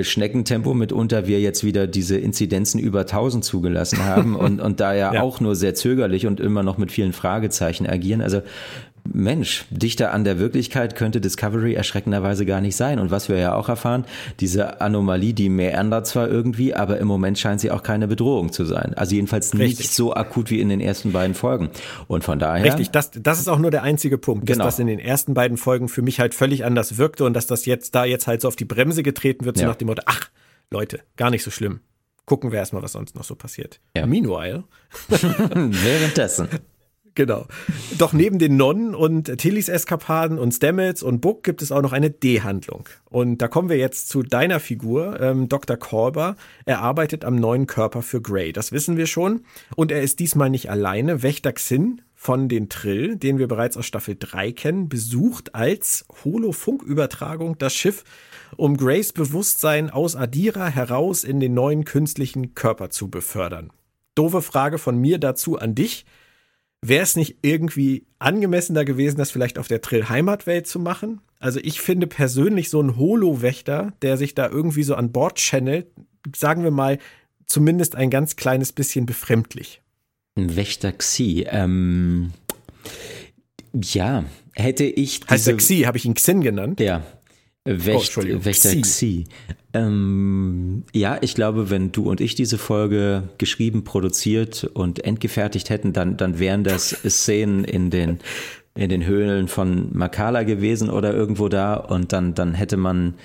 Schneckentempo 0.03 0.73
mitunter 0.73 1.27
wir 1.27 1.39
jetzt 1.39 1.63
wieder 1.63 1.87
diese 1.87 2.17
Inzidenzen 2.17 2.79
über 2.79 3.01
1000 3.01 3.43
zugelassen 3.43 4.03
haben 4.03 4.35
und, 4.35 4.59
und 4.59 4.79
da 4.79 4.93
ja, 4.93 5.13
ja, 5.13 5.21
auch 5.21 5.39
nur 5.39 5.55
sehr 5.55 5.75
zögerlich 5.75 6.27
und 6.27 6.39
immer 6.39 6.63
noch 6.63 6.77
mit 6.77 6.91
vielen 6.91 7.13
Fragezeichen 7.13 7.87
agieren. 7.87 8.21
Also 8.21 8.41
Mensch, 9.11 9.65
dichter 9.69 10.11
an 10.11 10.23
der 10.23 10.39
Wirklichkeit 10.39 10.95
könnte 10.95 11.21
Discovery 11.21 11.73
erschreckenderweise 11.73 12.45
gar 12.45 12.61
nicht 12.61 12.75
sein. 12.75 12.99
Und 12.99 13.11
was 13.11 13.29
wir 13.29 13.37
ja 13.37 13.55
auch 13.55 13.69
erfahren, 13.69 14.05
diese 14.39 14.81
Anomalie, 14.81 15.33
die 15.33 15.49
meandert 15.49 16.07
zwar 16.07 16.27
irgendwie, 16.27 16.73
aber 16.73 16.97
im 16.97 17.07
Moment 17.07 17.37
scheint 17.37 17.61
sie 17.61 17.71
auch 17.71 17.83
keine 17.83 18.07
Bedrohung 18.07 18.51
zu 18.51 18.65
sein. 18.65 18.93
Also 18.95 19.15
jedenfalls 19.15 19.53
Richtig. 19.53 19.79
nicht 19.79 19.93
so 19.93 20.13
akut 20.13 20.49
wie 20.49 20.59
in 20.59 20.69
den 20.69 20.81
ersten 20.81 21.11
beiden 21.11 21.35
Folgen. 21.35 21.69
Und 22.07 22.23
von 22.23 22.39
daher. 22.39 22.65
Richtig, 22.65 22.91
das, 22.91 23.11
das 23.11 23.39
ist 23.39 23.47
auch 23.47 23.59
nur 23.59 23.71
der 23.71 23.83
einzige 23.83 24.17
Punkt, 24.17 24.47
genau. 24.47 24.65
dass 24.65 24.75
das 24.75 24.79
in 24.79 24.87
den 24.87 24.99
ersten 24.99 25.33
beiden 25.33 25.57
Folgen 25.57 25.87
für 25.87 26.01
mich 26.01 26.19
halt 26.19 26.33
völlig 26.33 26.65
anders 26.65 26.97
wirkte 26.97 27.25
und 27.25 27.33
dass 27.33 27.47
das 27.47 27.65
jetzt 27.65 27.95
da 27.95 28.05
jetzt 28.05 28.27
halt 28.27 28.41
so 28.41 28.47
auf 28.47 28.55
die 28.55 28.65
Bremse 28.65 29.03
getreten 29.03 29.45
wird, 29.45 29.57
so 29.57 29.63
ja. 29.63 29.69
nach 29.69 29.75
dem 29.75 29.87
Motto, 29.87 30.01
ach, 30.05 30.29
Leute, 30.71 30.99
gar 31.15 31.29
nicht 31.29 31.43
so 31.43 31.51
schlimm. 31.51 31.81
Gucken 32.25 32.51
wir 32.51 32.57
erstmal, 32.57 32.81
was 32.81 32.93
sonst 32.93 33.15
noch 33.15 33.23
so 33.23 33.35
passiert. 33.35 33.79
Ja. 33.95 34.07
Meanwhile. 34.07 34.63
Währenddessen. 35.09 36.49
Genau. 37.15 37.47
Doch 37.97 38.11
neben 38.11 38.39
den 38.39 38.57
Nonnen 38.57 38.93
und 38.93 39.37
Tillys 39.37 39.69
Eskapaden 39.69 40.37
und 40.37 40.51
Stamets 40.51 41.01
und 41.01 41.21
Book 41.21 41.43
gibt 41.43 41.61
es 41.61 41.71
auch 41.71 41.81
noch 41.81 41.93
eine 41.93 42.09
D-Handlung. 42.09 42.89
Und 43.05 43.37
da 43.37 43.47
kommen 43.47 43.69
wir 43.69 43.77
jetzt 43.77 44.09
zu 44.09 44.21
deiner 44.21 44.59
Figur, 44.59 45.19
ähm, 45.21 45.47
Dr. 45.47 45.77
Korber. 45.77 46.35
Er 46.65 46.81
arbeitet 46.81 47.23
am 47.23 47.37
neuen 47.37 47.67
Körper 47.67 48.01
für 48.01 48.21
Grey. 48.21 48.51
Das 48.51 48.73
wissen 48.73 48.97
wir 48.97 49.07
schon. 49.07 49.45
Und 49.77 49.93
er 49.93 50.01
ist 50.01 50.19
diesmal 50.19 50.49
nicht 50.49 50.69
alleine. 50.69 51.23
Wächter 51.23 51.53
Xin 51.53 52.01
von 52.15 52.49
den 52.49 52.67
Trill, 52.67 53.15
den 53.15 53.37
wir 53.37 53.47
bereits 53.47 53.77
aus 53.77 53.85
Staffel 53.85 54.17
3 54.19 54.51
kennen, 54.51 54.89
besucht 54.89 55.55
als 55.55 56.05
Holofunkübertragung 56.25 57.57
das 57.57 57.73
Schiff, 57.73 58.03
um 58.57 58.75
Grays 58.75 59.13
Bewusstsein 59.13 59.89
aus 59.89 60.17
Adira 60.17 60.67
heraus 60.67 61.23
in 61.23 61.39
den 61.39 61.53
neuen 61.53 61.85
künstlichen 61.85 62.55
Körper 62.55 62.89
zu 62.89 63.09
befördern. 63.09 63.71
Doofe 64.15 64.41
Frage 64.41 64.79
von 64.79 64.97
mir 64.97 65.17
dazu 65.17 65.57
an 65.57 65.75
dich. 65.75 66.05
Wäre 66.87 67.01
es 67.01 67.15
nicht 67.15 67.37
irgendwie 67.41 68.05
angemessener 68.19 68.85
gewesen, 68.85 69.17
das 69.17 69.31
vielleicht 69.31 69.57
auf 69.57 69.67
der 69.67 69.81
Trill 69.81 70.07
Heimatwelt 70.07 70.67
zu 70.67 70.79
machen? 70.79 71.19
Also 71.39 71.59
ich 71.63 71.81
finde 71.81 72.05
persönlich 72.05 72.69
so 72.69 72.79
ein 72.79 72.95
Holo-Wächter, 72.95 73.93
der 74.03 74.17
sich 74.17 74.35
da 74.35 74.47
irgendwie 74.47 74.83
so 74.83 74.93
an 74.93 75.11
Bord 75.11 75.39
channelt, 75.39 75.87
sagen 76.35 76.63
wir 76.63 76.69
mal, 76.69 76.99
zumindest 77.47 77.95
ein 77.95 78.11
ganz 78.11 78.35
kleines 78.35 78.71
bisschen 78.71 79.07
befremdlich. 79.07 79.81
Ein 80.35 80.55
Wächter 80.55 80.91
Xi, 80.91 81.47
ähm, 81.49 82.31
ja, 83.73 84.25
hätte 84.53 84.83
ich. 84.83 85.21
Heißt 85.27 85.47
der 85.47 85.57
Xi, 85.57 85.83
habe 85.83 85.97
ich 85.97 86.05
ihn 86.05 86.13
Xin 86.13 86.41
genannt? 86.41 86.79
Ja, 86.79 87.03
Wächt, 87.67 88.15
oh, 88.17 88.21
Wächter 88.45 88.69
Xi. 88.69 88.81
Xi. 88.81 89.23
Ähm, 89.73 90.83
ja, 90.93 91.17
ich 91.21 91.33
glaube, 91.33 91.71
wenn 91.71 91.91
du 91.91 92.07
und 92.09 92.21
ich 92.21 92.35
diese 92.35 92.59
Folge 92.59 93.23
geschrieben, 93.39 93.83
produziert 93.83 94.69
und 94.73 95.03
endgefertigt 95.03 95.71
hätten, 95.71 95.91
dann, 95.91 96.15
dann 96.15 96.37
wären 96.37 96.63
das 96.63 96.89
Szenen 97.09 97.63
in 97.63 97.89
den, 97.89 98.19
in 98.75 98.89
den 98.89 99.03
Höhlen 99.05 99.47
von 99.47 99.89
Makala 99.97 100.43
gewesen 100.43 100.91
oder 100.91 101.11
irgendwo 101.11 101.49
da 101.49 101.73
und 101.73 102.13
dann, 102.13 102.35
dann 102.35 102.53
hätte 102.53 102.77
man 102.77 103.15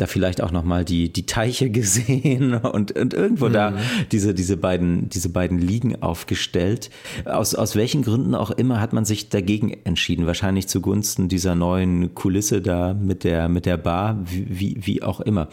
da 0.00 0.06
vielleicht 0.06 0.42
auch 0.42 0.50
noch 0.50 0.64
mal 0.64 0.84
die 0.84 1.12
die 1.12 1.26
Teiche 1.26 1.70
gesehen 1.80 2.54
und 2.54 2.92
und 2.92 3.14
irgendwo 3.14 3.48
mhm. 3.48 3.52
da 3.52 3.74
diese 4.12 4.34
diese 4.34 4.56
beiden 4.56 5.08
diese 5.08 5.28
beiden 5.28 5.58
Liegen 5.58 6.02
aufgestellt. 6.02 6.90
Aus 7.24 7.54
aus 7.54 7.76
welchen 7.76 8.02
Gründen 8.02 8.34
auch 8.34 8.50
immer 8.50 8.80
hat 8.80 8.92
man 8.92 9.04
sich 9.04 9.28
dagegen 9.28 9.76
entschieden. 9.84 10.26
Wahrscheinlich 10.26 10.68
zugunsten 10.68 11.28
dieser 11.28 11.54
neuen 11.54 12.14
Kulisse 12.14 12.60
da 12.60 12.94
mit 12.94 13.24
der 13.24 13.48
mit 13.48 13.66
der 13.66 13.76
Bar, 13.76 14.18
wie 14.24 14.76
wie 14.80 15.02
auch 15.02 15.20
immer. 15.20 15.48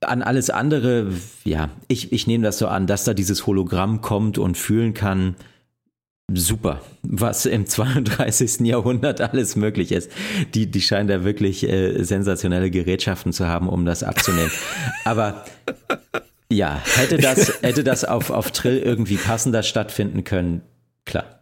An 0.00 0.22
alles 0.22 0.50
andere, 0.50 1.12
ja, 1.44 1.68
ich, 1.86 2.12
ich 2.12 2.26
nehme 2.26 2.42
das 2.42 2.58
so 2.58 2.66
an, 2.66 2.88
dass 2.88 3.04
da 3.04 3.14
dieses 3.14 3.46
Hologramm 3.46 4.00
kommt 4.00 4.36
und 4.36 4.58
fühlen 4.58 4.94
kann, 4.94 5.36
super, 6.30 6.80
was 7.02 7.46
im 7.46 7.66
32. 7.66 8.60
Jahrhundert 8.60 9.20
alles 9.20 9.56
möglich 9.56 9.92
ist. 9.92 10.10
Die, 10.54 10.70
die 10.70 10.80
scheinen 10.80 11.08
da 11.08 11.24
wirklich 11.24 11.68
äh, 11.68 12.02
sensationelle 12.02 12.70
Gerätschaften 12.70 13.32
zu 13.32 13.46
haben, 13.46 13.68
um 13.68 13.84
das 13.84 14.02
abzunehmen. 14.02 14.50
Aber 15.04 15.44
ja, 16.50 16.80
hätte 16.96 17.18
das, 17.18 17.62
hätte 17.62 17.84
das 17.84 18.04
auf, 18.04 18.30
auf 18.30 18.50
Trill 18.50 18.78
irgendwie 18.78 19.16
passender 19.16 19.62
stattfinden 19.62 20.24
können, 20.24 20.62
klar. 21.04 21.40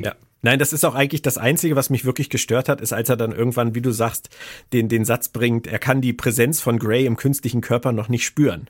Ja. 0.00 0.14
Nein, 0.42 0.58
das 0.58 0.72
ist 0.72 0.84
auch 0.84 0.94
eigentlich 0.94 1.22
das 1.22 1.38
Einzige, 1.38 1.74
was 1.76 1.88
mich 1.88 2.04
wirklich 2.04 2.28
gestört 2.28 2.68
hat, 2.68 2.80
ist, 2.80 2.92
als 2.92 3.08
er 3.08 3.16
dann 3.16 3.32
irgendwann, 3.32 3.74
wie 3.74 3.80
du 3.80 3.92
sagst, 3.92 4.28
den, 4.72 4.88
den 4.88 5.04
Satz 5.04 5.28
bringt, 5.28 5.66
er 5.66 5.78
kann 5.78 6.02
die 6.02 6.12
Präsenz 6.12 6.60
von 6.60 6.78
Gray 6.78 7.06
im 7.06 7.16
künstlichen 7.16 7.62
Körper 7.62 7.92
noch 7.92 8.08
nicht 8.08 8.24
spüren. 8.24 8.68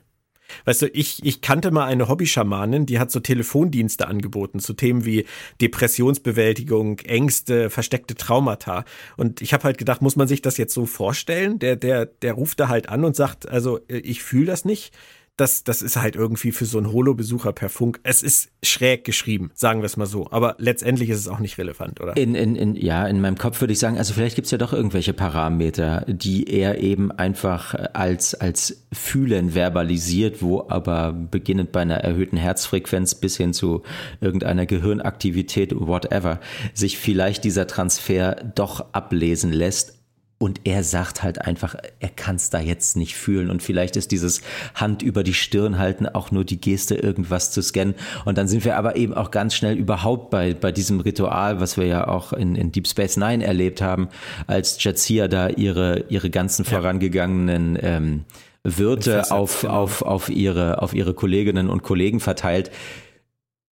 Weißt 0.65 0.83
du, 0.83 0.87
ich, 0.87 1.23
ich 1.23 1.41
kannte 1.41 1.71
mal 1.71 1.85
eine 1.85 2.07
Hobby-Schamanin, 2.07 2.85
die 2.85 2.99
hat 2.99 3.11
so 3.11 3.19
Telefondienste 3.19 4.07
angeboten 4.07 4.59
zu 4.59 4.73
Themen 4.73 5.05
wie 5.05 5.25
Depressionsbewältigung, 5.61 6.99
Ängste, 6.99 7.69
versteckte 7.69 8.15
Traumata. 8.15 8.85
Und 9.17 9.41
ich 9.41 9.53
habe 9.53 9.63
halt 9.63 9.77
gedacht, 9.77 10.01
muss 10.01 10.15
man 10.15 10.27
sich 10.27 10.41
das 10.41 10.57
jetzt 10.57 10.73
so 10.73 10.85
vorstellen? 10.85 11.59
Der, 11.59 11.75
der, 11.75 12.05
der 12.05 12.33
ruft 12.33 12.59
da 12.59 12.67
halt 12.67 12.89
an 12.89 13.03
und 13.03 13.15
sagt, 13.15 13.47
also 13.47 13.79
ich 13.87 14.23
fühle 14.23 14.47
das 14.47 14.65
nicht 14.65 14.93
das, 15.37 15.65
das 15.65 15.81
ist 15.81 15.97
halt 15.97 16.15
irgendwie 16.15 16.51
für 16.51 16.65
so 16.65 16.77
einen 16.77 16.91
Holo-Besucher 16.91 17.51
per 17.51 17.69
Funk. 17.69 17.99
Es 18.03 18.21
ist 18.21 18.49
schräg 18.63 19.03
geschrieben, 19.03 19.51
sagen 19.53 19.81
wir 19.81 19.85
es 19.85 19.97
mal 19.97 20.05
so. 20.05 20.27
Aber 20.31 20.55
letztendlich 20.59 21.09
ist 21.09 21.19
es 21.19 21.27
auch 21.27 21.39
nicht 21.39 21.57
relevant, 21.57 21.99
oder? 21.99 22.15
In, 22.15 22.35
in, 22.35 22.55
in, 22.55 22.75
ja, 22.75 23.05
in 23.05 23.19
meinem 23.19 23.37
Kopf 23.37 23.59
würde 23.59 23.73
ich 23.73 23.79
sagen, 23.79 23.97
also 23.97 24.13
vielleicht 24.13 24.35
gibt 24.35 24.45
es 24.45 24.51
ja 24.51 24.57
doch 24.57 24.71
irgendwelche 24.71 25.13
Parameter, 25.13 26.05
die 26.07 26.45
er 26.49 26.79
eben 26.79 27.11
einfach 27.11 27.75
als, 27.93 28.33
als 28.33 28.85
Fühlen 28.93 29.53
verbalisiert, 29.53 30.41
wo 30.41 30.65
aber 30.69 31.11
beginnend 31.11 31.73
bei 31.73 31.81
einer 31.81 31.97
erhöhten 31.97 32.37
Herzfrequenz 32.37 33.15
bis 33.15 33.35
hin 33.35 33.53
zu 33.53 33.83
irgendeiner 34.21 34.65
Gehirnaktivität, 34.65 35.73
whatever, 35.75 36.39
sich 36.73 36.97
vielleicht 36.97 37.43
dieser 37.43 37.67
Transfer 37.67 38.35
doch 38.55 38.93
ablesen 38.93 39.51
lässt 39.51 40.04
und 40.37 40.61
er 40.65 40.83
sagt 40.83 41.23
halt 41.23 41.41
einfach, 41.41 41.75
er 41.99 42.09
kann 42.09 42.35
es 42.35 42.49
da 42.49 42.59
jetzt 42.59 42.97
nicht 42.97 43.15
fühlen. 43.15 43.49
Und 43.49 43.63
vielleicht 43.63 43.95
ist 43.95 44.11
dieses 44.11 44.41
Hand 44.73 45.01
über 45.01 45.23
die 45.23 45.33
Stirn 45.33 45.77
halten 45.77 46.07
auch 46.07 46.29
nur 46.29 46.43
die 46.43 46.59
Geste, 46.59 46.95
irgendwas 46.95 47.51
zu 47.51 47.61
scannen. 47.61 47.95
Und 48.25 48.37
dann 48.37 48.49
sind 48.49 48.65
wir 48.65 48.75
aber 48.75 48.97
eben 48.97 49.13
auch 49.13 49.31
ganz 49.31 49.55
schnell 49.55 49.77
überhaupt 49.77 50.31
bei, 50.31 50.53
bei 50.53 50.73
diesem 50.73 50.99
Ritual, 50.99 51.61
was 51.61 51.77
wir 51.77 51.85
ja 51.85 52.07
auch 52.09 52.33
in, 52.33 52.55
in 52.55 52.73
Deep 52.73 52.87
Space 52.87 53.15
Nine 53.15 53.45
erlebt 53.45 53.81
haben, 53.81 54.09
als 54.45 54.83
Jadzia 54.83 55.29
da 55.29 55.47
ihre, 55.47 56.05
ihre 56.09 56.29
ganzen 56.29 56.65
vorangegangenen 56.65 57.79
ähm, 57.81 58.25
Wirte 58.63 59.31
auf, 59.31 59.61
genau. 59.61 59.73
auf, 59.73 60.01
auf, 60.01 60.29
ihre, 60.29 60.81
auf 60.81 60.93
ihre 60.93 61.13
Kolleginnen 61.13 61.69
und 61.69 61.81
Kollegen 61.81 62.19
verteilt. 62.19 62.71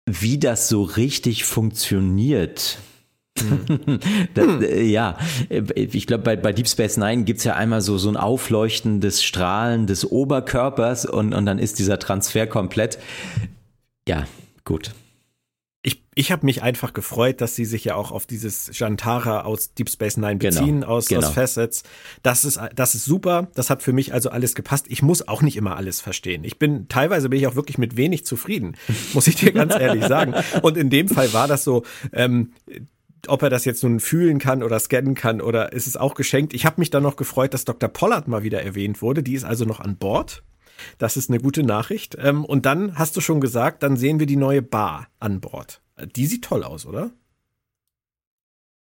Wie 0.09 0.39
das 0.39 0.69
so 0.69 0.85
richtig 0.85 1.45
funktioniert, 1.45 2.79
das, 4.34 4.62
äh, 4.62 4.82
ja, 4.82 5.18
ich 5.74 6.07
glaube, 6.07 6.24
bei, 6.24 6.37
bei 6.37 6.53
Deep 6.53 6.68
Space 6.68 6.97
Nine 6.97 7.24
gibt's 7.24 7.45
ja 7.45 7.55
einmal 7.55 7.80
so, 7.80 7.99
so 7.99 8.09
ein 8.09 8.16
aufleuchtendes 8.16 9.22
Strahlen 9.22 9.87
des 9.87 10.11
Oberkörpers 10.11 11.07
und, 11.07 11.34
und 11.34 11.47
dann 11.47 11.59
ist 11.59 11.78
dieser 11.78 11.99
Transfer 11.99 12.47
komplett. 12.47 12.99
Ja, 14.09 14.26
gut. 14.64 14.93
Ich, 15.82 16.03
ich 16.16 16.32
habe 16.32 16.45
mich 16.45 16.64
einfach 16.64 16.95
gefreut, 16.95 17.41
dass 17.41 17.55
sie 17.55 17.64
sich 17.64 17.84
ja 17.84 17.95
auch 17.95 18.11
auf 18.11 18.26
dieses 18.26 18.76
Jantara 18.76 19.43
aus 19.43 19.72
Deep 19.74 19.89
Space 19.89 20.16
Nine 20.16 20.39
genau, 20.39 20.59
beziehen, 20.59 20.80
genau, 20.80 20.93
aus, 20.93 21.07
genau. 21.07 21.28
aus 21.28 21.32
Facets. 21.32 21.84
Das 22.24 22.45
ist, 22.45 22.59
das 22.74 22.97
ist 22.97 23.05
super. 23.05 23.47
Das 23.55 23.70
hat 23.70 23.82
für 23.84 23.93
mich 23.93 24.12
also 24.12 24.30
alles 24.30 24.57
gepasst. 24.57 24.87
Ich 24.89 25.03
muss 25.03 25.28
auch 25.28 25.43
nicht 25.43 25.57
immer 25.57 25.76
alles 25.76 26.01
verstehen. 26.01 26.43
Ich 26.43 26.59
bin, 26.59 26.89
teilweise 26.89 27.28
bin 27.28 27.39
ich 27.39 27.47
auch 27.47 27.55
wirklich 27.55 27.78
mit 27.78 27.97
wenig 27.97 28.26
zufrieden, 28.26 28.76
muss 29.14 29.28
ich 29.28 29.37
dir 29.37 29.53
ganz 29.53 29.74
ehrlich 29.74 30.05
sagen. 30.07 30.34
Und 30.62 30.76
in 30.76 30.91
dem 30.91 31.07
Fall 31.07 31.32
war 31.32 31.47
das 31.47 31.62
so, 31.62 31.84
ähm, 32.12 32.51
ob 33.29 33.43
er 33.43 33.51
das 33.51 33.64
jetzt 33.64 33.83
nun 33.83 34.01
fühlen 34.01 34.39
kann 34.39 34.62
oder 34.62 34.79
scannen 34.79 35.14
kann 35.14 35.41
oder 35.41 35.72
ist 35.72 35.87
es 35.87 35.97
auch 35.97 36.14
geschenkt. 36.14 36.55
Ich 36.55 36.66
habe 36.66 36.81
mich 36.81 36.91
dann 36.91 37.03
noch 37.03 37.16
gefreut, 37.16 37.55
dass 37.55 37.64
Dr. 37.64 37.89
Pollard 37.89 38.29
mal 38.29 38.43
wieder 38.43 38.62
erwähnt 38.62 39.03
wurde. 39.03 39.22
Die 39.22 39.35
ist 39.35 39.45
also 39.45 39.64
noch 39.64 39.81
an 39.81 39.97
Bord. 39.97 40.43
Das 40.99 41.16
ist 41.16 41.31
eine 41.31 41.41
gute 41.41 41.62
Nachricht. 41.62 42.16
Ähm, 42.20 42.45
und 42.45 42.66
dann 42.66 42.99
hast 42.99 43.16
du 43.16 43.20
schon 43.20 43.41
gesagt, 43.41 43.83
dann 43.83 43.97
sehen 43.97 44.20
wir 44.20 44.27
die 44.27 44.37
neue 44.37 44.62
Bar 44.62 45.09
an 45.18 45.41
Bord. 45.41 45.81
Die 46.16 46.27
sieht 46.27 46.45
toll 46.45 46.62
aus, 46.62 46.87
oder? 46.87 47.11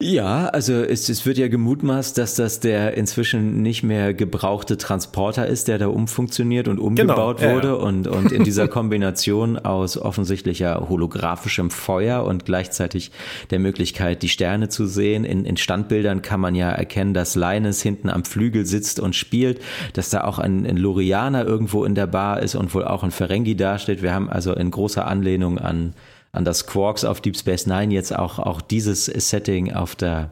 Ja, 0.04 0.48
also 0.48 0.74
es, 0.74 1.08
es 1.08 1.26
wird 1.26 1.38
ja 1.38 1.48
gemutmaßt, 1.48 2.18
dass 2.18 2.36
das 2.36 2.60
der 2.60 2.98
inzwischen 2.98 3.62
nicht 3.62 3.84
mehr 3.84 4.14
gebrauchte 4.14 4.78
Transporter 4.78 5.48
ist, 5.48 5.70
der 5.70 5.78
da 5.78 5.88
umfunktioniert 5.88 6.68
und 6.68 6.78
umgebaut 6.78 7.38
genau, 7.38 7.54
wurde 7.54 7.68
ja, 7.70 7.74
ja. 7.76 7.80
Und, 7.80 8.08
und 8.08 8.32
in 8.34 8.44
dieser 8.44 8.68
Kombination 8.74 9.58
aus 9.58 9.98
offensichtlicher 9.98 10.90
holographischem 10.90 11.72
Feuer 11.72 12.26
und 12.26 12.44
gleichzeitig 12.46 13.12
der 13.50 13.60
Möglichkeit, 13.60 14.24
die 14.24 14.30
Sterne 14.30 14.68
zu 14.68 14.88
sehen. 14.88 15.24
In, 15.24 15.46
in 15.46 15.56
Standbildern 15.56 16.22
kann 16.22 16.42
man 16.42 16.54
ja 16.54 16.70
erkennen, 16.70 17.14
dass 17.14 17.36
Linus 17.36 17.82
hinten 17.82 18.10
am 18.10 18.26
Flügel 18.26 18.66
sitzt 18.66 19.00
und 19.00 19.16
spielt, 19.16 19.62
dass 19.94 20.10
da 20.10 20.26
auch 20.26 20.38
ein, 20.38 20.66
ein 20.66 20.78
Lorianer 20.78 21.46
irgendwo 21.46 21.86
in 21.86 21.96
der 21.96 22.08
Bar 22.08 22.42
ist 22.42 22.56
und 22.56 22.74
wohl 22.76 22.84
auch 22.84 23.04
ein 23.04 23.12
Ferengi 23.12 23.56
dasteht. 23.56 24.02
Wir 24.02 24.14
haben 24.14 24.30
also 24.30 24.54
in 24.54 24.70
großer 24.70 25.08
Anlehnung 25.08 25.60
an 25.60 25.94
an 26.34 26.44
das 26.44 26.66
Quarks 26.68 27.06
auf 27.06 27.22
Deep 27.22 27.38
Space 27.38 27.68
Nine 27.68 27.94
jetzt 27.94 28.14
auch, 28.14 28.40
auch 28.40 28.60
dieses 28.60 29.06
Setting 29.06 29.72
auf 29.72 29.96
der 29.96 30.32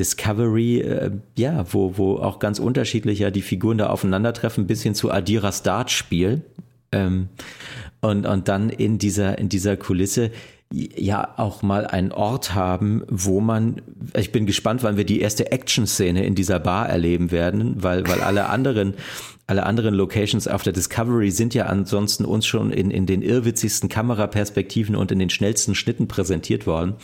Discovery, 0.00 0.80
äh, 0.80 1.10
ja, 1.38 1.64
wo, 1.72 1.96
wo 1.96 2.16
auch 2.16 2.40
ganz 2.40 2.58
unterschiedlich 2.58 3.24
die 3.32 3.42
Figuren 3.42 3.78
da 3.78 3.88
aufeinandertreffen, 3.88 4.66
bis 4.66 4.82
hin 4.82 4.94
zu 4.94 5.10
Adiras 5.10 5.62
Dart-Spiel. 5.62 6.42
Ähm, 6.90 7.28
und, 8.00 8.26
und 8.26 8.48
dann 8.48 8.68
in 8.68 8.98
dieser, 8.98 9.38
in 9.38 9.48
dieser 9.48 9.76
Kulisse 9.76 10.32
ja 10.72 11.34
auch 11.36 11.62
mal 11.62 11.86
einen 11.86 12.12
Ort 12.12 12.54
haben, 12.54 13.04
wo 13.08 13.40
man, 13.40 13.82
ich 14.16 14.32
bin 14.32 14.46
gespannt, 14.46 14.82
wann 14.82 14.96
wir 14.96 15.04
die 15.04 15.20
erste 15.20 15.52
Action-Szene 15.52 16.24
in 16.24 16.34
dieser 16.34 16.58
Bar 16.58 16.88
erleben 16.88 17.30
werden, 17.30 17.82
weil, 17.82 18.06
weil 18.08 18.22
alle 18.22 18.48
anderen 18.48 18.94
alle 19.52 19.66
anderen 19.66 19.94
Locations 19.94 20.48
auf 20.48 20.62
der 20.62 20.72
Discovery 20.72 21.30
sind 21.30 21.52
ja 21.52 21.66
ansonsten 21.66 22.24
uns 22.24 22.46
schon 22.46 22.72
in, 22.72 22.90
in 22.90 23.04
den 23.04 23.20
irrwitzigsten 23.20 23.90
Kameraperspektiven 23.90 24.96
und 24.96 25.12
in 25.12 25.18
den 25.18 25.28
schnellsten 25.28 25.74
Schnitten 25.74 26.08
präsentiert 26.08 26.66
worden. 26.66 26.94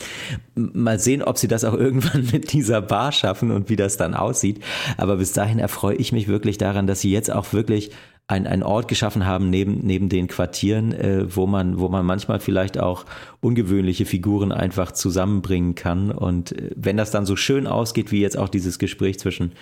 Mal 0.54 0.98
sehen, 0.98 1.22
ob 1.22 1.36
sie 1.36 1.46
das 1.46 1.64
auch 1.64 1.74
irgendwann 1.74 2.26
mit 2.32 2.54
dieser 2.54 2.80
Bar 2.80 3.12
schaffen 3.12 3.50
und 3.50 3.68
wie 3.68 3.76
das 3.76 3.98
dann 3.98 4.14
aussieht. 4.14 4.64
Aber 4.96 5.16
bis 5.16 5.34
dahin 5.34 5.58
erfreue 5.58 5.96
ich 5.96 6.10
mich 6.10 6.26
wirklich 6.26 6.56
daran, 6.56 6.86
dass 6.86 7.02
sie 7.02 7.12
jetzt 7.12 7.30
auch 7.30 7.52
wirklich 7.52 7.90
ein, 8.30 8.46
ein 8.46 8.62
Ort 8.62 8.88
geschaffen 8.88 9.24
haben 9.24 9.48
neben, 9.48 9.80
neben 9.86 10.10
den 10.10 10.28
Quartieren, 10.28 10.92
äh, 10.92 11.34
wo 11.34 11.46
man, 11.46 11.78
wo 11.78 11.88
man 11.88 12.04
manchmal 12.04 12.40
vielleicht 12.40 12.78
auch 12.78 13.06
ungewöhnliche 13.40 14.04
Figuren 14.04 14.52
einfach 14.52 14.92
zusammenbringen 14.92 15.74
kann. 15.74 16.10
Und 16.10 16.52
äh, 16.52 16.70
wenn 16.76 16.98
das 16.98 17.10
dann 17.10 17.24
so 17.24 17.36
schön 17.36 17.66
ausgeht, 17.66 18.12
wie 18.12 18.20
jetzt 18.20 18.36
auch 18.36 18.50
dieses 18.50 18.78
Gespräch 18.78 19.18
zwischen 19.18 19.52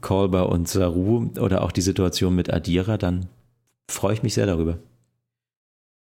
Kolber 0.00 0.48
und 0.48 0.68
Saru 0.68 1.32
oder 1.40 1.62
auch 1.62 1.72
die 1.72 1.80
Situation 1.80 2.23
mit 2.30 2.52
Adira, 2.52 2.98
dann 2.98 3.28
freue 3.90 4.14
ich 4.14 4.22
mich 4.22 4.34
sehr 4.34 4.46
darüber. 4.46 4.78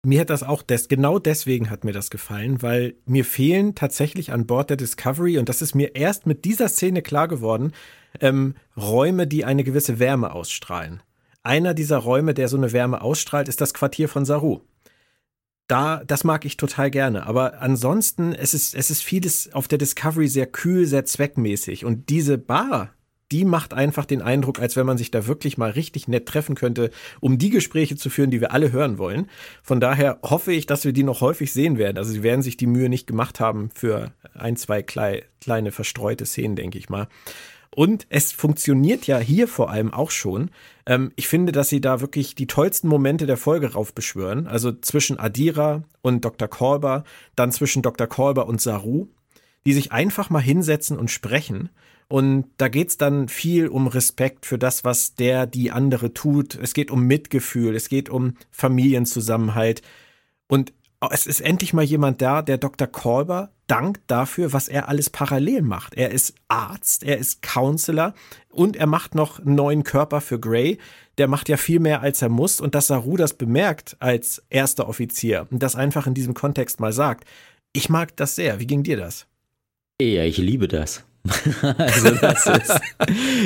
Mir 0.05 0.21
hat 0.21 0.31
das 0.31 0.45
auch 0.45 0.63
des, 0.63 0.87
genau 0.87 1.19
deswegen 1.19 1.69
hat 1.69 1.83
mir 1.83 1.93
das 1.93 2.11
gefallen, 2.11 2.63
weil 2.63 2.95
mir 3.07 3.25
fehlen 3.25 3.75
tatsächlich 3.75 4.33
an 4.33 4.47
Bord 4.47 4.71
der 4.71 4.77
Discovery, 4.77 5.39
und 5.39 5.49
das 5.49 5.63
ist 5.63 5.75
mir 5.75 5.97
erst 5.97 6.27
mit 6.27 6.45
dieser 6.45 6.69
Szene 6.69 7.03
klar 7.03 7.27
geworden, 7.27 7.73
ähm, 8.21 8.55
Räume, 8.77 9.27
die 9.27 9.45
eine 9.45 9.65
gewisse 9.65 9.99
Wärme 9.99 10.33
ausstrahlen. 10.33 11.03
Einer 11.43 11.75
dieser 11.75 11.99
Räume, 11.99 12.35
der 12.35 12.49
so 12.49 12.57
eine 12.57 12.73
Wärme 12.73 13.01
ausstrahlt, 13.01 13.49
ist 13.49 13.61
das 13.61 13.75
Quartier 13.75 14.09
von 14.09 14.25
Saru. 14.25 14.61
Da, 15.69 16.05
das 16.05 16.23
mag 16.23 16.45
ich 16.45 16.57
total 16.57 16.91
gerne. 16.91 17.27
Aber 17.27 17.61
ansonsten, 17.61 18.33
es 18.33 18.55
ist, 18.55 18.75
es 18.75 18.91
ist 18.91 19.03
vieles 19.03 19.53
auf 19.53 19.67
der 19.67 19.79
Discovery 19.79 20.29
sehr 20.29 20.47
kühl, 20.47 20.87
sehr 20.87 21.05
zweckmäßig. 21.05 21.85
Und 21.85 22.11
diese 22.11 22.39
Bar, 22.39 22.95
die 23.33 23.45
macht 23.45 23.75
einfach 23.75 24.05
den 24.05 24.23
Eindruck, 24.23 24.61
als 24.61 24.77
wenn 24.77 24.87
man 24.87 24.99
sich 24.99 25.11
da 25.11 25.27
wirklich 25.27 25.59
mal 25.59 25.71
richtig 25.71 26.07
nett 26.09 26.27
treffen 26.27 26.55
könnte, 26.55 26.91
um 27.21 27.39
die 27.39 27.51
Gespräche 27.51 27.97
zu 27.97 28.11
führen, 28.11 28.31
die 28.31 28.41
wir 28.41 28.53
alle 28.53 28.73
hören 28.73 28.99
wollen. 28.99 29.29
Von 29.63 29.81
daher 29.81 30.19
hoffe 30.23 30.53
ich, 30.53 30.67
dass 30.67 30.85
wir 30.85 30.93
die 30.93 31.03
noch 31.03 31.21
häufig 31.21 31.53
sehen 31.53 31.79
werden. 31.79 31.99
Also 31.99 32.13
sie 32.13 32.23
werden 32.23 32.43
sich 32.43 32.57
die 32.57 32.67
Mühe 32.67 32.89
nicht 32.89 33.07
gemacht 33.07 33.41
haben 33.41 33.71
für 33.75 34.13
ein, 34.35 34.57
zwei 34.57 34.83
kleine 34.83 35.73
verstreute 35.73 36.27
Szenen, 36.27 36.57
denke 36.57 36.79
ich 36.79 36.89
mal. 36.89 37.09
Und 37.77 38.07
es 38.09 38.33
funktioniert 38.33 39.07
ja 39.07 39.19
hier 39.19 39.47
vor 39.49 39.71
allem 39.71 39.93
auch 39.93 40.11
schon. 40.11 40.51
Ähm, 40.87 41.13
ich 41.15 41.29
finde, 41.29 41.53
dass 41.53 41.69
sie 41.69 41.83
da 41.83 42.01
wirklich 42.01 42.35
die 42.35 42.47
tollsten 42.47 42.89
Momente 42.89 43.27
der 43.27 43.37
Folge 43.37 43.75
raufbeschwören. 43.75 44.47
Also 44.47 44.73
zwischen 44.73 45.19
Adira 45.19 45.85
und 46.01 46.25
Dr. 46.25 46.49
Kolber, 46.49 47.05
dann 47.35 47.53
zwischen 47.53 47.83
Dr. 47.83 48.07
Kolber 48.07 48.47
und 48.47 48.63
Saru, 48.63 49.09
die 49.67 49.75
sich 49.75 49.93
einfach 49.93 50.31
mal 50.31 50.41
hinsetzen 50.41 50.97
und 50.99 51.11
sprechen. 51.11 51.69
Und 52.09 52.47
da 52.59 52.69
geht's 52.69 52.99
dann 52.99 53.29
viel 53.29 53.67
um 53.67 53.89
Respekt 53.89 54.47
für 54.47 54.59
das, 54.59 54.85
was 54.85 55.15
der, 55.15 55.47
die 55.47 55.73
andere 55.73 56.15
tut. 56.15 56.55
Es 56.55 56.73
geht 56.73 56.91
um 56.91 57.03
Mitgefühl, 57.03 57.75
es 57.75 57.89
geht 57.89 58.09
um 58.09 58.37
Familienzusammenhalt. 58.51 59.83
Und 60.47 60.73
es 61.11 61.27
ist 61.27 61.41
endlich 61.41 61.73
mal 61.73 61.85
jemand 61.85 62.23
da, 62.23 62.43
der 62.43 62.59
Dr. 62.59 62.87
Kolber 62.87 63.51
dankt 63.67 64.03
dafür, 64.07 64.53
was 64.53 64.69
er 64.69 64.89
alles 64.89 65.11
parallel 65.11 65.63
macht. 65.63 65.95
Er 65.95 66.11
ist 66.11 66.35
Arzt, 66.49 67.03
er 67.03 67.19
ist 67.19 67.43
Counselor 67.43 68.15
und 68.49 68.77
er 68.77 68.87
macht 68.87 69.15
noch 69.15 69.41
einen 69.41 69.57
neuen 69.57 69.83
Körper 69.83 70.21
für 70.21 70.39
Gray. 70.39 70.79
Der 71.19 71.29
macht 71.29 71.49
ja 71.49 71.57
viel 71.57 71.81
mehr, 71.81 72.03
als 72.03 72.23
er 72.23 72.29
muss. 72.29 72.61
Und 72.61 72.75
dass 72.75 72.87
Saru 72.87 73.17
das 73.17 73.35
bemerkt 73.35 73.97
als 73.99 74.43
erster 74.49 74.89
Offizier 74.89 75.47
und 75.51 75.63
das 75.63 75.75
einfach 75.75 76.07
in 76.07 76.15
diesem 76.15 76.35
Kontext 76.35 76.79
mal 76.79 76.93
sagt, 76.93 77.25
ich 77.73 77.89
mag 77.89 78.17
das 78.17 78.37
sehr. 78.37 78.61
Wie 78.61 78.67
ging 78.67 78.85
dir 78.85 78.97
das? 78.97 79.27
Ja, 80.01 80.23
ich 80.23 80.39
liebe 80.39 80.69
das. 80.69 81.05
Also 81.79 82.11
das 82.11 82.47
ist, 82.47 82.81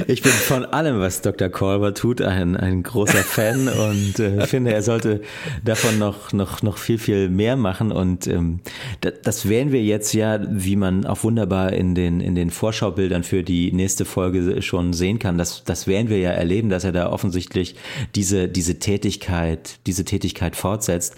ich 0.06 0.22
bin 0.22 0.32
von 0.32 0.64
allem, 0.64 1.00
was 1.00 1.22
Dr. 1.22 1.48
Kolber 1.48 1.94
tut, 1.94 2.22
ein, 2.22 2.56
ein 2.56 2.82
großer 2.82 3.18
Fan 3.18 3.68
und 3.68 4.18
äh, 4.18 4.46
finde, 4.46 4.72
er 4.72 4.82
sollte 4.82 5.22
davon 5.64 5.98
noch, 5.98 6.32
noch, 6.32 6.62
noch 6.62 6.78
viel, 6.78 6.98
viel 6.98 7.28
mehr 7.28 7.56
machen. 7.56 7.92
Und 7.92 8.26
ähm, 8.26 8.60
das, 9.00 9.14
das 9.22 9.48
werden 9.48 9.72
wir 9.72 9.82
jetzt 9.82 10.12
ja, 10.12 10.40
wie 10.48 10.76
man 10.76 11.06
auch 11.06 11.22
wunderbar 11.24 11.72
in 11.72 11.94
den, 11.94 12.20
in 12.20 12.34
den 12.34 12.50
Vorschaubildern 12.50 13.22
für 13.22 13.42
die 13.42 13.72
nächste 13.72 14.04
Folge 14.04 14.62
schon 14.62 14.92
sehen 14.92 15.18
kann, 15.18 15.38
das, 15.38 15.64
das 15.64 15.86
werden 15.86 16.08
wir 16.08 16.18
ja 16.18 16.30
erleben, 16.30 16.70
dass 16.70 16.84
er 16.84 16.92
da 16.92 17.10
offensichtlich 17.10 17.76
diese, 18.14 18.48
diese 18.48 18.78
Tätigkeit, 18.78 19.78
diese 19.86 20.04
Tätigkeit 20.04 20.56
fortsetzt. 20.56 21.16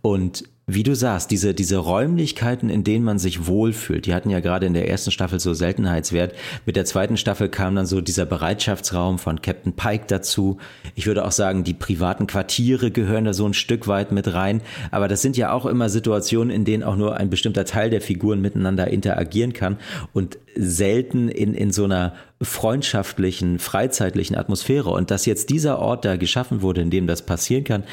Und 0.00 0.44
wie 0.68 0.84
du 0.84 0.94
sagst, 0.94 1.32
diese, 1.32 1.54
diese 1.54 1.76
Räumlichkeiten, 1.76 2.70
in 2.70 2.84
denen 2.84 3.04
man 3.04 3.18
sich 3.18 3.48
wohlfühlt, 3.48 4.06
die 4.06 4.14
hatten 4.14 4.30
ja 4.30 4.38
gerade 4.38 4.64
in 4.66 4.74
der 4.74 4.88
ersten 4.88 5.10
Staffel 5.10 5.40
so 5.40 5.54
Seltenheitswert. 5.54 6.34
Mit 6.66 6.76
der 6.76 6.84
zweiten 6.84 7.16
Staffel 7.16 7.48
kam 7.48 7.74
dann 7.74 7.86
so 7.86 8.00
dieser 8.00 8.26
Bereitschaftsraum 8.26 9.18
von 9.18 9.42
Captain 9.42 9.72
Pike 9.72 10.04
dazu. 10.06 10.58
Ich 10.94 11.06
würde 11.06 11.24
auch 11.24 11.32
sagen, 11.32 11.64
die 11.64 11.74
privaten 11.74 12.28
Quartiere 12.28 12.92
gehören 12.92 13.24
da 13.24 13.32
so 13.32 13.44
ein 13.44 13.54
Stück 13.54 13.88
weit 13.88 14.12
mit 14.12 14.32
rein. 14.34 14.62
Aber 14.92 15.08
das 15.08 15.20
sind 15.20 15.36
ja 15.36 15.52
auch 15.52 15.66
immer 15.66 15.88
Situationen, 15.88 16.50
in 16.50 16.64
denen 16.64 16.84
auch 16.84 16.96
nur 16.96 17.16
ein 17.16 17.28
bestimmter 17.28 17.64
Teil 17.64 17.90
der 17.90 18.00
Figuren 18.00 18.40
miteinander 18.40 18.86
interagieren 18.86 19.52
kann 19.52 19.78
und 20.12 20.38
selten 20.54 21.28
in, 21.28 21.54
in 21.54 21.72
so 21.72 21.84
einer 21.84 22.14
freundschaftlichen, 22.42 23.58
freizeitlichen 23.58 24.36
Atmosphäre. 24.36 24.90
Und 24.90 25.10
dass 25.10 25.26
jetzt 25.26 25.50
dieser 25.50 25.78
Ort 25.78 26.04
da 26.04 26.16
geschaffen 26.16 26.62
wurde, 26.62 26.80
in 26.80 26.90
dem 26.90 27.06
das 27.06 27.22
passieren 27.22 27.64
kann, 27.64 27.84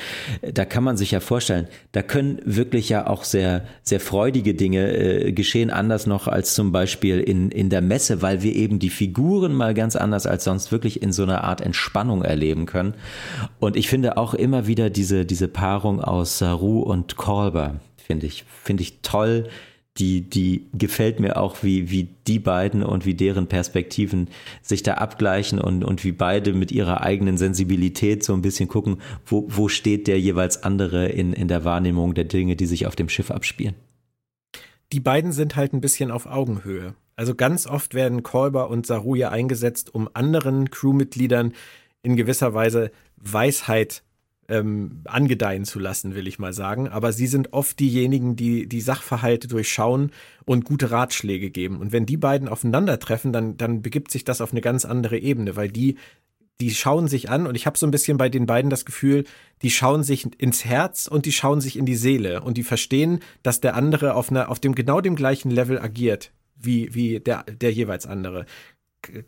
da 0.41 0.65
kann 0.65 0.83
man 0.83 0.97
sich 0.97 1.11
ja 1.11 1.19
vorstellen, 1.19 1.67
da 1.91 2.01
können 2.01 2.39
wirklich 2.43 2.89
ja 2.89 3.07
auch 3.07 3.23
sehr, 3.23 3.65
sehr 3.83 3.99
freudige 3.99 4.53
Dinge 4.53 4.91
äh, 4.91 5.31
geschehen, 5.31 5.69
anders 5.69 6.07
noch 6.07 6.27
als 6.27 6.53
zum 6.53 6.71
Beispiel 6.71 7.19
in, 7.19 7.49
in 7.51 7.69
der 7.69 7.81
Messe, 7.81 8.21
weil 8.21 8.41
wir 8.41 8.55
eben 8.55 8.79
die 8.79 8.89
Figuren 8.89 9.53
mal 9.53 9.73
ganz 9.73 9.95
anders 9.95 10.25
als 10.25 10.43
sonst 10.43 10.71
wirklich 10.71 11.01
in 11.01 11.11
so 11.11 11.23
einer 11.23 11.43
Art 11.43 11.61
Entspannung 11.61 12.23
erleben 12.23 12.65
können. 12.65 12.93
Und 13.59 13.75
ich 13.75 13.87
finde 13.87 14.17
auch 14.17 14.33
immer 14.33 14.67
wieder 14.67 14.89
diese, 14.89 15.25
diese 15.25 15.47
Paarung 15.47 16.01
aus 16.01 16.39
Saru 16.39 16.79
und 16.79 17.15
Kolber, 17.15 17.75
finde 17.97 18.25
ich, 18.25 18.45
finde 18.63 18.83
ich 18.83 19.01
toll 19.01 19.49
die, 19.99 20.21
die 20.21 20.67
gefällt 20.73 21.19
mir 21.19 21.37
auch, 21.37 21.61
wie, 21.61 21.91
wie 21.91 22.07
die 22.27 22.39
beiden 22.39 22.83
und 22.83 23.05
wie 23.05 23.13
deren 23.13 23.47
Perspektiven 23.47 24.29
sich 24.61 24.81
da 24.81 24.95
abgleichen 24.95 25.59
und, 25.59 25.83
und 25.83 26.03
wie 26.03 26.13
beide 26.13 26.53
mit 26.53 26.71
ihrer 26.71 27.01
eigenen 27.01 27.37
Sensibilität 27.37 28.23
so 28.23 28.33
ein 28.33 28.41
bisschen 28.41 28.69
gucken, 28.69 29.01
wo, 29.25 29.45
wo 29.49 29.67
steht 29.67 30.07
der 30.07 30.19
jeweils 30.19 30.63
andere 30.63 31.07
in, 31.07 31.33
in 31.33 31.47
der 31.47 31.65
Wahrnehmung 31.65 32.13
der 32.13 32.23
Dinge, 32.23 32.55
die 32.55 32.65
sich 32.65 32.87
auf 32.87 32.95
dem 32.95 33.09
Schiff 33.09 33.29
abspielen. 33.29 33.75
Die 34.93 35.01
beiden 35.01 35.33
sind 35.33 35.55
halt 35.55 35.73
ein 35.73 35.81
bisschen 35.81 36.11
auf 36.11 36.25
Augenhöhe. 36.25 36.95
Also 37.15 37.35
ganz 37.35 37.67
oft 37.67 37.93
werden 37.93 38.23
Kolber 38.23 38.69
und 38.69 38.87
Saruja 38.87 39.29
eingesetzt, 39.29 39.93
um 39.93 40.09
anderen 40.13 40.71
Crewmitgliedern 40.71 41.53
in 42.01 42.15
gewisser 42.15 42.53
Weise 42.53 42.91
Weisheit 43.17 44.03
ähm, 44.49 45.01
angedeihen 45.05 45.65
zu 45.65 45.79
lassen, 45.79 46.15
will 46.15 46.27
ich 46.27 46.39
mal 46.39 46.53
sagen. 46.53 46.87
Aber 46.87 47.13
sie 47.13 47.27
sind 47.27 47.53
oft 47.53 47.79
diejenigen, 47.79 48.35
die 48.35 48.67
die 48.67 48.81
Sachverhalte 48.81 49.47
durchschauen 49.47 50.11
und 50.45 50.65
gute 50.65 50.91
Ratschläge 50.91 51.49
geben. 51.49 51.77
Und 51.77 51.91
wenn 51.91 52.05
die 52.05 52.17
beiden 52.17 52.47
aufeinandertreffen, 52.47 53.31
dann, 53.31 53.57
dann 53.57 53.81
begibt 53.81 54.11
sich 54.11 54.25
das 54.25 54.41
auf 54.41 54.51
eine 54.51 54.61
ganz 54.61 54.85
andere 54.85 55.17
Ebene, 55.17 55.55
weil 55.55 55.69
die 55.69 55.97
die 56.61 56.71
schauen 56.71 57.07
sich 57.07 57.29
an 57.29 57.47
und 57.47 57.55
ich 57.55 57.65
habe 57.65 57.77
so 57.77 57.87
ein 57.87 57.91
bisschen 57.91 58.17
bei 58.17 58.27
den 58.27 58.45
beiden 58.45 58.69
das 58.69 58.83
Gefühl, 58.83 59.23
die 59.61 59.71
schauen 59.71 60.03
sich 60.03 60.27
ins 60.41 60.65
Herz 60.65 61.07
und 61.07 61.25
die 61.25 61.31
schauen 61.31 61.61
sich 61.61 61.77
in 61.77 61.85
die 61.85 61.95
Seele 61.95 62.41
und 62.41 62.57
die 62.57 62.63
verstehen, 62.63 63.21
dass 63.43 63.61
der 63.61 63.75
andere 63.75 64.13
auf, 64.13 64.29
einer, 64.29 64.49
auf 64.49 64.59
dem 64.59 64.75
genau 64.75 64.99
dem 64.99 65.15
gleichen 65.15 65.51
Level 65.51 65.79
agiert 65.79 66.31
wie, 66.55 66.93
wie 66.93 67.21
der, 67.21 67.43
der 67.43 67.71
jeweils 67.71 68.05
andere. 68.05 68.45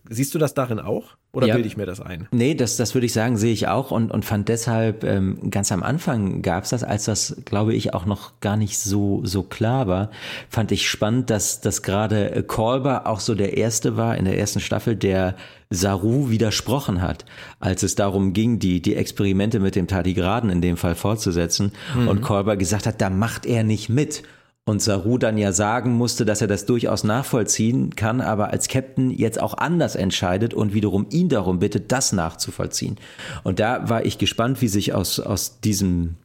Siehst 0.09 0.33
du 0.33 0.39
das 0.39 0.53
darin 0.53 0.79
auch? 0.79 1.17
Oder 1.33 1.47
ja. 1.47 1.53
bilde 1.53 1.67
ich 1.67 1.77
mir 1.77 1.85
das 1.85 2.01
ein? 2.01 2.27
Nee, 2.31 2.55
das, 2.55 2.75
das 2.75 2.93
würde 2.93 3.05
ich 3.05 3.13
sagen, 3.13 3.37
sehe 3.37 3.53
ich 3.53 3.67
auch 3.69 3.91
und, 3.91 4.11
und 4.11 4.25
fand 4.25 4.49
deshalb, 4.49 5.05
ähm, 5.05 5.49
ganz 5.49 5.71
am 5.71 5.81
Anfang 5.81 6.41
gab 6.41 6.65
es 6.65 6.71
das, 6.71 6.83
als 6.83 7.05
das, 7.05 7.37
glaube 7.45 7.73
ich, 7.73 7.93
auch 7.93 8.05
noch 8.05 8.41
gar 8.41 8.57
nicht 8.57 8.77
so, 8.77 9.21
so 9.23 9.43
klar 9.43 9.87
war, 9.87 10.11
fand 10.49 10.73
ich 10.73 10.89
spannend, 10.89 11.29
dass, 11.29 11.61
dass 11.61 11.83
gerade 11.83 12.43
Kolber 12.43 13.07
auch 13.07 13.21
so 13.21 13.33
der 13.33 13.55
Erste 13.57 13.95
war 13.95 14.17
in 14.17 14.25
der 14.25 14.37
ersten 14.37 14.59
Staffel, 14.59 14.97
der 14.97 15.35
Saru 15.69 16.29
widersprochen 16.29 17.01
hat, 17.01 17.23
als 17.61 17.81
es 17.83 17.95
darum 17.95 18.33
ging, 18.33 18.59
die, 18.59 18.81
die 18.81 18.95
Experimente 18.95 19.61
mit 19.61 19.75
dem 19.75 19.87
Tardigraden 19.87 20.49
in 20.49 20.61
dem 20.61 20.75
Fall 20.75 20.95
fortzusetzen 20.95 21.71
mhm. 21.95 22.09
und 22.09 22.21
Kolber 22.21 22.57
gesagt 22.57 22.85
hat, 22.85 22.99
da 22.99 23.09
macht 23.09 23.45
er 23.45 23.63
nicht 23.63 23.87
mit. 23.87 24.23
Und 24.63 24.81
Saru 24.81 25.17
dann 25.17 25.39
ja 25.39 25.53
sagen 25.53 25.93
musste, 25.93 26.23
dass 26.23 26.41
er 26.41 26.47
das 26.47 26.67
durchaus 26.67 27.03
nachvollziehen 27.03 27.95
kann, 27.95 28.21
aber 28.21 28.51
als 28.51 28.67
Captain 28.67 29.09
jetzt 29.09 29.41
auch 29.41 29.55
anders 29.55 29.95
entscheidet 29.95 30.53
und 30.53 30.73
wiederum 30.73 31.07
ihn 31.09 31.29
darum 31.29 31.59
bittet, 31.59 31.91
das 31.91 32.13
nachzuvollziehen. 32.13 32.97
Und 33.43 33.59
da 33.59 33.89
war 33.89 34.05
ich 34.05 34.19
gespannt, 34.19 34.61
wie 34.61 34.67
sich 34.67 34.93
aus, 34.93 35.19
aus 35.19 35.61
diesem, 35.61 36.15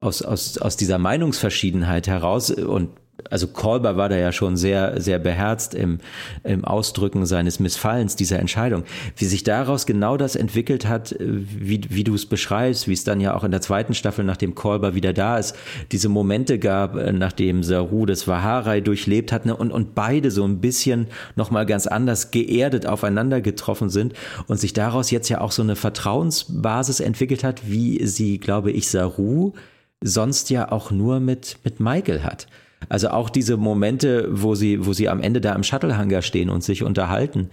aus, 0.00 0.20
aus, 0.20 0.58
aus 0.58 0.76
dieser 0.76 0.98
Meinungsverschiedenheit 0.98 2.08
heraus 2.08 2.50
und 2.50 2.90
also 3.30 3.48
Kolber 3.48 3.96
war 3.96 4.08
da 4.08 4.16
ja 4.16 4.32
schon 4.32 4.56
sehr, 4.56 5.00
sehr 5.00 5.18
beherzt 5.18 5.74
im, 5.74 5.98
im 6.44 6.64
Ausdrücken 6.64 7.26
seines 7.26 7.58
Missfallens 7.60 8.16
dieser 8.16 8.38
Entscheidung. 8.38 8.84
Wie 9.16 9.24
sich 9.24 9.42
daraus 9.42 9.86
genau 9.86 10.16
das 10.16 10.36
entwickelt 10.36 10.86
hat, 10.86 11.14
wie, 11.18 11.80
wie 11.88 12.04
du 12.04 12.14
es 12.14 12.26
beschreibst, 12.26 12.88
wie 12.88 12.92
es 12.92 13.04
dann 13.04 13.20
ja 13.20 13.34
auch 13.34 13.44
in 13.44 13.50
der 13.50 13.60
zweiten 13.60 13.94
Staffel, 13.94 14.24
nachdem 14.24 14.54
Kolber 14.54 14.94
wieder 14.94 15.12
da 15.12 15.38
ist, 15.38 15.56
diese 15.92 16.08
Momente 16.08 16.58
gab, 16.58 16.96
äh, 16.96 17.12
nachdem 17.12 17.62
Saru 17.62 18.06
das 18.06 18.28
Vaharai 18.28 18.80
durchlebt 18.80 19.32
hat 19.32 19.46
ne, 19.46 19.56
und, 19.56 19.72
und 19.72 19.94
beide 19.94 20.30
so 20.30 20.44
ein 20.44 20.60
bisschen 20.60 21.08
nochmal 21.36 21.66
ganz 21.66 21.86
anders 21.86 22.30
geerdet 22.30 22.86
aufeinander 22.86 23.40
getroffen 23.40 23.90
sind 23.90 24.14
und 24.46 24.58
sich 24.58 24.72
daraus 24.72 25.10
jetzt 25.10 25.28
ja 25.28 25.40
auch 25.40 25.52
so 25.52 25.62
eine 25.62 25.76
Vertrauensbasis 25.76 27.00
entwickelt 27.00 27.44
hat, 27.44 27.68
wie 27.68 28.04
sie, 28.06 28.38
glaube 28.38 28.70
ich, 28.70 28.88
Saru 28.88 29.52
sonst 30.00 30.50
ja 30.50 30.70
auch 30.70 30.90
nur 30.90 31.20
mit, 31.20 31.58
mit 31.64 31.80
Michael 31.80 32.22
hat. 32.22 32.46
Also 32.88 33.08
auch 33.10 33.30
diese 33.30 33.56
Momente, 33.56 34.28
wo 34.30 34.54
sie, 34.54 34.86
wo 34.86 34.92
sie 34.92 35.08
am 35.08 35.20
Ende 35.20 35.40
da 35.40 35.54
im 35.54 35.62
Shuttlehanger 35.62 36.22
stehen 36.22 36.48
und 36.50 36.62
sich 36.62 36.82
unterhalten 36.82 37.50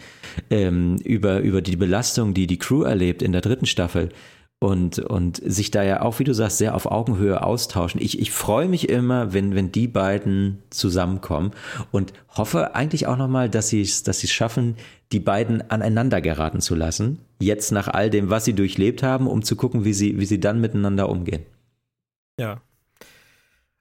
ähm, 0.49 0.97
über, 0.97 1.39
über 1.39 1.61
die 1.61 1.75
Belastung, 1.75 2.33
die 2.33 2.47
die 2.47 2.59
Crew 2.59 2.83
erlebt 2.83 3.21
in 3.21 3.31
der 3.31 3.41
dritten 3.41 3.65
Staffel 3.65 4.09
und, 4.59 4.99
und 4.99 5.41
sich 5.43 5.69
da 5.69 5.83
ja 5.83 6.01
auch, 6.01 6.19
wie 6.19 6.23
du 6.23 6.33
sagst, 6.33 6.57
sehr 6.57 6.75
auf 6.75 6.85
Augenhöhe 6.85 7.43
austauschen. 7.43 8.01
Ich, 8.01 8.19
ich 8.19 8.31
freue 8.31 8.67
mich 8.67 8.89
immer, 8.89 9.33
wenn, 9.33 9.53
wenn 9.53 9.71
die 9.71 9.87
beiden 9.87 10.63
zusammenkommen 10.69 11.51
und 11.91 12.13
hoffe 12.29 12.73
eigentlich 12.73 13.07
auch 13.07 13.17
nochmal, 13.17 13.49
dass 13.49 13.69
sie 13.69 13.81
es 13.81 14.03
dass 14.03 14.27
schaffen, 14.29 14.75
die 15.11 15.19
beiden 15.19 15.69
aneinander 15.69 16.21
geraten 16.21 16.61
zu 16.61 16.73
lassen. 16.73 17.19
Jetzt 17.39 17.71
nach 17.71 17.87
all 17.87 18.09
dem, 18.09 18.29
was 18.29 18.45
sie 18.45 18.53
durchlebt 18.53 19.03
haben, 19.03 19.27
um 19.27 19.43
zu 19.43 19.55
gucken, 19.55 19.85
wie 19.85 19.93
sie, 19.93 20.19
wie 20.19 20.25
sie 20.25 20.39
dann 20.39 20.61
miteinander 20.61 21.09
umgehen. 21.09 21.43
Ja, 22.39 22.61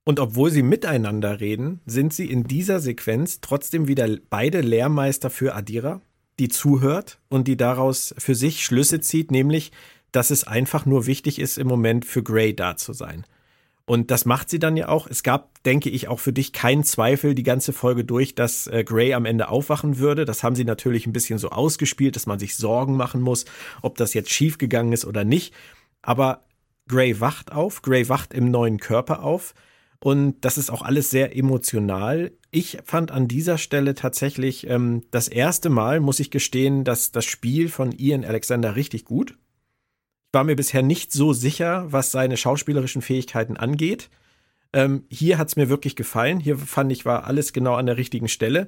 und 0.05 0.21
obwohl 0.21 0.51
sie 0.51 0.63
miteinander 0.63 1.41
reden, 1.41 1.81
sind 1.87 2.13
sie 2.13 2.31
in 2.31 2.45
dieser 2.45 2.81
Sequenz 2.81 3.41
trotzdem 3.41 3.89
wieder 3.89 4.07
beide 4.29 4.61
Lehrmeister 4.61 5.31
für 5.31 5.55
Adira, 5.55 6.03
die 6.39 6.49
zuhört 6.49 7.19
und 7.29 7.49
die 7.49 7.57
daraus 7.57 8.15
für 8.19 8.35
sich 8.35 8.65
Schlüsse 8.65 9.01
zieht, 9.01 9.31
nämlich, 9.31 9.73
dass 10.13 10.31
es 10.31 10.45
einfach 10.47 10.85
nur 10.85 11.07
wichtig 11.07 11.39
ist, 11.39 11.59
im 11.59 11.67
Moment 11.67 12.05
für 12.05 12.23
Gray 12.23 12.55
da 12.55 12.77
zu 12.77 12.93
sein. 12.93 13.25
Und 13.87 14.11
das 14.11 14.25
macht 14.25 14.49
sie 14.49 14.59
dann 14.59 14.77
ja 14.77 14.89
auch. 14.89 15.07
Es 15.07 15.23
gab, 15.23 15.63
denke 15.65 15.91
ich, 15.91 16.09
auch 16.09 16.19
für 16.19 16.33
dich 16.33 16.53
keinen 16.53 16.85
Zweifel 16.85 17.35
die 17.35 17.43
ganze 17.43 17.73
Folge 17.73 18.05
durch, 18.05 18.35
dass 18.35 18.67
äh, 18.67 18.83
Gray 18.83 19.13
am 19.13 19.27
Ende 19.27 19.49
aufwachen 19.49 19.99
würde. 19.99 20.25
Das 20.25 20.43
haben 20.43 20.57
sie 20.57 20.65
natürlich 20.65 21.07
ein 21.07 21.13
bisschen 21.13 21.39
so 21.39 21.51
ausgespielt, 21.51 22.17
dass 22.17 22.27
man 22.27 22.39
sich 22.39 22.57
Sorgen 22.57 22.97
machen 22.97 23.21
muss, 23.21 23.45
ob 23.83 23.99
das 23.99 24.15
jetzt 24.15 24.31
schiefgegangen 24.31 24.93
ist 24.95 25.05
oder 25.05 25.25
nicht. 25.25 25.53
Aber 26.01 26.45
Gray 26.89 27.21
wacht 27.21 27.53
auf, 27.53 27.83
Gray 27.83 28.09
wacht 28.09 28.33
im 28.33 28.51
neuen 28.51 28.79
Körper 28.79 29.23
auf. 29.23 29.55
Und 30.01 30.45
das 30.45 30.59
ist 30.59 30.71
auch 30.71 30.83
alles 30.83 31.11
sehr 31.11 31.37
emotional. 31.37 32.33
Ich 32.51 32.79
fand 32.85 33.11
an 33.11 33.27
dieser 33.27 33.59
Stelle 33.59 33.95
tatsächlich 33.95 34.69
ähm, 34.69 35.03
das 35.11 35.29
erste 35.29 35.71
Mal, 35.71 36.01
muss 36.01 36.21
ich 36.21 36.31
gestehen, 36.31 36.85
dass 36.85 37.11
das 37.11 37.25
Spiel 37.25 37.69
von 37.69 37.93
Ian 37.93 38.25
Alexander 38.25 38.77
richtig 38.77 39.05
gut. 39.05 39.33
Ich 39.33 40.35
war 40.35 40.45
mir 40.45 40.57
bisher 40.57 40.83
nicht 40.83 41.13
so 41.13 41.33
sicher, 41.33 41.87
was 41.91 42.11
seine 42.11 42.37
schauspielerischen 42.37 43.03
Fähigkeiten 43.03 43.57
angeht. 43.57 44.11
Ähm, 44.73 45.05
hier 45.09 45.39
hat 45.39 45.49
es 45.49 45.57
mir 45.57 45.69
wirklich 45.69 45.97
gefallen. 45.97 46.41
Hier 46.41 46.59
fand 46.59 46.91
ich, 46.93 47.05
war 47.05 47.25
alles 47.25 47.53
genau 47.53 47.75
an 47.75 47.87
der 47.87 47.97
richtigen 47.97 48.29
Stelle. 48.29 48.67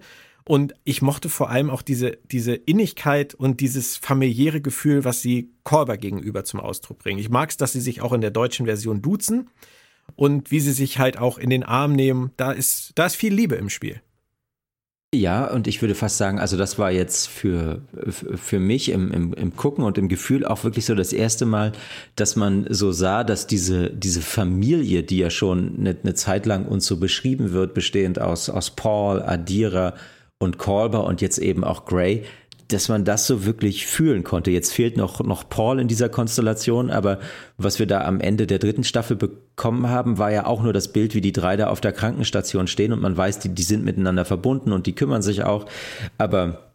Und 0.48 0.74
ich 0.84 1.02
mochte 1.02 1.28
vor 1.28 1.50
allem 1.50 1.70
auch 1.70 1.82
diese, 1.82 2.18
diese 2.30 2.54
Innigkeit 2.54 3.34
und 3.34 3.60
dieses 3.60 3.96
familiäre 3.96 4.60
Gefühl, 4.60 5.04
was 5.04 5.20
sie 5.20 5.50
Korber 5.64 5.96
gegenüber 5.96 6.44
zum 6.44 6.60
Ausdruck 6.60 6.98
bringen. 7.00 7.18
Ich 7.18 7.28
mag 7.28 7.50
es, 7.50 7.56
dass 7.56 7.72
sie 7.72 7.80
sich 7.80 8.00
auch 8.00 8.12
in 8.12 8.20
der 8.20 8.30
deutschen 8.30 8.66
Version 8.66 9.02
duzen 9.02 9.50
und 10.14 10.50
wie 10.50 10.60
sie 10.60 10.72
sich 10.72 10.98
halt 10.98 11.18
auch 11.18 11.38
in 11.38 11.50
den 11.50 11.62
Arm 11.62 11.92
nehmen. 11.92 12.30
Da 12.36 12.52
ist, 12.52 12.92
da 12.94 13.06
ist 13.06 13.16
viel 13.16 13.34
Liebe 13.34 13.56
im 13.56 13.68
Spiel. 13.68 14.00
Ja, 15.14 15.46
und 15.46 15.66
ich 15.66 15.80
würde 15.80 15.94
fast 15.94 16.18
sagen, 16.18 16.38
also 16.38 16.56
das 16.56 16.78
war 16.78 16.90
jetzt 16.90 17.28
für, 17.28 17.80
für 18.10 18.58
mich 18.58 18.90
im, 18.90 19.12
im, 19.12 19.32
im 19.32 19.56
Gucken 19.56 19.84
und 19.84 19.96
im 19.98 20.08
Gefühl 20.08 20.44
auch 20.44 20.64
wirklich 20.64 20.84
so 20.84 20.94
das 20.94 21.12
erste 21.12 21.46
Mal, 21.46 21.72
dass 22.16 22.36
man 22.36 22.66
so 22.68 22.92
sah, 22.92 23.24
dass 23.24 23.46
diese, 23.46 23.88
diese 23.90 24.20
Familie, 24.20 25.04
die 25.04 25.18
ja 25.18 25.30
schon 25.30 25.76
eine, 25.78 25.96
eine 26.02 26.14
Zeit 26.14 26.44
lang 26.44 26.66
uns 26.66 26.86
so 26.86 26.98
beschrieben 26.98 27.52
wird, 27.52 27.72
bestehend 27.72 28.20
aus, 28.20 28.50
aus 28.50 28.70
Paul, 28.70 29.22
Adira 29.22 29.94
und 30.38 30.58
Colber 30.58 31.04
und 31.04 31.22
jetzt 31.22 31.38
eben 31.38 31.64
auch 31.64 31.86
Gray, 31.86 32.24
dass 32.68 32.88
man 32.88 33.04
das 33.04 33.26
so 33.26 33.44
wirklich 33.44 33.86
fühlen 33.86 34.24
konnte. 34.24 34.50
Jetzt 34.50 34.72
fehlt 34.72 34.96
noch, 34.96 35.20
noch 35.20 35.48
Paul 35.48 35.80
in 35.80 35.88
dieser 35.88 36.08
Konstellation, 36.08 36.90
aber 36.90 37.20
was 37.58 37.78
wir 37.78 37.86
da 37.86 38.02
am 38.02 38.20
Ende 38.20 38.46
der 38.46 38.58
dritten 38.58 38.84
Staffel 38.84 39.16
bekommen 39.16 39.88
haben, 39.88 40.18
war 40.18 40.32
ja 40.32 40.46
auch 40.46 40.62
nur 40.62 40.72
das 40.72 40.92
Bild, 40.92 41.14
wie 41.14 41.20
die 41.20 41.32
drei 41.32 41.56
da 41.56 41.68
auf 41.68 41.80
der 41.80 41.92
Krankenstation 41.92 42.66
stehen 42.66 42.92
und 42.92 43.00
man 43.00 43.16
weiß, 43.16 43.38
die, 43.38 43.50
die 43.50 43.62
sind 43.62 43.84
miteinander 43.84 44.24
verbunden 44.24 44.72
und 44.72 44.86
die 44.86 44.94
kümmern 44.94 45.22
sich 45.22 45.44
auch. 45.44 45.66
Aber 46.18 46.72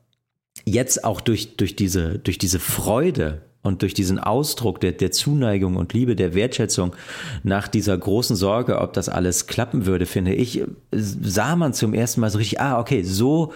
jetzt 0.65 1.03
auch 1.03 1.21
durch, 1.21 1.57
durch, 1.57 1.75
diese, 1.75 2.19
durch 2.19 2.37
diese 2.37 2.59
Freude 2.59 3.41
und 3.63 3.81
durch 3.83 3.93
diesen 3.93 4.19
Ausdruck 4.19 4.79
der, 4.79 4.91
der 4.91 5.11
Zuneigung 5.11 5.75
und 5.75 5.93
Liebe, 5.93 6.15
der 6.15 6.33
Wertschätzung 6.33 6.95
nach 7.43 7.67
dieser 7.67 7.97
großen 7.97 8.35
Sorge, 8.35 8.79
ob 8.79 8.93
das 8.93 9.09
alles 9.09 9.47
klappen 9.47 9.85
würde, 9.85 10.05
finde 10.05 10.33
ich, 10.33 10.63
sah 10.91 11.55
man 11.55 11.73
zum 11.73 11.93
ersten 11.93 12.21
Mal 12.21 12.31
so 12.31 12.39
richtig, 12.39 12.59
ah, 12.59 12.79
okay, 12.79 13.03
so 13.03 13.53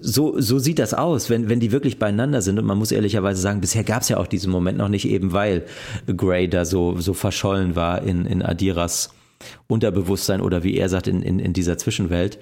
so, 0.00 0.40
so 0.40 0.58
sieht 0.58 0.78
das 0.78 0.94
aus, 0.94 1.30
wenn, 1.30 1.48
wenn 1.48 1.60
die 1.60 1.72
wirklich 1.72 1.98
beieinander 1.98 2.42
sind. 2.42 2.58
Und 2.58 2.64
man 2.64 2.78
muss 2.78 2.92
ehrlicherweise 2.92 3.40
sagen, 3.40 3.60
bisher 3.60 3.84
gab 3.84 4.02
es 4.02 4.08
ja 4.08 4.18
auch 4.18 4.26
diesen 4.26 4.50
Moment 4.50 4.78
noch 4.78 4.88
nicht, 4.88 5.08
eben 5.08 5.32
weil 5.32 5.64
Gray 6.16 6.48
da 6.48 6.64
so, 6.64 6.98
so 6.98 7.14
verschollen 7.14 7.76
war 7.76 8.02
in, 8.02 8.26
in 8.26 8.42
Adiras 8.42 9.10
Unterbewusstsein 9.68 10.40
oder 10.40 10.62
wie 10.62 10.76
er 10.76 10.88
sagt, 10.88 11.06
in, 11.06 11.22
in, 11.22 11.38
in 11.38 11.52
dieser 11.52 11.78
Zwischenwelt. 11.78 12.38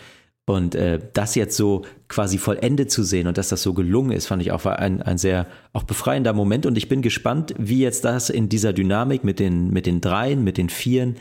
Und 0.47 0.75
äh, 0.75 0.99
das 1.13 1.35
jetzt 1.35 1.57
so 1.57 1.85
quasi 2.09 2.39
vollendet 2.39 2.91
zu 2.91 3.03
sehen 3.03 3.27
und 3.27 3.37
dass 3.37 3.51
das 3.51 3.63
so 3.63 3.75
gelungen 3.75 4.13
ist, 4.13 4.27
fand 4.27 4.41
ich 4.41 4.51
auch 4.51 4.65
ein, 4.65 5.03
ein 5.03 5.19
sehr 5.19 5.47
auch 5.75 5.83
befreiender 5.83 6.33
Moment. 6.33 6.65
Und 6.65 6.79
ich 6.79 6.89
bin 6.89 7.03
gespannt, 7.03 7.55
wie 7.59 7.81
jetzt 7.81 8.05
das 8.05 8.31
in 8.31 8.49
dieser 8.49 8.73
Dynamik 8.73 9.25
mit 9.25 9.41
den, 9.41 9.71
mit 9.71 9.85
den 9.85 10.01
Dreien, 10.01 10.43
mit 10.45 10.57
den 10.57 10.71
Vieren, 10.71 11.17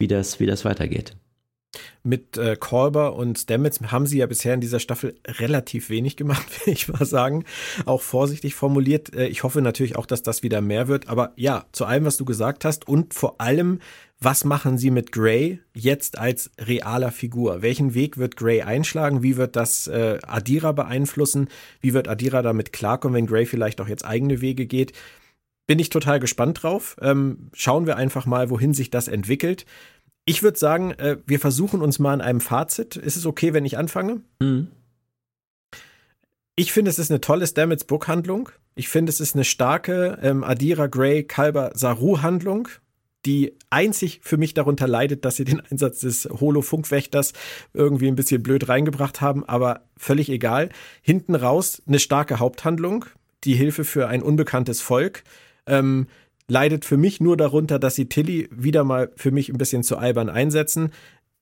wie 0.00 0.08
das, 0.08 0.40
wie 0.40 0.46
das 0.46 0.64
weitergeht. 0.64 1.14
Mit 2.02 2.36
äh, 2.36 2.56
Kolber 2.56 3.14
und 3.14 3.38
Stamets 3.38 3.80
haben 3.80 4.06
sie 4.06 4.18
ja 4.18 4.26
bisher 4.26 4.54
in 4.54 4.60
dieser 4.60 4.80
Staffel 4.80 5.14
relativ 5.26 5.88
wenig 5.88 6.16
gemacht, 6.16 6.46
will 6.66 6.74
ich 6.74 6.88
mal 6.88 7.04
sagen. 7.04 7.44
Auch 7.86 8.02
vorsichtig 8.02 8.54
formuliert. 8.54 9.14
Äh, 9.14 9.26
ich 9.28 9.42
hoffe 9.42 9.62
natürlich 9.62 9.96
auch, 9.96 10.06
dass 10.06 10.22
das 10.22 10.42
wieder 10.42 10.60
mehr 10.60 10.88
wird. 10.88 11.08
Aber 11.08 11.32
ja, 11.36 11.64
zu 11.72 11.84
allem, 11.84 12.04
was 12.04 12.16
du 12.16 12.24
gesagt 12.24 12.64
hast 12.64 12.86
und 12.88 13.14
vor 13.14 13.40
allem, 13.40 13.78
was 14.20 14.44
machen 14.44 14.78
sie 14.78 14.90
mit 14.90 15.10
Gray 15.10 15.60
jetzt 15.74 16.18
als 16.18 16.50
realer 16.58 17.10
Figur? 17.10 17.62
Welchen 17.62 17.94
Weg 17.94 18.18
wird 18.18 18.36
Gray 18.36 18.62
einschlagen? 18.62 19.22
Wie 19.22 19.36
wird 19.36 19.56
das 19.56 19.88
äh, 19.88 20.18
Adira 20.22 20.72
beeinflussen? 20.72 21.48
Wie 21.80 21.92
wird 21.92 22.06
Adira 22.06 22.42
damit 22.42 22.72
klarkommen, 22.72 23.16
wenn 23.16 23.26
Gray 23.26 23.46
vielleicht 23.46 23.80
auch 23.80 23.88
jetzt 23.88 24.04
eigene 24.04 24.40
Wege 24.40 24.66
geht? 24.66 24.92
Bin 25.66 25.78
ich 25.78 25.90
total 25.90 26.20
gespannt 26.20 26.62
drauf. 26.62 26.96
Ähm, 27.00 27.50
schauen 27.52 27.86
wir 27.86 27.96
einfach 27.96 28.26
mal, 28.26 28.50
wohin 28.50 28.74
sich 28.74 28.90
das 28.90 29.08
entwickelt. 29.08 29.64
Ich 30.24 30.42
würde 30.42 30.58
sagen, 30.58 30.92
äh, 30.92 31.18
wir 31.26 31.40
versuchen 31.40 31.82
uns 31.82 31.98
mal 31.98 32.12
an 32.12 32.20
einem 32.20 32.40
Fazit. 32.40 32.96
Ist 32.96 33.16
es 33.16 33.26
okay, 33.26 33.52
wenn 33.52 33.64
ich 33.64 33.76
anfange? 33.76 34.20
Mhm. 34.40 34.68
Ich 36.54 36.72
finde, 36.72 36.90
es 36.90 36.98
ist 36.98 37.10
eine 37.10 37.20
tolle 37.20 37.46
Stamets 37.46 37.84
Book-Handlung. 37.84 38.50
Ich 38.74 38.88
finde, 38.88 39.10
es 39.10 39.20
ist 39.20 39.34
eine 39.34 39.44
starke 39.44 40.18
ähm, 40.22 40.44
Adira 40.44 40.86
Gray 40.86 41.24
Kalber 41.24 41.72
Saru-Handlung, 41.74 42.68
die 43.26 43.54
einzig 43.70 44.20
für 44.22 44.36
mich 44.36 44.54
darunter 44.54 44.86
leidet, 44.86 45.24
dass 45.24 45.36
sie 45.36 45.44
den 45.44 45.60
Einsatz 45.70 46.00
des 46.00 46.26
Holo-Funkwächters 46.26 47.32
irgendwie 47.72 48.08
ein 48.08 48.16
bisschen 48.16 48.42
blöd 48.42 48.68
reingebracht 48.68 49.20
haben, 49.20 49.44
aber 49.44 49.88
völlig 49.96 50.28
egal. 50.28 50.68
Hinten 51.00 51.34
raus 51.34 51.82
eine 51.86 51.98
starke 51.98 52.38
Haupthandlung, 52.38 53.06
die 53.44 53.54
Hilfe 53.54 53.84
für 53.84 54.08
ein 54.08 54.22
unbekanntes 54.22 54.80
Volk. 54.80 55.24
Ähm, 55.66 56.06
leidet 56.48 56.84
für 56.84 56.96
mich 56.96 57.20
nur 57.20 57.36
darunter, 57.36 57.78
dass 57.78 57.94
sie 57.94 58.08
Tilly 58.08 58.48
wieder 58.52 58.84
mal 58.84 59.10
für 59.16 59.30
mich 59.30 59.48
ein 59.48 59.58
bisschen 59.58 59.82
zu 59.82 59.96
albern 59.96 60.28
einsetzen. 60.28 60.92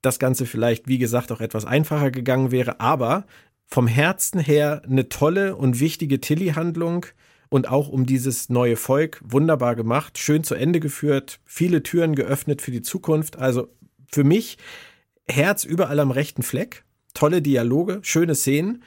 Das 0.02 0.18
Ganze 0.18 0.46
vielleicht, 0.46 0.88
wie 0.88 0.98
gesagt, 0.98 1.32
auch 1.32 1.40
etwas 1.40 1.64
einfacher 1.64 2.10
gegangen 2.10 2.50
wäre, 2.50 2.80
aber 2.80 3.26
vom 3.66 3.86
Herzen 3.86 4.40
her 4.40 4.82
eine 4.84 5.08
tolle 5.08 5.56
und 5.56 5.80
wichtige 5.80 6.20
Tilly-Handlung 6.20 7.06
und 7.50 7.68
auch 7.68 7.88
um 7.88 8.06
dieses 8.06 8.48
neue 8.48 8.76
Volk 8.76 9.20
wunderbar 9.24 9.74
gemacht, 9.76 10.18
schön 10.18 10.44
zu 10.44 10.54
Ende 10.54 10.80
geführt, 10.80 11.40
viele 11.44 11.82
Türen 11.82 12.14
geöffnet 12.14 12.62
für 12.62 12.70
die 12.70 12.82
Zukunft. 12.82 13.38
Also 13.38 13.68
für 14.10 14.24
mich 14.24 14.58
Herz 15.28 15.64
überall 15.64 16.00
am 16.00 16.10
rechten 16.10 16.42
Fleck, 16.42 16.84
tolle 17.14 17.42
Dialoge, 17.42 18.00
schöne 18.02 18.34
Szenen 18.34 18.82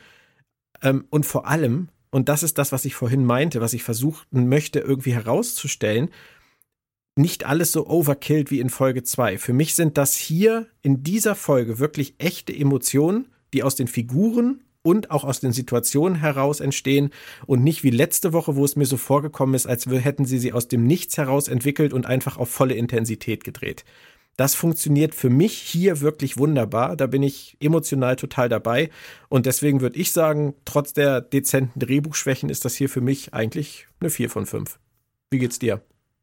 ähm, 0.81 1.05
und 1.09 1.25
vor 1.25 1.47
allem 1.47 1.89
und 2.13 2.29
das 2.29 2.43
ist 2.43 2.59
das, 2.59 2.71
was 2.71 2.85
ich 2.85 2.93
vorhin 2.93 3.25
meinte, 3.25 3.59
was 3.59 3.73
ich 3.73 3.81
versuchen 3.81 4.47
möchte, 4.47 4.79
irgendwie 4.79 5.15
herauszustellen, 5.15 6.11
nicht 7.15 7.43
alles 7.45 7.71
so 7.71 7.87
overkillt 7.87 8.51
wie 8.51 8.59
in 8.59 8.69
Folge 8.69 9.01
2. 9.01 9.39
Für 9.39 9.53
mich 9.53 9.73
sind 9.73 9.97
das 9.97 10.15
hier 10.15 10.67
in 10.83 11.01
dieser 11.01 11.33
Folge 11.33 11.79
wirklich 11.79 12.13
echte 12.19 12.55
Emotionen, 12.55 13.29
die 13.55 13.63
aus 13.63 13.73
den 13.73 13.87
Figuren 13.87 14.61
und 14.83 15.09
auch 15.09 15.23
aus 15.23 15.39
den 15.39 15.53
Situationen 15.53 16.19
heraus 16.19 16.59
entstehen 16.59 17.09
und 17.47 17.63
nicht 17.63 17.83
wie 17.83 17.89
letzte 17.89 18.31
Woche, 18.31 18.55
wo 18.55 18.63
es 18.63 18.75
mir 18.75 18.85
so 18.85 18.97
vorgekommen 18.97 19.55
ist, 19.55 19.65
als 19.65 19.87
hätten 19.87 20.25
sie 20.25 20.37
sie 20.37 20.53
aus 20.53 20.67
dem 20.67 20.85
Nichts 20.85 21.17
heraus 21.17 21.47
entwickelt 21.47 21.93
und 21.93 22.05
einfach 22.05 22.37
auf 22.37 22.49
volle 22.49 22.75
Intensität 22.75 23.43
gedreht. 23.43 23.85
Das 24.35 24.55
funktioniert 24.55 25.13
für 25.13 25.29
mich 25.29 25.53
hier 25.53 26.01
wirklich 26.01 26.37
wunderbar. 26.37 26.95
Da 26.97 27.05
bin 27.07 27.21
ich 27.21 27.55
emotional 27.59 28.15
total 28.15 28.49
dabei. 28.49 28.89
Und 29.29 29.45
deswegen 29.45 29.81
würde 29.81 29.99
ich 29.99 30.11
sagen, 30.11 30.55
trotz 30.65 30.93
der 30.93 31.21
dezenten 31.21 31.79
Drehbuchschwächen 31.79 32.49
ist 32.49 32.65
das 32.65 32.75
hier 32.75 32.89
für 32.89 33.01
mich 33.01 33.33
eigentlich 33.33 33.87
eine 33.99 34.09
4 34.09 34.29
von 34.29 34.45
5. 34.45 34.79
Wie 35.29 35.39
geht's 35.39 35.59
dir? 35.59 35.81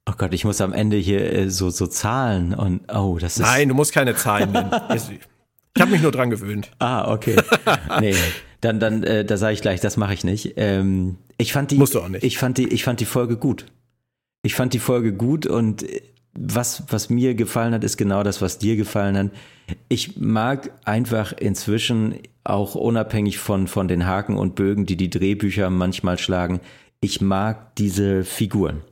Oh 0.08 0.14
Gott, 0.16 0.34
ich 0.34 0.44
muss 0.44 0.60
am 0.60 0.72
Ende 0.72 0.96
hier 0.96 1.32
äh, 1.32 1.50
so, 1.50 1.70
so 1.70 1.86
Zahlen 1.86 2.54
und 2.54 2.92
oh, 2.92 3.18
das 3.20 3.36
ist. 3.36 3.42
Nein, 3.42 3.68
du 3.68 3.74
musst 3.74 3.92
keine 3.92 4.16
Zahlen 4.16 4.50
nennen. 4.50 4.70
ich 4.94 5.80
habe 5.80 5.92
mich 5.92 6.02
nur 6.02 6.10
dran 6.10 6.30
gewöhnt. 6.30 6.72
Ah, 6.78 7.12
okay. 7.12 7.36
Nee, 8.00 8.14
dann, 8.60 8.80
dann, 8.80 9.02
äh, 9.04 9.24
da 9.24 9.36
sage 9.36 9.54
ich 9.54 9.62
gleich, 9.62 9.80
das 9.80 9.96
mache 9.96 10.14
ich 10.14 10.24
nicht. 10.24 10.54
Ähm, 10.56 11.16
ich 11.38 11.52
fand 11.52 11.70
die, 11.70 11.76
Musst 11.76 11.94
du 11.94 12.00
auch 12.00 12.08
nicht. 12.08 12.24
Ich 12.24 12.38
fand 12.38 12.58
die, 12.58 12.68
ich 12.68 12.82
fand 12.82 13.00
die 13.00 13.04
Folge 13.04 13.36
gut. 13.36 13.66
Ich 14.42 14.54
fand 14.54 14.72
die 14.72 14.78
Folge 14.78 15.12
gut 15.12 15.46
und 15.46 15.84
was, 16.42 16.84
was 16.88 17.10
mir 17.10 17.34
gefallen 17.34 17.74
hat, 17.74 17.84
ist 17.84 17.98
genau 17.98 18.22
das, 18.22 18.40
was 18.40 18.58
dir 18.58 18.76
gefallen 18.76 19.16
hat. 19.16 19.30
Ich 19.88 20.16
mag 20.16 20.72
einfach 20.84 21.32
inzwischen 21.32 22.14
auch 22.44 22.74
unabhängig 22.74 23.38
von, 23.38 23.68
von 23.68 23.88
den 23.88 24.06
Haken 24.06 24.36
und 24.36 24.54
Bögen, 24.54 24.86
die 24.86 24.96
die 24.96 25.10
Drehbücher 25.10 25.68
manchmal 25.68 26.18
schlagen, 26.18 26.60
ich 27.00 27.20
mag 27.20 27.74
diese 27.76 28.24
Figuren. 28.24 28.82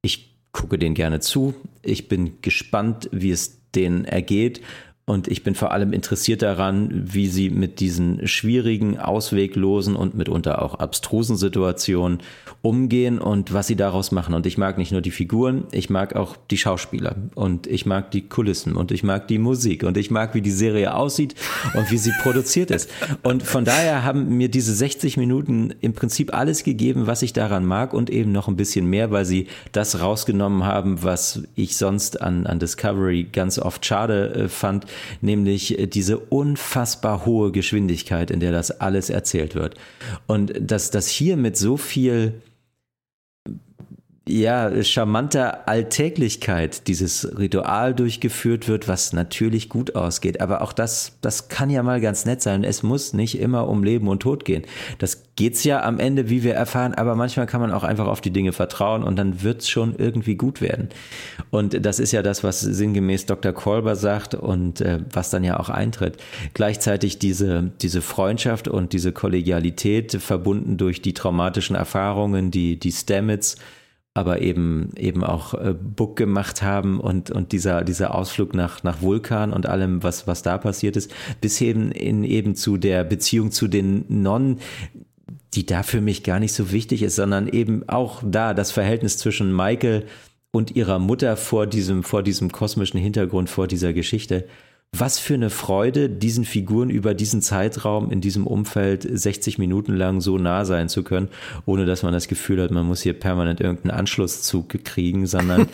Ich 0.00 0.34
gucke 0.52 0.78
denen 0.78 0.94
gerne 0.94 1.20
zu. 1.20 1.54
Ich 1.82 2.08
bin 2.08 2.40
gespannt, 2.42 3.08
wie 3.12 3.30
es 3.30 3.70
denen 3.72 4.04
ergeht. 4.04 4.60
Und 5.04 5.26
ich 5.28 5.42
bin 5.42 5.54
vor 5.54 5.72
allem 5.72 5.92
interessiert 5.92 6.42
daran, 6.42 6.90
wie 7.12 7.26
sie 7.26 7.50
mit 7.50 7.80
diesen 7.80 8.26
schwierigen, 8.28 8.98
ausweglosen 8.98 9.96
und 9.96 10.14
mitunter 10.14 10.62
auch 10.62 10.76
abstrusen 10.76 11.36
Situationen 11.36 12.20
umgehen 12.62 13.18
und 13.18 13.52
was 13.52 13.66
sie 13.66 13.74
daraus 13.74 14.12
machen. 14.12 14.34
Und 14.34 14.46
ich 14.46 14.56
mag 14.56 14.78
nicht 14.78 14.92
nur 14.92 15.00
die 15.00 15.10
Figuren, 15.10 15.64
ich 15.72 15.90
mag 15.90 16.14
auch 16.14 16.36
die 16.50 16.56
Schauspieler 16.56 17.16
und 17.34 17.66
ich 17.66 17.86
mag 17.86 18.12
die 18.12 18.22
Kulissen 18.22 18.76
und 18.76 18.92
ich 18.92 19.02
mag 19.02 19.26
die 19.26 19.38
Musik 19.38 19.82
und 19.82 19.96
ich 19.96 20.12
mag, 20.12 20.34
wie 20.34 20.42
die 20.42 20.52
Serie 20.52 20.94
aussieht 20.94 21.34
und 21.74 21.90
wie 21.90 21.98
sie 21.98 22.12
produziert 22.22 22.70
ist. 22.70 22.88
Und 23.24 23.42
von 23.42 23.64
daher 23.64 24.04
haben 24.04 24.36
mir 24.36 24.48
diese 24.48 24.72
60 24.74 25.16
Minuten 25.16 25.74
im 25.80 25.92
Prinzip 25.92 26.32
alles 26.32 26.62
gegeben, 26.62 27.08
was 27.08 27.22
ich 27.22 27.32
daran 27.32 27.66
mag 27.66 27.92
und 27.92 28.10
eben 28.10 28.30
noch 28.30 28.46
ein 28.46 28.56
bisschen 28.56 28.86
mehr, 28.86 29.10
weil 29.10 29.24
sie 29.24 29.48
das 29.72 30.00
rausgenommen 30.00 30.64
haben, 30.64 31.02
was 31.02 31.42
ich 31.56 31.76
sonst 31.76 32.22
an, 32.22 32.46
an 32.46 32.60
Discovery 32.60 33.24
ganz 33.32 33.58
oft 33.58 33.84
schade 33.84 34.34
äh, 34.34 34.48
fand, 34.48 34.86
nämlich 35.20 35.76
diese 35.92 36.18
unfassbar 36.18 37.26
hohe 37.26 37.50
Geschwindigkeit, 37.50 38.30
in 38.30 38.38
der 38.38 38.52
das 38.52 38.70
alles 38.80 39.10
erzählt 39.10 39.56
wird. 39.56 39.74
Und 40.28 40.52
dass 40.60 40.92
das 40.92 41.08
hier 41.08 41.36
mit 41.36 41.56
so 41.56 41.76
viel 41.76 42.34
ja, 44.24 44.82
charmanter 44.84 45.66
Alltäglichkeit 45.66 46.86
dieses 46.86 47.36
Ritual 47.38 47.92
durchgeführt 47.92 48.68
wird, 48.68 48.86
was 48.86 49.12
natürlich 49.12 49.68
gut 49.68 49.96
ausgeht. 49.96 50.40
Aber 50.40 50.62
auch 50.62 50.72
das, 50.72 51.16
das 51.22 51.48
kann 51.48 51.70
ja 51.70 51.82
mal 51.82 52.00
ganz 52.00 52.24
nett 52.24 52.40
sein. 52.40 52.62
Es 52.62 52.84
muss 52.84 53.14
nicht 53.14 53.40
immer 53.40 53.66
um 53.66 53.82
Leben 53.82 54.06
und 54.06 54.20
Tod 54.20 54.44
gehen. 54.44 54.62
Das 54.98 55.24
geht's 55.34 55.64
ja 55.64 55.82
am 55.82 55.98
Ende, 55.98 56.30
wie 56.30 56.44
wir 56.44 56.54
erfahren, 56.54 56.94
aber 56.94 57.16
manchmal 57.16 57.46
kann 57.46 57.60
man 57.60 57.72
auch 57.72 57.82
einfach 57.82 58.06
auf 58.06 58.20
die 58.20 58.30
Dinge 58.30 58.52
vertrauen 58.52 59.02
und 59.02 59.16
dann 59.16 59.42
wird's 59.42 59.68
schon 59.68 59.96
irgendwie 59.96 60.36
gut 60.36 60.60
werden. 60.60 60.90
Und 61.50 61.84
das 61.84 61.98
ist 61.98 62.12
ja 62.12 62.22
das, 62.22 62.44
was 62.44 62.60
sinngemäß 62.60 63.26
Dr. 63.26 63.52
Kolber 63.52 63.96
sagt 63.96 64.36
und 64.36 64.80
äh, 64.82 65.00
was 65.10 65.30
dann 65.30 65.42
ja 65.42 65.58
auch 65.58 65.68
eintritt. 65.68 66.18
Gleichzeitig 66.54 67.18
diese, 67.18 67.72
diese 67.82 68.02
Freundschaft 68.02 68.68
und 68.68 68.92
diese 68.92 69.10
Kollegialität 69.10 70.12
verbunden 70.12 70.76
durch 70.76 71.02
die 71.02 71.12
traumatischen 71.12 71.74
Erfahrungen, 71.74 72.52
die, 72.52 72.78
die 72.78 72.92
Stamets 72.92 73.56
aber 74.14 74.42
eben 74.42 74.90
eben 74.96 75.24
auch 75.24 75.54
äh, 75.54 75.74
Book 75.74 76.16
gemacht 76.16 76.62
haben 76.62 77.00
und 77.00 77.30
und 77.30 77.52
dieser 77.52 77.82
dieser 77.82 78.14
Ausflug 78.14 78.54
nach 78.54 78.82
nach 78.82 79.00
Vulkan 79.00 79.52
und 79.52 79.66
allem 79.66 80.02
was 80.02 80.26
was 80.26 80.42
da 80.42 80.58
passiert 80.58 80.96
ist 80.96 81.12
bis 81.40 81.60
eben 81.60 81.92
in 81.92 82.24
eben 82.24 82.54
zu 82.54 82.76
der 82.76 83.04
Beziehung 83.04 83.50
zu 83.50 83.68
den 83.68 84.04
Nonnen 84.08 84.58
die 85.54 85.64
da 85.64 85.82
für 85.82 86.00
mich 86.00 86.24
gar 86.24 86.40
nicht 86.40 86.52
so 86.52 86.72
wichtig 86.72 87.02
ist 87.02 87.16
sondern 87.16 87.48
eben 87.48 87.88
auch 87.88 88.22
da 88.24 88.52
das 88.52 88.70
Verhältnis 88.70 89.16
zwischen 89.16 89.54
Michael 89.54 90.04
und 90.50 90.76
ihrer 90.76 90.98
Mutter 90.98 91.38
vor 91.38 91.66
diesem 91.66 92.02
vor 92.02 92.22
diesem 92.22 92.52
kosmischen 92.52 93.00
Hintergrund 93.00 93.48
vor 93.48 93.66
dieser 93.66 93.94
Geschichte 93.94 94.46
was 94.94 95.18
für 95.18 95.34
eine 95.34 95.48
Freude, 95.48 96.10
diesen 96.10 96.44
Figuren 96.44 96.90
über 96.90 97.14
diesen 97.14 97.40
Zeitraum 97.40 98.10
in 98.10 98.20
diesem 98.20 98.46
Umfeld 98.46 99.08
60 99.10 99.58
Minuten 99.58 99.94
lang 99.94 100.20
so 100.20 100.36
nah 100.36 100.66
sein 100.66 100.90
zu 100.90 101.02
können, 101.02 101.28
ohne 101.64 101.86
dass 101.86 102.02
man 102.02 102.12
das 102.12 102.28
Gefühl 102.28 102.62
hat, 102.62 102.70
man 102.70 102.86
muss 102.86 103.00
hier 103.00 103.14
permanent 103.14 103.60
irgendeinen 103.60 103.98
Anschlusszug 103.98 104.84
kriegen, 104.84 105.26
sondern 105.26 105.66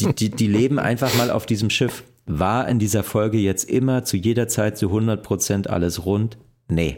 die, 0.00 0.12
die, 0.12 0.30
die 0.30 0.48
leben 0.48 0.80
einfach 0.80 1.14
mal 1.16 1.30
auf 1.30 1.46
diesem 1.46 1.70
Schiff. 1.70 2.02
War 2.26 2.66
in 2.68 2.80
dieser 2.80 3.04
Folge 3.04 3.38
jetzt 3.38 3.70
immer 3.70 4.04
zu 4.04 4.16
jeder 4.16 4.48
Zeit 4.48 4.76
zu 4.76 4.88
100 4.88 5.22
Prozent 5.22 5.70
alles 5.70 6.04
rund? 6.04 6.36
Nee. 6.68 6.96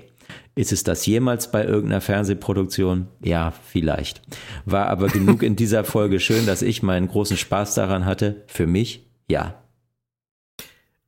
Ist 0.55 0.73
es 0.73 0.83
das 0.83 1.05
jemals 1.05 1.53
bei 1.53 1.65
irgendeiner 1.65 2.01
Fernsehproduktion? 2.01 3.09
Ja, 3.23 3.53
vielleicht. 3.71 4.23
War 4.65 4.87
aber 4.89 5.09
genug 5.09 5.43
in 5.43 5.55
dieser 5.55 5.85
Folge 5.85 6.19
schön, 6.19 6.47
dass 6.47 6.63
ich 6.63 6.83
meinen 6.83 7.09
großen 7.09 7.37
Spaß 7.37 7.75
daran 7.75 8.07
hatte? 8.07 8.43
Für 8.47 8.67
mich? 8.67 9.07
Ja. 9.29 9.63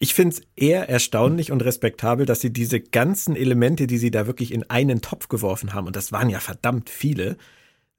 Ich 0.02 0.14
finde 0.14 0.35
es 0.35 0.43
eher 0.56 0.89
erstaunlich 0.89 1.52
und 1.52 1.62
respektabel, 1.62 2.24
dass 2.24 2.40
sie 2.40 2.51
diese 2.51 2.81
ganzen 2.81 3.36
Elemente, 3.36 3.86
die 3.86 3.98
sie 3.98 4.10
da 4.10 4.27
wirklich 4.27 4.51
in 4.51 4.68
einen 4.70 5.02
Topf 5.02 5.28
geworfen 5.28 5.74
haben, 5.74 5.86
und 5.86 5.94
das 5.94 6.10
waren 6.10 6.31
ja 6.31 6.40
verdammt 6.40 6.89
viele, 6.89 7.36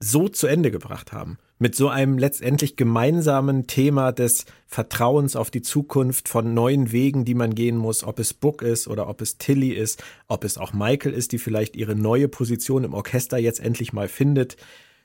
so 0.00 0.28
zu 0.28 0.48
Ende 0.48 0.72
gebracht 0.72 1.12
haben. 1.12 1.38
Mit 1.60 1.76
so 1.76 1.88
einem 1.88 2.18
letztendlich 2.18 2.74
gemeinsamen 2.74 3.68
Thema 3.68 4.10
des 4.10 4.46
Vertrauens 4.66 5.36
auf 5.36 5.52
die 5.52 5.62
Zukunft 5.62 6.28
von 6.28 6.54
neuen 6.54 6.90
Wegen, 6.90 7.24
die 7.24 7.34
man 7.34 7.54
gehen 7.54 7.76
muss, 7.76 8.02
ob 8.02 8.18
es 8.18 8.34
Book 8.34 8.62
ist 8.62 8.88
oder 8.88 9.08
ob 9.08 9.20
es 9.20 9.38
Tilly 9.38 9.70
ist, 9.70 10.02
ob 10.26 10.42
es 10.42 10.58
auch 10.58 10.72
Michael 10.72 11.12
ist, 11.12 11.30
die 11.30 11.38
vielleicht 11.38 11.76
ihre 11.76 11.94
neue 11.94 12.26
Position 12.26 12.82
im 12.82 12.94
Orchester 12.94 13.38
jetzt 13.38 13.60
endlich 13.60 13.92
mal 13.92 14.08
findet 14.08 14.56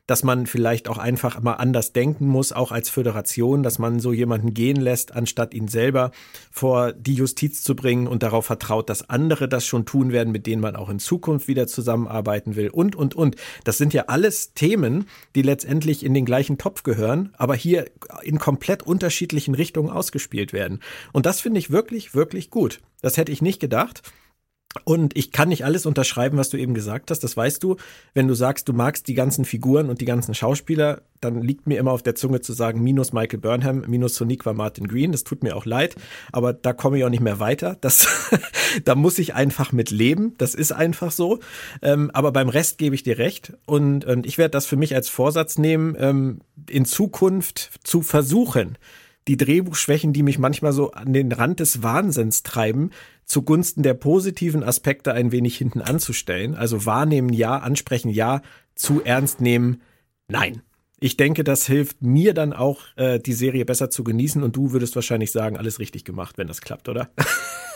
dass 0.08 0.24
man 0.24 0.48
vielleicht 0.48 0.88
auch 0.88 0.98
einfach 0.98 1.42
mal 1.42 1.54
anders 1.54 1.94
denken 1.94 2.28
muss, 2.28 2.54
auch 2.54 2.72
als 2.72 2.90
Föderation, 2.90 3.62
dass 3.62 3.78
man 3.78 4.00
so 4.00 4.14
jemanden 4.14 4.54
gehen 4.54 4.78
lässt, 4.78 5.14
anstatt 5.14 5.54
ihn 5.54 5.68
selber 5.68 6.12
vor 6.50 6.94
die 6.94 7.14
Justiz 7.14 7.62
zu 7.62 7.76
bringen 7.76 8.08
und 8.08 8.24
darauf 8.24 8.46
vertraut, 8.46 8.90
dass 8.90 9.10
andere 9.10 9.48
das 9.48 9.66
schon 9.66 9.86
tun 9.86 10.12
werden, 10.12 10.32
mit 10.32 10.48
denen 10.48 10.62
man 10.62 10.76
auch 10.76 10.90
in 10.90 11.00
Zukunft 11.00 11.48
wieder 11.48 11.68
zusammenarbeiten 11.68 12.56
will 12.56 12.70
und, 12.70 12.96
und, 12.96 13.16
und. 13.16 13.36
Das 13.66 13.78
sind 13.78 13.94
ja 13.94 14.06
alles 14.08 14.54
Themen, 14.54 15.06
die 15.36 15.42
letztendlich 15.42 16.06
in 16.06 16.14
den 16.14 16.26
gleichen 16.26 16.58
Topf 16.58 16.84
gehören, 16.84 17.34
aber 17.38 17.56
hier 17.56 17.86
in 18.24 18.40
komplett 18.40 18.84
unterschiedlichen 18.84 19.56
Richtungen 19.56 19.90
ausgespielt 19.90 20.54
werden. 20.54 20.80
Und 21.12 21.26
das 21.26 21.42
finde 21.42 21.60
ich 21.60 21.70
wirklich, 21.70 22.16
wirklich 22.16 22.50
gut. 22.50 22.80
Das 23.02 23.18
hätte 23.18 23.32
ich 23.32 23.42
nicht 23.42 23.60
gedacht. 23.60 24.02
Und 24.84 25.18
ich 25.18 25.32
kann 25.32 25.50
nicht 25.50 25.66
alles 25.66 25.86
unterschreiben, 25.86 26.38
was 26.38 26.50
du 26.50 26.58
eben 26.58 26.74
gesagt 26.74 27.10
hast. 27.10 27.24
Das 27.24 27.36
weißt 27.36 27.64
du. 27.64 27.78
Wenn 28.14 28.28
du 28.28 28.34
sagst, 28.34 28.68
du 28.68 28.74
magst 28.74 29.08
die 29.08 29.14
ganzen 29.14 29.46
Figuren 29.46 29.90
und 29.90 30.02
die 30.02 30.06
ganzen 30.06 30.34
Schauspieler, 30.34 31.02
dann 31.22 31.42
liegt 31.42 31.68
mir 31.68 31.80
immer 31.80 31.92
auf 31.92 32.04
der 32.04 32.16
Zunge 32.16 32.42
zu 32.42 32.54
sagen, 32.54 32.84
minus 32.84 33.12
Michael 33.12 33.40
Burnham, 33.40 33.84
minus 33.88 34.16
Sonic 34.16 34.46
war 34.46 34.54
Martin 34.54 34.88
Green. 34.88 35.12
Das 35.12 35.24
tut 35.24 35.42
mir 35.42 35.56
auch 35.56 35.66
leid, 35.66 35.96
aber 36.32 36.54
da 36.54 36.74
komme 36.74 36.98
ich 36.98 37.06
auch 37.06 37.10
nicht 37.10 37.24
mehr 37.24 37.40
weiter. 37.40 37.78
Das, 37.82 38.08
da 38.86 38.96
muss 38.96 39.20
ich 39.20 39.34
einfach 39.34 39.72
mit 39.72 39.90
leben. 39.90 40.36
Das 40.38 40.54
ist 40.54 40.72
einfach 40.72 41.12
so. 41.12 41.40
Ähm, 41.82 42.12
aber 42.14 42.32
beim 42.32 42.50
Rest 42.50 42.78
gebe 42.78 42.94
ich 42.94 43.04
dir 43.04 43.18
recht. 43.18 43.54
Und, 43.66 44.06
und 44.06 44.26
ich 44.26 44.38
werde 44.38 44.52
das 44.52 44.66
für 44.66 44.78
mich 44.78 44.94
als 44.94 45.10
Vorsatz 45.10 45.58
nehmen, 45.58 45.96
ähm, 45.98 46.40
in 46.70 46.86
Zukunft 46.86 47.80
zu 47.84 48.02
versuchen, 48.02 48.78
die 49.28 49.38
Drehbuchschwächen, 49.38 50.14
die 50.14 50.24
mich 50.24 50.40
manchmal 50.40 50.72
so 50.72 50.92
an 50.92 51.14
den 51.14 51.32
Rand 51.32 51.60
des 51.60 51.84
Wahnsinns 51.84 52.44
treiben, 52.44 52.92
zugunsten 53.28 53.84
der 53.84 53.94
positiven 53.94 54.64
Aspekte 54.64 55.14
ein 55.14 55.32
wenig 55.32 55.58
hinten 55.58 55.82
anzustellen. 55.82 56.56
Also 56.56 56.86
wahrnehmen 56.86 57.32
ja, 57.32 57.58
ansprechen 57.58 58.10
ja, 58.10 58.42
zu 58.74 59.04
ernst 59.04 59.42
nehmen 59.42 59.82
nein. 60.28 60.64
Ich 61.00 61.16
denke, 61.16 61.44
das 61.44 61.68
hilft 61.68 62.02
mir 62.02 62.34
dann 62.34 62.54
auch, 62.54 62.82
äh, 62.96 63.20
die 63.20 63.34
Serie 63.34 63.66
besser 63.66 63.92
zu 63.92 64.04
genießen 64.04 64.42
und 64.42 64.56
du 64.56 64.72
würdest 64.72 64.96
wahrscheinlich 64.96 65.32
sagen, 65.32 65.58
alles 65.58 65.80
richtig 65.80 66.06
gemacht, 66.06 66.40
wenn 66.40 66.48
das 66.48 66.62
klappt, 66.62 66.90
oder? 66.90 67.12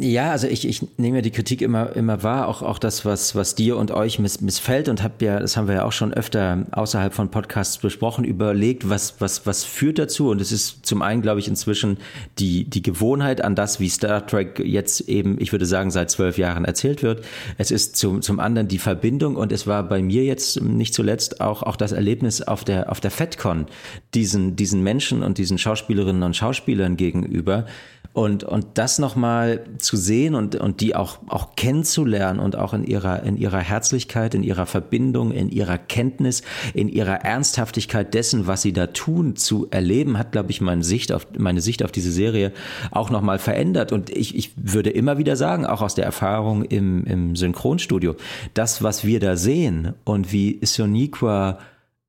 Ja, 0.00 0.32
also 0.32 0.48
ich, 0.48 0.66
ich 0.66 0.84
nehme 0.96 1.18
ja 1.18 1.22
die 1.22 1.30
Kritik 1.30 1.62
immer, 1.62 1.94
immer 1.94 2.22
wahr, 2.24 2.48
auch, 2.48 2.62
auch 2.62 2.78
das, 2.78 3.04
was, 3.04 3.36
was 3.36 3.54
dir 3.54 3.76
und 3.76 3.92
euch 3.92 4.18
miss, 4.18 4.40
missfällt 4.40 4.88
und 4.88 5.02
habe 5.02 5.24
ja, 5.24 5.38
das 5.38 5.56
haben 5.56 5.68
wir 5.68 5.76
ja 5.76 5.84
auch 5.84 5.92
schon 5.92 6.12
öfter 6.12 6.66
außerhalb 6.72 7.14
von 7.14 7.30
Podcasts 7.30 7.78
besprochen, 7.78 8.24
überlegt, 8.24 8.88
was, 8.88 9.20
was, 9.20 9.46
was 9.46 9.62
führt 9.62 9.98
dazu 9.98 10.30
und 10.30 10.40
es 10.40 10.50
ist 10.50 10.84
zum 10.84 11.02
einen, 11.02 11.22
glaube 11.22 11.38
ich, 11.38 11.46
inzwischen 11.46 11.98
die, 12.38 12.64
die 12.64 12.82
Gewohnheit 12.82 13.42
an 13.42 13.54
das, 13.54 13.78
wie 13.78 13.88
Star 13.88 14.26
Trek 14.26 14.58
jetzt 14.58 15.02
eben, 15.02 15.40
ich 15.40 15.52
würde 15.52 15.66
sagen, 15.66 15.92
seit 15.92 16.10
zwölf 16.10 16.36
Jahren 16.36 16.64
erzählt 16.64 17.04
wird. 17.04 17.24
Es 17.56 17.70
ist 17.70 17.96
zum, 17.96 18.22
zum 18.22 18.40
anderen 18.40 18.66
die 18.66 18.78
Verbindung 18.78 19.36
und 19.36 19.52
es 19.52 19.68
war 19.68 19.84
bei 19.84 20.02
mir 20.02 20.24
jetzt 20.24 20.60
nicht 20.62 20.94
zuletzt 20.94 21.40
auch, 21.40 21.62
auch 21.62 21.76
das 21.76 21.92
Erlebnis 21.92 22.42
auf 22.42 22.64
der, 22.64 22.90
auf 22.90 23.00
der 23.00 23.12
FedCon, 23.12 23.66
diesen, 24.14 24.56
diesen 24.56 24.82
Menschen 24.82 25.22
und 25.22 25.38
diesen 25.38 25.58
Schauspielerinnen 25.58 26.24
und 26.24 26.34
Schauspielern 26.34 26.96
gegenüber, 26.96 27.66
und, 28.14 28.44
und 28.44 28.66
das 28.74 29.00
nochmal 29.00 29.64
zu 29.78 29.96
sehen 29.96 30.36
und, 30.36 30.54
und 30.54 30.80
die 30.80 30.94
auch, 30.94 31.18
auch 31.26 31.56
kennenzulernen 31.56 32.38
und 32.38 32.54
auch 32.54 32.72
in 32.72 32.84
ihrer, 32.84 33.24
in 33.24 33.36
ihrer 33.36 33.58
Herzlichkeit, 33.58 34.36
in 34.36 34.44
ihrer 34.44 34.66
Verbindung, 34.66 35.32
in 35.32 35.50
ihrer 35.50 35.78
Kenntnis, 35.78 36.42
in 36.74 36.88
ihrer 36.88 37.24
Ernsthaftigkeit 37.24 38.14
dessen, 38.14 38.46
was 38.46 38.62
sie 38.62 38.72
da 38.72 38.86
tun, 38.86 39.34
zu 39.34 39.66
erleben, 39.72 40.16
hat, 40.16 40.30
glaube 40.30 40.52
ich, 40.52 40.60
meine 40.60 40.84
Sicht 40.84 41.10
auf, 41.10 41.26
meine 41.36 41.60
Sicht 41.60 41.82
auf 41.82 41.90
diese 41.90 42.12
Serie 42.12 42.52
auch 42.92 43.10
nochmal 43.10 43.40
verändert. 43.40 43.90
Und 43.90 44.10
ich, 44.10 44.36
ich 44.36 44.52
würde 44.56 44.90
immer 44.90 45.18
wieder 45.18 45.34
sagen, 45.34 45.66
auch 45.66 45.82
aus 45.82 45.96
der 45.96 46.04
Erfahrung 46.04 46.64
im, 46.64 47.04
im 47.06 47.34
Synchronstudio, 47.34 48.14
das, 48.54 48.80
was 48.80 49.04
wir 49.04 49.18
da 49.18 49.34
sehen 49.36 49.94
und 50.04 50.30
wie 50.30 50.60
Soniqua 50.62 51.58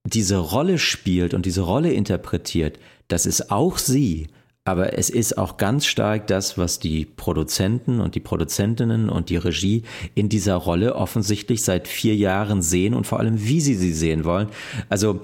diese 0.04 0.38
Rolle 0.38 0.78
spielt 0.78 1.34
und 1.34 1.48
diese 1.48 1.62
Rolle 1.62 1.92
interpretiert, 1.92 2.78
das 3.08 3.26
ist 3.26 3.50
auch 3.50 3.80
sie. 3.80 4.28
Aber 4.68 4.98
es 4.98 5.12
ist 5.12 5.38
auch 5.38 5.58
ganz 5.58 5.86
stark 5.86 6.26
das, 6.26 6.58
was 6.58 6.80
die 6.80 7.06
Produzenten 7.06 8.00
und 8.00 8.16
die 8.16 8.20
Produzentinnen 8.20 9.10
und 9.10 9.30
die 9.30 9.38
Regie 9.38 9.84
in 10.16 10.28
dieser 10.28 10.56
Rolle 10.56 10.96
offensichtlich 10.96 11.64
seit 11.64 11.88
vier 11.88 12.16
Jahren 12.16 12.64
sehen 12.64 12.96
und 12.96 13.06
vor 13.06 13.20
allem, 13.20 13.40
wie 13.46 13.62
sie 13.62 13.76
sie 13.76 13.94
sehen 13.94 14.26
wollen. 14.26 14.50
Also 14.90 15.22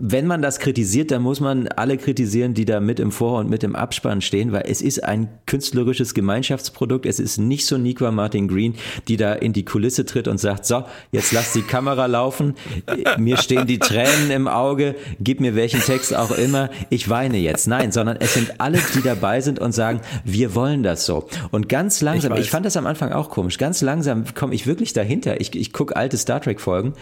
wenn 0.00 0.26
man 0.26 0.42
das 0.42 0.58
kritisiert, 0.58 1.12
dann 1.12 1.22
muss 1.22 1.38
man 1.38 1.68
alle 1.68 1.96
kritisieren, 1.96 2.52
die 2.52 2.64
da 2.64 2.80
mit 2.80 2.98
im 2.98 3.12
Vor- 3.12 3.38
und 3.38 3.48
mit 3.48 3.62
im 3.62 3.76
Abspann 3.76 4.22
stehen, 4.22 4.50
weil 4.50 4.64
es 4.66 4.82
ist 4.82 5.04
ein 5.04 5.28
künstlerisches 5.46 6.14
Gemeinschaftsprodukt. 6.14 7.06
Es 7.06 7.20
ist 7.20 7.38
nicht 7.38 7.64
so 7.64 7.78
Niqua 7.78 8.10
Martin 8.10 8.48
Green, 8.48 8.74
die 9.06 9.16
da 9.16 9.34
in 9.34 9.52
die 9.52 9.64
Kulisse 9.64 10.04
tritt 10.04 10.26
und 10.26 10.38
sagt, 10.38 10.66
so, 10.66 10.82
jetzt 11.12 11.30
lass 11.32 11.52
die 11.52 11.62
Kamera 11.62 12.06
laufen, 12.06 12.54
mir 13.18 13.36
stehen 13.36 13.68
die 13.68 13.78
Tränen 13.78 14.32
im 14.32 14.48
Auge, 14.48 14.96
gib 15.20 15.40
mir 15.40 15.54
welchen 15.54 15.80
Text 15.80 16.14
auch 16.14 16.32
immer, 16.32 16.70
ich 16.90 17.08
weine 17.08 17.38
jetzt. 17.38 17.68
Nein, 17.68 17.92
sondern 17.92 18.16
es 18.18 18.34
sind 18.34 18.60
alle, 18.60 18.80
die 18.96 19.02
dabei 19.02 19.40
sind 19.42 19.60
und 19.60 19.72
sagen, 19.72 20.00
wir 20.24 20.56
wollen 20.56 20.82
das 20.82 21.06
so. 21.06 21.28
Und 21.52 21.68
ganz 21.68 22.02
langsam, 22.02 22.32
ich, 22.32 22.40
ich 22.40 22.50
fand 22.50 22.66
das 22.66 22.76
am 22.76 22.86
Anfang 22.86 23.12
auch 23.12 23.30
komisch, 23.30 23.58
ganz 23.58 23.80
langsam 23.80 24.24
komme 24.34 24.56
ich 24.56 24.66
wirklich 24.66 24.92
dahinter. 24.92 25.40
Ich, 25.40 25.54
ich 25.54 25.72
gucke 25.72 25.94
alte 25.94 26.18
Star 26.18 26.40
Trek 26.40 26.60
Folgen 26.60 26.94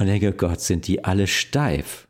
und 0.00 0.06
denke, 0.06 0.32
Gott, 0.32 0.60
sind 0.60 0.88
die 0.88 1.04
alle 1.04 1.28
steif. 1.28 2.08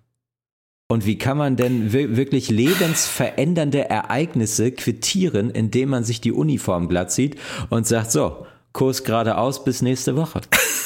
Und 0.90 1.06
wie 1.06 1.18
kann 1.18 1.38
man 1.38 1.54
denn 1.54 1.92
wirklich 1.92 2.50
lebensverändernde 2.50 3.88
Ereignisse 3.88 4.72
quittieren, 4.72 5.48
indem 5.48 5.90
man 5.90 6.02
sich 6.02 6.20
die 6.20 6.32
Uniform 6.32 6.88
glatt 6.88 7.12
zieht 7.12 7.36
und 7.68 7.86
sagt, 7.86 8.10
so, 8.10 8.44
Kurs 8.72 9.04
geradeaus 9.04 9.62
bis 9.62 9.82
nächste 9.82 10.16
Woche. 10.16 10.40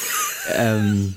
ähm, 0.59 1.15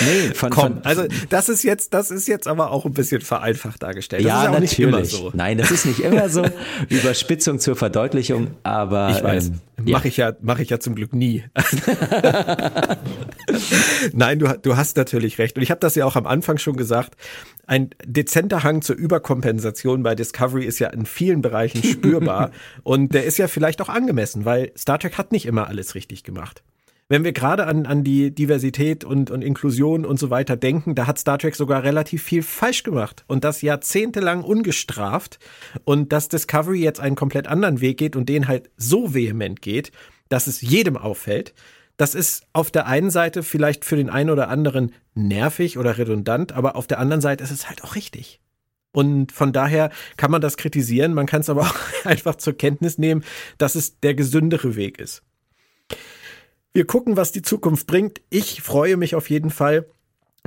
Nee, 0.00 0.28
von, 0.34 0.50
Komm, 0.50 0.74
von, 0.74 0.84
also 0.84 1.04
das 1.28 1.48
ist 1.48 1.62
jetzt, 1.62 1.94
das 1.94 2.10
ist 2.10 2.28
jetzt 2.28 2.48
aber 2.48 2.70
auch 2.70 2.86
ein 2.86 2.94
bisschen 2.94 3.20
vereinfacht 3.20 3.82
dargestellt. 3.82 4.24
Das 4.24 4.28
ja, 4.28 4.38
ist 4.38 4.44
ja 4.44 4.50
natürlich. 4.52 4.78
immer 4.78 5.04
so. 5.04 5.30
Nein, 5.34 5.58
das 5.58 5.70
ist 5.70 5.86
nicht 5.86 6.00
immer 6.00 6.28
so. 6.28 6.44
Überspitzung 6.88 7.58
zur 7.58 7.76
Verdeutlichung, 7.76 8.52
aber 8.62 9.10
ich 9.10 9.22
weiß, 9.22 9.48
ähm, 9.48 9.60
mache 9.84 10.08
ich 10.08 10.16
ja, 10.16 10.32
mache 10.40 10.62
ich 10.62 10.70
ja 10.70 10.80
zum 10.80 10.94
Glück 10.94 11.12
nie. 11.12 11.44
Nein, 14.12 14.38
du, 14.38 14.58
du 14.60 14.76
hast 14.76 14.96
natürlich 14.96 15.38
recht. 15.38 15.56
Und 15.56 15.62
ich 15.62 15.70
habe 15.70 15.80
das 15.80 15.94
ja 15.94 16.06
auch 16.06 16.16
am 16.16 16.26
Anfang 16.26 16.58
schon 16.58 16.76
gesagt. 16.76 17.14
Ein 17.66 17.90
dezenter 18.04 18.64
Hang 18.64 18.82
zur 18.82 18.96
Überkompensation 18.96 20.02
bei 20.02 20.14
Discovery 20.14 20.64
ist 20.64 20.78
ja 20.78 20.88
in 20.88 21.06
vielen 21.06 21.42
Bereichen 21.42 21.82
spürbar 21.82 22.50
und 22.82 23.14
der 23.14 23.24
ist 23.24 23.38
ja 23.38 23.46
vielleicht 23.46 23.80
auch 23.80 23.88
angemessen, 23.88 24.44
weil 24.44 24.72
Star 24.76 24.98
Trek 24.98 25.16
hat 25.16 25.32
nicht 25.32 25.46
immer 25.46 25.68
alles 25.68 25.94
richtig 25.94 26.24
gemacht 26.24 26.62
wenn 27.12 27.24
wir 27.24 27.34
gerade 27.34 27.66
an, 27.66 27.84
an 27.84 28.04
die 28.04 28.34
Diversität 28.34 29.04
und, 29.04 29.30
und 29.30 29.42
Inklusion 29.42 30.06
und 30.06 30.18
so 30.18 30.30
weiter 30.30 30.56
denken, 30.56 30.94
da 30.94 31.06
hat 31.06 31.18
Star 31.18 31.36
Trek 31.36 31.54
sogar 31.54 31.82
relativ 31.82 32.22
viel 32.22 32.42
falsch 32.42 32.84
gemacht 32.84 33.26
und 33.28 33.44
das 33.44 33.60
jahrzehntelang 33.60 34.42
ungestraft 34.42 35.38
und 35.84 36.10
dass 36.10 36.28
Discovery 36.28 36.80
jetzt 36.82 37.00
einen 37.00 37.14
komplett 37.14 37.48
anderen 37.48 37.82
Weg 37.82 37.98
geht 37.98 38.16
und 38.16 38.30
den 38.30 38.48
halt 38.48 38.70
so 38.78 39.12
vehement 39.12 39.60
geht, 39.60 39.92
dass 40.30 40.46
es 40.46 40.62
jedem 40.62 40.96
auffällt. 40.96 41.52
Das 41.98 42.14
ist 42.14 42.46
auf 42.54 42.70
der 42.70 42.86
einen 42.86 43.10
Seite 43.10 43.42
vielleicht 43.42 43.84
für 43.84 43.96
den 43.96 44.08
einen 44.08 44.30
oder 44.30 44.48
anderen 44.48 44.94
nervig 45.14 45.76
oder 45.76 45.98
redundant, 45.98 46.52
aber 46.52 46.76
auf 46.76 46.86
der 46.86 46.98
anderen 46.98 47.20
Seite 47.20 47.44
ist 47.44 47.50
es 47.50 47.68
halt 47.68 47.84
auch 47.84 47.94
richtig. 47.94 48.40
Und 48.90 49.32
von 49.32 49.52
daher 49.52 49.90
kann 50.16 50.30
man 50.30 50.40
das 50.40 50.56
kritisieren, 50.56 51.12
man 51.12 51.26
kann 51.26 51.42
es 51.42 51.50
aber 51.50 51.60
auch 51.66 52.06
einfach 52.06 52.36
zur 52.36 52.56
Kenntnis 52.56 52.96
nehmen, 52.96 53.22
dass 53.58 53.74
es 53.74 54.00
der 54.00 54.14
gesündere 54.14 54.76
Weg 54.76 54.98
ist. 54.98 55.22
Wir 56.72 56.86
gucken, 56.86 57.16
was 57.16 57.32
die 57.32 57.42
Zukunft 57.42 57.86
bringt. 57.86 58.20
Ich 58.30 58.62
freue 58.62 58.96
mich 58.96 59.14
auf 59.14 59.30
jeden 59.30 59.50
Fall 59.50 59.86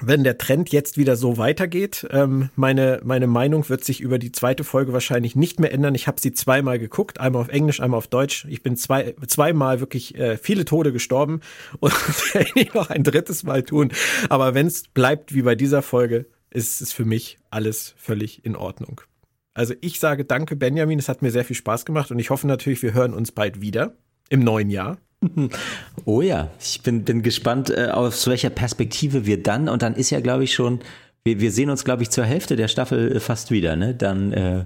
wenn 0.02 0.23
der 0.23 0.38
Trend 0.38 0.72
jetzt 0.72 0.97
wieder 0.97 1.15
so 1.15 1.38
weitergeht. 1.38 2.07
Ähm, 2.11 2.49
meine, 2.56 2.99
meine 3.03 3.27
Meinung 3.27 3.69
wird 3.69 3.84
sich 3.84 4.02
über 4.02 4.19
die 4.19 4.31
zweite 4.31 4.64
Folge 4.64 4.93
wahrscheinlich 4.93 5.35
nicht 5.35 5.60
mehr 5.60 5.72
ändern. 5.72 5.95
Ich 5.95 6.07
habe 6.07 6.19
sie 6.19 6.34
zweimal 6.34 6.80
geguckt, 6.80 7.19
einmal 7.19 7.41
auf 7.41 7.47
Englisch, 7.47 7.80
einmal 7.80 7.97
auf 7.97 8.07
Deutsch. 8.07 8.45
Ich 8.49 8.61
bin 8.61 8.76
zwei, 8.76 9.15
zweimal 9.27 9.80
wirklich 9.80 10.15
äh, 10.15 10.38
viele 10.38 10.65
Tode 10.65 10.91
gestorben 10.91 11.39
und 11.80 11.93
werde 12.34 12.49
ich 12.56 12.73
noch 12.73 12.89
ein 12.89 13.03
drittes 13.03 13.43
Mal 13.43 13.64
tun. 13.64 13.91
Aber 14.30 14.53
wenn 14.53 14.68
es 14.68 14.84
bleibt 14.84 15.34
wie 15.34 15.43
bei 15.43 15.56
dieser 15.56 15.81
Folge, 15.81 16.26
ist 16.49 16.81
es 16.81 16.91
für 16.91 17.06
mich 17.06 17.38
alles 17.49 17.95
völlig 17.97 18.45
in 18.45 18.56
Ordnung. 18.56 19.02
Also 19.53 19.73
ich 19.80 19.99
sage 19.99 20.26
danke, 20.26 20.57
Benjamin. 20.57 20.99
Es 20.99 21.07
hat 21.07 21.22
mir 21.22 21.31
sehr 21.31 21.45
viel 21.45 21.56
Spaß 21.56 21.85
gemacht 21.85 22.11
und 22.11 22.19
ich 22.19 22.30
hoffe 22.30 22.47
natürlich, 22.47 22.81
wir 22.81 22.93
hören 22.93 23.14
uns 23.14 23.31
bald 23.31 23.61
wieder 23.61 23.95
im 24.30 24.41
neuen 24.41 24.69
Jahr. 24.69 24.97
Oh 26.06 26.22
ja, 26.22 26.52
ich 26.60 26.81
bin, 26.81 27.03
bin 27.03 27.23
gespannt, 27.23 27.69
äh, 27.69 27.88
aus 27.88 28.27
welcher 28.27 28.49
Perspektive 28.49 29.26
wir 29.26 29.41
dann, 29.41 29.69
und 29.69 29.81
dann 29.81 29.95
ist 29.95 30.11
ja, 30.11 30.19
glaube 30.19 30.43
ich, 30.43 30.53
schon, 30.53 30.80
wir, 31.23 31.39
wir 31.39 31.52
sehen 31.52 31.69
uns, 31.69 31.84
glaube 31.84 32.03
ich, 32.03 32.11
zur 32.11 32.26
Hälfte 32.26 32.56
der 32.56 32.68
Staffel 32.68 33.15
äh, 33.15 33.19
fast 33.19 33.49
wieder, 33.49 33.76
ne? 33.76 33.95
Dann, 33.95 34.31
äh, 34.31 34.65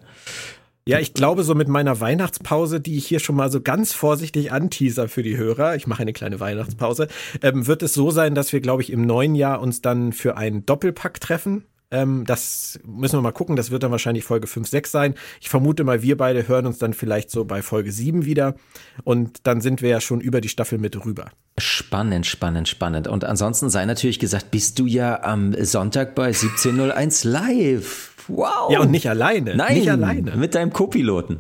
ja, 0.88 1.00
ich 1.00 1.14
glaube, 1.14 1.44
so 1.44 1.54
mit 1.54 1.68
meiner 1.68 2.02
Weihnachtspause, 2.02 2.82
die 2.82 2.98
ich 2.98 3.06
hier 3.06 3.20
schon 3.20 3.36
mal 3.36 3.52
so 3.52 3.62
ganz 3.62 3.94
vorsichtig 3.94 4.52
anteaser 4.52 5.08
für 5.08 5.22
die 5.22 5.38
Hörer, 5.38 5.76
ich 5.76 5.86
mache 5.86 6.02
eine 6.02 6.14
kleine 6.14 6.40
Weihnachtspause, 6.40 7.08
ähm, 7.44 7.68
wird 7.68 7.84
es 7.84 7.94
so 7.94 8.10
sein, 8.10 8.34
dass 8.34 8.52
wir, 8.54 8.60
glaube 8.60 8.82
ich, 8.82 8.92
im 8.92 9.04
neuen 9.06 9.36
Jahr 9.36 9.62
uns 9.62 9.82
dann 9.82 10.14
für 10.14 10.36
einen 10.36 10.66
Doppelpack 10.66 11.22
treffen. 11.22 11.64
Ähm, 11.92 12.24
das 12.26 12.80
müssen 12.86 13.18
wir 13.18 13.22
mal 13.22 13.32
gucken. 13.32 13.56
Das 13.56 13.72
wird 13.72 13.84
dann 13.84 13.92
wahrscheinlich 13.92 14.24
Folge 14.24 14.48
5, 14.48 14.68
6 14.68 14.92
sein. 14.92 15.16
Ich 15.42 15.50
vermute 15.50 15.84
mal, 15.84 16.02
wir 16.02 16.18
beide 16.18 16.48
hören 16.48 16.66
uns 16.66 16.78
dann 16.78 16.94
vielleicht 16.94 17.32
so 17.32 17.46
bei 17.46 17.62
Folge 17.62 17.92
7 17.92 18.26
wieder. 18.26 18.56
Und 19.04 19.48
dann 19.48 19.62
sind 19.62 19.82
wir 19.82 19.90
ja 19.90 20.02
schon 20.02 20.22
über 20.22 20.42
die 20.42 20.50
Staffel 20.50 20.78
mit 20.78 21.04
rüber. 21.04 21.32
Spannend, 21.58 22.26
spannend, 22.26 22.68
spannend. 22.68 23.08
Und 23.08 23.26
ansonsten 23.26 23.70
sei 23.70 23.86
natürlich 23.86 24.20
gesagt, 24.20 24.52
bist 24.52 24.80
du 24.80 24.86
ja 24.86 25.24
am 25.24 25.54
Sonntag 25.64 26.16
bei 26.16 26.28
1701 26.28 27.24
live. 27.24 28.14
Wow. 28.28 28.72
Ja, 28.72 28.82
und 28.82 28.92
nicht 28.92 29.10
alleine. 29.10 29.56
Nein, 29.56 29.80
nicht 29.80 29.90
alleine. 29.90 30.36
Mit 30.36 30.54
deinem 30.54 30.72
Co-Piloten. 30.72 31.40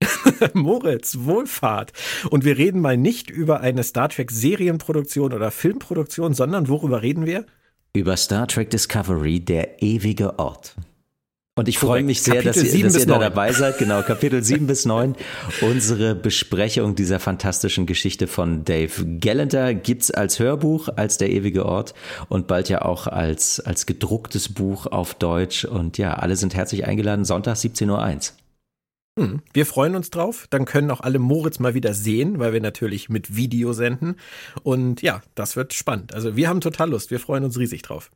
Moritz, 0.54 1.18
Wohlfahrt. 1.20 1.92
Und 2.30 2.44
wir 2.44 2.56
reden 2.56 2.80
mal 2.80 2.96
nicht 2.96 3.30
über 3.30 3.60
eine 3.60 3.82
Star 3.82 4.08
Trek 4.08 4.30
Serienproduktion 4.30 5.32
oder 5.32 5.50
Filmproduktion, 5.50 6.34
sondern 6.34 6.68
worüber 6.68 7.02
reden 7.02 7.26
wir? 7.26 7.44
Über 7.94 8.16
Star 8.16 8.46
Trek 8.48 8.70
Discovery, 8.70 9.40
der 9.40 9.82
ewige 9.82 10.38
Ort. 10.38 10.74
Und 11.56 11.68
ich 11.68 11.78
freue 11.78 12.02
mich 12.02 12.20
sehr, 12.20 12.42
Kapitel 12.42 12.64
dass 12.64 12.74
ihr, 12.74 12.84
dass 12.84 12.96
ihr 12.96 13.06
da 13.06 13.18
dabei 13.20 13.52
seid. 13.52 13.78
Genau, 13.78 14.02
Kapitel 14.06 14.42
7 14.42 14.66
bis 14.66 14.84
9. 14.86 15.14
Unsere 15.60 16.16
Besprechung 16.16 16.96
dieser 16.96 17.20
fantastischen 17.20 17.86
Geschichte 17.86 18.26
von 18.26 18.64
Dave 18.64 19.06
Gallenter 19.20 19.72
gibt's 19.72 20.10
als 20.10 20.40
Hörbuch, 20.40 20.88
als 20.96 21.16
der 21.16 21.30
ewige 21.30 21.64
Ort 21.64 21.94
und 22.28 22.48
bald 22.48 22.68
ja 22.68 22.82
auch 22.82 23.06
als, 23.06 23.60
als 23.60 23.86
gedrucktes 23.86 24.52
Buch 24.52 24.86
auf 24.86 25.14
Deutsch. 25.14 25.64
Und 25.64 25.96
ja, 25.96 26.14
alle 26.14 26.34
sind 26.34 26.56
herzlich 26.56 26.86
eingeladen. 26.86 27.24
Sonntag 27.24 27.54
17.01 27.54 27.88
Uhr. 27.88 28.43
Hm, 29.18 29.42
wir 29.52 29.64
freuen 29.64 29.94
uns 29.94 30.10
drauf. 30.10 30.46
Dann 30.50 30.64
können 30.64 30.90
auch 30.90 31.00
alle 31.00 31.18
Moritz 31.18 31.60
mal 31.60 31.74
wieder 31.74 31.94
sehen, 31.94 32.38
weil 32.40 32.52
wir 32.52 32.60
natürlich 32.60 33.08
mit 33.08 33.36
Video 33.36 33.72
senden. 33.72 34.16
Und 34.62 35.02
ja, 35.02 35.22
das 35.34 35.54
wird 35.54 35.72
spannend. 35.72 36.14
Also 36.14 36.34
wir 36.36 36.48
haben 36.48 36.60
total 36.60 36.90
Lust. 36.90 37.10
Wir 37.10 37.20
freuen 37.20 37.44
uns 37.44 37.58
riesig 37.58 37.82
drauf. 37.82 38.10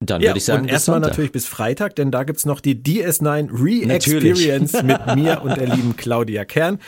Dann 0.00 0.20
ja, 0.20 0.28
würde 0.28 0.38
ich 0.38 0.44
sagen, 0.44 0.64
und 0.64 0.68
erstmal 0.68 1.00
natürlich 1.00 1.32
bis 1.32 1.46
Freitag, 1.46 1.96
denn 1.96 2.10
da 2.10 2.24
gibt's 2.24 2.44
noch 2.44 2.60
die 2.60 2.74
DS9 2.74 3.48
Re-Experience 3.50 4.82
mit 4.82 5.16
mir 5.16 5.40
und 5.42 5.56
der 5.56 5.66
lieben 5.74 5.96
Claudia 5.96 6.44
Kern. 6.44 6.80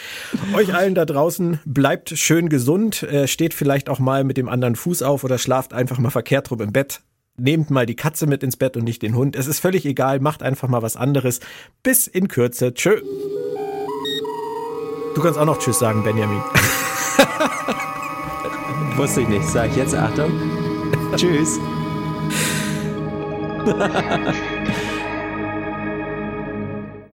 Euch 0.54 0.74
allen 0.74 0.94
da 0.94 1.06
draußen, 1.06 1.58
bleibt 1.64 2.10
schön 2.10 2.50
gesund, 2.50 3.02
äh, 3.04 3.26
steht 3.26 3.54
vielleicht 3.54 3.88
auch 3.88 3.98
mal 3.98 4.24
mit 4.24 4.36
dem 4.36 4.48
anderen 4.50 4.76
Fuß 4.76 5.02
auf 5.02 5.24
oder 5.24 5.38
schlaft 5.38 5.72
einfach 5.72 5.98
mal 5.98 6.10
verkehrt 6.10 6.50
rum 6.50 6.60
im 6.60 6.72
Bett 6.72 7.00
nehmt 7.38 7.70
mal 7.70 7.86
die 7.86 7.96
Katze 7.96 8.26
mit 8.26 8.42
ins 8.42 8.56
Bett 8.56 8.76
und 8.76 8.84
nicht 8.84 9.02
den 9.02 9.14
Hund. 9.14 9.36
Es 9.36 9.46
ist 9.46 9.60
völlig 9.60 9.86
egal, 9.86 10.20
macht 10.20 10.42
einfach 10.42 10.68
mal 10.68 10.82
was 10.82 10.96
anderes. 10.96 11.40
Bis 11.82 12.06
in 12.06 12.28
Kürze. 12.28 12.74
Tschö. 12.74 13.00
Du 15.14 15.22
kannst 15.22 15.38
auch 15.38 15.46
noch 15.46 15.58
Tschüss 15.58 15.78
sagen, 15.78 16.04
Benjamin. 16.04 16.40
Wusste 18.96 19.22
ich 19.22 19.28
nicht. 19.28 19.48
Sag 19.48 19.70
ich 19.70 19.76
jetzt 19.76 19.94
Achtung. 19.94 20.30
Tschüss. 21.16 21.58